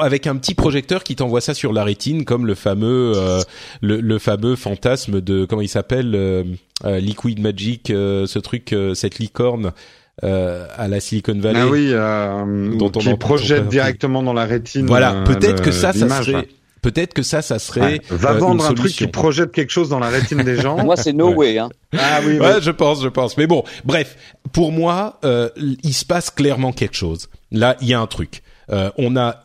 avec 0.00 0.26
un 0.26 0.36
petit 0.36 0.54
projecteur 0.54 1.04
qui 1.04 1.16
t'envoie 1.16 1.40
ça 1.40 1.54
sur 1.54 1.72
la 1.72 1.84
rétine, 1.84 2.24
comme 2.24 2.46
le 2.46 2.54
fameux 2.54 3.12
euh, 3.16 3.40
le, 3.80 4.18
fameux 4.18 4.56
fantasme 4.56 5.20
de 5.20 5.44
comment 5.44 5.62
il 5.62 5.68
s'appelle 5.68 6.14
euh, 6.14 6.44
euh, 6.84 6.98
Liquid 6.98 7.40
Magic, 7.40 7.88
ce 7.88 8.38
truc, 8.38 8.74
cette 8.94 9.18
licorne. 9.18 9.72
à 10.22 10.88
la 10.88 11.00
Silicon 11.00 11.38
Valley. 11.38 11.60
Ah 11.60 11.66
oui, 11.66 12.78
dont 12.78 12.92
on 12.94 13.16
projette 13.16 13.68
directement 13.68 14.22
dans 14.22 14.34
la 14.34 14.44
rétine. 14.44 14.86
Voilà, 14.86 15.24
peut-être 15.24 15.62
que 15.62 15.72
ça, 15.72 15.92
ça 15.92 16.08
serait. 16.22 16.48
Peut-être 16.82 17.14
que 17.14 17.22
ça, 17.22 17.42
ça 17.42 17.60
serait. 17.60 18.00
Va 18.10 18.32
vendre 18.32 18.66
un 18.66 18.74
truc 18.74 18.90
qui 18.90 19.06
projette 19.06 19.52
quelque 19.52 19.70
chose 19.70 19.88
dans 19.88 20.00
la 20.00 20.08
rétine 20.08 20.42
des 20.42 20.60
gens. 20.60 20.76
moi, 20.84 20.96
c'est 20.96 21.12
no 21.12 21.32
way. 21.32 21.56
Hein. 21.58 21.68
Ah 21.96 22.18
oui, 22.26 22.40
ouais, 22.40 22.60
je 22.60 22.72
pense, 22.72 23.00
je 23.02 23.08
pense. 23.08 23.38
Mais 23.38 23.46
bon, 23.46 23.62
bref, 23.84 24.16
pour 24.52 24.72
moi, 24.72 25.20
euh, 25.24 25.48
il 25.56 25.94
se 25.94 26.04
passe 26.04 26.30
clairement 26.30 26.72
quelque 26.72 26.96
chose. 26.96 27.28
Là, 27.52 27.76
il 27.80 27.86
y 27.86 27.94
a 27.94 28.00
un 28.00 28.08
truc. 28.08 28.42
Euh, 28.70 28.90
on 28.98 29.16
a 29.16 29.44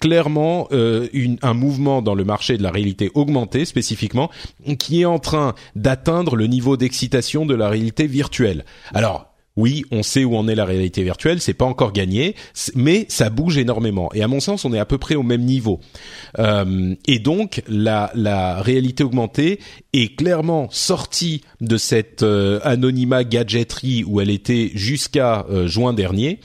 clairement 0.00 0.68
euh, 0.72 1.08
une, 1.12 1.38
un 1.42 1.54
mouvement 1.54 2.02
dans 2.02 2.14
le 2.14 2.24
marché 2.24 2.58
de 2.58 2.62
la 2.62 2.70
réalité 2.70 3.10
augmentée 3.14 3.64
spécifiquement 3.64 4.30
qui 4.78 5.02
est 5.02 5.06
en 5.06 5.18
train 5.18 5.54
d'atteindre 5.74 6.36
le 6.36 6.46
niveau 6.46 6.76
d'excitation 6.76 7.46
de 7.46 7.54
la 7.54 7.68
réalité 7.68 8.06
virtuelle. 8.06 8.64
Alors 8.92 9.35
oui, 9.56 9.84
on 9.90 10.02
sait 10.02 10.24
où 10.24 10.36
en 10.36 10.48
est 10.48 10.54
la 10.54 10.66
réalité 10.66 11.02
virtuelle, 11.02 11.40
c'est 11.40 11.54
pas 11.54 11.64
encore 11.64 11.92
gagné, 11.92 12.34
mais 12.74 13.06
ça 13.08 13.30
bouge 13.30 13.56
énormément. 13.56 14.10
Et 14.12 14.22
à 14.22 14.28
mon 14.28 14.40
sens, 14.40 14.64
on 14.64 14.72
est 14.74 14.78
à 14.78 14.84
peu 14.84 14.98
près 14.98 15.14
au 15.14 15.22
même 15.22 15.42
niveau. 15.42 15.80
Euh, 16.38 16.94
et 17.06 17.18
donc, 17.18 17.62
la, 17.66 18.10
la, 18.14 18.60
réalité 18.60 19.02
augmentée 19.02 19.60
est 19.92 20.14
clairement 20.14 20.68
sortie 20.70 21.40
de 21.60 21.78
cette 21.78 22.22
euh, 22.22 22.60
anonymat 22.64 23.24
gadgeterie 23.24 24.04
où 24.04 24.20
elle 24.20 24.30
était 24.30 24.70
jusqu'à 24.74 25.46
euh, 25.48 25.66
juin 25.66 25.94
dernier. 25.94 26.40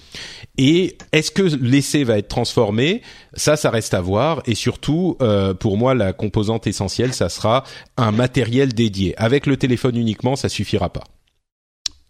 Et 0.58 0.98
est-ce 1.12 1.32
que 1.32 1.44
l'essai 1.44 2.04
va 2.04 2.18
être 2.18 2.28
transformé? 2.28 3.02
Ça, 3.34 3.56
ça 3.58 3.70
reste 3.70 3.94
à 3.94 4.02
voir. 4.02 4.42
Et 4.46 4.56
surtout, 4.56 5.18
euh, 5.22 5.54
pour 5.54 5.78
moi, 5.78 5.96
la 5.96 6.14
composante 6.14 6.68
essentielle, 6.68 7.14
ça 7.14 7.30
sera 7.30 7.64
un 7.98 8.12
matériel 8.12 8.74
dédié. 8.74 9.16
Avec 9.18 9.48
le 9.48 9.58
téléphone 9.58 9.98
uniquement, 9.98 10.36
ça 10.36 10.50
suffira 10.50 10.90
pas. 10.90 11.04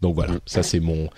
Donc 0.01 0.15
voilà, 0.15 0.33
ça 0.45 0.63
c'est 0.63 0.79
mon 0.79 1.09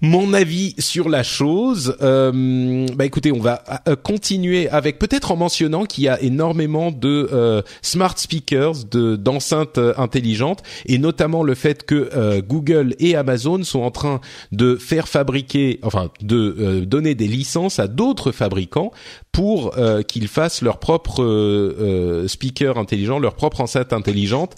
mon 0.00 0.32
avis 0.32 0.74
sur 0.78 1.08
la 1.08 1.22
chose. 1.22 1.96
Euh, 2.00 2.86
bah 2.94 3.04
écoutez, 3.04 3.32
on 3.32 3.40
va 3.40 3.62
euh, 3.88 3.96
continuer 3.96 4.68
avec 4.68 4.98
peut-être 4.98 5.30
en 5.30 5.36
mentionnant 5.36 5.84
qu'il 5.84 6.04
y 6.04 6.08
a 6.08 6.20
énormément 6.22 6.90
de 6.90 7.28
euh, 7.32 7.62
smart 7.82 8.16
speakers, 8.16 8.84
de 8.90 9.16
d'enceintes 9.16 9.78
euh, 9.78 9.92
intelligentes, 9.98 10.62
et 10.86 10.98
notamment 10.98 11.42
le 11.42 11.54
fait 11.54 11.84
que 11.84 12.40
Google 12.40 12.94
et 12.98 13.14
Amazon 13.14 13.62
sont 13.62 13.80
en 13.80 13.90
train 13.90 14.20
de 14.52 14.76
faire 14.76 15.08
fabriquer, 15.08 15.78
enfin 15.82 16.10
de 16.22 16.84
donner 16.84 17.14
des 17.14 17.28
licences 17.28 17.78
à 17.78 17.86
d'autres 17.86 18.32
fabricants 18.32 18.92
pour 19.32 19.74
qu'ils 20.08 20.28
fassent 20.28 20.62
leur 20.62 20.78
propre 20.78 21.22
euh, 21.22 22.26
speaker 22.28 22.78
intelligent, 22.78 23.18
leur 23.18 23.34
propre 23.34 23.60
enceinte 23.60 23.92
intelligente 23.92 24.54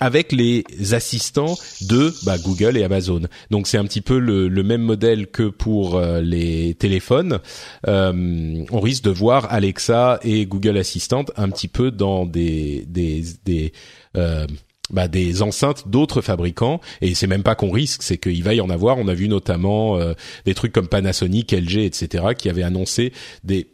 avec 0.00 0.32
les 0.32 0.64
assistants 0.92 1.56
de 1.82 2.12
bah, 2.24 2.38
Google 2.38 2.76
et 2.76 2.84
Amazon. 2.84 3.22
Donc 3.50 3.66
c'est 3.66 3.78
un 3.78 3.84
petit 3.84 4.00
peu 4.00 4.18
le 4.18 4.41
le, 4.48 4.62
même 4.62 4.82
modèle 4.82 5.26
que 5.26 5.48
pour 5.48 5.96
euh, 5.96 6.20
les 6.20 6.74
téléphones, 6.74 7.40
euh, 7.88 8.64
on 8.70 8.80
risque 8.80 9.04
de 9.04 9.10
voir 9.10 9.52
Alexa 9.52 10.18
et 10.22 10.46
Google 10.46 10.76
Assistant 10.78 11.24
un 11.36 11.48
petit 11.50 11.68
peu 11.68 11.90
dans 11.90 12.26
des 12.26 12.84
des 12.88 13.24
des 13.44 13.72
euh, 14.16 14.46
bah, 14.90 15.08
des 15.08 15.42
enceintes 15.42 15.88
d'autres 15.88 16.20
fabricants 16.20 16.80
et 17.00 17.14
c'est 17.14 17.26
même 17.26 17.42
pas 17.42 17.54
qu'on 17.54 17.70
risque, 17.70 18.02
c'est 18.02 18.18
qu'il 18.18 18.42
va 18.42 18.54
y 18.54 18.60
en 18.60 18.70
avoir. 18.70 18.98
On 18.98 19.08
a 19.08 19.14
vu 19.14 19.28
notamment 19.28 19.98
des 20.44 20.54
trucs 20.54 20.72
comme 20.72 20.88
Panasonic, 20.88 21.52
LG, 21.52 21.78
etc. 21.78 22.24
qui 22.36 22.50
avaient 22.50 22.62
annoncé 22.62 23.12
des 23.42 23.68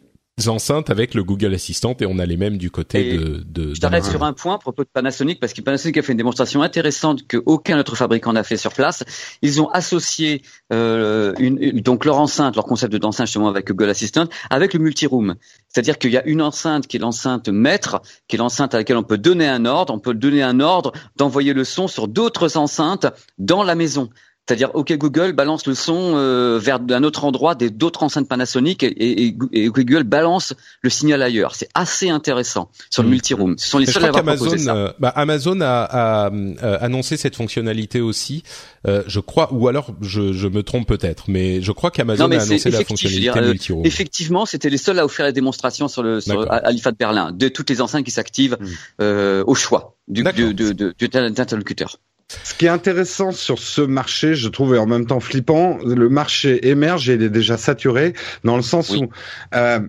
enceintes 0.47 0.89
avec 0.89 1.13
le 1.13 1.23
Google 1.23 1.53
Assistant 1.53 1.95
et 1.99 2.05
on 2.05 2.19
a 2.19 2.25
les 2.25 2.37
mêmes 2.37 2.57
du 2.57 2.71
côté 2.71 3.17
de, 3.17 3.43
de. 3.45 3.73
Je 3.73 3.79
t'arrête 3.81 4.05
sur 4.05 4.23
un 4.23 4.33
point 4.33 4.55
à 4.55 4.57
propos 4.57 4.83
de 4.83 4.89
Panasonic 4.91 5.39
parce 5.39 5.53
que 5.53 5.61
Panasonic 5.61 5.97
a 5.97 6.01
fait 6.01 6.13
une 6.13 6.17
démonstration 6.17 6.61
intéressante 6.61 7.27
que 7.27 7.41
aucun 7.45 7.77
autre 7.79 7.95
fabricant 7.95 8.33
n'a 8.33 8.43
fait 8.43 8.57
sur 8.57 8.73
place. 8.73 9.03
Ils 9.41 9.61
ont 9.61 9.69
associé 9.69 10.41
euh, 10.71 11.33
une, 11.39 11.81
donc 11.81 12.05
leur 12.05 12.19
enceinte, 12.19 12.55
leur 12.55 12.65
concept 12.65 12.95
d'enceinte 12.95 13.27
justement 13.27 13.49
avec 13.49 13.67
Google 13.67 13.89
Assistant, 13.89 14.27
avec 14.49 14.73
le 14.73 14.79
multiroom. 14.79 15.35
C'est-à-dire 15.67 15.97
qu'il 15.97 16.11
y 16.11 16.17
a 16.17 16.25
une 16.25 16.41
enceinte 16.41 16.87
qui 16.87 16.97
est 16.97 16.99
l'enceinte 16.99 17.49
maître, 17.49 18.01
qui 18.27 18.35
est 18.35 18.39
l'enceinte 18.39 18.73
à 18.73 18.77
laquelle 18.77 18.97
on 18.97 19.03
peut 19.03 19.17
donner 19.17 19.47
un 19.47 19.65
ordre, 19.65 19.93
on 19.93 19.99
peut 19.99 20.13
donner 20.13 20.43
un 20.43 20.59
ordre 20.59 20.93
d'envoyer 21.15 21.53
le 21.53 21.63
son 21.63 21.87
sur 21.87 22.07
d'autres 22.07 22.57
enceintes 22.57 23.07
dans 23.37 23.63
la 23.63 23.75
maison. 23.75 24.09
C'est-à-dire, 24.49 24.71
OK 24.73 24.91
Google 24.93 25.33
balance 25.33 25.67
le 25.67 25.75
son 25.75 26.13
euh, 26.15 26.57
vers 26.57 26.79
un 26.89 27.03
autre 27.03 27.23
endroit 27.23 27.53
des 27.53 27.69
d'autres 27.69 28.01
enceintes 28.01 28.27
Panasonic 28.27 28.81
et, 28.81 28.87
et, 28.87 29.37
et, 29.51 29.67
Google 29.67 30.01
balance 30.01 30.55
le 30.81 30.89
signal 30.89 31.21
ailleurs. 31.21 31.53
C'est 31.53 31.69
assez 31.75 32.09
intéressant 32.09 32.71
sur 32.89 33.03
le 33.03 33.09
mm. 33.09 33.11
multiroom. 33.11 33.57
Ce 33.59 33.69
sont 33.69 33.77
les 33.77 33.85
seuls 33.85 34.05
à 34.05 34.07
avoir 34.07 34.23
Amazon, 34.23 34.57
ça. 34.57 34.75
Euh, 34.75 34.91
bah, 34.97 35.09
Amazon 35.09 35.61
a, 35.61 35.83
a 35.83 36.31
euh, 36.31 36.77
annoncé 36.81 37.15
cette 37.15 37.35
fonctionnalité 37.35 38.01
aussi. 38.01 38.41
Euh, 38.87 39.03
je 39.05 39.19
crois, 39.19 39.53
ou 39.53 39.67
alors 39.67 39.91
je, 40.01 40.33
je 40.33 40.47
me 40.47 40.63
trompe 40.63 40.87
peut-être, 40.87 41.25
mais 41.27 41.61
je 41.61 41.71
crois 41.71 41.91
qu'Amazon 41.91 42.31
a 42.31 42.41
annoncé 42.41 42.71
la 42.71 42.83
fonctionnalité 42.83 43.39
multiroom. 43.39 43.85
Effectivement, 43.85 44.47
c'était 44.47 44.71
les 44.71 44.79
seuls 44.79 44.97
à 44.97 45.05
offrir 45.05 45.25
la 45.25 45.31
démonstration 45.31 45.87
sur 45.87 46.01
le 46.01 46.21
sur, 46.21 46.51
à, 46.51 46.71
l'IFA 46.71 46.89
de 46.91 46.97
Berlin 46.97 47.31
de 47.31 47.49
toutes 47.49 47.69
les 47.69 47.81
enceintes 47.81 48.03
qui 48.03 48.09
s'activent 48.09 48.57
mm. 48.59 49.43
au 49.45 49.53
choix 49.53 49.95
du, 50.07 50.23
de, 50.23 51.39
interlocuteur. 51.39 51.99
Ce 52.43 52.53
qui 52.53 52.65
est 52.67 52.69
intéressant 52.69 53.31
sur 53.31 53.57
ce 53.59 53.81
marché, 53.81 54.35
je 54.35 54.49
trouve, 54.49 54.75
et 54.75 54.77
en 54.77 54.85
même 54.85 55.07
temps 55.07 55.19
flippant, 55.19 55.79
le 55.83 56.09
marché 56.09 56.67
émerge 56.67 57.09
et 57.09 57.15
il 57.15 57.23
est 57.23 57.29
déjà 57.29 57.57
saturé, 57.57 58.13
dans 58.43 58.55
le 58.55 58.61
sens 58.61 58.95
où... 58.95 59.09
Euh, 59.55 59.79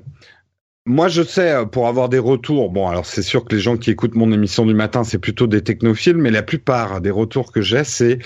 moi, 0.87 1.09
je 1.09 1.23
sais, 1.23 1.53
euh, 1.53 1.65
pour 1.67 1.89
avoir 1.89 2.09
des 2.09 2.19
retours, 2.19 2.71
bon, 2.71 2.89
alors 2.89 3.05
c'est 3.05 3.23
sûr 3.23 3.45
que 3.45 3.55
les 3.55 3.61
gens 3.61 3.77
qui 3.77 3.91
écoutent 3.91 4.15
mon 4.15 4.33
émission 4.33 4.65
du 4.65 4.73
matin, 4.73 5.05
c'est 5.05 5.19
plutôt 5.19 5.47
des 5.47 5.63
technophiles, 5.63 6.17
mais 6.17 6.31
la 6.31 6.43
plupart 6.43 7.03
des 7.03 7.11
retours 7.11 7.53
que 7.53 7.61
j'ai, 7.61 7.85
c'est, 7.85 8.19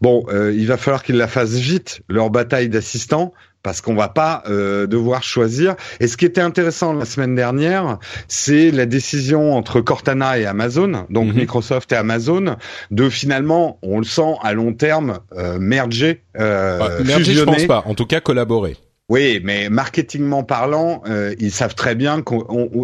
bon, 0.00 0.24
euh, 0.30 0.52
il 0.56 0.66
va 0.66 0.78
falloir 0.78 1.02
qu'ils 1.02 1.16
la 1.16 1.28
fassent 1.28 1.56
vite, 1.56 2.00
leur 2.08 2.30
bataille 2.30 2.70
d'assistants, 2.70 3.34
parce 3.62 3.80
qu'on 3.80 3.94
va 3.94 4.08
pas 4.08 4.42
euh, 4.48 4.86
devoir 4.86 5.22
choisir. 5.22 5.74
Et 6.00 6.06
ce 6.06 6.16
qui 6.16 6.24
était 6.24 6.40
intéressant 6.40 6.92
la 6.92 7.04
semaine 7.04 7.34
dernière, 7.34 7.98
c'est 8.28 8.70
la 8.70 8.86
décision 8.86 9.54
entre 9.54 9.80
Cortana 9.80 10.38
et 10.38 10.46
Amazon, 10.46 11.06
donc 11.10 11.28
mhm. 11.28 11.40
Microsoft 11.40 11.92
et 11.92 11.96
Amazon, 11.96 12.56
de 12.90 13.08
finalement, 13.08 13.78
on 13.82 13.98
le 13.98 14.04
sent 14.04 14.34
à 14.42 14.52
long 14.52 14.72
terme, 14.72 15.18
euh, 15.36 15.58
merger, 15.58 16.22
euh, 16.38 16.78
bah, 16.78 16.90
merger, 17.04 17.34
je 17.34 17.44
pense 17.44 17.66
pas. 17.66 17.82
En 17.86 17.94
tout 17.94 18.06
cas, 18.06 18.20
collaborer. 18.20 18.76
Oui, 19.08 19.40
mais 19.42 19.70
marketingment 19.70 20.44
parlant, 20.44 21.02
euh, 21.08 21.34
ils 21.38 21.50
savent 21.50 21.74
très 21.74 21.94
bien 21.94 22.20
que 22.20 22.34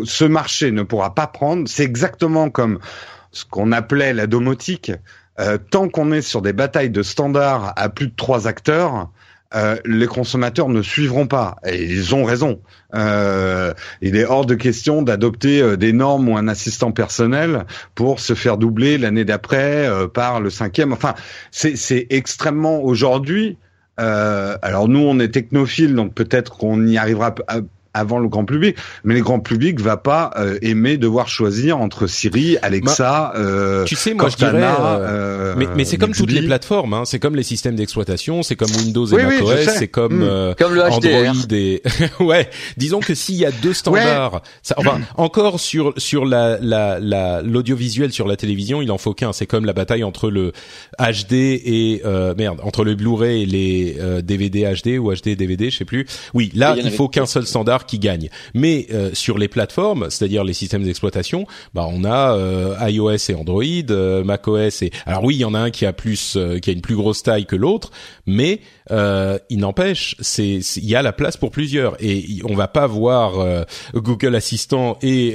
ce 0.05 0.25
marché 0.25 0.71
ne 0.71 0.83
pourra 0.83 1.15
pas 1.15 1.27
prendre. 1.27 1.69
C'est 1.69 1.85
exactement 1.85 2.49
comme 2.49 2.79
ce 3.31 3.45
qu'on 3.45 3.73
appelait 3.73 4.15
la 4.15 4.27
domotique. 4.27 4.91
Euh, 5.39 5.59
tant 5.59 5.89
qu'on 5.89 6.13
est 6.13 6.23
sur 6.23 6.43
des 6.43 6.53
batailles 6.53 6.91
de 6.91 7.03
standards 7.03 7.73
à 7.77 7.89
plus 7.89 8.07
de 8.07 8.15
trois 8.17 8.47
acteurs, 8.47 9.11
euh, 9.55 9.77
les 9.85 10.07
consommateurs 10.07 10.69
ne 10.69 10.83
suivront 10.83 11.27
pas. 11.27 11.57
Et 11.65 11.85
ils 11.85 12.15
ont 12.15 12.25
raison. 12.25 12.61
Euh, 12.95 13.73
il 14.01 14.17
est 14.17 14.25
hors 14.25 14.47
de 14.47 14.55
question 14.55 15.03
d'adopter 15.03 15.61
euh, 15.63 15.77
des 15.77 15.93
normes 15.93 16.29
ou 16.29 16.37
un 16.37 16.49
assistant 16.49 16.93
personnel 16.93 17.65
pour 17.95 18.21
se 18.21 18.35
faire 18.35 18.57
doubler 18.57 18.99
l'année 18.99 19.25
d'après 19.25 19.89
par 20.13 20.41
le 20.41 20.51
cinquième. 20.51 20.93
Enfin, 20.93 21.15
c'est 21.51 22.07
extrêmement 22.11 22.83
aujourd'hui. 22.83 23.59
alors 23.97 24.89
nous, 24.89 25.01
on 25.01 25.19
est 25.21 25.29
technophiles, 25.29 25.95
donc 25.95 26.15
peut-être 26.15 26.57
qu'on 26.57 26.87
y 26.87 26.99
arrivera 26.99 27.35
avant 27.95 28.19
le 28.19 28.29
grand 28.29 28.45
public. 28.45 28.77
Mais 29.05 29.15
le 29.15 29.23
grand 29.23 29.41
public 29.41 29.81
va 29.81 29.97
pas 29.97 30.33
euh, 30.37 30.59
aimer 30.63 30.97
devoir 30.97 31.29
choisir 31.29 31.79
entre 31.79 32.07
Siri, 32.07 32.57
Alexa, 32.61 33.33
bah, 33.33 33.33
euh, 33.37 33.85
tu 33.85 33.95
sais, 33.95 34.15
moi 34.15 34.29
je 34.29 34.37
dirais, 34.37 34.63
euh, 34.63 35.55
mais, 35.57 35.67
mais 35.77 35.85
c'est 35.85 35.97
comme 35.97 36.13
toutes 36.13 36.33
les 36.33 36.43
plateformes, 36.43 36.95
hein. 36.95 37.03
c'est 37.05 37.19
comme 37.19 37.37
les 37.37 37.43
systèmes 37.43 37.77
d'exploitation, 37.77 38.43
c'est 38.43 38.57
comme 38.57 38.71
Windows 38.77 39.07
et 39.07 39.23
macOS, 39.23 39.69
c'est 39.79 39.89
comme, 39.89 40.25
hmm. 40.25 40.55
comme 40.59 40.75
le 40.75 40.83
Android 40.83 41.47
et 41.53 41.83
ouais. 42.21 42.51
Disons 42.77 43.01
que 43.01 43.15
s'il 43.15 43.37
y 43.37 43.47
a 43.47 43.53
deux 43.53 43.73
standards, 43.73 44.43
ça, 44.63 44.75
enfin 44.79 45.01
encore 45.17 45.61
sur 45.61 45.95
sur 45.97 46.25
la 46.25 46.59
la 46.61 47.43
l'audiovisuel 47.43 48.13
sur 48.13 48.27
la 48.27 48.37
télévision, 48.37 48.83
il 48.83 48.91
en 48.91 48.99
faut 48.99 49.15
qu'un. 49.15 49.33
C'est 49.33 49.47
comme 49.47 49.65
la 49.65 49.73
bataille 49.73 50.05
entre 50.05 50.31
le 50.31 50.53
HD 50.99 51.33
et 51.33 52.03
merde, 52.37 52.61
entre 52.63 52.85
le 52.85 52.95
Blu-ray 52.95 53.43
et 53.43 53.47
les 53.47 53.97
DVD 54.23 54.73
HD 54.75 54.99
ou 54.99 55.13
HD 55.13 55.37
DVD, 55.37 55.71
je 55.71 55.79
sais 55.79 55.85
plus. 55.85 56.07
Oui, 56.33 56.51
là 56.55 56.75
il 56.77 56.91
faut 56.91 57.09
qu'un 57.09 57.27
seul 57.27 57.47
standard 57.47 57.84
qui 57.87 57.99
gagne. 57.99 58.29
Mais 58.55 58.87
euh, 58.93 59.11
sur 59.13 59.39
les 59.39 59.49
plateformes, 59.49 60.11
c'est-à-dire 60.11 60.45
les 60.45 60.53
systèmes 60.53 60.85
d'exploitation, 60.85 61.47
bah 61.75 61.87
on 61.89 62.05
a 62.05 62.37
euh, 62.37 62.77
iOS 62.89 63.31
et 63.31 63.35
Android, 63.35 63.63
euh, 63.91 64.25
macOS 64.25 64.83
et 64.83 64.91
alors 65.07 65.25
oui, 65.25 65.37
il 65.37 65.41
y 65.41 65.45
en 65.45 65.55
a 65.55 65.59
un 65.59 65.71
qui 65.71 65.87
a 65.87 65.93
plus 65.93 66.37
qui 66.63 66.71
a 66.71 66.73
une 66.73 66.81
plus 66.81 66.97
grosse 66.97 67.23
taille 67.23 67.47
que 67.47 67.57
l'autre, 67.57 67.91
mais 68.27 68.61
il 68.91 69.59
n'empêche, 69.59 70.17
c'est 70.21 70.59
il 70.77 70.85
y 70.85 70.95
a 70.95 71.03
la 71.03 71.13
place 71.13 71.37
pour 71.37 71.51
plusieurs 71.51 71.97
et 72.05 72.41
on 72.45 72.55
va 72.55 72.69
pas 72.69 72.87
voir 72.87 73.65
Google 73.95 74.35
Assistant 74.35 74.99
et 75.03 75.35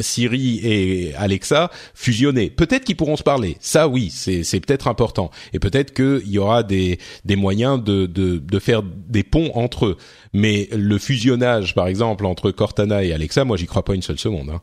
Siri 0.00 0.60
et 0.62 1.14
Alexa 1.16 1.70
fusionner. 1.94 2.50
Peut-être 2.50 2.84
qu'ils 2.84 2.96
pourront 2.96 3.16
se 3.16 3.22
parler. 3.22 3.56
Ça 3.60 3.88
oui, 3.88 4.10
c'est 4.12 4.42
c'est 4.44 4.60
peut-être 4.60 4.88
important 4.88 5.30
et 5.52 5.58
peut-être 5.58 5.94
qu'il 5.94 6.28
y 6.28 6.38
aura 6.38 6.62
des 6.62 6.98
des 7.24 7.36
moyens 7.36 7.82
de 7.82 8.06
de 8.06 8.38
de 8.38 8.58
faire 8.58 8.82
des 8.82 9.22
ponts 9.22 9.50
entre 9.54 9.86
eux. 9.86 9.96
Mais 10.34 10.68
le 10.72 10.98
fusionnage, 10.98 11.74
par 11.74 11.86
exemple, 11.86 12.26
entre 12.26 12.50
Cortana 12.50 13.04
et 13.04 13.12
Alexa, 13.12 13.44
moi, 13.44 13.56
j'y 13.56 13.66
crois 13.66 13.84
pas 13.84 13.94
une 13.94 14.02
seule 14.02 14.18
seconde. 14.18 14.50
Hein. 14.50 14.60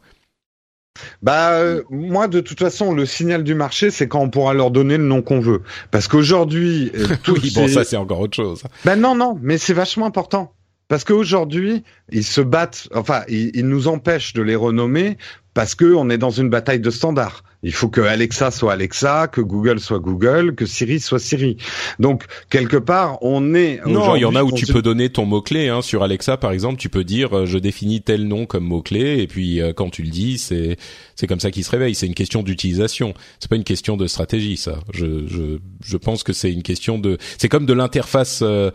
Bah 1.21 1.53
euh, 1.53 1.83
moi 1.89 2.27
de 2.27 2.39
toute 2.41 2.59
façon 2.59 2.93
le 2.93 3.05
signal 3.05 3.43
du 3.43 3.55
marché 3.55 3.91
c'est 3.91 4.07
quand 4.07 4.19
on 4.19 4.29
pourra 4.29 4.53
leur 4.53 4.71
donner 4.71 4.97
le 4.97 5.03
nom 5.03 5.21
qu'on 5.21 5.39
veut. 5.39 5.61
Parce 5.89 6.07
qu'aujourd'hui 6.07 6.91
euh, 6.95 7.07
oui, 7.27 7.51
bon 7.55 7.67
ça 7.67 7.83
c'est 7.83 7.97
encore 7.97 8.19
autre 8.19 8.35
chose. 8.35 8.63
Ben 8.85 8.95
non 8.95 9.15
non 9.15 9.37
mais 9.41 9.57
c'est 9.57 9.73
vachement 9.73 10.05
important. 10.05 10.53
Parce 10.87 11.03
qu'aujourd'hui 11.05 11.83
ils 12.11 12.25
se 12.25 12.41
battent 12.41 12.89
enfin 12.93 13.23
ils, 13.29 13.51
ils, 13.53 13.67
nous 13.67 13.87
empêchent 13.87 14.33
de 14.33 14.41
les 14.41 14.55
renommer 14.55 15.17
parce 15.53 15.75
que 15.75 15.93
on 15.93 16.09
est 16.09 16.17
dans 16.17 16.29
une 16.29 16.49
bataille 16.49 16.79
de 16.79 16.89
standards. 16.89 17.43
Il 17.63 17.73
faut 17.73 17.89
que 17.89 18.01
Alexa 18.01 18.49
soit 18.49 18.73
Alexa, 18.73 19.27
que 19.27 19.39
Google 19.39 19.79
soit 19.79 19.99
Google, 19.99 20.55
que 20.55 20.65
Siri 20.65 20.99
soit 20.99 21.19
Siri. 21.19 21.57
Donc 21.99 22.25
quelque 22.49 22.77
part, 22.77 23.19
on 23.21 23.53
est. 23.53 23.81
Non, 23.85 24.15
il 24.15 24.21
y 24.21 24.25
en 24.25 24.35
a 24.35 24.43
où 24.43 24.51
tu 24.51 24.65
peux 24.65 24.81
donner 24.81 25.09
ton 25.09 25.25
mot 25.25 25.41
clé. 25.41 25.69
Hein. 25.69 25.83
Sur 25.83 26.01
Alexa, 26.01 26.37
par 26.37 26.53
exemple, 26.53 26.79
tu 26.79 26.89
peux 26.89 27.03
dire 27.03 27.37
euh, 27.37 27.45
je 27.45 27.59
définis 27.59 28.01
tel 28.01 28.27
nom 28.27 28.47
comme 28.47 28.63
mot 28.63 28.81
clé, 28.81 29.21
et 29.21 29.27
puis 29.27 29.61
euh, 29.61 29.73
quand 29.73 29.91
tu 29.91 30.01
le 30.01 30.09
dis, 30.09 30.39
c'est 30.39 30.77
c'est 31.15 31.27
comme 31.27 31.39
ça 31.39 31.51
qu'il 31.51 31.63
se 31.63 31.69
réveille. 31.69 31.93
C'est 31.93 32.07
une 32.07 32.15
question 32.15 32.41
d'utilisation. 32.41 33.13
C'est 33.39 33.49
pas 33.49 33.57
une 33.57 33.63
question 33.63 33.95
de 33.95 34.07
stratégie, 34.07 34.57
ça. 34.57 34.79
Je 34.91 35.27
je 35.27 35.59
je 35.83 35.97
pense 35.97 36.23
que 36.23 36.33
c'est 36.33 36.51
une 36.51 36.63
question 36.63 36.97
de. 36.97 37.19
C'est 37.37 37.49
comme 37.49 37.67
de 37.67 37.73
l'interface. 37.73 38.39
Euh, 38.41 38.71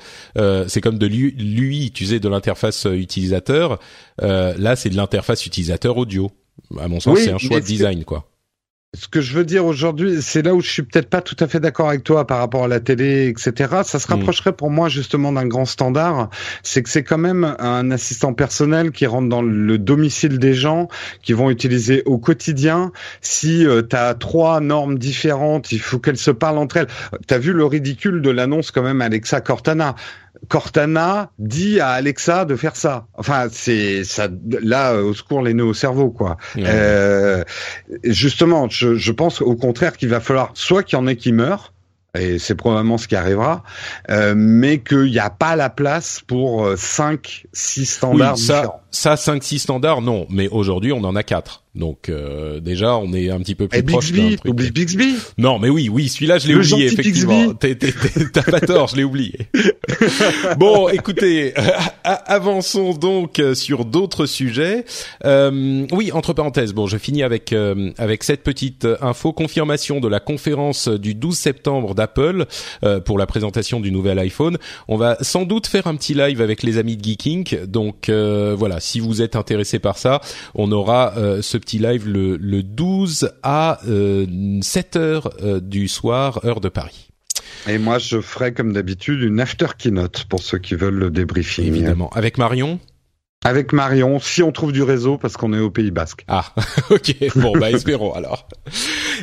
c'est 0.68 0.81
comme 0.81 0.99
de 0.99 1.07
l'UI, 1.09 1.91
tu 1.91 2.07
sais, 2.07 2.20
de 2.20 2.29
l'interface 2.29 2.87
utilisateur. 2.89 3.81
là, 4.20 4.77
c'est 4.77 4.91
de 4.91 4.97
l'interface 4.97 5.45
utilisateur 5.45 5.97
audio. 5.97 6.31
À 6.81 6.89
mon 6.89 7.01
sens, 7.01 7.19
c'est 7.19 7.33
un 7.33 7.39
choix 7.39 7.61
de 7.61 7.64
design, 7.64 8.05
quoi 8.05 8.27
ce 8.97 9.09
que 9.09 9.21
je 9.21 9.35
veux 9.35 9.45
dire 9.45 9.67
aujourd'hui, 9.67 10.23
c'est 10.23 10.43
là 10.43 10.55
où 10.55 10.61
je 10.61 10.71
suis 10.71 10.83
peut-être 10.83 11.11
pas 11.11 11.21
tout 11.21 11.37
à 11.41 11.47
fait 11.47 11.61
d'accord 11.61 11.89
avec 11.89 12.03
toi 12.03 12.27
par 12.27 12.39
rapport 12.39 12.64
à 12.64 12.69
la 12.69 12.81
télé, 12.81 13.29
etc. 13.29 13.83
Ça 13.85 13.99
se 13.99 14.09
mm. 14.09 14.14
rapprocherait 14.14 14.53
pour 14.55 14.71
moi 14.71 14.89
justement 14.89 15.33
d'un 15.33 15.47
grand 15.47 15.67
standard. 15.67 16.31
C'est 16.62 16.83
que 16.83 16.89
c'est 16.89 17.05
quand 17.05 17.19
même 17.19 17.57
un 17.59 17.91
assistant 17.91 18.33
personnel 18.33 18.93
qui 18.93 19.07
rentre 19.07 19.29
dans 19.29 19.43
le 19.43 19.79
domicile 19.79 20.39
des 20.39 20.55
gens, 20.55 20.89
qui 21.23 21.35
vont 21.35 21.51
utiliser 21.51 22.03
au 22.07 22.19
quotidien. 22.19 22.93
Si 23.21 23.67
euh, 23.67 23.83
tu 23.83 23.97
as 23.97 24.14
trois 24.14 24.61
normes 24.61 24.99
différentes, 24.99 25.73
il 25.73 25.81
faut 25.81 25.99
qu'elles 25.99 26.17
se 26.17 26.31
parlent 26.31 26.59
entre 26.59 26.79
elles. 26.79 26.89
Tu 27.29 27.35
as 27.35 27.39
vu 27.39 27.53
le 27.53 27.67
ridicule 27.67 28.23
de 28.23 28.31
l'annonce 28.31 28.71
quand 28.71 28.83
même 28.83 29.03
Alexa 29.03 29.41
Cortana. 29.43 29.95
Cortana 30.49 31.30
dit 31.39 31.80
à 31.80 31.91
Alexa 31.91 32.45
de 32.45 32.57
faire 32.57 32.76
ça. 32.76 33.07
Enfin, 33.14 33.49
c'est 33.51 34.05
ça. 34.05 34.28
Là, 34.62 34.95
au 34.95 35.14
secours, 35.14 35.43
les 35.43 35.55
nœuds 35.55 35.64
au 35.64 35.74
cerveau, 35.74 36.11
quoi. 36.11 36.37
Euh, 36.59 37.45
justement, 38.05 38.68
je, 38.68 38.95
je, 38.95 39.13
pense 39.13 39.41
au 39.41 39.57
contraire 39.57 39.96
qu'il 39.96 40.08
va 40.08 40.21
falloir 40.21 40.50
soit 40.54 40.83
qu'il 40.83 40.99
y 40.99 41.03
en 41.03 41.07
ait 41.07 41.17
qui 41.17 41.33
meurent, 41.33 41.72
et 42.18 42.38
c'est 42.38 42.54
probablement 42.54 42.99
ce 42.99 43.08
qui 43.08 43.17
arrivera, 43.17 43.63
euh, 44.11 44.34
mais 44.37 44.79
qu'il 44.79 45.11
n'y 45.11 45.18
a 45.18 45.30
pas 45.30 45.57
la 45.57 45.71
place 45.71 46.21
pour 46.26 46.68
5, 46.76 47.45
euh, 47.45 47.49
6 47.53 47.87
standards 47.87 48.38
ça, 48.38 48.54
différents. 48.61 48.80
Ça, 48.97 49.18
5, 49.18 49.45
6 49.45 49.59
standards, 49.59 50.01
non. 50.01 50.27
Mais 50.31 50.49
aujourd'hui, 50.49 50.91
on 50.91 51.05
en 51.05 51.14
a 51.17 51.23
4. 51.23 51.64
Donc 51.77 52.09
euh, 52.09 52.59
déjà, 52.59 52.97
on 52.97 53.13
est 53.13 53.31
un 53.31 53.39
petit 53.39 53.55
peu 53.55 53.68
plus 53.68 53.79
Et 53.79 53.83
proche 53.83 54.11
Bixby, 54.11 54.39
oublie 54.49 54.71
Bixby? 54.71 55.14
Non, 55.37 55.59
mais 55.59 55.68
oui, 55.68 55.91
oui, 55.91 56.09
celui-là, 56.09 56.39
je 56.39 56.49
l'ai 56.49 56.55
oublié 56.55 56.87
effectivement. 56.87 57.53
T'as 58.33 58.43
pas 58.43 58.61
tort, 58.61 58.89
je 58.89 58.97
l'ai 58.97 59.05
oublié. 59.05 59.39
bon, 60.57 60.89
écoutez, 60.89 61.53
avançons 62.03 62.95
donc 62.95 63.43
sur 63.55 63.85
d'autres 63.85 64.25
sujets. 64.25 64.87
Euh, 65.25 65.87
oui, 65.93 66.13
entre 66.13 66.33
parenthèses, 66.33 66.73
bon, 66.73 66.87
je 66.87 66.97
finis 66.97 67.23
avec 67.23 67.53
euh, 67.53 67.91
avec 67.99 68.25
cette 68.25 68.43
petite 68.43 68.87
info 69.03 69.33
confirmation 69.33 70.01
de 70.01 70.09
la 70.09 70.21
conférence 70.21 70.89
du 70.89 71.14
12 71.14 71.37
septembre 71.37 71.95
d'Apple 71.95 72.47
euh, 72.85 73.01
pour 73.01 73.18
la 73.18 73.27
présentation 73.27 73.81
du 73.81 73.93
nouvel 73.93 74.18
iPhone. 74.18 74.57
On 74.89 74.97
va 74.97 75.18
sans 75.21 75.45
doute 75.45 75.67
faire 75.67 75.87
un 75.87 75.97
petit 75.97 76.14
live 76.14 76.41
avec 76.41 76.63
les 76.63 76.79
amis 76.79 76.97
de 76.97 77.05
Geeking. 77.05 77.64
Donc 77.67 78.09
voilà, 78.09 78.81
si 78.87 79.00
vous 79.00 79.22
êtes 79.22 79.37
intéressé 79.37 79.79
par 79.79 79.99
ça, 79.99 80.21
on 80.54 80.72
aura 80.72 81.14
ce 81.41 81.58
petit 81.58 81.79
live 81.79 82.08
le, 82.08 82.37
le 82.37 82.63
12 82.63 83.30
à 83.42 83.80
7 83.83 84.96
euh, 84.96 85.00
heures 85.00 85.30
euh, 85.42 85.61
du 85.61 85.88
soir, 85.88 86.41
heure 86.45 86.61
de 86.61 86.68
Paris. 86.68 87.08
Et 87.67 87.79
moi, 87.79 87.99
je 87.99 88.21
ferai 88.21 88.53
comme 88.53 88.72
d'habitude 88.72 89.21
une 89.22 89.41
after 89.41 89.67
keynote 89.76 90.25
pour 90.29 90.42
ceux 90.42 90.58
qui 90.58 90.75
veulent 90.75 90.95
le 90.95 91.11
débriefing. 91.11 91.67
Évidemment. 91.67 92.11
Avec 92.14 92.38
Marion? 92.38 92.79
Avec 93.47 93.73
Marion, 93.73 94.18
si 94.18 94.43
on 94.43 94.51
trouve 94.51 94.73
du 94.73 94.83
réseau, 94.83 95.18
parce 95.18 95.37
qu'on 95.37 95.53
est 95.53 95.61
au 95.61 95.71
Pays 95.71 95.93
Basque. 95.93 96.25
Ah, 96.27 96.53
ok. 96.91 97.14
Bon, 97.37 97.53
bah 97.57 97.71
espérons 97.71 98.13
alors. 98.13 98.49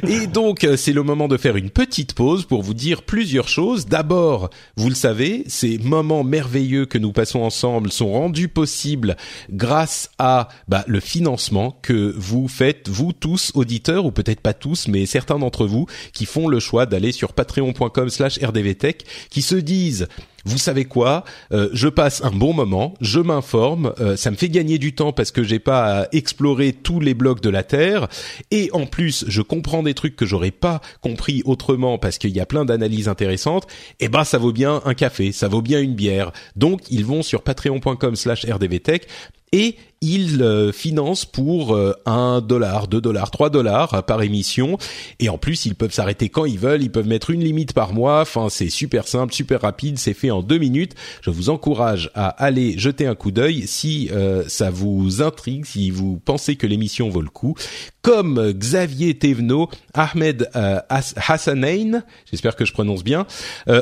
Et 0.08 0.28
donc, 0.28 0.64
euh, 0.64 0.78
c'est 0.78 0.94
le 0.94 1.04
moment 1.04 1.28
de 1.28 1.36
faire 1.36 1.58
une 1.58 1.70
petite 1.70 2.14
pause 2.14 2.46
pour 2.46 2.64
vous 2.64 2.74
dire 2.74 3.02
plusieurs 3.02 3.50
choses. 3.50 3.86
D'abord, 3.86 4.50
vous 4.78 4.88
le 4.88 4.96
savez, 4.96 5.44
ces 5.48 5.78
moments 5.78 6.24
merveilleux 6.24 6.86
que 6.86 6.98
nous 6.98 7.12
passons 7.12 7.42
ensemble 7.42 7.92
sont 7.92 8.14
rendus 8.14 8.48
possibles 8.48 9.18
grâce 9.50 10.10
à 10.20 10.48
bah, 10.70 10.86
le 10.88 11.02
financement 11.02 11.78
que 11.82 12.14
vous 12.16 12.48
faites, 12.48 12.88
vous 12.88 13.12
tous, 13.12 13.52
auditeurs, 13.56 14.06
ou 14.06 14.12
peut-être 14.12 14.40
pas 14.40 14.54
tous, 14.54 14.88
mais 14.88 15.06
certains 15.06 15.38
d'entre 15.38 15.66
vous, 15.66 15.86
qui 16.14 16.26
font 16.26 16.48
le 16.48 16.62
choix 16.62 16.86
d'aller 16.86 17.12
sur 17.12 17.34
patreon.com 17.34 18.08
slash 18.08 18.40
rdvtech, 18.42 19.04
qui 19.30 19.42
se 19.42 19.56
disent 19.56 20.08
vous 20.46 20.58
savez 20.58 20.86
quoi 20.86 21.24
euh, 21.52 21.70
Je 21.74 21.88
passe 21.88 22.24
un 22.24 22.32
bon 22.32 22.54
moment, 22.54 22.94
je 23.02 23.20
m'informe, 23.20 23.94
euh, 24.00 24.16
ça 24.16 24.32
me 24.32 24.36
fait 24.36 24.50
gagner 24.50 24.78
du 24.78 24.94
temps 24.94 25.14
parce 25.14 25.32
que 25.32 25.44
j'ai 25.44 25.60
pas 25.60 26.02
à 26.02 26.08
explorer 26.12 26.74
tous 26.74 27.00
les 27.00 27.14
blocs 27.14 27.42
de 27.42 27.50
la 27.50 27.64
Terre, 27.64 28.08
et 28.52 28.70
en 28.74 28.86
plus 28.86 29.26
je 29.28 29.42
comprends 29.42 29.84
des 29.84 29.94
trucs 29.94 30.16
que 30.16 30.26
j'aurais 30.26 30.52
pas 30.52 30.82
compris 31.02 31.42
autrement 31.46 31.98
parce 31.98 32.18
qu'il 32.18 32.32
y 32.32 32.40
a 32.40 32.46
plein 32.46 32.66
d'analyses 32.66 33.08
intéressantes. 33.08 33.66
Et 34.00 34.06
eh 34.06 34.10
ben 34.10 34.24
ça 34.24 34.38
vaut 34.38 34.52
bien 34.52 34.82
un 34.86 34.94
café, 34.94 35.32
ça 35.32 35.48
vaut 35.48 35.62
bien 35.62 35.82
une 35.82 35.96
bière. 35.96 36.32
Donc 36.56 36.82
ils 36.90 37.06
vont 37.06 37.24
sur 37.24 37.42
patreon.com/rdvtech 37.42 39.08
et 39.52 39.78
ils 40.04 40.44
euh, 40.44 40.74
financent 40.74 41.24
pour 41.24 41.74
euh, 41.74 41.94
un 42.06 42.42
dollar, 42.42 42.90
deux 42.90 43.00
dollars, 43.00 43.32
trois 43.32 43.50
dollars 43.50 44.04
par 44.06 44.22
émission. 44.22 44.78
Et 45.20 45.30
en 45.30 45.38
plus, 45.38 45.66
ils 45.66 45.76
peuvent 45.76 45.94
s'arrêter 45.94 46.28
quand 46.28 46.44
ils 46.44 46.60
veulent. 46.60 46.84
Ils 46.84 46.92
peuvent 46.92 47.08
mettre 47.08 47.30
une 47.30 47.42
limite 47.42 47.72
par 47.72 47.94
mois. 47.94 48.20
Enfin, 48.22 48.50
c'est 48.50 48.70
super 48.70 49.08
simple, 49.08 49.34
super 49.34 49.62
rapide. 49.62 49.98
C'est 49.98 50.14
fait 50.14 50.30
en 50.30 50.44
deux 50.44 50.58
minutes. 50.58 50.94
Je 51.22 51.30
vous 51.30 51.50
encourage 51.50 52.12
à 52.16 52.28
aller 52.28 52.78
jeter 52.78 53.08
un 53.08 53.16
coup 53.16 53.32
d'œil 53.32 53.66
si 53.66 54.10
euh, 54.12 54.44
ça 54.48 54.70
vous 54.70 55.22
intrigue, 55.22 55.66
si 55.66 55.90
vous 55.90 56.20
pensez 56.24 56.58
que 56.58 56.68
l'émission 56.68 57.08
vaut 57.10 57.22
le 57.22 57.30
coup. 57.30 57.56
Comme 58.02 58.52
Xavier 58.52 59.18
Thévenot, 59.18 59.70
Ahmed 59.94 60.50
Hassanain, 60.54 62.04
j'espère 62.30 62.58
que 62.58 62.66
je 62.66 62.74
prononce 62.74 63.02
bien, 63.02 63.26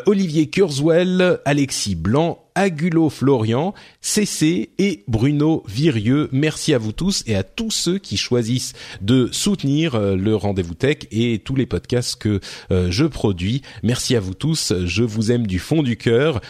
Olivier 0.06 0.48
Kurzwell, 0.48 1.40
Alexis 1.44 1.96
Blanc, 1.96 2.38
Agulo 2.56 3.10
Florian, 3.10 3.74
CC 4.02 4.70
et 4.78 5.04
Bruno 5.08 5.64
Virieux. 5.68 6.11
Merci 6.32 6.74
à 6.74 6.78
vous 6.78 6.92
tous 6.92 7.24
et 7.28 7.36
à 7.36 7.44
tous 7.44 7.72
ceux 7.72 7.98
qui 7.98 8.18
choisissent 8.18 8.74
de 9.02 9.30
soutenir 9.32 9.96
euh, 9.96 10.16
le 10.16 10.36
Rendez-vous 10.36 10.74
Tech 10.74 10.98
et 11.12 11.40
tous 11.40 11.56
les 11.56 11.66
podcasts 11.66 12.16
que 12.16 12.40
euh, 12.72 12.88
je 12.90 13.06
produis. 13.06 13.62
Merci 13.84 14.16
à 14.16 14.20
vous 14.20 14.34
tous. 14.34 14.74
Je 14.86 15.04
vous 15.04 15.32
aime 15.32 15.48
du 15.48 15.60
fond 15.60 15.84
du 15.84 15.98
cœur. 15.98 16.42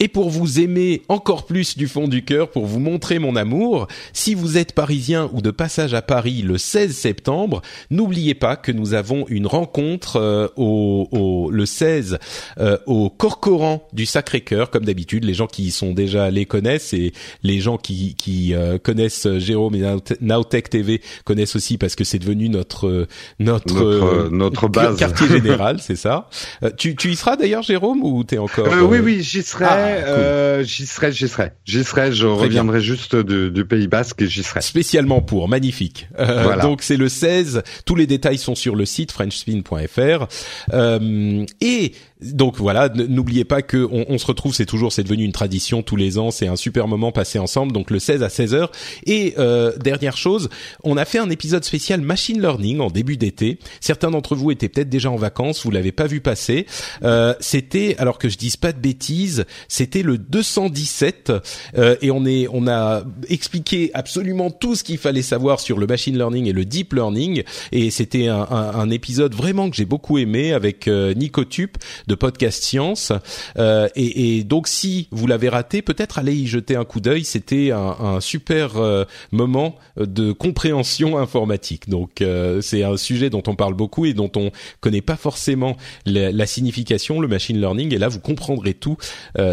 Et 0.00 0.08
pour 0.08 0.28
vous 0.28 0.58
aimer 0.58 1.02
encore 1.08 1.46
plus 1.46 1.76
du 1.76 1.86
fond 1.86 2.08
du 2.08 2.24
cœur, 2.24 2.50
pour 2.50 2.66
vous 2.66 2.80
montrer 2.80 3.20
mon 3.20 3.36
amour, 3.36 3.86
si 4.12 4.34
vous 4.34 4.58
êtes 4.58 4.72
parisien 4.72 5.30
ou 5.32 5.40
de 5.40 5.52
passage 5.52 5.94
à 5.94 6.02
Paris 6.02 6.42
le 6.42 6.58
16 6.58 6.90
septembre, 6.96 7.62
n'oubliez 7.90 8.34
pas 8.34 8.56
que 8.56 8.72
nous 8.72 8.94
avons 8.94 9.24
une 9.28 9.46
rencontre 9.46 10.16
euh, 10.16 10.48
au, 10.56 11.48
le 11.52 11.64
16 11.64 12.18
euh, 12.58 12.76
au 12.86 13.08
Corcoran 13.08 13.86
du 13.92 14.04
Sacré-Cœur, 14.04 14.70
comme 14.70 14.84
d'habitude. 14.84 15.22
Les 15.22 15.32
gens 15.32 15.46
qui 15.46 15.62
y 15.62 15.70
sont 15.70 15.92
déjà 15.92 16.24
allés 16.24 16.44
connaissent 16.44 16.92
et 16.92 17.12
les 17.44 17.60
gens 17.60 17.78
qui, 17.78 18.16
qui 18.16 18.52
euh, 18.52 18.78
connaissent 18.78 19.28
Jérôme 19.38 19.76
et 19.76 19.84
Nowtech 20.20 20.70
TV 20.70 21.02
connaissent 21.24 21.54
aussi 21.54 21.78
parce 21.78 21.94
que 21.94 22.02
c'est 22.02 22.18
devenu 22.18 22.48
notre 22.48 23.06
notre 23.38 24.28
notre, 24.28 24.66
base 24.66 24.96
quartier 24.96 25.28
général, 25.28 25.78
c'est 25.80 25.94
ça. 25.94 26.28
tu, 26.76 26.96
tu 26.96 27.12
y 27.12 27.16
seras 27.16 27.36
d'ailleurs, 27.36 27.62
Jérôme, 27.62 28.02
ou 28.02 28.24
t'es 28.24 28.38
encore 28.38 28.66
Oui, 28.88 28.98
oui, 28.98 29.22
j'y 29.22 29.44
serai. 29.44 29.66
Ah, 29.68 29.83
euh, 29.86 30.64
j'y 30.64 30.86
serai, 30.86 31.12
j'y 31.12 31.28
serai, 31.28 31.52
j'y 31.64 31.84
serai. 31.84 32.12
Je 32.12 32.26
reviendrai 32.26 32.80
juste 32.80 33.16
du, 33.16 33.64
Pays 33.64 33.88
Basque 33.88 34.22
et 34.22 34.26
j'y 34.26 34.42
serai. 34.42 34.60
Spécialement 34.60 35.20
pour, 35.20 35.48
magnifique. 35.48 36.08
Euh, 36.18 36.60
Donc 36.60 36.82
c'est 36.82 36.96
le 36.96 37.08
16. 37.08 37.62
Tous 37.84 37.94
les 37.94 38.06
détails 38.06 38.38
sont 38.38 38.54
sur 38.54 38.76
le 38.76 38.84
site 38.84 39.12
frenchspin.fr. 39.12 40.26
Euh, 40.72 41.44
et 41.60 41.92
donc 42.32 42.56
voilà, 42.56 42.88
n'oubliez 42.88 43.44
pas 43.44 43.62
que 43.62 43.88
on, 43.90 44.18
se 44.18 44.26
retrouve, 44.26 44.54
c'est 44.54 44.66
toujours, 44.66 44.92
c'est 44.92 45.02
devenu 45.02 45.24
une 45.24 45.32
tradition 45.32 45.82
tous 45.82 45.96
les 45.96 46.18
ans, 46.18 46.30
c'est 46.30 46.46
un 46.46 46.56
super 46.56 46.88
moment 46.88 47.12
passé 47.12 47.38
ensemble, 47.38 47.72
donc 47.72 47.90
le 47.90 47.98
16 47.98 48.22
à 48.22 48.28
16 48.28 48.54
h 48.54 48.68
Et 49.06 49.34
euh, 49.38 49.76
dernière 49.76 50.16
chose, 50.16 50.48
on 50.82 50.96
a 50.96 51.04
fait 51.04 51.18
un 51.18 51.30
épisode 51.30 51.64
spécial 51.64 52.00
machine 52.00 52.40
learning 52.40 52.80
en 52.80 52.88
début 52.88 53.16
d'été. 53.16 53.58
Certains 53.80 54.10
d'entre 54.10 54.34
vous 54.34 54.50
étaient 54.50 54.68
peut-être 54.68 54.88
déjà 54.88 55.10
en 55.10 55.16
vacances, 55.16 55.64
vous 55.64 55.70
l'avez 55.70 55.92
pas 55.92 56.06
vu 56.06 56.20
passer. 56.20 56.66
Euh, 57.02 57.34
c'était, 57.40 57.96
alors 57.98 58.18
que 58.18 58.28
je 58.28 58.38
dise 58.38 58.56
pas 58.56 58.72
de 58.72 58.78
bêtises, 58.78 59.44
c'était 59.68 60.02
le 60.02 60.18
217 60.18 61.32
euh, 61.76 61.96
et 62.00 62.10
on 62.10 62.24
est, 62.24 62.46
on 62.52 62.66
a 62.66 63.04
expliqué 63.28 63.90
absolument 63.94 64.50
tout 64.50 64.74
ce 64.74 64.84
qu'il 64.84 64.98
fallait 64.98 65.22
savoir 65.22 65.60
sur 65.60 65.78
le 65.78 65.86
machine 65.86 66.16
learning 66.16 66.46
et 66.46 66.52
le 66.52 66.64
deep 66.64 66.92
learning. 66.92 67.42
Et 67.72 67.90
c'était 67.90 68.28
un, 68.28 68.46
un, 68.50 68.90
épisode 68.90 69.34
vraiment 69.34 69.70
que 69.70 69.76
j'ai 69.76 69.86
beaucoup 69.86 70.18
aimé 70.18 70.52
avec 70.52 70.86
Nico 70.86 71.44
Tup 71.44 71.78
podcast 72.16 72.62
science. 72.62 73.12
Euh, 73.58 73.88
et, 73.96 74.38
et, 74.38 74.44
donc 74.44 74.68
si 74.68 75.08
vous 75.10 75.26
l'avez 75.26 75.48
raté, 75.48 75.82
peut-être 75.82 76.18
allez 76.18 76.34
y 76.34 76.46
jeter 76.46 76.76
un 76.76 76.84
coup 76.84 77.00
d'œil. 77.00 77.24
C'était 77.24 77.70
un, 77.70 77.96
un, 78.00 78.20
super 78.20 78.76
euh, 78.76 79.04
moment 79.32 79.76
de 79.96 80.32
compréhension 80.32 81.18
informatique. 81.18 81.88
Donc 81.88 82.22
euh, 82.22 82.60
c'est 82.60 82.82
un 82.82 82.96
sujet 82.96 83.30
dont 83.30 83.42
on 83.46 83.56
parle 83.56 83.74
beaucoup 83.74 84.06
et 84.06 84.14
dont 84.14 84.30
on 84.36 84.50
connaît 84.80 85.02
pas 85.02 85.16
forcément 85.16 85.76
la, 86.06 86.32
la 86.32 86.46
signification, 86.46 87.20
le 87.20 87.28
machine 87.28 87.60
learning. 87.60 87.94
Et 87.94 87.98
là, 87.98 88.08
vous 88.08 88.20
comprendrez 88.20 88.74
tout. 88.74 88.96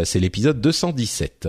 c'est 0.04 0.20
l'épisode 0.20 0.60
217. 0.60 1.48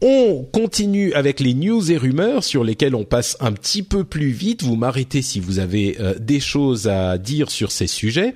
On 0.00 0.44
continue 0.52 1.12
avec 1.12 1.40
les 1.40 1.54
news 1.54 1.90
et 1.90 1.96
rumeurs 1.96 2.44
sur 2.44 2.62
lesquelles 2.62 2.94
on 2.94 3.04
passe 3.04 3.36
un 3.40 3.52
petit 3.52 3.82
peu 3.82 4.04
plus 4.04 4.30
vite. 4.30 4.62
Vous 4.62 4.76
m'arrêtez 4.76 5.22
si 5.22 5.40
vous 5.40 5.58
avez 5.58 5.96
euh, 6.00 6.14
des 6.18 6.38
choses 6.40 6.86
à 6.86 7.18
dire 7.18 7.50
sur 7.50 7.72
ces 7.72 7.88
sujets. 7.88 8.34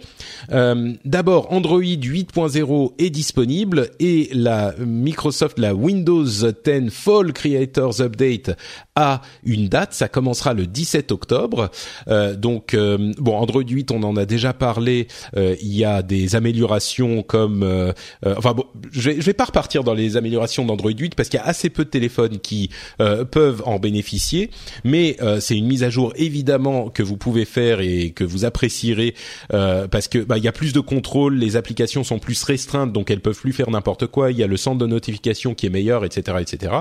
Euh, 0.51 0.93
D'abord, 1.05 1.52
Android 1.52 1.81
8.0 1.81 2.93
est 2.98 3.10
disponible 3.10 3.90
et 4.01 4.28
la 4.32 4.74
Microsoft, 4.78 5.59
la 5.59 5.74
Windows 5.74 6.24
10 6.24 6.90
Fall 6.90 7.32
Creators 7.32 8.01
Update 8.01 8.51
a 8.97 9.20
une 9.44 9.68
date. 9.68 9.93
Ça 9.93 10.09
commencera 10.09 10.55
le 10.55 10.66
17 10.66 11.12
octobre. 11.12 11.70
Euh, 12.09 12.35
donc, 12.35 12.74
euh, 12.74 13.12
bon, 13.18 13.36
Android 13.36 13.62
8, 13.62 13.93
on 13.93 14.02
en 14.02 14.16
a 14.16 14.24
déjà 14.24 14.52
parlé. 14.52 15.06
Euh, 15.36 15.55
il 15.60 15.77
y 15.77 15.85
a 15.85 16.02
des 16.02 16.35
améliorations 16.35 17.23
comme, 17.23 17.93
enfin 18.24 18.55
bon, 18.55 18.64
je 18.90 19.10
vais, 19.10 19.16
je 19.16 19.27
vais 19.27 19.35
pas 19.35 19.44
repartir 19.44 19.85
dans 19.85 19.94
les 19.94 20.16
améliorations 20.16 20.64
d'Android 20.64 20.90
8 20.90 21.14
parce 21.14 21.28
qu'il 21.28 21.39
y 21.39 21.43
a 21.43 21.47
assez 21.47 21.70
peu 21.70 21.85
de 21.85 21.90
téléphones 21.90 22.39
qui 22.39 22.70
peuvent 22.98 23.62
en 23.66 23.78
bénéficier. 23.78 24.51
Mais 24.85 25.16
c'est 25.40 25.56
une 25.56 25.66
mise 25.66 25.85
à 25.85 25.90
jour 25.90 26.12
évidemment 26.16 26.89
que 26.89 27.02
vous 27.02 27.16
pouvez 27.16 27.44
faire 27.44 27.81
et 27.81 28.10
que 28.10 28.24
vous 28.24 28.44
apprécierez 28.44 29.14
parce 29.51 30.09
que 30.09 30.18
bah, 30.18 30.39
il 30.39 30.44
y 30.44 30.48
a 30.48 30.52
plus 30.52 30.73
de 30.73 30.81
contrôle, 30.81 31.36
les 31.36 31.56
applications 31.56 32.05
sont 32.05 32.18
plus 32.18 32.43
restreintes, 32.43 32.93
donc 32.93 33.10
elles 33.10 33.20
peuvent 33.20 33.39
plus 33.39 33.52
faire 33.52 33.70
n'importe 33.70 34.06
quoi. 34.06 34.31
Il 34.31 34.39
y 34.39 34.43
a 34.43 34.47
le 34.47 34.56
centre 34.56 34.78
de 34.78 34.86
notification 34.86 35.55
qui 35.55 35.66
est 35.66 35.70
meilleur, 35.70 36.05
etc., 36.05 36.39
etc. 36.40 36.73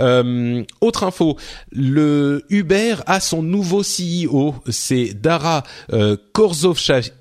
Euh, 0.00 0.62
autre 0.80 1.04
info, 1.04 1.36
le 1.70 2.44
Uber 2.50 2.96
a 3.06 3.20
son 3.20 3.42
nouveau 3.42 3.82
CEO, 3.82 4.54
c'est 4.68 5.14
Dara 5.14 5.62
euh, 5.92 6.16
Korzovshahi. 6.32 7.12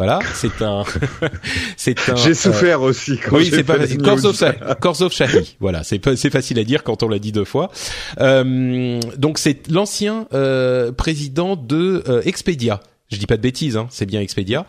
Voilà, 0.00 0.20
c'est 0.32 0.62
un, 0.62 0.82
c'est 1.76 2.08
un. 2.08 2.16
J'ai 2.16 2.32
souffert 2.32 2.80
euh, 2.80 2.88
aussi. 2.88 3.18
Quand 3.18 3.36
oui, 3.36 3.50
c'est 3.52 3.64
pas 3.64 3.76
Shahi. 5.10 5.56
Voilà, 5.60 5.84
c'est 5.84 6.16
c'est 6.16 6.30
facile 6.30 6.58
à 6.58 6.64
dire 6.64 6.84
quand 6.84 7.02
on 7.02 7.08
l'a 7.08 7.18
dit 7.18 7.32
deux 7.32 7.44
fois. 7.44 7.70
Euh, 8.18 8.98
donc 9.18 9.36
c'est 9.38 9.68
l'ancien 9.68 10.26
euh, 10.32 10.90
président 10.90 11.54
de 11.54 12.02
euh, 12.08 12.22
Expedia. 12.24 12.80
Je 13.10 13.18
dis 13.18 13.26
pas 13.26 13.36
de 13.36 13.42
bêtises, 13.42 13.76
hein, 13.76 13.88
c'est 13.90 14.06
bien 14.06 14.20
Expedia. 14.20 14.66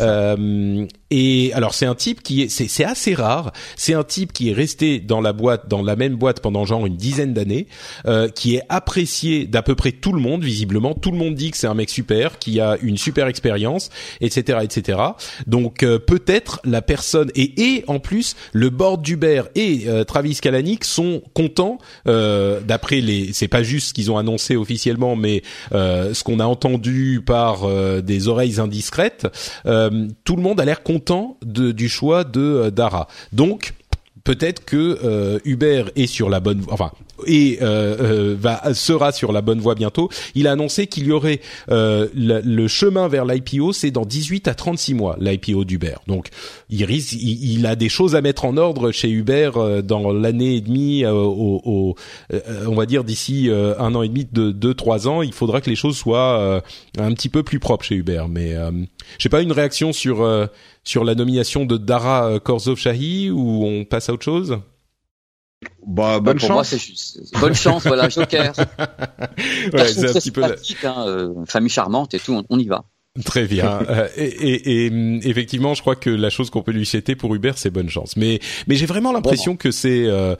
Euh, 0.00 0.86
et 1.10 1.52
alors 1.52 1.74
c'est 1.74 1.84
un 1.84 1.94
type 1.94 2.22
qui 2.22 2.42
est, 2.42 2.48
c'est 2.48 2.84
assez 2.84 3.12
rare. 3.12 3.52
C'est 3.76 3.92
un 3.92 4.02
type 4.02 4.32
qui 4.32 4.48
est 4.48 4.54
resté 4.54 4.98
dans 4.98 5.20
la 5.20 5.34
boîte, 5.34 5.68
dans 5.68 5.82
la 5.82 5.94
même 5.94 6.16
boîte 6.16 6.40
pendant 6.40 6.64
genre 6.64 6.86
une 6.86 6.96
dizaine 6.96 7.34
d'années, 7.34 7.66
euh, 8.06 8.28
qui 8.28 8.56
est 8.56 8.62
apprécié 8.70 9.46
d'à 9.46 9.62
peu 9.62 9.74
près 9.74 9.92
tout 9.92 10.12
le 10.12 10.20
monde. 10.20 10.42
Visiblement, 10.42 10.94
tout 10.94 11.10
le 11.10 11.18
monde 11.18 11.34
dit 11.34 11.50
que 11.50 11.58
c'est 11.58 11.66
un 11.66 11.74
mec 11.74 11.90
super, 11.90 12.38
qui 12.38 12.60
a 12.60 12.78
une 12.80 12.96
super 12.96 13.26
expérience, 13.26 13.90
etc., 14.22 14.60
etc. 14.62 14.98
Donc 15.46 15.82
euh, 15.82 15.98
peut-être 15.98 16.60
la 16.64 16.80
personne 16.80 17.30
et 17.34 17.52
et 17.62 17.84
en 17.88 17.98
plus 17.98 18.34
le 18.52 18.70
board 18.70 19.02
d'Uber 19.02 19.42
et 19.54 19.84
euh, 19.88 20.04
Travis 20.04 20.36
Kalanick 20.36 20.84
sont 20.84 21.22
contents 21.34 21.76
euh, 22.06 22.60
d'après 22.60 23.00
les. 23.00 23.34
C'est 23.34 23.48
pas 23.48 23.62
juste 23.62 23.88
ce 23.88 23.92
qu'ils 23.92 24.10
ont 24.10 24.16
annoncé 24.16 24.56
officiellement, 24.56 25.14
mais 25.14 25.42
ce 25.72 26.24
qu'on 26.24 26.40
a 26.40 26.44
entendu 26.44 27.20
par 27.24 27.66
des 28.02 28.28
oreilles 28.28 28.60
indiscrètes. 28.60 29.26
tout 29.64 30.36
le 30.36 30.42
monde 30.42 30.60
a 30.60 30.64
l'air 30.64 30.82
content 30.82 31.36
du 31.44 31.88
choix 31.88 32.24
de 32.24 32.40
euh, 32.40 32.70
Dara. 32.70 33.08
Donc 33.32 33.74
peut-être 34.24 34.64
que 34.64 34.98
euh, 35.04 35.38
Uber 35.44 35.84
est 35.96 36.06
sur 36.06 36.28
la 36.28 36.40
bonne 36.40 36.62
enfin 36.70 36.92
et 37.26 37.58
euh, 37.62 37.96
euh, 38.00 38.36
va 38.38 38.74
sera 38.74 39.12
sur 39.12 39.32
la 39.32 39.40
bonne 39.40 39.60
voie 39.60 39.74
bientôt. 39.74 40.08
Il 40.34 40.46
a 40.46 40.52
annoncé 40.52 40.86
qu'il 40.86 41.06
y 41.06 41.12
aurait 41.12 41.40
euh, 41.70 42.08
le, 42.14 42.68
chemin 42.68 43.08
vers 43.08 43.24
l'IPO, 43.24 43.72
c'est 43.72 43.90
dans 43.90 44.04
18 44.04 44.48
à 44.48 44.54
36 44.54 44.94
mois 44.94 45.16
l'IPO 45.20 45.64
d'Uber. 45.64 45.96
Donc 46.06 46.28
il 46.70 46.84
risque, 46.84 47.12
il, 47.12 47.66
a 47.66 47.76
des 47.76 47.88
choses 47.88 48.14
à 48.14 48.20
mettre 48.20 48.44
en 48.44 48.56
ordre 48.56 48.92
chez 48.92 49.10
Uber 49.10 49.50
dans 49.84 50.12
l'année 50.12 50.56
et 50.56 50.60
demie, 50.60 51.04
au, 51.06 51.94
on 52.66 52.74
va 52.74 52.86
dire 52.86 53.04
d'ici 53.04 53.50
un 53.50 53.94
an 53.94 54.02
et 54.02 54.08
demi, 54.08 54.26
de 54.30 54.50
deux 54.50 54.74
trois 54.74 55.08
ans, 55.08 55.22
il 55.22 55.32
faudra 55.32 55.60
que 55.60 55.68
les 55.68 55.76
choses 55.76 55.96
soient 55.96 56.62
un 56.98 57.12
petit 57.12 57.28
peu 57.28 57.42
plus 57.42 57.58
propres 57.58 57.84
chez 57.84 57.96
Uber. 57.96 58.24
Mais 58.30 58.54
j'ai 59.18 59.28
pas 59.28 59.42
une 59.42 59.52
réaction 59.52 59.92
sur 59.92 60.26
sur 60.84 61.04
la 61.04 61.14
nomination 61.14 61.64
de 61.64 61.76
Dara 61.76 62.38
Korzov 62.40 62.78
Shahi 62.78 63.30
ou 63.30 63.64
on 63.64 63.84
passe 63.84 64.08
à 64.08 64.14
autre 64.14 64.24
chose? 64.24 64.58
Bah, 65.86 66.20
bonne 66.20 66.38
chance. 66.38 66.50
Moi, 66.50 66.64
c'est 66.64 67.38
bonne 67.40 67.54
chance, 67.54 67.86
voilà, 67.86 68.08
Joker. 68.08 68.52
ouais, 69.72 69.88
c'est 69.88 70.10
un 70.10 70.12
petit 70.12 70.30
peu 70.30 70.44
hein, 70.44 71.04
euh, 71.06 71.34
famille 71.46 71.70
charmante 71.70 72.14
et 72.14 72.18
tout, 72.18 72.42
on, 72.48 72.58
y 72.58 72.66
va. 72.66 72.84
Très 73.24 73.46
bien. 73.46 73.80
Euh, 73.88 74.08
et, 74.16 74.24
et, 74.24 74.86
et, 74.86 74.90
mm, 74.90 75.20
effectivement, 75.24 75.74
je 75.74 75.80
crois 75.80 75.96
que 75.96 76.10
la 76.10 76.30
chose 76.30 76.50
qu'on 76.50 76.62
peut 76.62 76.72
lui 76.72 76.86
citer 76.86 77.16
pour 77.16 77.34
Hubert, 77.34 77.58
c'est 77.58 77.70
bonne 77.70 77.90
chance. 77.90 78.16
Mais 78.16 78.40
mais 78.66 78.76
j'ai 78.76 78.86
vraiment 78.86 79.12
l'impression 79.12 79.56
que 79.56 79.70
c'est 79.70 80.04
euh, 80.06 80.34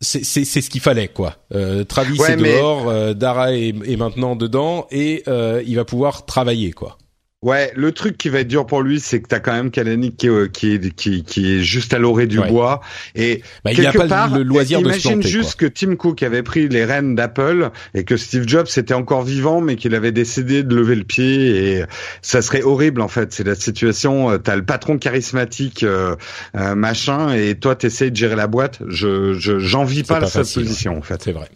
c'est 0.00 0.22
c'est 0.22 0.60
ce 0.60 0.70
qu'il 0.70 0.80
fallait 0.80 1.08
quoi. 1.08 1.36
Euh, 1.54 1.84
Travis 1.84 2.20
est 2.28 2.36
dehors, 2.36 2.88
euh, 2.88 3.14
Dara 3.14 3.54
est, 3.54 3.74
est, 3.86 3.96
maintenant 3.96 4.36
dedans 4.36 4.86
et 4.90 5.24
il 5.66 5.76
va 5.76 5.84
pouvoir 5.84 6.26
travailler 6.26 6.72
quoi. 6.72 6.98
Ouais, 7.44 7.70
le 7.76 7.92
truc 7.92 8.16
qui 8.16 8.30
va 8.30 8.40
être 8.40 8.48
dur 8.48 8.64
pour 8.64 8.80
lui, 8.80 8.98
c'est 9.00 9.20
que 9.20 9.28
t'as 9.28 9.38
quand 9.38 9.52
même 9.52 9.70
Kalanick 9.70 10.16
qui, 10.16 10.28
est, 10.28 10.50
qui, 10.50 10.72
est, 10.72 10.94
qui, 10.94 11.24
qui 11.24 11.56
est 11.56 11.62
juste 11.62 11.92
à 11.92 11.98
l'orée 11.98 12.26
du 12.26 12.40
bois 12.40 12.80
et 13.14 13.42
bah, 13.62 13.72
il 13.72 13.76
quelque 13.76 13.98
a 13.98 14.00
pas 14.00 14.08
part, 14.08 14.34
le 14.34 14.42
loisir 14.42 14.80
de 14.80 14.90
se 14.90 15.06
planter, 15.06 15.28
juste 15.28 15.56
que 15.56 15.66
Tim 15.66 15.96
Cook 15.96 16.22
avait 16.22 16.42
pris 16.42 16.70
les 16.70 16.86
rênes 16.86 17.14
d'Apple 17.14 17.70
et 17.92 18.04
que 18.04 18.16
Steve 18.16 18.48
Jobs 18.48 18.68
était 18.74 18.94
encore 18.94 19.24
vivant, 19.24 19.60
mais 19.60 19.76
qu'il 19.76 19.94
avait 19.94 20.10
décidé 20.10 20.62
de 20.62 20.74
lever 20.74 20.94
le 20.94 21.04
pied 21.04 21.74
et 21.74 21.84
ça 22.22 22.40
serait 22.40 22.62
horrible 22.62 23.02
en 23.02 23.08
fait. 23.08 23.34
C'est 23.34 23.44
la 23.44 23.56
situation. 23.56 24.30
Euh, 24.30 24.38
t'as 24.38 24.56
le 24.56 24.64
patron 24.64 24.96
charismatique 24.96 25.82
euh, 25.82 26.16
euh, 26.56 26.74
machin 26.74 27.34
et 27.34 27.56
toi 27.56 27.76
t'essayes 27.76 28.10
de 28.10 28.16
gérer 28.16 28.36
la 28.36 28.46
boîte. 28.46 28.80
Je 28.88 29.34
j'envie 29.58 30.02
pas, 30.02 30.20
pas 30.20 30.28
cette 30.28 30.54
position 30.54 30.96
en 30.96 31.02
fait. 31.02 31.22
C'est 31.22 31.32
vrai. 31.32 31.50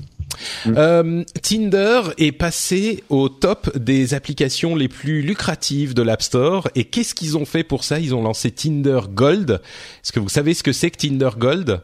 Mm. 0.67 0.75
Euh, 0.77 1.25
Tinder 1.43 2.03
est 2.19 2.33
passé 2.33 3.05
au 3.09 3.29
top 3.29 3.77
des 3.77 4.15
applications 4.15 4.75
les 4.75 4.89
plus 4.89 5.23
lucratives 5.23 5.95
de 5.95 6.03
l'App 6.03 6.23
Store. 6.23 6.69
Et 6.75 6.85
qu'est-ce 6.85 7.15
qu'ils 7.15 7.37
ont 7.37 7.45
fait 7.45 7.65
pour 7.65 7.85
ça? 7.85 7.99
Ils 7.99 8.15
ont 8.15 8.23
lancé 8.23 8.51
Tinder 8.51 9.01
Gold. 9.11 9.61
Est-ce 10.03 10.13
que 10.13 10.21
vous 10.21 10.29
savez 10.29 10.55
ce 10.55 10.63
que 10.63 10.73
c'est 10.73 10.91
que 10.91 10.99
Tinder 10.99 11.31
Gold? 11.37 11.83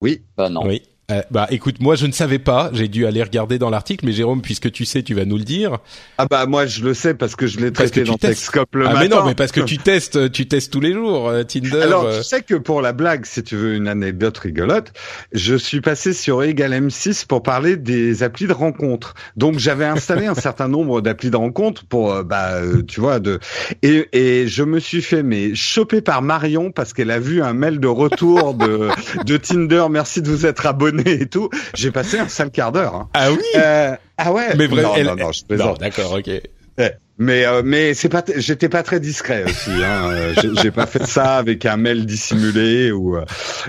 Oui. 0.00 0.22
Bah 0.36 0.48
non. 0.48 0.66
Oui. 0.66 0.82
Euh, 1.10 1.22
bah 1.30 1.46
écoute, 1.48 1.76
moi 1.80 1.94
je 1.94 2.04
ne 2.04 2.12
savais 2.12 2.38
pas, 2.38 2.68
j'ai 2.74 2.86
dû 2.86 3.06
aller 3.06 3.22
regarder 3.22 3.58
dans 3.58 3.70
l'article, 3.70 4.04
mais 4.04 4.12
Jérôme, 4.12 4.42
puisque 4.42 4.70
tu 4.70 4.84
sais, 4.84 5.02
tu 5.02 5.14
vas 5.14 5.24
nous 5.24 5.38
le 5.38 5.44
dire. 5.44 5.78
Ah 6.18 6.26
bah 6.28 6.44
moi 6.44 6.66
je 6.66 6.84
le 6.84 6.92
sais 6.92 7.14
parce 7.14 7.34
que 7.34 7.46
je 7.46 7.60
l'ai 7.60 7.72
traité 7.72 8.04
dans 8.04 8.18
Techscope 8.18 8.74
le 8.74 8.84
ah, 8.84 8.92
matin. 8.92 9.00
mais 9.00 9.08
non, 9.08 9.24
mais 9.24 9.34
parce 9.34 9.50
que 9.50 9.62
tu 9.62 9.78
testes, 9.78 10.30
tu 10.30 10.46
testes 10.46 10.70
tous 10.70 10.82
les 10.82 10.92
jours 10.92 11.30
euh, 11.30 11.44
Tinder. 11.44 11.80
Alors 11.80 12.04
euh. 12.04 12.18
tu 12.18 12.24
sais 12.24 12.42
que 12.42 12.56
pour 12.56 12.82
la 12.82 12.92
blague, 12.92 13.24
si 13.24 13.42
tu 13.42 13.56
veux 13.56 13.74
une 13.74 13.88
anecdote 13.88 14.36
rigolote, 14.36 14.92
je 15.32 15.54
suis 15.54 15.80
passé 15.80 16.12
sur 16.12 16.42
Egal 16.42 16.72
M6 16.72 17.26
pour 17.26 17.42
parler 17.42 17.78
des 17.78 18.22
applis 18.22 18.46
de 18.46 18.52
rencontres. 18.52 19.14
Donc 19.34 19.58
j'avais 19.58 19.86
installé 19.86 20.26
un 20.26 20.34
certain 20.34 20.68
nombre 20.68 21.00
d'applis 21.00 21.30
de 21.30 21.36
rencontres 21.36 21.86
pour 21.86 22.22
bah 22.22 22.60
tu 22.86 23.00
vois 23.00 23.18
de 23.18 23.40
et 23.82 24.08
et 24.12 24.46
je 24.46 24.62
me 24.62 24.78
suis 24.78 25.00
fait 25.00 25.22
mais 25.22 25.54
choper 25.54 26.02
par 26.02 26.20
Marion 26.20 26.70
parce 26.70 26.92
qu'elle 26.92 27.10
a 27.10 27.18
vu 27.18 27.40
un 27.40 27.54
mail 27.54 27.80
de 27.80 27.88
retour 27.88 28.52
de 28.52 28.90
de 29.24 29.36
Tinder. 29.38 29.86
Merci 29.88 30.20
de 30.20 30.28
vous 30.28 30.44
être 30.44 30.66
abonné 30.66 30.97
et 31.06 31.26
tout. 31.26 31.50
J'ai 31.74 31.90
passé 31.90 32.18
un 32.18 32.28
sale 32.28 32.50
quart 32.50 32.72
d'heure. 32.72 32.94
Hein. 32.94 33.08
Ah 33.14 33.30
oui. 33.30 33.38
Euh, 33.56 33.96
ah 34.16 34.32
ouais. 34.32 34.54
Mais 34.56 34.66
vraiment, 34.66 34.96
non, 34.96 35.04
non, 35.04 35.16
non, 35.16 35.32
je 35.32 35.44
plaisante. 35.44 35.80
D'accord, 35.80 36.12
ok. 36.12 36.30
Mais 37.20 37.44
euh, 37.44 37.62
mais 37.64 37.94
c'est 37.94 38.08
pas 38.08 38.22
j'étais 38.36 38.68
pas 38.68 38.84
très 38.84 39.00
discret 39.00 39.42
aussi 39.42 39.70
hein. 39.70 40.08
Euh, 40.12 40.34
j'ai 40.62 40.70
pas 40.70 40.86
fait 40.86 41.04
ça 41.04 41.36
avec 41.36 41.66
un 41.66 41.76
mail 41.76 42.06
dissimulé 42.06 42.92
ou 42.92 43.16
euh, 43.16 43.24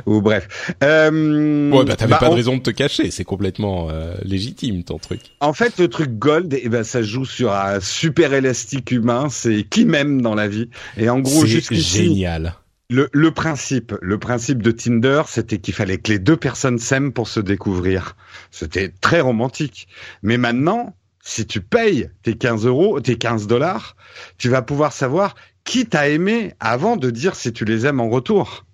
ou 0.05 0.21
bref. 0.21 0.47
Euh, 0.83 1.71
ouais 1.71 1.83
bah 1.83 1.95
t'avais 1.95 2.11
bah, 2.11 2.19
pas 2.19 2.29
de 2.29 2.35
raison 2.35 2.57
de 2.57 2.61
te 2.61 2.69
cacher, 2.69 3.09
c'est 3.09 3.23
complètement 3.23 3.87
légitime 4.21 4.83
ton 4.83 4.99
truc. 4.99 5.21
En 5.39 5.53
fait 5.53 5.79
le 5.79 5.87
truc 5.87 6.11
Gold 6.19 6.53
et 6.53 6.61
eh 6.65 6.69
ben 6.69 6.83
ça 6.83 7.01
joue 7.01 7.25
sur 7.25 7.51
un 7.51 7.79
super 7.79 8.33
élastique 8.33 8.91
humain, 8.91 9.29
c'est 9.31 9.63
qui 9.63 9.85
m'aime 9.85 10.21
dans 10.21 10.35
la 10.35 10.47
vie 10.47 10.69
et 10.95 11.09
en 11.09 11.19
gros 11.19 11.47
jusqu'ici 11.47 12.03
génial. 12.03 12.53
Le, 12.89 13.07
le, 13.13 13.31
principe, 13.31 13.93
le 14.01 14.17
principe 14.17 14.63
de 14.63 14.71
Tinder, 14.71 15.23
c'était 15.27 15.59
qu'il 15.59 15.75
fallait 15.75 15.99
que 15.99 16.11
les 16.11 16.17
deux 16.17 16.37
personnes 16.37 16.79
s'aiment 16.79 17.13
pour 17.13 17.27
se 17.27 17.39
découvrir. 17.39 18.15
C'était 18.49 18.89
très 18.89 19.21
romantique. 19.21 19.87
Mais 20.23 20.37
maintenant, 20.37 20.95
si 21.21 21.45
tu 21.45 21.61
payes 21.61 22.09
tes 22.23 22.35
15 22.35 22.65
euros, 22.65 22.99
tes 22.99 23.17
15 23.17 23.45
dollars, 23.45 23.95
tu 24.39 24.49
vas 24.49 24.63
pouvoir 24.63 24.91
savoir 24.91 25.35
qui 25.63 25.85
t'a 25.85 26.09
aimé 26.09 26.53
avant 26.59 26.97
de 26.97 27.11
dire 27.11 27.35
si 27.35 27.53
tu 27.53 27.63
les 27.63 27.85
aimes 27.85 27.99
en 27.99 28.09
retour. 28.09 28.65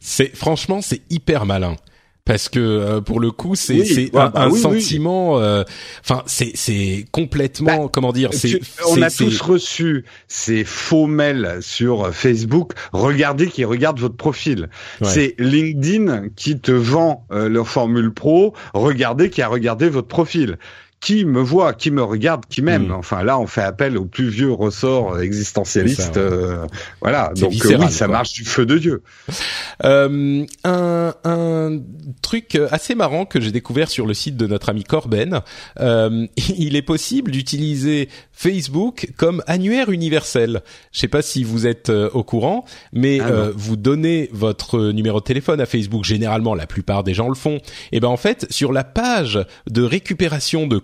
C'est 0.00 0.36
franchement, 0.36 0.82
c'est 0.82 1.00
hyper 1.10 1.46
malin 1.46 1.76
parce 2.24 2.48
que 2.48 2.60
euh, 2.60 3.00
pour 3.00 3.18
le 3.18 3.30
coup 3.30 3.54
c'est 3.54 3.84
c'est 3.84 4.14
un, 4.16 4.30
bah 4.30 4.50
sentiment 4.50 5.40
euh, 5.40 5.64
enfin 6.04 6.22
c'est 6.26 6.52
c'est 6.54 7.04
complètement 7.10 7.84
bah, 7.84 7.90
comment 7.92 8.12
dire 8.12 8.30
c'est 8.32 8.60
on 8.88 9.02
a 9.02 9.10
tous 9.10 9.40
reçu 9.40 10.04
ces 10.28 10.64
faux 10.64 11.06
mails 11.06 11.58
sur 11.60 12.12
Facebook. 12.14 12.72
Regardez 12.92 13.48
qui 13.48 13.64
regarde 13.64 13.98
votre 13.98 14.16
profil. 14.16 14.68
C'est 15.02 15.34
LinkedIn 15.38 16.28
qui 16.36 16.58
te 16.58 16.72
vend 16.72 17.26
euh, 17.32 17.48
leur 17.48 17.68
formule 17.68 18.12
pro. 18.12 18.54
Regardez 18.74 19.30
qui 19.30 19.42
a 19.42 19.48
regardé 19.48 19.88
votre 19.88 20.08
profil 20.08 20.58
qui 21.02 21.24
me 21.24 21.40
voit, 21.40 21.74
qui 21.74 21.90
me 21.90 22.02
regarde, 22.02 22.44
qui 22.48 22.62
m'aime. 22.62 22.86
Mm. 22.86 22.92
Enfin 22.92 23.24
là, 23.24 23.38
on 23.38 23.48
fait 23.48 23.60
appel 23.60 23.98
au 23.98 24.04
plus 24.04 24.28
vieux 24.28 24.52
ressort 24.52 25.20
existentialiste. 25.20 26.00
C'est 26.00 26.14
ça, 26.14 26.20
ouais. 26.20 26.32
euh, 26.32 26.66
voilà, 27.02 27.32
donc 27.34 27.46
euh, 27.46 27.48
viscéral, 27.48 27.88
oui, 27.88 27.92
ça 27.92 28.06
quoi. 28.06 28.18
marche 28.18 28.32
du 28.32 28.44
feu 28.44 28.64
de 28.64 28.78
Dieu. 28.78 29.02
Euh, 29.84 30.46
un, 30.62 31.14
un 31.24 31.80
truc 32.22 32.56
assez 32.70 32.94
marrant 32.94 33.24
que 33.26 33.40
j'ai 33.40 33.50
découvert 33.50 33.90
sur 33.90 34.06
le 34.06 34.14
site 34.14 34.36
de 34.36 34.46
notre 34.46 34.68
ami 34.68 34.84
Corben, 34.84 35.40
euh, 35.80 36.26
il 36.56 36.76
est 36.76 36.82
possible 36.82 37.32
d'utiliser 37.32 38.08
Facebook 38.32 39.10
comme 39.16 39.42
annuaire 39.48 39.90
universel. 39.90 40.62
Je 40.92 41.00
sais 41.00 41.08
pas 41.08 41.22
si 41.22 41.42
vous 41.42 41.66
êtes 41.66 41.90
au 41.90 42.22
courant, 42.22 42.64
mais 42.92 43.18
Ah 43.20 43.50
vous 43.54 43.76
donnez 43.76 44.28
votre 44.32 44.90
numéro 44.92 45.18
de 45.18 45.24
téléphone 45.24 45.60
à 45.60 45.66
Facebook. 45.66 46.04
Généralement, 46.04 46.54
la 46.54 46.66
plupart 46.66 47.02
des 47.02 47.12
gens 47.12 47.28
le 47.28 47.34
font. 47.34 47.60
Et 47.90 47.98
ben 47.98 48.08
en 48.08 48.16
fait, 48.16 48.46
sur 48.50 48.72
la 48.72 48.84
page 48.84 49.44
de 49.68 49.82
récupération 49.82 50.66
de 50.66 50.78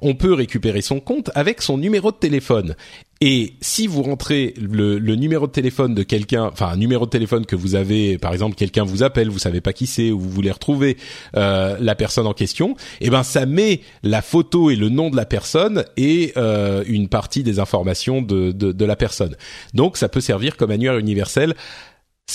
on 0.00 0.14
peut 0.14 0.32
récupérer 0.32 0.82
son 0.82 1.00
compte 1.00 1.30
avec 1.34 1.62
son 1.62 1.78
numéro 1.78 2.10
de 2.10 2.16
téléphone. 2.16 2.74
Et 3.22 3.54
si 3.62 3.86
vous 3.86 4.02
rentrez 4.02 4.52
le, 4.60 4.98
le 4.98 5.14
numéro 5.14 5.46
de 5.46 5.52
téléphone 5.52 5.94
de 5.94 6.02
quelqu'un, 6.02 6.50
enfin 6.52 6.68
un 6.68 6.76
numéro 6.76 7.06
de 7.06 7.10
téléphone 7.10 7.46
que 7.46 7.56
vous 7.56 7.74
avez, 7.74 8.18
par 8.18 8.34
exemple, 8.34 8.56
quelqu'un 8.56 8.84
vous 8.84 9.02
appelle, 9.02 9.30
vous 9.30 9.38
savez 9.38 9.62
pas 9.62 9.72
qui 9.72 9.86
c'est, 9.86 10.10
ou 10.10 10.20
vous 10.20 10.28
voulez 10.28 10.50
retrouver 10.50 10.98
euh, 11.34 11.78
la 11.80 11.94
personne 11.94 12.26
en 12.26 12.34
question, 12.34 12.76
eh 13.00 13.08
ben 13.08 13.22
ça 13.22 13.46
met 13.46 13.80
la 14.02 14.20
photo 14.20 14.70
et 14.70 14.76
le 14.76 14.90
nom 14.90 15.08
de 15.08 15.16
la 15.16 15.24
personne 15.24 15.84
et 15.96 16.32
euh, 16.36 16.84
une 16.86 17.08
partie 17.08 17.42
des 17.42 17.58
informations 17.58 18.20
de, 18.20 18.52
de, 18.52 18.72
de 18.72 18.84
la 18.84 18.96
personne. 18.96 19.34
Donc 19.72 19.96
ça 19.96 20.10
peut 20.10 20.20
servir 20.20 20.58
comme 20.58 20.70
annuaire 20.70 20.98
universel. 20.98 21.54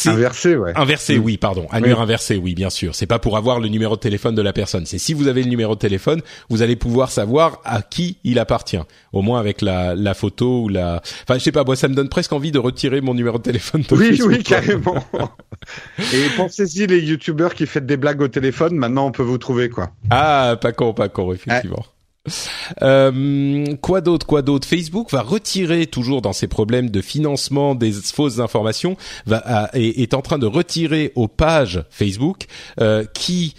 Inversé, 0.05 0.55
ouais. 0.55 0.71
Inversé, 0.75 1.17
Mm. 1.19 1.23
oui, 1.23 1.37
pardon. 1.37 1.67
Annuaire 1.69 1.97
Oui. 1.97 2.03
inversé, 2.03 2.37
oui, 2.37 2.55
bien 2.55 2.69
sûr. 2.69 2.95
C'est 2.95 3.05
pas 3.07 3.19
pour 3.19 3.35
avoir 3.35 3.59
le 3.59 3.67
numéro 3.67 3.95
de 3.95 3.99
téléphone 3.99 4.35
de 4.35 4.41
la 4.41 4.53
personne. 4.53 4.85
C'est 4.85 4.97
si 4.97 5.13
vous 5.13 5.27
avez 5.27 5.43
le 5.43 5.49
numéro 5.49 5.75
de 5.75 5.79
téléphone, 5.79 6.21
vous 6.49 6.61
allez 6.61 6.77
pouvoir 6.77 7.11
savoir 7.11 7.59
à 7.65 7.81
qui 7.81 8.17
il 8.23 8.39
appartient. 8.39 8.79
Au 9.11 9.21
moins 9.21 9.39
avec 9.39 9.61
la, 9.61 9.93
la 9.93 10.13
photo 10.13 10.63
ou 10.63 10.69
la. 10.69 11.01
Enfin, 11.23 11.37
je 11.37 11.43
sais 11.43 11.51
pas. 11.51 11.65
Moi, 11.65 11.75
ça 11.75 11.89
me 11.89 11.93
donne 11.93 12.07
presque 12.09 12.31
envie 12.31 12.51
de 12.53 12.59
retirer 12.59 13.01
mon 13.01 13.13
numéro 13.13 13.37
de 13.37 13.43
téléphone. 13.43 13.81
de 13.87 13.95
Oui, 13.95 14.07
Facebook, 14.09 14.31
oui, 14.31 14.43
carrément. 14.43 14.95
Et 16.13 16.25
pensez-y, 16.37 16.87
les 16.87 16.99
youtubeurs 17.01 17.53
qui 17.53 17.65
font 17.65 17.81
des 17.83 17.97
blagues 17.97 18.21
au 18.21 18.27
téléphone, 18.29 18.75
maintenant 18.75 19.07
on 19.07 19.11
peut 19.11 19.23
vous 19.23 19.37
trouver, 19.37 19.69
quoi. 19.69 19.91
Ah, 20.09 20.57
pas 20.59 20.71
con, 20.71 20.93
pas 20.93 21.09
con, 21.09 21.33
effectivement. 21.33 21.85
Euh, 22.81 23.75
quoi 23.81 24.01
d'autre, 24.01 24.25
quoi 24.25 24.41
d'autre 24.41 24.67
Facebook 24.67 25.11
va 25.11 25.21
retirer 25.21 25.87
toujours 25.87 26.21
dans 26.21 26.33
ses 26.33 26.47
problèmes 26.47 26.89
de 26.89 27.01
financement 27.01 27.75
des 27.75 27.91
fausses 27.91 28.39
informations, 28.39 28.95
va 29.25 29.69
est, 29.73 30.13
en 30.13 30.21
train 30.21 30.37
de 30.37 30.45
retirer 30.45 31.11
aux 31.15 31.27
pages 31.27 31.83
Facebook 31.89 32.45
euh, 32.79 33.05
qui 33.13 33.55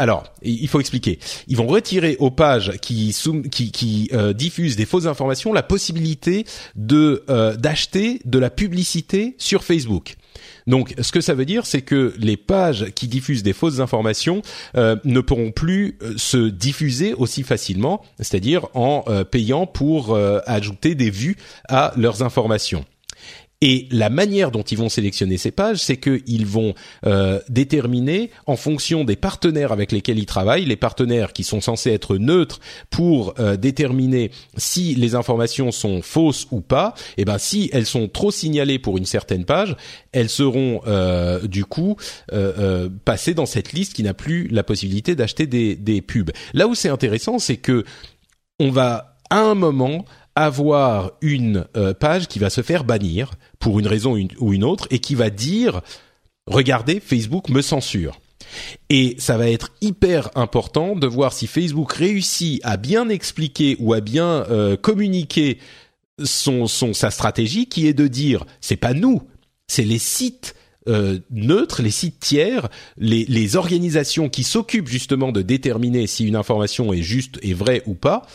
alors, 0.00 0.32
il 0.42 0.68
faut 0.68 0.78
expliquer. 0.78 1.18
Ils 1.48 1.56
vont 1.56 1.66
retirer 1.66 2.16
aux 2.20 2.30
pages 2.30 2.78
qui 2.80 3.12
qui, 3.50 3.72
qui 3.72 4.08
euh, 4.12 4.32
diffusent 4.32 4.76
des 4.76 4.86
fausses 4.86 5.06
informations 5.06 5.52
la 5.52 5.64
possibilité 5.64 6.44
de 6.76 7.24
d'acheter 7.58 8.20
de 8.24 8.38
la 8.38 8.48
publicité 8.48 9.34
sur 9.38 9.64
Facebook. 9.64 10.14
Donc, 10.66 10.94
ce 11.00 11.12
que 11.12 11.20
ça 11.20 11.34
veut 11.34 11.46
dire, 11.46 11.66
c'est 11.66 11.82
que 11.82 12.14
les 12.18 12.36
pages 12.36 12.90
qui 12.94 13.08
diffusent 13.08 13.42
des 13.42 13.54
fausses 13.54 13.80
informations 13.80 14.42
euh, 14.76 14.96
ne 15.04 15.20
pourront 15.20 15.50
plus 15.50 15.96
euh, 16.02 16.12
se 16.16 16.48
diffuser 16.48 17.14
aussi 17.14 17.42
facilement, 17.42 18.02
c'est-à-dire 18.18 18.66
en 18.74 19.02
euh, 19.08 19.24
payant 19.24 19.66
pour 19.66 20.16
ajouter 20.46 20.94
des 20.94 21.10
vues 21.10 21.36
à 21.68 21.92
leurs 21.96 22.22
informations. 22.22 22.84
Et 23.60 23.88
la 23.90 24.08
manière 24.08 24.52
dont 24.52 24.62
ils 24.62 24.78
vont 24.78 24.88
sélectionner 24.88 25.36
ces 25.36 25.50
pages, 25.50 25.78
c'est 25.78 25.96
qu'ils 25.96 26.46
vont 26.46 26.74
euh, 27.04 27.40
déterminer 27.48 28.30
en 28.46 28.54
fonction 28.54 29.02
des 29.02 29.16
partenaires 29.16 29.72
avec 29.72 29.90
lesquels 29.90 30.18
ils 30.18 30.26
travaillent, 30.26 30.64
les 30.64 30.76
partenaires 30.76 31.32
qui 31.32 31.42
sont 31.42 31.60
censés 31.60 31.90
être 31.90 32.18
neutres 32.18 32.60
pour 32.90 33.34
euh, 33.40 33.56
déterminer 33.56 34.30
si 34.56 34.94
les 34.94 35.16
informations 35.16 35.72
sont 35.72 36.02
fausses 36.02 36.46
ou 36.52 36.60
pas. 36.60 36.94
Et 37.16 37.24
ben 37.24 37.38
si 37.38 37.68
elles 37.72 37.86
sont 37.86 38.06
trop 38.06 38.30
signalées 38.30 38.78
pour 38.78 38.96
une 38.96 39.06
certaine 39.06 39.44
page, 39.44 39.76
elles 40.12 40.28
seront 40.28 40.80
euh, 40.86 41.44
du 41.46 41.64
coup 41.64 41.96
euh, 42.32 42.52
euh, 42.58 42.88
passées 43.04 43.34
dans 43.34 43.46
cette 43.46 43.72
liste 43.72 43.92
qui 43.92 44.04
n'a 44.04 44.14
plus 44.14 44.46
la 44.48 44.62
possibilité 44.62 45.16
d'acheter 45.16 45.48
des, 45.48 45.74
des 45.74 46.00
pubs. 46.00 46.30
Là 46.54 46.68
où 46.68 46.76
c'est 46.76 46.90
intéressant, 46.90 47.40
c'est 47.40 47.56
que 47.56 47.84
on 48.60 48.70
va 48.70 49.16
à 49.30 49.40
un 49.40 49.54
moment 49.54 50.04
avoir 50.44 51.12
une 51.20 51.66
euh, 51.76 51.94
page 51.94 52.28
qui 52.28 52.38
va 52.38 52.50
se 52.50 52.62
faire 52.62 52.84
bannir 52.84 53.32
pour 53.58 53.78
une 53.78 53.86
raison 53.86 54.16
ou 54.38 54.52
une 54.52 54.64
autre 54.64 54.86
et 54.90 54.98
qui 54.98 55.14
va 55.14 55.30
dire 55.30 55.80
regardez 56.46 57.00
Facebook 57.00 57.48
me 57.48 57.62
censure. 57.62 58.20
Et 58.88 59.16
ça 59.18 59.36
va 59.36 59.50
être 59.50 59.70
hyper 59.80 60.30
important 60.36 60.96
de 60.96 61.06
voir 61.06 61.32
si 61.32 61.46
Facebook 61.46 61.92
réussit 61.92 62.60
à 62.64 62.76
bien 62.76 63.08
expliquer 63.08 63.76
ou 63.78 63.92
à 63.92 64.00
bien 64.00 64.46
euh, 64.50 64.76
communiquer 64.76 65.58
son, 66.24 66.66
son 66.66 66.94
sa 66.94 67.10
stratégie 67.10 67.66
qui 67.66 67.86
est 67.86 67.92
de 67.92 68.06
dire 68.06 68.44
c'est 68.60 68.76
pas 68.76 68.94
nous, 68.94 69.22
c'est 69.66 69.84
les 69.84 69.98
sites 69.98 70.54
euh, 70.88 71.18
neutres, 71.30 71.82
les 71.82 71.90
sites 71.90 72.20
tiers, 72.20 72.68
les, 72.96 73.26
les 73.26 73.56
organisations 73.56 74.30
qui 74.30 74.42
s'occupent 74.42 74.88
justement 74.88 75.32
de 75.32 75.42
déterminer 75.42 76.06
si 76.06 76.26
une 76.26 76.36
information 76.36 76.92
est 76.94 77.02
juste 77.02 77.38
et 77.42 77.52
vraie 77.52 77.82
ou 77.86 77.94
pas. 77.94 78.26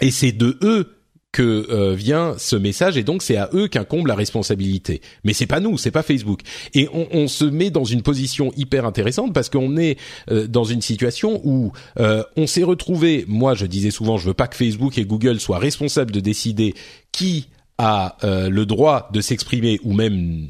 Et 0.00 0.10
c'est 0.10 0.32
de 0.32 0.58
eux 0.62 0.96
que 1.32 1.66
euh, 1.70 1.94
vient 1.94 2.34
ce 2.38 2.56
message 2.56 2.96
et 2.96 3.04
donc 3.04 3.22
c'est 3.22 3.36
à 3.36 3.50
eux 3.54 3.68
qu'incombe 3.68 4.06
la 4.08 4.14
responsabilité. 4.14 5.00
Mais 5.22 5.32
c'est 5.32 5.46
pas 5.46 5.60
nous, 5.60 5.78
c'est 5.78 5.92
pas 5.92 6.02
Facebook. 6.02 6.40
Et 6.74 6.88
on, 6.92 7.28
se 7.28 7.44
met 7.44 7.70
dans 7.70 7.84
une 7.84 8.02
position 8.02 8.52
hyper 8.56 8.84
intéressante 8.84 9.32
parce 9.32 9.48
qu'on 9.48 9.76
est 9.76 9.96
euh, 10.30 10.48
dans 10.48 10.64
une 10.64 10.82
situation 10.82 11.40
où 11.44 11.72
euh, 12.00 12.24
on 12.36 12.46
s'est 12.46 12.64
retrouvé. 12.64 13.24
Moi, 13.28 13.54
je 13.54 13.66
disais 13.66 13.92
souvent, 13.92 14.18
je 14.18 14.26
veux 14.26 14.34
pas 14.34 14.48
que 14.48 14.56
Facebook 14.56 14.98
et 14.98 15.04
Google 15.04 15.38
soient 15.38 15.58
responsables 15.58 16.10
de 16.10 16.20
décider 16.20 16.74
qui 17.12 17.48
a 17.78 18.18
le 18.22 18.64
droit 18.66 19.08
de 19.10 19.22
s'exprimer 19.22 19.80
ou 19.84 19.94
même 19.94 20.48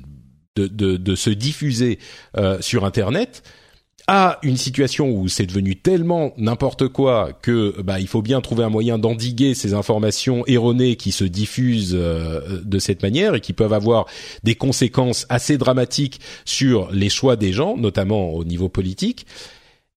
de, 0.57 1.15
se 1.15 1.31
diffuser 1.31 2.01
sur 2.59 2.85
Internet 2.85 3.45
à 4.13 4.41
une 4.43 4.57
situation 4.57 5.09
où 5.09 5.29
c'est 5.29 5.47
devenu 5.47 5.77
tellement 5.77 6.33
n'importe 6.37 6.89
quoi 6.89 7.33
que 7.43 7.81
bah 7.81 8.01
il 8.01 8.09
faut 8.09 8.23
bien 8.23 8.41
trouver 8.41 8.65
un 8.65 8.69
moyen 8.69 8.99
d'endiguer 8.99 9.55
ces 9.55 9.73
informations 9.73 10.43
erronées 10.49 10.97
qui 10.97 11.13
se 11.13 11.23
diffusent 11.23 11.95
euh, 11.95 12.61
de 12.65 12.79
cette 12.81 13.05
manière 13.05 13.37
et 13.37 13.41
qui 13.41 13.53
peuvent 13.53 13.73
avoir 13.73 14.07
des 14.43 14.57
conséquences 14.57 15.27
assez 15.29 15.59
dramatiques 15.59 16.19
sur 16.45 16.91
les 16.91 17.09
choix 17.09 17.37
des 17.37 17.53
gens, 17.53 17.77
notamment 17.77 18.35
au 18.35 18.43
niveau 18.43 18.69
politique. 18.69 19.27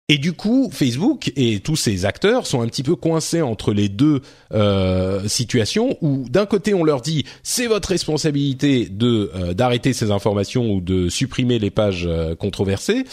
Et 0.09 0.19
du 0.19 0.33
coup, 0.33 0.69
Facebook 0.71 1.31
et 1.35 1.61
tous 1.61 1.75
ces 1.75 2.05
acteurs 2.05 2.45
sont 2.45 2.61
un 2.61 2.67
petit 2.67 2.83
peu 2.83 2.95
coincés 2.95 3.41
entre 3.41 3.73
les 3.73 3.89
deux 3.89 4.21
euh, 4.53 5.27
situations 5.27 5.97
où 6.01 6.25
d'un 6.29 6.45
côté 6.45 6.75
on 6.75 6.83
leur 6.83 7.01
dit 7.01 7.25
c'est 7.41 7.65
votre 7.65 7.89
responsabilité 7.89 8.89
de 8.91 9.31
euh, 9.33 9.55
d'arrêter 9.55 9.91
ces 9.91 10.11
informations 10.11 10.71
ou 10.71 10.81
de 10.81 11.09
supprimer 11.09 11.57
les 11.57 11.71
pages 11.71 12.05
euh, 12.05 12.35
controversées 12.35 13.05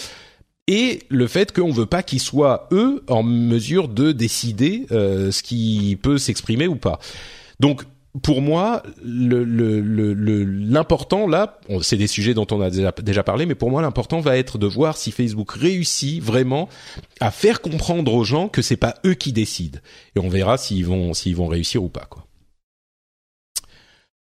et 0.72 1.00
le 1.08 1.26
fait 1.26 1.52
qu'on 1.52 1.72
veut 1.72 1.86
pas 1.86 2.02
qu'ils 2.04 2.20
soient 2.20 2.68
eux 2.70 3.02
en 3.08 3.22
mesure 3.24 3.88
de 3.88 4.12
décider 4.12 4.86
euh, 4.92 5.32
ce 5.32 5.42
qui 5.42 5.98
peut 6.00 6.16
s'exprimer 6.16 6.68
ou 6.68 6.76
pas. 6.76 6.98
Donc 7.58 7.82
pour 8.22 8.40
moi, 8.42 8.82
le- 9.04 9.44
le- 9.44 9.80
le- 9.80 10.44
l'important 10.44 11.28
là, 11.28 11.58
c'est 11.82 11.96
des 11.96 12.06
sujets 12.08 12.34
dont 12.34 12.46
on 12.50 12.60
a 12.60 12.68
déjà, 12.70 12.92
déjà 13.02 13.22
parlé, 13.22 13.46
mais 13.46 13.54
pour 13.54 13.70
moi 13.70 13.82
l'important 13.82 14.20
va 14.20 14.36
être 14.36 14.58
de 14.58 14.66
voir 14.66 14.96
si 14.96 15.12
Facebook 15.12 15.52
réussit 15.52 16.20
vraiment 16.22 16.68
à 17.20 17.30
faire 17.30 17.60
comprendre 17.60 18.12
aux 18.14 18.24
gens 18.24 18.48
que 18.48 18.62
c'est 18.62 18.76
pas 18.76 18.94
eux 19.06 19.14
qui 19.14 19.32
décident, 19.32 19.78
et 20.16 20.20
on 20.20 20.28
verra 20.28 20.56
s'ils 20.56 20.86
vont 20.86 21.14
s'ils 21.14 21.36
vont 21.36 21.46
réussir 21.46 21.84
ou 21.84 21.88
pas 21.88 22.06
quoi. 22.10 22.26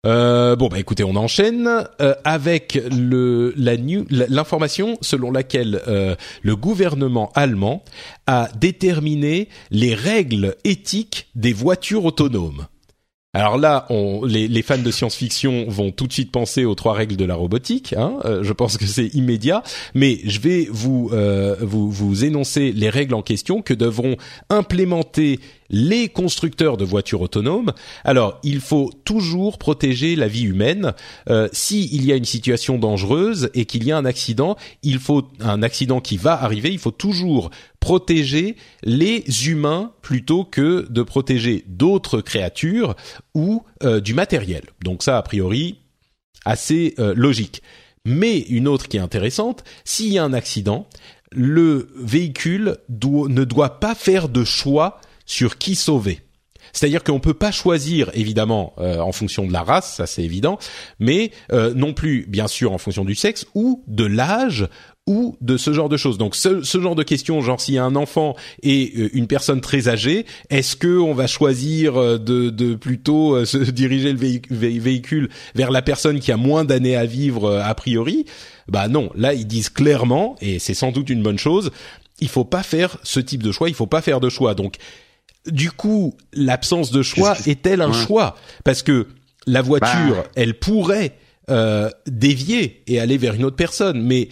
Euh, 0.06 0.56
bon 0.56 0.70
bah 0.70 0.80
écoutez, 0.80 1.04
on 1.04 1.18
enchaîne 1.18 1.68
euh, 2.00 2.16
avec 2.24 2.80
l'information 2.90 4.98
selon 5.02 5.30
laquelle 5.30 5.82
euh, 5.90 6.16
le 6.42 6.56
gouvernement 6.56 7.34
allemand 7.36 7.84
a 8.26 8.48
déterminé 8.56 9.50
les 9.72 9.94
règles 9.94 10.56
éthiques 10.64 11.28
des 11.36 11.52
voitures 11.52 12.06
autonomes. 12.06 12.68
Alors 13.34 13.60
là, 13.60 13.86
on, 13.92 14.26
les, 14.26 14.62
fans 14.64 14.80
de 14.80 14.90
science-fiction 14.90 15.66
vont 15.68 15.92
tout 15.92 16.08
de 16.08 16.14
suite 16.14 16.32
penser 16.32 16.66
aux 16.66 16.74
trois 16.74 16.96
règles 16.96 17.16
de 17.16 17.26
la 17.26 17.36
robotique. 17.36 17.94
Hein, 17.94 18.18
euh, 18.26 18.42
je 18.42 18.54
pense 18.54 18.78
que 18.78 18.88
c'est 18.88 19.14
immédiat, 19.14 19.62
mais 19.94 20.20
je 20.24 20.40
vais 20.40 20.68
vous, 20.72 21.12
euh, 21.14 21.56
énoncer 22.24 22.72
les 22.72 22.90
règles 22.90 23.14
en 23.14 23.22
question 23.22 23.62
que 23.62 23.76
devront 23.76 24.18
implémenter 24.50 25.40
les 25.70 26.10
constructeurs 26.10 26.78
de 26.78 26.86
voitures 26.86 27.22
autonomes. 27.22 27.74
Alors, 28.04 28.40
il 28.44 28.60
faut 28.60 28.92
toujours 29.06 29.58
protéger 29.58 30.16
la 30.16 30.28
vie 30.28 30.44
humaine. 30.44 30.94
Euh, 31.30 31.48
S'il 31.52 32.06
y 32.06 32.12
a 32.12 32.16
une 32.16 32.26
situation 32.26 32.78
dangereuse 32.78 33.50
et 33.54 33.66
qu'il 33.66 33.84
y 33.84 33.92
a 33.92 33.98
un 33.98 34.06
accident, 34.06 34.56
il 34.84 35.00
faut 35.00 35.28
un 35.40 35.62
accident 35.64 36.02
qui 36.02 36.18
va 36.18 36.42
arriver. 36.42 36.72
Il 36.72 36.80
faut 36.80 36.92
toujours 36.92 37.52
protéger 37.80 38.56
les 38.84 39.24
humains 39.48 39.92
plutôt 40.02 40.44
que 40.44 40.88
de 40.90 41.04
protéger 41.04 41.64
d'autres 41.68 42.22
créatures 42.22 42.96
ou 43.34 43.64
euh, 43.84 44.00
du 44.00 44.14
matériel. 44.14 44.64
Donc 44.84 45.04
ça, 45.04 45.18
a 45.18 45.22
priori, 45.22 45.78
assez 46.46 46.96
euh, 47.00 47.14
logique. 47.16 47.62
Mais 48.06 48.40
une 48.40 48.68
autre 48.68 48.88
qui 48.88 48.98
est 48.98 49.02
intéressante, 49.02 49.64
s'il 49.84 50.12
y 50.12 50.18
a 50.18 50.24
un 50.24 50.34
accident, 50.34 50.88
le 51.32 51.90
véhicule 51.96 52.78
ne 52.90 53.44
doit 53.44 53.80
pas 53.80 53.94
faire 53.94 54.30
de 54.30 54.44
choix 54.44 55.00
sur 55.30 55.58
qui 55.58 55.76
sauver. 55.76 56.22
C'est-à-dire 56.74 57.04
qu'on 57.04 57.20
peut 57.20 57.34
pas 57.34 57.52
choisir, 57.52 58.10
évidemment, 58.14 58.74
euh, 58.80 59.00
en 59.00 59.12
fonction 59.12 59.46
de 59.48 59.54
la 59.54 59.64
race, 59.64 59.96
ça 59.96 60.06
c'est 60.06 60.24
évident, 60.24 60.60
mais 61.00 61.32
euh, 61.52 61.74
non 61.74 61.94
plus, 61.94 62.26
bien 62.28 62.48
sûr, 62.48 62.74
en 62.74 62.78
fonction 62.78 63.06
du 63.06 63.16
sexe 63.16 63.46
ou 63.56 63.84
de 63.88 64.06
l'âge 64.06 64.68
ou 65.08 65.36
de 65.42 65.58
ce 65.58 65.74
genre 65.74 65.90
de 65.90 65.98
choses. 65.98 66.20
Donc 66.20 66.36
ce, 66.36 66.62
genre 66.64 66.96
de 66.96 67.02
questions, 67.02 67.42
genre 67.42 67.60
s'il 67.60 67.76
y 67.76 67.78
a 67.80 67.84
un 67.84 67.96
enfant 67.96 68.36
et 68.62 68.92
euh, 68.98 69.10
une 69.14 69.26
personne 69.26 69.62
très 69.62 69.88
âgée, 69.88 70.26
est-ce 70.50 70.76
que 70.76 71.00
on 71.00 71.14
va 71.14 71.26
choisir 71.26 71.94
de, 72.20 72.50
de 72.50 72.76
plutôt 72.76 73.44
se 73.46 73.58
diriger 73.72 74.14
le 74.14 74.80
véhicule 74.80 75.30
vers 75.56 75.72
la 75.72 75.82
personne 75.82 76.20
qui 76.20 76.32
a 76.32 76.38
moins 76.38 76.66
d'années 76.66 76.96
à 76.96 77.06
vivre 77.06 77.58
a 77.58 77.74
priori? 77.74 78.26
Bah 78.68 78.88
non, 78.88 79.10
là 79.16 79.34
ils 79.34 79.48
disent 79.48 79.70
clairement, 79.70 80.36
et 80.42 80.60
c'est 80.60 80.76
sans 80.76 80.92
doute 80.92 81.10
une 81.10 81.24
bonne 81.24 81.40
chose, 81.40 81.72
il 82.22 82.30
faut 82.30 82.46
pas 82.46 82.64
faire 82.64 82.98
ce 83.04 83.20
type 83.20 83.42
de 83.42 83.52
choix, 83.52 83.70
il 83.70 83.76
faut 83.76 83.88
pas 83.88 84.02
faire 84.02 84.20
de 84.20 84.30
choix. 84.30 84.54
Donc 84.54 84.76
du 85.52 85.72
coup, 85.72 86.16
l'absence 86.34 86.92
de 86.92 87.02
choix 87.02 87.36
est-elle 87.46 87.82
un 87.82 87.94
choix? 87.94 88.36
Parce 88.64 88.84
que 88.84 89.08
la 89.48 89.62
voiture, 89.62 90.16
bah. 90.16 90.32
elle 90.36 90.60
pourrait 90.60 91.16
euh, 91.50 91.90
dévier 92.08 92.84
et 92.88 93.00
aller 93.00 93.18
vers 93.18 93.34
une 93.34 93.44
autre 93.44 93.56
personne, 93.56 94.02
mais 94.02 94.30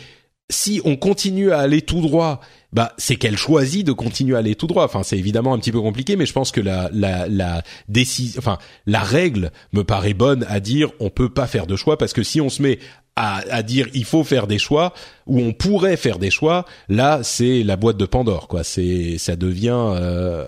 si 0.50 0.82
on 0.86 0.96
continue 0.96 1.52
à 1.52 1.60
aller 1.60 1.82
tout 1.82 2.02
droit, 2.02 2.42
bah 2.74 2.94
c'est 2.98 3.16
qu'elle 3.16 3.38
choisit 3.38 3.86
de 3.86 3.92
continuer 3.92 4.36
à 4.36 4.40
aller 4.40 4.56
tout 4.56 4.68
droit. 4.68 4.84
Enfin, 4.84 5.04
c'est 5.04 5.18
évidemment 5.18 5.54
un 5.54 5.60
petit 5.60 5.72
peu 5.72 5.82
compliqué, 5.82 6.16
mais 6.16 6.26
je 6.26 6.34
pense 6.34 6.52
que 6.52 6.62
la 6.62 6.90
la 6.94 7.28
la 7.28 7.64
décision, 7.88 8.40
enfin 8.40 8.58
la 8.86 9.00
règle 9.00 9.52
me 9.74 9.84
paraît 9.84 10.14
bonne 10.14 10.46
à 10.50 10.60
dire 10.60 10.92
on 11.00 11.10
peut 11.10 11.30
pas 11.30 11.48
faire 11.48 11.68
de 11.68 11.76
choix 11.76 11.98
parce 11.98 12.14
que 12.14 12.24
si 12.24 12.42
on 12.42 12.50
se 12.50 12.62
met 12.62 12.80
à, 13.16 13.38
à, 13.50 13.64
dire 13.64 13.88
il 13.96 14.06
faut 14.06 14.24
faire 14.24 14.46
des 14.46 14.60
choix 14.60 14.94
ou 15.26 15.40
on 15.40 15.52
pourrait 15.52 15.98
faire 15.98 16.20
des 16.20 16.30
choix, 16.30 16.66
là 16.88 17.22
c'est 17.24 17.64
la 17.64 17.76
boîte 17.76 17.98
de 17.98 18.06
Pandore 18.06 18.48
quoi. 18.48 18.64
C'est 18.64 19.18
ça 19.18 19.36
devient 19.36 19.94
euh, 19.96 20.48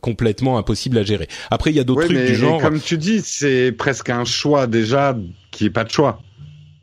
complètement 0.00 0.58
impossible 0.58 0.98
à 0.98 1.04
gérer. 1.04 1.28
Après 1.50 1.70
il 1.70 1.76
y 1.76 1.80
a 1.80 1.84
d'autres 1.84 2.04
trucs 2.04 2.16
du 2.16 2.34
genre. 2.34 2.60
Comme 2.60 2.80
tu 2.80 2.98
dis, 2.98 3.20
c'est 3.20 3.72
presque 3.72 4.10
un 4.10 4.24
choix 4.24 4.66
déjà 4.66 5.16
qui 5.50 5.66
est 5.66 5.70
pas 5.70 5.84
de 5.84 5.90
choix. 5.90 6.20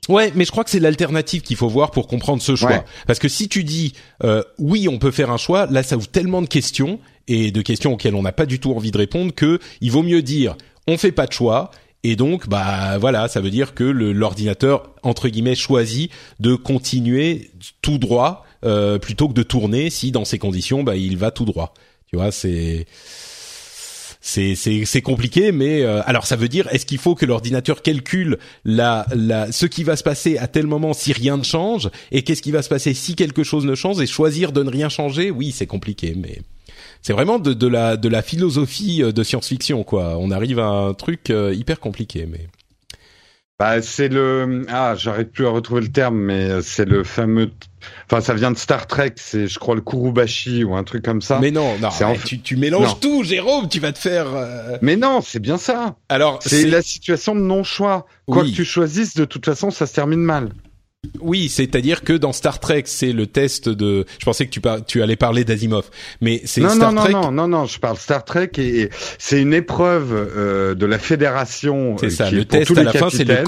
Ouais, 0.07 0.31
mais 0.35 0.45
je 0.45 0.51
crois 0.51 0.63
que 0.63 0.69
c'est 0.69 0.79
l'alternative 0.79 1.41
qu'il 1.41 1.57
faut 1.57 1.67
voir 1.67 1.91
pour 1.91 2.07
comprendre 2.07 2.41
ce 2.41 2.55
choix. 2.55 2.83
Parce 3.07 3.19
que 3.19 3.27
si 3.27 3.49
tu 3.49 3.63
dis 3.63 3.93
euh, 4.23 4.43
oui, 4.59 4.87
on 4.87 4.99
peut 4.99 5.11
faire 5.11 5.31
un 5.31 5.37
choix, 5.37 5.65
là 5.67 5.83
ça 5.83 5.97
ouvre 5.97 6.07
tellement 6.07 6.41
de 6.41 6.47
questions 6.47 6.99
et 7.27 7.51
de 7.51 7.61
questions 7.61 7.93
auxquelles 7.93 8.15
on 8.15 8.21
n'a 8.21 8.31
pas 8.31 8.45
du 8.45 8.59
tout 8.59 8.73
envie 8.73 8.91
de 8.91 8.97
répondre 8.97 9.33
que 9.33 9.59
il 9.81 9.91
vaut 9.91 10.03
mieux 10.03 10.21
dire 10.21 10.55
on 10.87 10.97
fait 10.97 11.11
pas 11.11 11.25
de 11.25 11.33
choix 11.33 11.71
et 12.07 12.15
donc, 12.15 12.47
bah 12.47 12.99
voilà, 12.99 13.27
ça 13.27 13.41
veut 13.41 13.49
dire 13.49 13.73
que 13.73 13.83
l'ordinateur 13.83 14.91
entre 15.01 15.27
guillemets 15.27 15.55
choisit 15.55 16.11
de 16.39 16.53
continuer 16.53 17.49
tout 17.81 17.97
droit 17.97 18.45
euh, 18.63 18.99
plutôt 18.99 19.27
que 19.27 19.33
de 19.33 19.41
tourner 19.41 19.89
si 19.89 20.11
dans 20.11 20.23
ces 20.23 20.37
conditions, 20.37 20.83
bah 20.83 20.95
il 20.95 21.17
va 21.17 21.31
tout 21.31 21.45
droit. 21.45 21.73
Tu 22.05 22.15
vois, 22.15 22.29
c'est 22.31 22.85
c'est 24.27 24.55
c'est 24.55 25.01
compliqué, 25.03 25.51
mais 25.51 25.83
euh, 25.83 26.01
alors 26.07 26.25
ça 26.25 26.35
veut 26.35 26.47
dire 26.47 26.67
est-ce 26.71 26.87
qu'il 26.87 26.97
faut 26.97 27.13
que 27.13 27.27
l'ordinateur 27.27 27.83
calcule 27.83 28.39
la 28.65 29.05
la 29.13 29.51
ce 29.51 29.67
qui 29.67 29.83
va 29.83 29.95
se 29.95 30.01
passer 30.01 30.39
à 30.39 30.47
tel 30.47 30.65
moment 30.65 30.93
si 30.93 31.13
rien 31.13 31.37
ne 31.37 31.43
change? 31.43 31.91
Et 32.11 32.23
qu'est-ce 32.23 32.41
qui 32.41 32.51
va 32.51 32.63
se 32.63 32.69
passer 32.69 32.95
si 32.95 33.15
quelque 33.15 33.43
chose 33.43 33.65
ne 33.65 33.75
change? 33.75 34.01
Et 34.01 34.07
choisir 34.07 34.51
de 34.51 34.63
ne 34.63 34.71
rien 34.71 34.89
changer? 34.89 35.29
Oui, 35.29 35.51
c'est 35.51 35.67
compliqué, 35.67 36.15
mais 36.17 36.41
c'est 37.03 37.13
vraiment 37.13 37.37
de, 37.37 37.53
de, 37.53 37.67
la 37.67 37.97
de 37.97 38.09
la 38.09 38.23
philosophie 38.23 39.03
euh, 39.03 39.11
de 39.11 39.21
science-fiction 39.21 39.83
quoi. 39.83 40.17
On 40.17 40.31
arrive 40.31 40.57
à 40.57 40.69
un 40.69 40.95
truc 40.95 41.29
euh, 41.29 41.53
hyper 41.53 41.79
compliqué, 41.79 42.27
mais. 42.27 42.47
Bah, 43.57 43.81
c'est 43.81 44.09
le 44.09 44.65
ah 44.67 44.95
j'arrive 44.97 45.27
plus 45.27 45.47
à 45.47 45.49
retrouver 45.49 45.79
le 45.79 45.87
terme 45.87 46.17
mais 46.17 46.61
c'est 46.61 46.83
le 46.83 47.05
fameux 47.05 47.51
enfin 48.05 48.19
ça 48.19 48.33
vient 48.33 48.51
de 48.51 48.57
Star 48.57 48.85
Trek 48.85 49.13
c'est 49.15 49.47
je 49.47 49.59
crois 49.59 49.75
le 49.75 49.81
Kurubashi 49.81 50.65
ou 50.65 50.75
un 50.75 50.83
truc 50.83 51.05
comme 51.05 51.21
ça. 51.21 51.39
Mais 51.39 51.51
non 51.51 51.77
non 51.79 51.89
tu, 52.25 52.41
tu 52.41 52.57
mélanges 52.57 52.99
tout 52.99 53.23
Jérôme 53.23 53.69
tu 53.69 53.79
vas 53.79 53.93
te 53.93 53.97
faire 53.97 54.27
euh, 54.35 54.77
mais 54.81 54.97
non 54.97 55.21
c'est 55.21 55.39
bien 55.39 55.57
ça. 55.57 55.95
Alors 56.09 56.39
c'est 56.41 56.65
la 56.65 56.81
situation 56.81 57.33
de 57.33 57.39
non 57.39 57.63
choix 57.63 58.07
quoi 58.27 58.43
que 58.43 58.49
tu 58.49 58.65
choisisses 58.65 59.15
de 59.15 59.23
toute 59.23 59.45
façon 59.45 59.71
ça 59.71 59.85
se 59.87 59.93
termine 59.93 60.19
mal 60.19 60.49
oui, 61.21 61.49
c'est-à-dire 61.49 62.03
que 62.03 62.13
dans 62.13 62.33
Star 62.33 62.59
Trek, 62.59 62.83
c'est 62.85 63.11
le 63.11 63.27
test 63.27 63.69
de. 63.69 64.05
Je 64.19 64.25
pensais 64.25 64.45
que 64.45 64.51
tu, 64.51 64.61
tu 64.87 65.01
allais 65.01 65.15
parler 65.15 65.43
d'Asimov, 65.43 65.85
mais 66.21 66.41
c'est 66.45 66.61
Star 66.61 66.91
non, 66.91 67.01
Trek. 67.01 67.13
Non, 67.13 67.21
non, 67.23 67.31
non, 67.31 67.47
non, 67.47 67.65
je 67.65 67.79
parle 67.79 67.97
Star 67.97 68.23
Trek 68.25 68.51
et, 68.57 68.89
c'est 69.17 69.41
une 69.41 69.53
épreuve 69.53 70.11
euh, 70.13 70.75
de 70.75 70.85
la 70.85 70.99
fédération. 70.99 71.97
C'est 71.99 72.07
euh, 72.07 72.09
ça. 72.09 72.31
le 72.31 72.45
test 72.45 72.77
à 72.77 72.83
la 72.83 72.93
fin, 72.93 73.09
c'est 73.09 73.23
le 73.23 73.43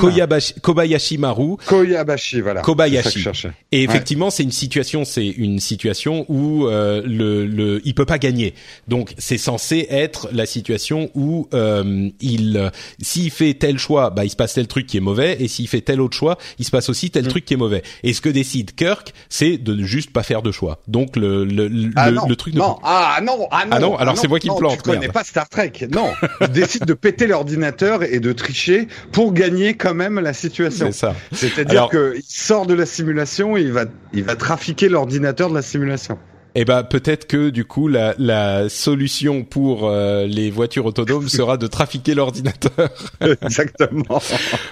Kobayashi 0.62 1.18
Maru. 1.18 1.58
Kobayashi, 1.66 2.42
voilà. 2.42 2.62
Kobayashi. 2.62 3.26
et 3.72 3.84
effectivement, 3.84 4.30
c'est 4.30 4.44
une 4.44 4.52
situation, 4.52 5.06
c'est 5.06 5.28
une 5.28 5.60
situation 5.60 6.26
où 6.30 6.68
euh, 6.68 7.02
le, 7.06 7.46
le, 7.46 7.82
il 7.86 7.94
peut 7.94 8.06
pas 8.06 8.20
gagner. 8.20 8.54
Donc, 8.88 9.14
c'est 9.18 9.38
censé 9.38 9.88
être 9.90 10.30
la 10.32 10.46
situation 10.46 11.10
où 11.14 11.48
euh, 11.54 12.10
il, 12.22 12.72
s'il 13.02 13.32
fait 13.32 13.54
tel 13.54 13.78
choix, 13.78 14.10
bah 14.10 14.26
il 14.26 14.30
se 14.30 14.36
passe 14.36 14.54
tel 14.54 14.68
truc 14.68 14.88
qui 14.88 14.98
est 14.98 15.02
mauvais, 15.02 15.38
et 15.40 15.48
s'il 15.48 15.68
fait 15.68 15.82
tel 15.82 16.02
autre 16.02 16.16
choix, 16.16 16.38
il 16.60 16.66
se 16.66 16.72
passe 16.72 16.90
aussi 16.90 17.10
tel 17.10 17.26
mm. 17.26 17.30
truc 17.30 17.46
qui 17.48 17.56
est 17.56 17.58
mauvais. 17.58 17.82
Et 18.04 18.14
ce 18.14 18.22
que 18.22 18.30
décide 18.30 18.76
Kirk, 18.76 19.14
c'est 19.30 19.58
de 19.58 19.82
juste 19.84 20.12
pas 20.12 20.24
faire 20.24 20.42
de 20.42 20.52
choix. 20.52 20.80
Donc 20.88 21.16
le 21.16 21.46
le 21.46 21.68
le, 21.68 21.90
ah 21.96 22.12
le 22.12 22.36
truc 22.36 22.54
de 22.54 22.60
non 22.60 22.78
ah 22.84 23.20
non 23.24 23.48
ah 23.52 23.66
non 23.66 23.72
ah 23.72 23.80
non 23.80 23.98
alors 23.98 24.14
ah 24.16 24.20
c'est 24.20 24.28
moi 24.28 24.40
qui 24.40 24.50
me 24.50 24.56
plante. 24.56 24.78
Tu 24.78 24.84
connais 24.84 25.08
pas 25.08 25.24
Star 25.24 25.50
Trek 25.50 25.74
Non, 25.92 26.12
il 26.42 26.50
décide 26.50 26.86
de 26.86 26.94
péter 26.94 27.28
l'ordinateur 27.28 28.04
et 28.04 28.20
de 28.20 28.32
tricher 28.34 28.88
pour 29.12 29.34
gagner 29.34 29.76
quand 29.76 29.94
même 29.94 30.20
la 30.20 30.34
situation. 30.34 30.88
C'est 30.88 31.00
ça. 31.00 31.16
C'est-à-dire 31.32 31.90
qu'il 31.90 32.22
sort 32.28 32.66
de 32.66 32.74
la 32.74 32.86
simulation 32.86 33.58
et 33.58 33.62
il 33.62 33.72
va 33.72 33.86
il 34.14 34.24
va 34.24 34.36
trafiquer 34.36 34.90
l'ordinateur 34.90 35.50
de 35.50 35.56
la 35.56 35.62
simulation 35.62 36.20
eh 36.60 36.66
ben 36.66 36.84
peut-être 36.84 37.28
que 37.28 37.50
du 37.52 37.66
coup 37.66 37.88
la, 37.88 38.16
la 38.18 38.68
solution 38.68 39.44
pour 39.44 39.88
euh, 39.88 40.26
les 40.26 40.50
voitures 40.50 40.88
autonomes 40.88 41.30
sera 41.30 41.56
de 41.56 41.68
trafiquer 41.68 42.16
l'ordinateur. 42.16 42.90
Exactement. 43.44 44.20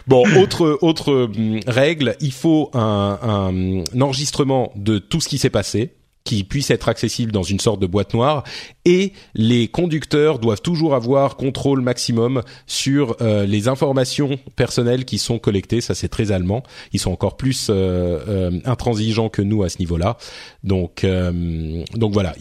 bon, 0.07 0.23
autre 0.35 0.79
autre 0.81 1.13
hum, 1.13 1.59
règle, 1.67 2.15
il 2.21 2.31
faut 2.33 2.71
un, 2.73 3.19
un 3.21 4.01
enregistrement 4.01 4.73
de 4.75 4.97
tout 4.97 5.21
ce 5.21 5.29
qui 5.29 5.37
s'est 5.37 5.51
passé 5.51 5.93
qui 6.25 6.43
puisse 6.43 6.71
être 6.71 6.89
accessible 6.89 7.31
dans 7.31 7.43
une 7.43 7.59
sorte 7.59 7.79
de 7.79 7.85
boîte 7.85 8.13
noire. 8.13 8.43
Et 8.83 9.13
les 9.35 9.67
conducteurs 9.67 10.39
doivent 10.39 10.61
toujours 10.61 10.95
avoir 10.95 11.37
contrôle 11.37 11.81
maximum 11.81 12.41
sur 12.67 13.15
euh, 13.21 13.45
les 13.45 13.67
informations 13.67 14.37
personnelles 14.55 15.05
qui 15.05 15.19
sont 15.19 15.39
collectées. 15.39 15.81
Ça 15.81 15.95
c'est 15.95 16.09
très 16.09 16.31
allemand. 16.31 16.63
Ils 16.91 16.99
sont 16.99 17.11
encore 17.11 17.37
plus 17.37 17.67
euh, 17.69 18.19
euh 18.27 18.51
intransigeants 18.65 19.29
que 19.29 19.41
nous 19.41 19.63
à 19.63 19.69
ce 19.69 19.77
niveau-là. 19.79 20.17
Donc 20.63 21.03
euh, 21.03 21.83
donc 21.93 22.13
voilà. 22.13 22.35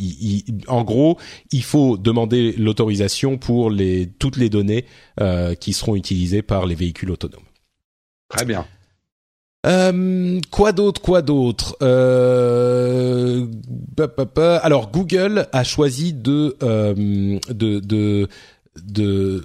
En 0.67 0.83
gros 0.83 1.19
il 1.53 1.63
faut 1.63 1.99
demander 1.99 2.53
l'autorisation 2.53 3.37
pour 3.37 3.71
les 3.71 4.07
toutes 4.19 4.37
les 4.37 4.49
données 4.49 4.87
qui 5.61 5.73
seront 5.75 5.95
utilisées 5.95 6.43
par 6.43 6.67
les 6.67 6.75
véhicules 6.75 7.11
autonomes. 7.11 7.45
Très 8.29 8.47
bien 8.47 8.67
euh, 9.65 10.41
quoi 10.51 10.73
d'autre 10.73 11.01
Quoi 11.01 11.23
d'autre? 11.23 11.77
Euh, 11.83 13.47
Alors 14.63 14.91
Google 14.91 15.47
a 15.53 15.65
choisi 15.65 16.13
de 16.13 16.57
euh, 16.63 17.39
de 17.49 17.81
de 17.81 18.29
de 18.87 19.45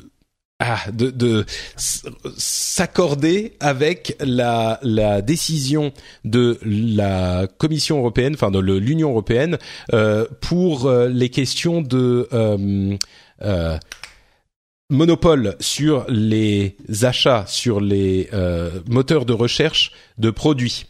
ah, 0.62 0.92
de, 0.92 1.10
de 1.10 1.46
s'accorder 1.78 3.54
avec 3.62 4.18
la, 4.20 4.78
la 4.84 5.22
décision 5.22 5.94
de 6.26 6.60
la 6.66 7.48
Commission 7.58 8.00
européenne, 8.00 8.34
enfin 8.34 8.52
de 8.52 8.60
l'Union 8.60 9.12
européenne, 9.12 9.58
euh, 9.94 10.26
pour 10.42 10.88
euh, 10.88 11.08
les 11.08 11.30
questions 11.30 11.82
de 11.82 12.28
euh, 12.34 12.98
euh, 13.42 13.78
monopole 14.90 15.56
sur 15.60 16.06
les 16.10 16.76
achats 17.04 17.46
sur 17.48 17.80
les 17.80 18.30
euh, 18.34 18.72
moteurs 18.90 19.26
de 19.26 19.34
recherche 19.34 19.92
de 20.18 20.32
produits. 20.32 20.86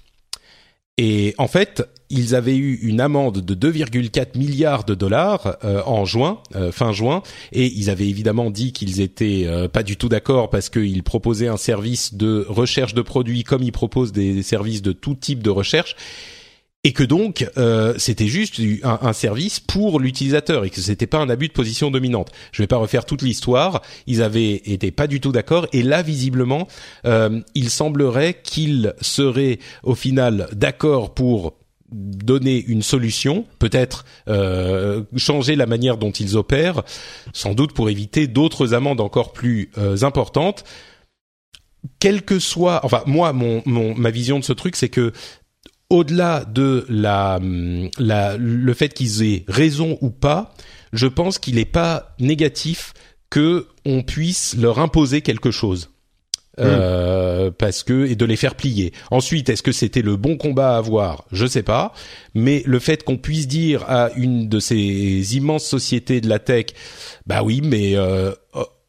Et 0.97 1.34
en 1.38 1.47
fait, 1.47 1.84
ils 2.09 2.35
avaient 2.35 2.57
eu 2.57 2.76
une 2.81 2.99
amende 2.99 3.39
de 3.39 3.71
2,4 3.71 4.38
milliards 4.38 4.84
de 4.84 4.95
dollars 4.95 5.57
euh, 5.63 5.81
en 5.85 6.03
juin, 6.03 6.41
euh, 6.55 6.73
fin 6.73 6.91
juin, 6.91 7.23
et 7.53 7.67
ils 7.67 7.89
avaient 7.89 8.07
évidemment 8.07 8.51
dit 8.51 8.73
qu'ils 8.73 8.99
étaient 8.99 9.47
pas 9.71 9.84
du 9.84 9.95
tout 9.95 10.09
d'accord 10.09 10.49
parce 10.49 10.69
qu'ils 10.69 11.03
proposaient 11.03 11.47
un 11.47 11.57
service 11.57 12.15
de 12.15 12.45
recherche 12.49 12.93
de 12.93 13.01
produits 13.01 13.43
comme 13.43 13.63
ils 13.63 13.71
proposent 13.71 14.11
des 14.11 14.43
services 14.43 14.81
de 14.81 14.91
tout 14.91 15.15
type 15.15 15.41
de 15.43 15.49
recherche 15.49 15.95
et 16.84 16.93
que 16.93 17.03
donc 17.03 17.49
euh, 17.57 17.93
c'était 17.97 18.27
juste 18.27 18.61
un, 18.84 19.14
service 19.14 19.60
pour 19.60 19.99
l'utilisateur 19.99 20.64
et 20.64 20.69
que 20.69 20.80
c'était 20.80 21.07
pas 21.07 21.18
un 21.18 21.30
abus 21.30 21.49
de 21.49 21.53
position 21.53 21.91
dominante. 21.91 22.31
Je 22.53 22.64
vais 22.64 22.68
pas 22.68 22.77
refaire 22.77 23.06
toute 23.06 23.22
l'histoire. 23.22 23.81
Ils 24.07 24.23
avaient 24.23 24.53
été 24.53 24.91
pas 24.91 25.07
du 25.07 25.19
tout 25.19 25.31
d'accord 25.31 25.68
et 25.73 25.84
là 25.84 26.01
visiblement 26.01 26.68
euh, 27.06 27.41
il 27.53 27.69
semblerait 27.69 28.39
qu'ils 28.41 28.93
seraient 29.01 29.60
au 29.84 29.95
final 29.95 30.47
d'accord 30.53 31.14
pour 31.14 31.56
donner 31.91 32.64
une 32.68 32.84
solution, 32.84 33.45
peut-être 33.57 34.06
euh, 34.27 35.03
changer 35.18 35.56
la 35.56 35.65
manière 35.65 35.97
dont 35.97 36.11
ils 36.11 36.38
opèrent, 36.38 36.84
sans 37.34 37.56
doute 37.56 37.73
pour 37.73 37.89
éviter 37.89 38.27
d'autres 38.27 38.76
amendes 38.76 39.01
encore 39.01 39.34
plus 39.34 39.72
importantes. 40.03 40.64
Quel 41.99 42.22
que 42.22 42.38
soit, 42.38 42.81
enfin 42.84 43.01
moi, 43.07 43.34
mon, 43.34 43.64
mon 43.65 43.95
ma 43.95 44.11
vision 44.11 44.38
de 44.38 44.43
ce 44.43 44.53
truc, 44.53 44.76
c'est 44.76 44.89
que 44.89 45.14
au-delà 45.89 46.45
de 46.45 46.85
la, 46.89 47.39
la, 47.97 48.37
le 48.37 48.73
fait 48.73 48.93
qu'ils 48.93 49.23
aient 49.23 49.43
raison 49.47 49.97
ou 50.01 50.09
pas, 50.09 50.53
je 50.93 51.07
pense 51.07 51.39
qu'il 51.39 51.55
n'est 51.55 51.65
pas 51.65 52.15
négatif 52.19 52.93
que 53.29 53.67
on 53.85 54.01
puisse 54.01 54.55
leur 54.57 54.79
imposer 54.79 55.21
quelque 55.21 55.51
chose. 55.51 55.89
Euh, 56.59 57.51
parce 57.51 57.83
que 57.83 58.05
et 58.05 58.15
de 58.15 58.25
les 58.25 58.35
faire 58.35 58.55
plier. 58.55 58.91
Ensuite, 59.11 59.47
est-ce 59.47 59.63
que 59.63 59.71
c'était 59.71 60.01
le 60.01 60.17
bon 60.17 60.35
combat 60.35 60.75
à 60.75 60.77
avoir? 60.77 61.23
Je 61.31 61.45
sais 61.45 61.63
pas, 61.63 61.93
mais 62.33 62.63
le 62.65 62.79
fait 62.79 63.03
qu'on 63.03 63.17
puisse 63.17 63.47
dire 63.47 63.83
à 63.87 64.09
une 64.17 64.49
de 64.49 64.59
ces 64.59 65.37
immenses 65.37 65.63
sociétés 65.63 66.19
de 66.19 66.27
la 66.27 66.39
tech, 66.39 66.65
bah 67.25 67.43
oui, 67.43 67.61
mais 67.63 67.95
euh, 67.95 68.33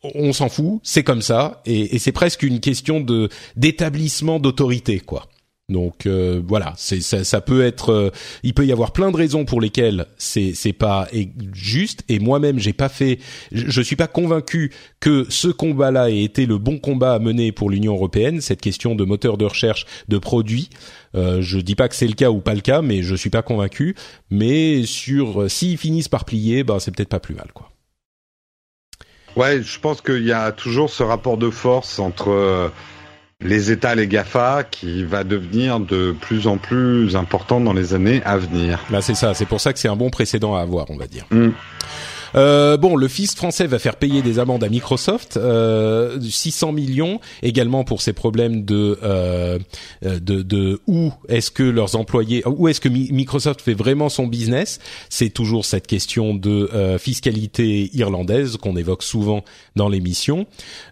on 0.03 0.33
s'en 0.33 0.49
fout, 0.49 0.81
c'est 0.83 1.05
comme 1.05 1.23
ça, 1.23 1.63
et, 1.65 1.95
et 1.95 1.99
c'est 2.01 2.11
presque 2.11 2.43
une 2.43 2.59
question 2.59 3.01
de 3.01 3.29
d'établissement 3.55 4.41
d'autorité, 4.41 4.99
quoi. 4.99 5.29
Donc 5.71 6.07
euh, 6.07 6.43
voilà, 6.47 6.75
c'est 6.77 7.01
ça, 7.01 7.23
ça, 7.23 7.41
peut 7.41 7.65
être, 7.65 7.91
euh, 7.91 8.11
il 8.43 8.55
peut 8.55 8.67
y 8.67 8.73
avoir 8.73 8.93
plein 8.93 9.11
de 9.11 9.17
raisons 9.17 9.45
pour 9.45 9.61
lesquelles 9.61 10.07
c'est 10.19 10.53
c'est 10.55 10.73
pas 10.73 11.09
juste. 11.53 12.03
Et 12.09 12.19
moi-même, 12.19 12.59
j'ai 12.59 12.73
pas 12.73 12.89
fait, 12.89 13.21
je, 13.53 13.69
je 13.69 13.81
suis 13.81 13.97
pas 13.97 14.09
convaincu 14.09 14.73
que 14.99 15.27
ce 15.29 15.49
combat-là 15.49 16.11
ait 16.11 16.25
été 16.25 16.45
le 16.45 16.59
bon 16.59 16.79
combat 16.79 17.15
à 17.15 17.19
mener 17.21 17.53
pour 17.53 17.71
l'Union 17.71 17.95
européenne. 17.95 18.41
Cette 18.41 18.61
question 18.61 18.97
de 18.97 19.05
moteur 19.05 19.39
de 19.39 19.45
recherche 19.45 19.87
de 20.09 20.19
produits, 20.19 20.71
euh, 21.15 21.41
je 21.41 21.59
dis 21.59 21.77
pas 21.77 21.89
que 21.89 21.95
c'est 21.95 22.09
le 22.09 22.15
cas 22.15 22.31
ou 22.31 22.41
pas 22.41 22.55
le 22.55 22.61
cas, 22.61 22.83
mais 22.83 23.03
je 23.03 23.15
suis 23.15 23.31
pas 23.31 23.43
convaincu. 23.43 23.95
Mais 24.31 24.83
sur 24.85 25.49
s'ils 25.49 25.79
finissent 25.79 26.09
par 26.09 26.25
plier, 26.25 26.65
ben 26.65 26.81
c'est 26.81 26.95
peut-être 26.95 27.09
pas 27.09 27.21
plus 27.21 27.35
mal, 27.35 27.51
quoi. 27.55 27.71
Ouais, 29.37 29.63
je 29.63 29.79
pense 29.79 30.01
qu'il 30.01 30.25
y 30.25 30.33
a 30.33 30.51
toujours 30.51 30.91
ce 30.91 31.05
rapport 31.05 31.37
de 31.37 31.51
force 31.51 32.01
entre 32.01 32.73
les 33.43 33.71
États, 33.71 33.95
les 33.95 34.07
GAFA, 34.07 34.65
qui 34.65 35.05
va 35.05 35.25
devenir 35.25 35.81
de 35.81 36.13
plus 36.13 36.47
en 36.47 36.59
plus 36.59 37.17
important 37.17 37.61
dans 37.61 37.73
les 37.73 37.95
années 37.95 38.23
à 38.25 38.37
venir. 38.37 38.81
Là, 38.91 39.01
c'est 39.01 39.15
ça. 39.15 39.35
C'est 39.35 39.47
pour 39.47 39.61
ça 39.61 39.73
que 39.73 39.79
c'est 39.79 39.89
un 39.89 39.97
bon 39.97 40.11
précédent 40.11 40.55
à 40.55 40.61
avoir, 40.61 40.91
on 40.91 40.97
va 40.97 41.07
dire. 41.07 41.25
Mm. 41.31 41.51
Euh, 42.35 42.77
bon, 42.77 42.97
le 42.97 43.09
fils 43.09 43.35
français 43.35 43.67
va 43.67 43.79
faire 43.79 43.97
payer 43.97 44.23
des 44.23 44.39
amendes 44.39 44.65
à 44.65 44.69
Microsoft, 44.69 45.37
euh, 45.37 46.21
600 46.21 46.73
millions, 46.73 47.21
également 47.43 47.85
pour 47.85 48.03
ces 48.03 48.13
problèmes 48.13 48.65
de 48.65 48.99
euh, 49.03 49.59
de, 50.03 50.43
de 50.43 50.81
où 50.87 51.13
est-ce 51.29 51.51
que 51.51 51.63
leurs 51.63 51.97
employés, 51.97 52.43
où 52.47 52.69
est-ce 52.69 52.81
que 52.81 52.89
Microsoft 52.89 53.61
fait 53.61 53.75
vraiment 53.75 54.09
son 54.09 54.27
business. 54.27 54.79
C'est 55.09 55.31
toujours 55.31 55.65
cette 55.65 55.87
question 55.87 56.35
de 56.35 56.71
euh, 56.73 56.99
fiscalité 56.99 57.91
irlandaise 57.95 58.57
qu'on 58.57 58.77
évoque 58.77 59.03
souvent 59.03 59.45
dans 59.77 59.89
l'émission. 59.89 60.47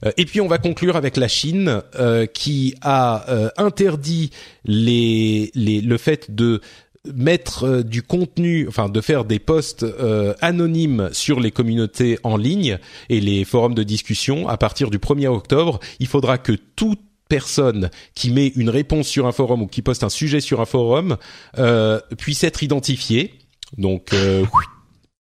Euh, 0.04 0.12
et 0.16 0.24
puis 0.24 0.40
on 0.40 0.48
va 0.48 0.58
conclure 0.58 0.96
avec 0.96 1.16
la 1.16 1.28
Chine 1.28 1.82
euh, 1.98 2.26
qui 2.26 2.74
a 2.82 3.26
interdit 3.56 4.30
les, 4.64 5.50
les, 5.54 5.80
le 5.80 5.98
fait 5.98 6.34
de 6.34 6.60
mettre 7.14 7.64
euh, 7.64 7.82
du 7.82 8.02
contenu, 8.02 8.66
enfin 8.68 8.88
de 8.88 9.00
faire 9.00 9.24
des 9.24 9.38
posts 9.38 9.82
euh, 9.82 10.34
anonymes 10.40 11.10
sur 11.12 11.40
les 11.40 11.50
communautés 11.50 12.18
en 12.22 12.36
ligne 12.36 12.78
et 13.08 13.20
les 13.20 13.44
forums 13.44 13.74
de 13.74 13.82
discussion 13.82 14.48
à 14.48 14.56
partir 14.56 14.90
du 14.90 14.98
1er 14.98 15.28
octobre, 15.28 15.80
il 16.00 16.06
faudra 16.06 16.38
que 16.38 16.52
toute 16.52 17.00
personne 17.28 17.90
qui 18.14 18.30
met 18.30 18.48
une 18.48 18.70
réponse 18.70 19.06
sur 19.06 19.26
un 19.26 19.32
forum 19.32 19.62
ou 19.62 19.66
qui 19.66 19.82
poste 19.82 20.02
un 20.02 20.08
sujet 20.08 20.40
sur 20.40 20.60
un 20.60 20.64
forum 20.64 21.16
euh, 21.58 22.00
puisse 22.16 22.42
être 22.44 22.62
identifiée. 22.62 23.34
Donc 23.76 24.14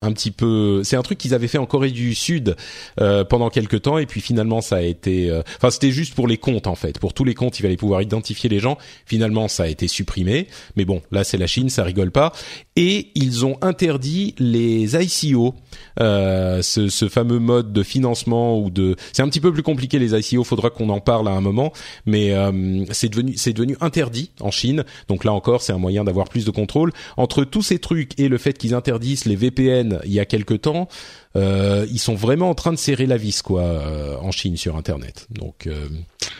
un 0.00 0.12
petit 0.12 0.30
peu 0.30 0.82
c'est 0.84 0.94
un 0.94 1.02
truc 1.02 1.18
qu'ils 1.18 1.34
avaient 1.34 1.48
fait 1.48 1.58
en 1.58 1.66
Corée 1.66 1.90
du 1.90 2.14
Sud 2.14 2.54
euh, 3.00 3.24
pendant 3.24 3.50
quelques 3.50 3.82
temps 3.82 3.98
et 3.98 4.06
puis 4.06 4.20
finalement 4.20 4.60
ça 4.60 4.76
a 4.76 4.80
été 4.82 5.28
euh, 5.28 5.42
enfin 5.56 5.70
c'était 5.70 5.90
juste 5.90 6.14
pour 6.14 6.28
les 6.28 6.38
comptes 6.38 6.68
en 6.68 6.76
fait. 6.76 7.00
Pour 7.00 7.14
tous 7.14 7.24
les 7.24 7.34
comptes 7.34 7.58
il 7.58 7.62
fallait 7.62 7.76
pouvoir 7.76 8.00
identifier 8.00 8.48
les 8.48 8.60
gens. 8.60 8.78
Finalement 9.06 9.48
ça 9.48 9.64
a 9.64 9.66
été 9.66 9.88
supprimé. 9.88 10.46
Mais 10.76 10.84
bon 10.84 11.02
là 11.10 11.24
c'est 11.24 11.36
la 11.36 11.48
Chine 11.48 11.68
ça 11.68 11.82
rigole 11.82 12.12
pas. 12.12 12.32
Et 12.76 13.08
ils 13.16 13.44
ont 13.44 13.58
interdit 13.60 14.36
les 14.38 14.94
ICO 14.94 15.54
euh, 16.00 16.62
ce, 16.62 16.88
ce, 16.88 17.08
fameux 17.08 17.40
mode 17.40 17.72
de 17.72 17.82
financement 17.82 18.60
ou 18.60 18.70
de 18.70 18.94
c'est 19.12 19.22
un 19.22 19.28
petit 19.28 19.40
peu 19.40 19.52
plus 19.52 19.64
compliqué 19.64 19.98
les 19.98 20.14
ICO 20.14 20.44
faudra 20.44 20.70
qu'on 20.70 20.90
en 20.90 21.00
parle 21.00 21.26
à 21.26 21.32
un 21.32 21.40
moment. 21.40 21.72
Mais 22.06 22.34
euh, 22.34 22.84
c'est 22.92 23.08
devenu 23.08 23.36
c'est 23.36 23.52
devenu 23.52 23.76
interdit 23.80 24.30
en 24.38 24.52
Chine. 24.52 24.84
Donc 25.08 25.24
là 25.24 25.32
encore 25.32 25.60
c'est 25.60 25.72
un 25.72 25.78
moyen 25.78 26.04
d'avoir 26.04 26.28
plus 26.28 26.44
de 26.44 26.52
contrôle. 26.52 26.92
Entre 27.16 27.42
tous 27.42 27.62
ces 27.62 27.80
trucs 27.80 28.18
et 28.20 28.28
le 28.28 28.38
fait 28.38 28.56
qu'ils 28.56 28.74
interdisent 28.74 29.24
les 29.24 29.34
VPN 29.34 29.87
il 30.04 30.12
y 30.12 30.20
a 30.20 30.24
quelque 30.24 30.54
temps, 30.54 30.88
euh, 31.36 31.86
ils 31.90 31.98
sont 31.98 32.14
vraiment 32.14 32.50
en 32.50 32.54
train 32.54 32.72
de 32.72 32.78
serrer 32.78 33.06
la 33.06 33.16
vis 33.16 33.42
quoi 33.42 33.62
euh, 33.62 34.16
en 34.16 34.30
Chine 34.30 34.56
sur 34.56 34.76
Internet. 34.76 35.26
Donc 35.30 35.66
euh, 35.66 35.88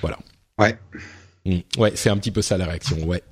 voilà. 0.01 0.19
Ouais. 0.59 0.79
Mm. 1.45 1.59
Ouais, 1.79 1.93
c'est 1.95 2.11
un 2.11 2.17
petit 2.17 2.31
peu 2.31 2.43
ça 2.43 2.59
la 2.59 2.67
réaction. 2.67 2.99
Ouais. 3.05 3.23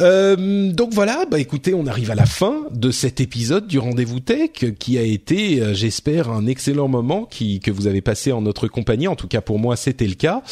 Euh, 0.00 0.72
donc 0.72 0.94
voilà, 0.94 1.26
bah 1.30 1.38
écoutez, 1.38 1.74
on 1.74 1.86
arrive 1.86 2.10
à 2.10 2.14
la 2.14 2.24
fin 2.24 2.64
de 2.70 2.90
cet 2.90 3.20
épisode 3.20 3.66
du 3.66 3.78
rendez-vous 3.78 4.20
tech 4.20 4.50
qui 4.78 4.96
a 4.96 5.02
été, 5.02 5.74
j'espère, 5.74 6.30
un 6.30 6.46
excellent 6.46 6.88
moment 6.88 7.26
qui 7.26 7.60
que 7.60 7.70
vous 7.70 7.86
avez 7.86 8.00
passé 8.00 8.32
en 8.32 8.40
notre 8.40 8.68
compagnie. 8.68 9.06
En 9.08 9.16
tout 9.16 9.28
cas 9.28 9.42
pour 9.42 9.58
moi, 9.58 9.76
c'était 9.76 10.06
le 10.06 10.14
cas. 10.14 10.42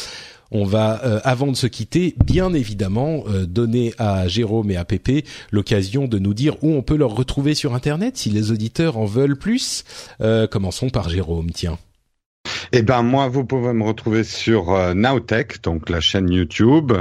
On 0.51 0.65
va, 0.65 1.01
euh, 1.05 1.19
avant 1.23 1.47
de 1.47 1.55
se 1.55 1.67
quitter, 1.67 2.15
bien 2.25 2.53
évidemment, 2.53 3.23
euh, 3.27 3.45
donner 3.45 3.93
à 3.97 4.27
Jérôme 4.27 4.69
et 4.71 4.75
à 4.75 4.83
Pépé 4.83 5.23
l'occasion 5.51 6.07
de 6.07 6.19
nous 6.19 6.33
dire 6.33 6.61
où 6.61 6.73
on 6.73 6.81
peut 6.81 6.97
leur 6.97 7.15
retrouver 7.15 7.55
sur 7.55 7.73
Internet 7.73 8.17
si 8.17 8.29
les 8.29 8.51
auditeurs 8.51 8.97
en 8.97 9.05
veulent 9.05 9.37
plus. 9.37 9.85
Euh, 10.19 10.47
commençons 10.47 10.89
par 10.89 11.09
Jérôme, 11.09 11.51
tiens. 11.51 11.77
Eh 12.73 12.81
ben 12.83 13.01
moi, 13.01 13.27
vous 13.27 13.43
pouvez 13.43 13.73
me 13.73 13.83
retrouver 13.83 14.23
sur 14.23 14.73
euh, 14.73 14.93
Nowtech, 14.93 15.61
donc 15.61 15.89
la 15.89 15.99
chaîne 15.99 16.29
YouTube. 16.29 16.93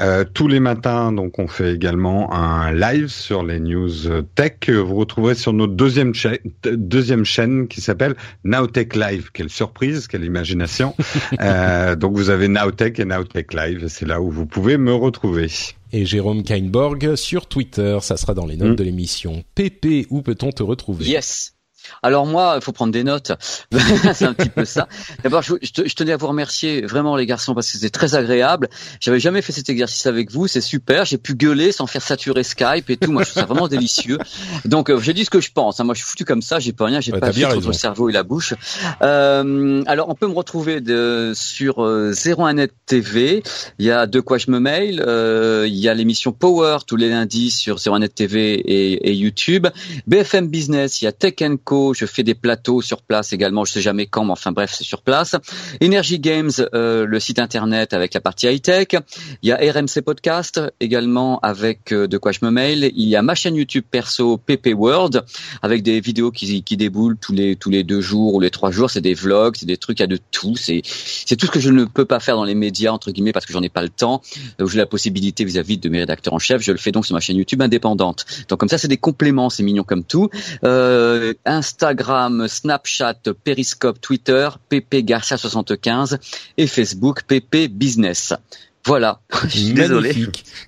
Euh, 0.00 0.24
tous 0.24 0.46
les 0.46 0.60
matins, 0.60 1.12
donc 1.12 1.38
on 1.38 1.48
fait 1.48 1.74
également 1.74 2.32
un 2.32 2.72
live 2.72 3.08
sur 3.08 3.42
les 3.42 3.58
news 3.58 3.90
tech. 4.34 4.68
Vous 4.68 4.94
retrouverez 4.94 5.34
sur 5.34 5.52
notre 5.52 5.74
deuxième, 5.74 6.14
chaîne, 6.14 6.38
deuxième 6.64 7.24
chaîne 7.24 7.66
qui 7.66 7.80
s'appelle 7.80 8.14
Nowtech 8.44 8.94
Live. 8.94 9.30
Quelle 9.32 9.50
surprise, 9.50 10.06
quelle 10.06 10.24
imagination. 10.24 10.94
euh, 11.40 11.96
donc 11.96 12.16
vous 12.16 12.30
avez 12.30 12.48
Nowtech 12.48 12.98
et 13.00 13.04
Nowtech 13.04 13.52
Live. 13.52 13.86
C'est 13.88 14.06
là 14.06 14.20
où 14.20 14.30
vous 14.30 14.46
pouvez 14.46 14.76
me 14.76 14.94
retrouver 14.94 15.48
et 15.92 16.04
Jérôme 16.04 16.42
Kainborg 16.42 17.14
sur 17.16 17.46
Twitter. 17.46 17.98
Ça 18.02 18.16
sera 18.16 18.34
dans 18.34 18.46
les 18.46 18.56
notes 18.56 18.72
mm. 18.72 18.76
de 18.76 18.84
l'émission. 18.84 19.44
Pépé, 19.54 20.06
où 20.10 20.22
peut-on 20.22 20.50
te 20.50 20.62
retrouver? 20.62 21.06
Yes. 21.06 21.55
Alors 22.02 22.26
moi, 22.26 22.54
il 22.56 22.62
faut 22.62 22.72
prendre 22.72 22.92
des 22.92 23.04
notes. 23.04 23.32
c'est 24.14 24.24
un 24.24 24.34
petit 24.34 24.48
peu 24.48 24.64
ça. 24.64 24.88
D'abord, 25.22 25.42
je, 25.42 25.54
je, 25.62 25.94
tenais 25.94 26.12
à 26.12 26.16
vous 26.16 26.26
remercier 26.26 26.82
vraiment 26.82 27.16
les 27.16 27.26
garçons 27.26 27.54
parce 27.54 27.70
que 27.70 27.78
c'était 27.78 27.90
très 27.90 28.14
agréable. 28.14 28.68
J'avais 29.00 29.20
jamais 29.20 29.42
fait 29.42 29.52
cet 29.52 29.68
exercice 29.68 30.06
avec 30.06 30.30
vous, 30.30 30.46
c'est 30.46 30.60
super. 30.60 31.04
J'ai 31.04 31.18
pu 31.18 31.34
gueuler 31.34 31.72
sans 31.72 31.86
faire 31.86 32.02
saturer 32.02 32.42
Skype 32.42 32.90
et 32.90 32.96
tout. 32.96 33.12
Moi, 33.12 33.24
je 33.24 33.30
trouve 33.30 33.42
ça 33.42 33.46
vraiment 33.46 33.68
délicieux. 33.68 34.18
Donc, 34.64 34.90
euh, 34.90 35.00
j'ai 35.00 35.14
dit 35.14 35.24
ce 35.24 35.30
que 35.30 35.40
je 35.40 35.52
pense. 35.52 35.80
Hein. 35.80 35.84
Moi, 35.84 35.94
je 35.94 36.00
suis 36.00 36.08
foutu 36.08 36.24
comme 36.24 36.42
ça. 36.42 36.58
J'ai 36.58 36.72
pas 36.72 36.86
rien. 36.86 37.00
J'ai 37.00 37.12
pas 37.12 37.30
de 37.30 37.44
entre 37.44 37.66
le 37.66 37.72
cerveau 37.72 38.08
et 38.08 38.12
la 38.12 38.22
bouche. 38.22 38.54
Euh, 39.02 39.82
alors, 39.86 40.08
on 40.08 40.14
peut 40.14 40.26
me 40.26 40.34
retrouver 40.34 40.80
de, 40.80 41.32
sur 41.34 41.84
euh, 41.84 42.12
01net 42.12 42.70
TV. 42.86 43.42
Il 43.78 43.86
y 43.86 43.90
a 43.90 44.06
De 44.06 44.20
quoi 44.20 44.38
je 44.38 44.50
me 44.50 44.58
mail. 44.58 45.02
Euh, 45.06 45.64
il 45.66 45.76
y 45.76 45.88
a 45.88 45.94
l'émission 45.94 46.32
Power 46.32 46.78
tous 46.86 46.96
les 46.96 47.08
lundis 47.08 47.50
sur 47.50 47.76
01net 47.76 48.14
TV 48.14 48.54
et, 48.54 49.10
et 49.10 49.14
YouTube. 49.14 49.66
BFM 50.06 50.48
Business. 50.48 51.02
Il 51.02 51.06
y 51.06 51.08
a 51.08 51.12
Tech 51.12 51.36
Co 51.64 51.75
je 51.94 52.06
fais 52.06 52.22
des 52.22 52.34
plateaux 52.34 52.82
sur 52.82 53.02
place 53.02 53.32
également, 53.32 53.64
je 53.64 53.72
sais 53.72 53.80
jamais 53.80 54.06
quand, 54.06 54.24
mais 54.24 54.32
enfin 54.32 54.52
bref, 54.52 54.74
c'est 54.76 54.84
sur 54.84 55.02
place. 55.02 55.34
Energy 55.82 56.18
Games, 56.18 56.50
euh, 56.74 57.06
le 57.06 57.20
site 57.20 57.38
internet 57.38 57.92
avec 57.92 58.14
la 58.14 58.20
partie 58.20 58.46
high-tech. 58.46 58.88
Il 59.42 59.48
y 59.48 59.52
a 59.52 59.56
RMC 59.56 60.02
Podcast 60.04 60.60
également 60.80 61.38
avec 61.40 61.92
euh, 61.92 62.06
De 62.06 62.18
quoi 62.18 62.32
je 62.32 62.40
me 62.42 62.50
mail. 62.50 62.90
Il 62.96 63.08
y 63.08 63.16
a 63.16 63.22
ma 63.22 63.34
chaîne 63.34 63.56
YouTube 63.56 63.84
perso 63.90 64.38
PP 64.38 64.74
World 64.74 65.24
avec 65.62 65.82
des 65.82 66.00
vidéos 66.00 66.30
qui, 66.30 66.62
qui 66.62 66.76
déboulent 66.76 67.16
tous 67.18 67.32
les 67.32 67.56
tous 67.56 67.70
les 67.70 67.84
deux 67.84 68.00
jours 68.00 68.34
ou 68.34 68.40
les 68.40 68.50
trois 68.50 68.70
jours. 68.70 68.90
C'est 68.90 69.00
des 69.00 69.14
vlogs, 69.14 69.56
c'est 69.56 69.66
des 69.66 69.76
trucs, 69.76 69.98
il 69.98 70.02
y 70.02 70.04
a 70.04 70.08
de 70.08 70.18
tout. 70.30 70.56
C'est 70.56 70.82
c'est 70.84 71.36
tout 71.36 71.46
ce 71.46 71.50
que 71.50 71.60
je 71.60 71.70
ne 71.70 71.84
peux 71.84 72.04
pas 72.04 72.20
faire 72.20 72.36
dans 72.36 72.44
les 72.44 72.54
médias 72.54 72.92
entre 72.92 73.10
guillemets 73.10 73.32
parce 73.32 73.46
que 73.46 73.52
j'en 73.52 73.62
ai 73.62 73.68
pas 73.68 73.82
le 73.82 73.88
temps. 73.88 74.22
J'ai 74.58 74.78
la 74.78 74.86
possibilité 74.86 75.44
vis-à-vis 75.44 75.78
de 75.78 75.88
mes 75.88 76.00
rédacteurs 76.00 76.34
en 76.34 76.38
chef. 76.38 76.62
Je 76.62 76.72
le 76.72 76.78
fais 76.78 76.92
donc 76.92 77.06
sur 77.06 77.14
ma 77.14 77.20
chaîne 77.20 77.36
YouTube 77.36 77.62
indépendante. 77.62 78.24
Donc 78.48 78.60
comme 78.60 78.68
ça, 78.68 78.78
c'est 78.78 78.88
des 78.88 78.96
compléments, 78.96 79.50
c'est 79.50 79.62
mignon 79.62 79.84
comme 79.84 80.04
tout. 80.04 80.30
Euh, 80.64 81.34
Instagram, 81.66 82.46
Snapchat, 82.46 83.32
Periscope, 83.42 84.00
Twitter, 84.00 84.50
PP 84.68 85.02
Garcia 85.02 85.36
75 85.36 86.18
et 86.56 86.68
Facebook 86.68 87.24
PP 87.24 87.68
Business. 87.68 88.32
Voilà. 88.86 89.20
Je 89.44 89.58
suis 89.58 89.72
désolé. 89.72 90.14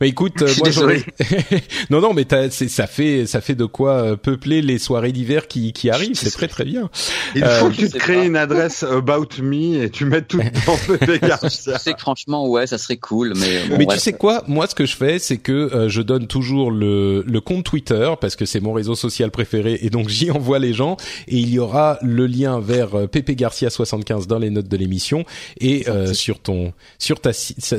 Mais 0.00 0.08
écoute, 0.08 0.42
euh, 0.42 0.52
moi 0.58 0.68
désolé. 0.68 1.04
non 1.90 2.00
non, 2.00 2.12
mais 2.12 2.26
ça 2.50 2.86
fait 2.88 3.26
ça 3.26 3.40
fait 3.40 3.54
de 3.54 3.64
quoi 3.64 3.92
euh, 3.92 4.16
peupler 4.16 4.60
les 4.60 4.78
soirées 4.78 5.12
d'hiver 5.12 5.46
qui 5.46 5.72
qui 5.72 5.88
arrivent. 5.88 6.14
C'est 6.14 6.32
très 6.32 6.48
très 6.48 6.64
bien. 6.64 6.90
Il 7.36 7.44
faut 7.44 7.66
euh, 7.66 7.70
que 7.70 7.76
tu 7.76 7.88
te 7.88 7.96
crées 7.96 8.26
une 8.26 8.36
adresse 8.36 8.82
about 8.82 9.28
me 9.40 9.84
et 9.84 9.90
tu 9.90 10.04
mets 10.04 10.22
tout 10.22 10.38
dans. 10.66 10.76
Je 10.76 11.48
sais 11.78 11.92
que 11.92 12.00
franchement, 12.00 12.48
ouais, 12.48 12.66
ça 12.66 12.76
serait 12.76 12.96
cool, 12.96 13.34
mais. 13.36 13.76
mais 13.76 13.86
tu 13.86 13.98
sais 13.98 14.12
quoi? 14.12 14.42
Moi, 14.48 14.66
ce 14.66 14.74
que 14.74 14.84
je 14.84 14.96
fais, 14.96 15.18
c'est 15.18 15.38
que 15.38 15.86
je 15.88 16.02
donne 16.02 16.26
toujours 16.26 16.72
le 16.72 17.24
le 17.26 17.40
compte 17.40 17.64
Twitter 17.64 18.12
parce 18.20 18.34
que 18.34 18.44
c'est 18.44 18.60
mon 18.60 18.72
réseau 18.72 18.96
social 18.96 19.30
préféré 19.30 19.78
et 19.80 19.90
donc 19.90 20.08
j'y 20.08 20.30
envoie 20.32 20.58
les 20.58 20.72
gens 20.72 20.96
et 21.28 21.36
il 21.36 21.50
y 21.50 21.60
aura 21.60 21.98
le 22.02 22.26
lien 22.26 22.58
vers 22.58 23.08
Pepe 23.08 23.30
Garcia 23.36 23.70
75 23.70 24.26
dans 24.26 24.38
les 24.38 24.50
notes 24.50 24.68
de 24.68 24.76
l'émission 24.76 25.24
et 25.60 25.86
sur 26.12 26.40
ton 26.40 26.72
sur 26.98 27.20
ta 27.20 27.30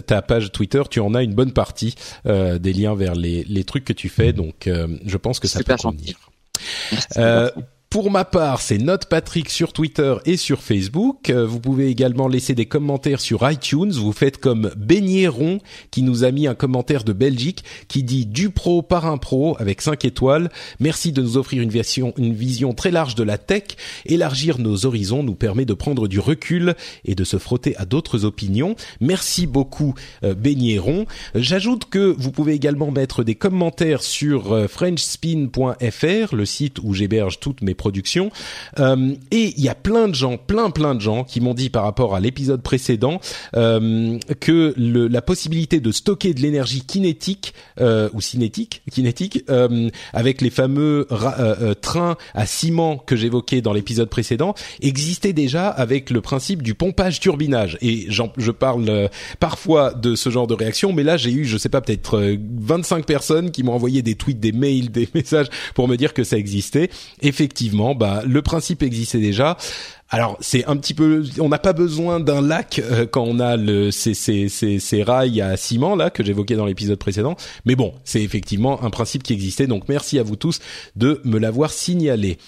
ta 0.05 0.21
page 0.29 0.51
Twitter, 0.53 0.83
tu 0.89 1.01
en 1.01 1.13
as 1.13 1.23
une 1.23 1.33
bonne 1.33 1.51
partie 1.51 1.95
des 2.25 2.73
liens 2.73 2.95
vers 2.95 3.15
les, 3.15 3.43
les 3.43 3.63
trucs 3.65 3.83
que 3.83 3.93
tu 3.93 4.07
fais. 4.07 4.31
Donc, 4.31 4.69
je 4.69 5.17
pense 5.17 5.39
que 5.39 5.47
ça 5.47 5.61
peut 5.63 5.75
convenir. 5.75 6.15
Euh, 7.17 7.49
pour 7.89 8.11
ma 8.11 8.23
part, 8.23 8.61
c'est 8.61 8.77
Note 8.77 9.07
Patrick 9.07 9.49
sur 9.49 9.73
Twitter 9.73 10.13
et 10.27 10.37
sur 10.37 10.61
Facebook. 10.61 11.31
Euh, 11.31 11.43
vous 11.47 11.59
pouvez 11.59 11.87
également 11.87 12.27
laisser 12.27 12.53
des 12.53 12.67
commentaires 12.67 13.19
sur 13.19 13.49
iTunes. 13.49 13.91
Vous 13.91 14.11
faites 14.11 14.37
comme 14.37 14.69
Beigneron 14.77 15.57
qui 15.89 16.03
nous 16.03 16.23
a 16.23 16.29
mis 16.29 16.45
un 16.45 16.53
commentaire 16.53 17.03
de 17.03 17.13
Belgique 17.13 17.63
qui 17.87 18.03
dit 18.03 18.27
du 18.27 18.51
pro 18.51 18.83
par 18.83 19.07
un 19.07 19.17
pro 19.17 19.57
avec 19.59 19.81
5 19.81 20.05
étoiles. 20.05 20.51
Merci 20.79 21.11
de 21.11 21.23
nous 21.23 21.35
offrir 21.35 21.63
une, 21.63 21.71
vision, 21.71 22.13
une 22.17 22.35
vision 22.35 22.75
très 22.75 22.91
large 22.91 23.15
de 23.15 23.23
la 23.23 23.39
tech. 23.39 23.63
Élargir 24.05 24.59
nos 24.59 24.85
horizons 24.85 25.23
nous 25.23 25.33
permet 25.33 25.65
de 25.65 25.73
prendre 25.73 26.07
du 26.07 26.19
recul 26.19 26.75
et 27.05 27.15
de 27.15 27.23
se 27.23 27.39
frotter 27.39 27.75
à 27.77 27.85
d'autres 27.85 28.23
opinions. 28.23 28.75
Merci 29.01 29.47
beaucoup 29.47 29.95
euh, 30.23 30.35
J'ajoute 31.33 31.85
que 31.89 32.15
vous 32.15 32.29
pouvez 32.29 32.53
également 32.53 32.91
mettre 32.91 33.23
des 33.23 33.33
commentaires 33.33 34.03
sur 34.03 34.51
euh, 34.51 34.67
frenchspin.fr, 34.67 36.35
le 36.35 36.45
site 36.45 36.77
où 36.83 36.93
j'héberge 36.93 37.39
toutes 37.39 37.63
mes 37.63 37.78
production. 37.79 38.29
Euh, 38.77 39.15
et 39.31 39.53
il 39.57 39.63
y 39.63 39.69
a 39.69 39.75
plein 39.75 40.07
de 40.07 40.13
gens, 40.13 40.37
plein 40.37 40.69
plein 40.69 40.93
de 40.93 41.01
gens 41.01 41.23
qui 41.23 41.41
m'ont 41.41 41.55
dit 41.55 41.71
par 41.71 41.83
rapport 41.83 42.13
à 42.13 42.19
l'épisode 42.19 42.61
précédent 42.61 43.19
euh, 43.55 44.19
que 44.39 44.75
le, 44.77 45.07
la 45.07 45.23
possibilité 45.23 45.79
de 45.79 45.91
stocker 45.91 46.35
de 46.35 46.41
l'énergie 46.41 46.81
kinétique 46.81 47.53
euh, 47.81 48.09
ou 48.13 48.21
cinétique, 48.21 48.81
kinétique, 48.91 49.43
euh, 49.49 49.89
avec 50.13 50.41
les 50.41 50.49
fameux 50.49 51.07
euh, 51.11 51.73
trains 51.73 52.17
à 52.33 52.45
ciment 52.45 52.97
que 52.97 53.15
j'évoquais 53.15 53.61
dans 53.61 53.73
l'épisode 53.73 54.09
précédent, 54.09 54.53
existait 54.81 55.33
déjà 55.33 55.69
avec 55.69 56.09
le 56.09 56.21
principe 56.21 56.61
du 56.61 56.75
pompage 56.75 57.19
turbinage. 57.19 57.77
Et 57.81 58.07
je 58.09 58.51
parle 58.51 59.09
parfois 59.39 59.93
de 59.93 60.15
ce 60.15 60.29
genre 60.29 60.47
de 60.47 60.53
réaction, 60.53 60.91
mais 60.91 61.03
là 61.03 61.15
j'ai 61.17 61.31
eu, 61.31 61.45
je 61.45 61.57
sais 61.57 61.69
pas, 61.69 61.81
peut-être 61.81 62.37
25 62.59 63.05
personnes 63.05 63.51
qui 63.51 63.63
m'ont 63.63 63.73
envoyé 63.73 64.01
des 64.01 64.15
tweets, 64.15 64.39
des 64.39 64.51
mails, 64.51 64.91
des 64.91 65.07
messages 65.13 65.47
pour 65.73 65.87
me 65.87 65.95
dire 65.95 66.13
que 66.13 66.23
ça 66.23 66.37
existait. 66.37 66.89
Effectivement 67.21 67.68
bah, 67.95 68.21
le 68.25 68.41
principe 68.41 68.83
existait 68.83 69.19
déjà. 69.19 69.57
Alors 70.09 70.37
c'est 70.39 70.65
un 70.65 70.75
petit 70.75 70.93
peu, 70.93 71.23
on 71.39 71.49
n'a 71.49 71.59
pas 71.59 71.73
besoin 71.73 72.19
d'un 72.19 72.41
lac 72.41 72.79
euh, 72.79 73.05
quand 73.05 73.23
on 73.23 73.39
a 73.39 73.57
le 73.57 73.91
ces 73.91 75.03
rails 75.05 75.39
à 75.41 75.55
ciment 75.55 75.95
là 75.95 76.09
que 76.09 76.23
j'évoquais 76.23 76.55
dans 76.55 76.65
l'épisode 76.65 76.97
précédent. 76.97 77.35
Mais 77.65 77.75
bon, 77.75 77.93
c'est 78.03 78.21
effectivement 78.21 78.83
un 78.83 78.89
principe 78.89 79.21
qui 79.23 79.33
existait. 79.33 79.67
Donc 79.67 79.87
merci 79.87 80.17
à 80.17 80.23
vous 80.23 80.35
tous 80.35 80.59
de 80.95 81.21
me 81.25 81.37
l'avoir 81.37 81.71
signalé. 81.71 82.39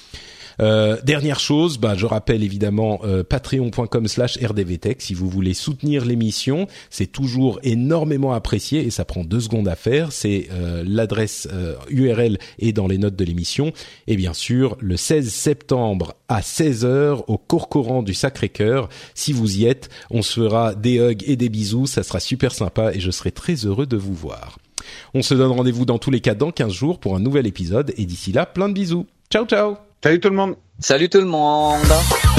Euh, 0.62 0.98
dernière 1.04 1.40
chose, 1.40 1.78
bah, 1.78 1.96
je 1.96 2.06
rappelle 2.06 2.44
évidemment 2.44 3.02
euh, 3.04 3.24
patreon.com/slash 3.24 4.38
rdvtech 4.44 5.02
si 5.02 5.14
vous 5.14 5.30
voulez 5.30 5.54
soutenir 5.54 6.06
l'émission, 6.06 6.68
c'est 6.90 7.12
toujours 7.12 7.60
énormément 7.64 8.34
apprécié 8.34 8.86
et 8.86 8.92
ça 8.92 9.06
prend 9.06 9.24
deux 9.24 9.40
secondes 9.40 9.68
à 9.68 9.76
faire. 9.76 10.12
C'est 10.12 10.50
euh, 10.52 10.84
l'adresse 10.86 11.48
URL 11.90 12.38
est 12.60 12.74
dans 12.74 12.88
les 12.88 12.98
notes 12.98 13.16
de 13.16 13.26
l'émission 13.26 13.74
et 14.08 14.16
bien 14.16 14.34
sûr 14.34 14.78
le 14.80 14.98
16 14.98 15.30
septembre 15.30 16.14
à 16.28 16.42
16h 16.42 17.24
au 17.28 17.38
Courcoran 17.38 18.04
du 18.04 18.14
Sacré-Cœur. 18.14 18.90
Si 19.16 19.34
vous 19.34 19.60
y 19.60 19.66
êtes, 19.66 19.90
on 20.10 20.22
se 20.22 20.42
fera 20.42 20.76
des 20.76 21.00
hugs 21.00 21.24
et 21.26 21.36
des 21.36 21.50
bisous, 21.50 21.88
ça 21.88 22.04
sera 22.04 22.20
super 22.20 22.54
sympa 22.54 22.92
et 22.94 23.00
je 23.00 23.12
serai 23.12 23.32
très 23.32 23.56
heureux 23.66 23.86
de 23.86 23.98
vous 23.98 24.14
voir. 24.14 24.60
On 25.14 25.22
se 25.22 25.34
donne 25.34 25.52
rendez-vous 25.52 25.86
dans 25.86 26.00
tous 26.00 26.12
les 26.12 26.22
cas 26.22 26.36
dans 26.36 26.52
15 26.52 26.72
jours 26.72 27.00
pour 27.00 27.16
un 27.16 27.20
nouvel 27.20 27.48
épisode 27.48 27.94
et 27.98 28.06
d'ici 28.06 28.32
là, 28.32 28.46
plein 28.46 28.70
de 28.70 28.74
bisous. 28.74 29.06
Ciao 29.30 29.46
ciao 29.46 29.91
Salut 30.04 30.20
tout 30.20 30.30
le 30.30 30.36
monde. 30.36 30.56
Salut 30.80 31.10
tout 31.10 31.20
le 31.20 31.26
monde. 31.26 32.31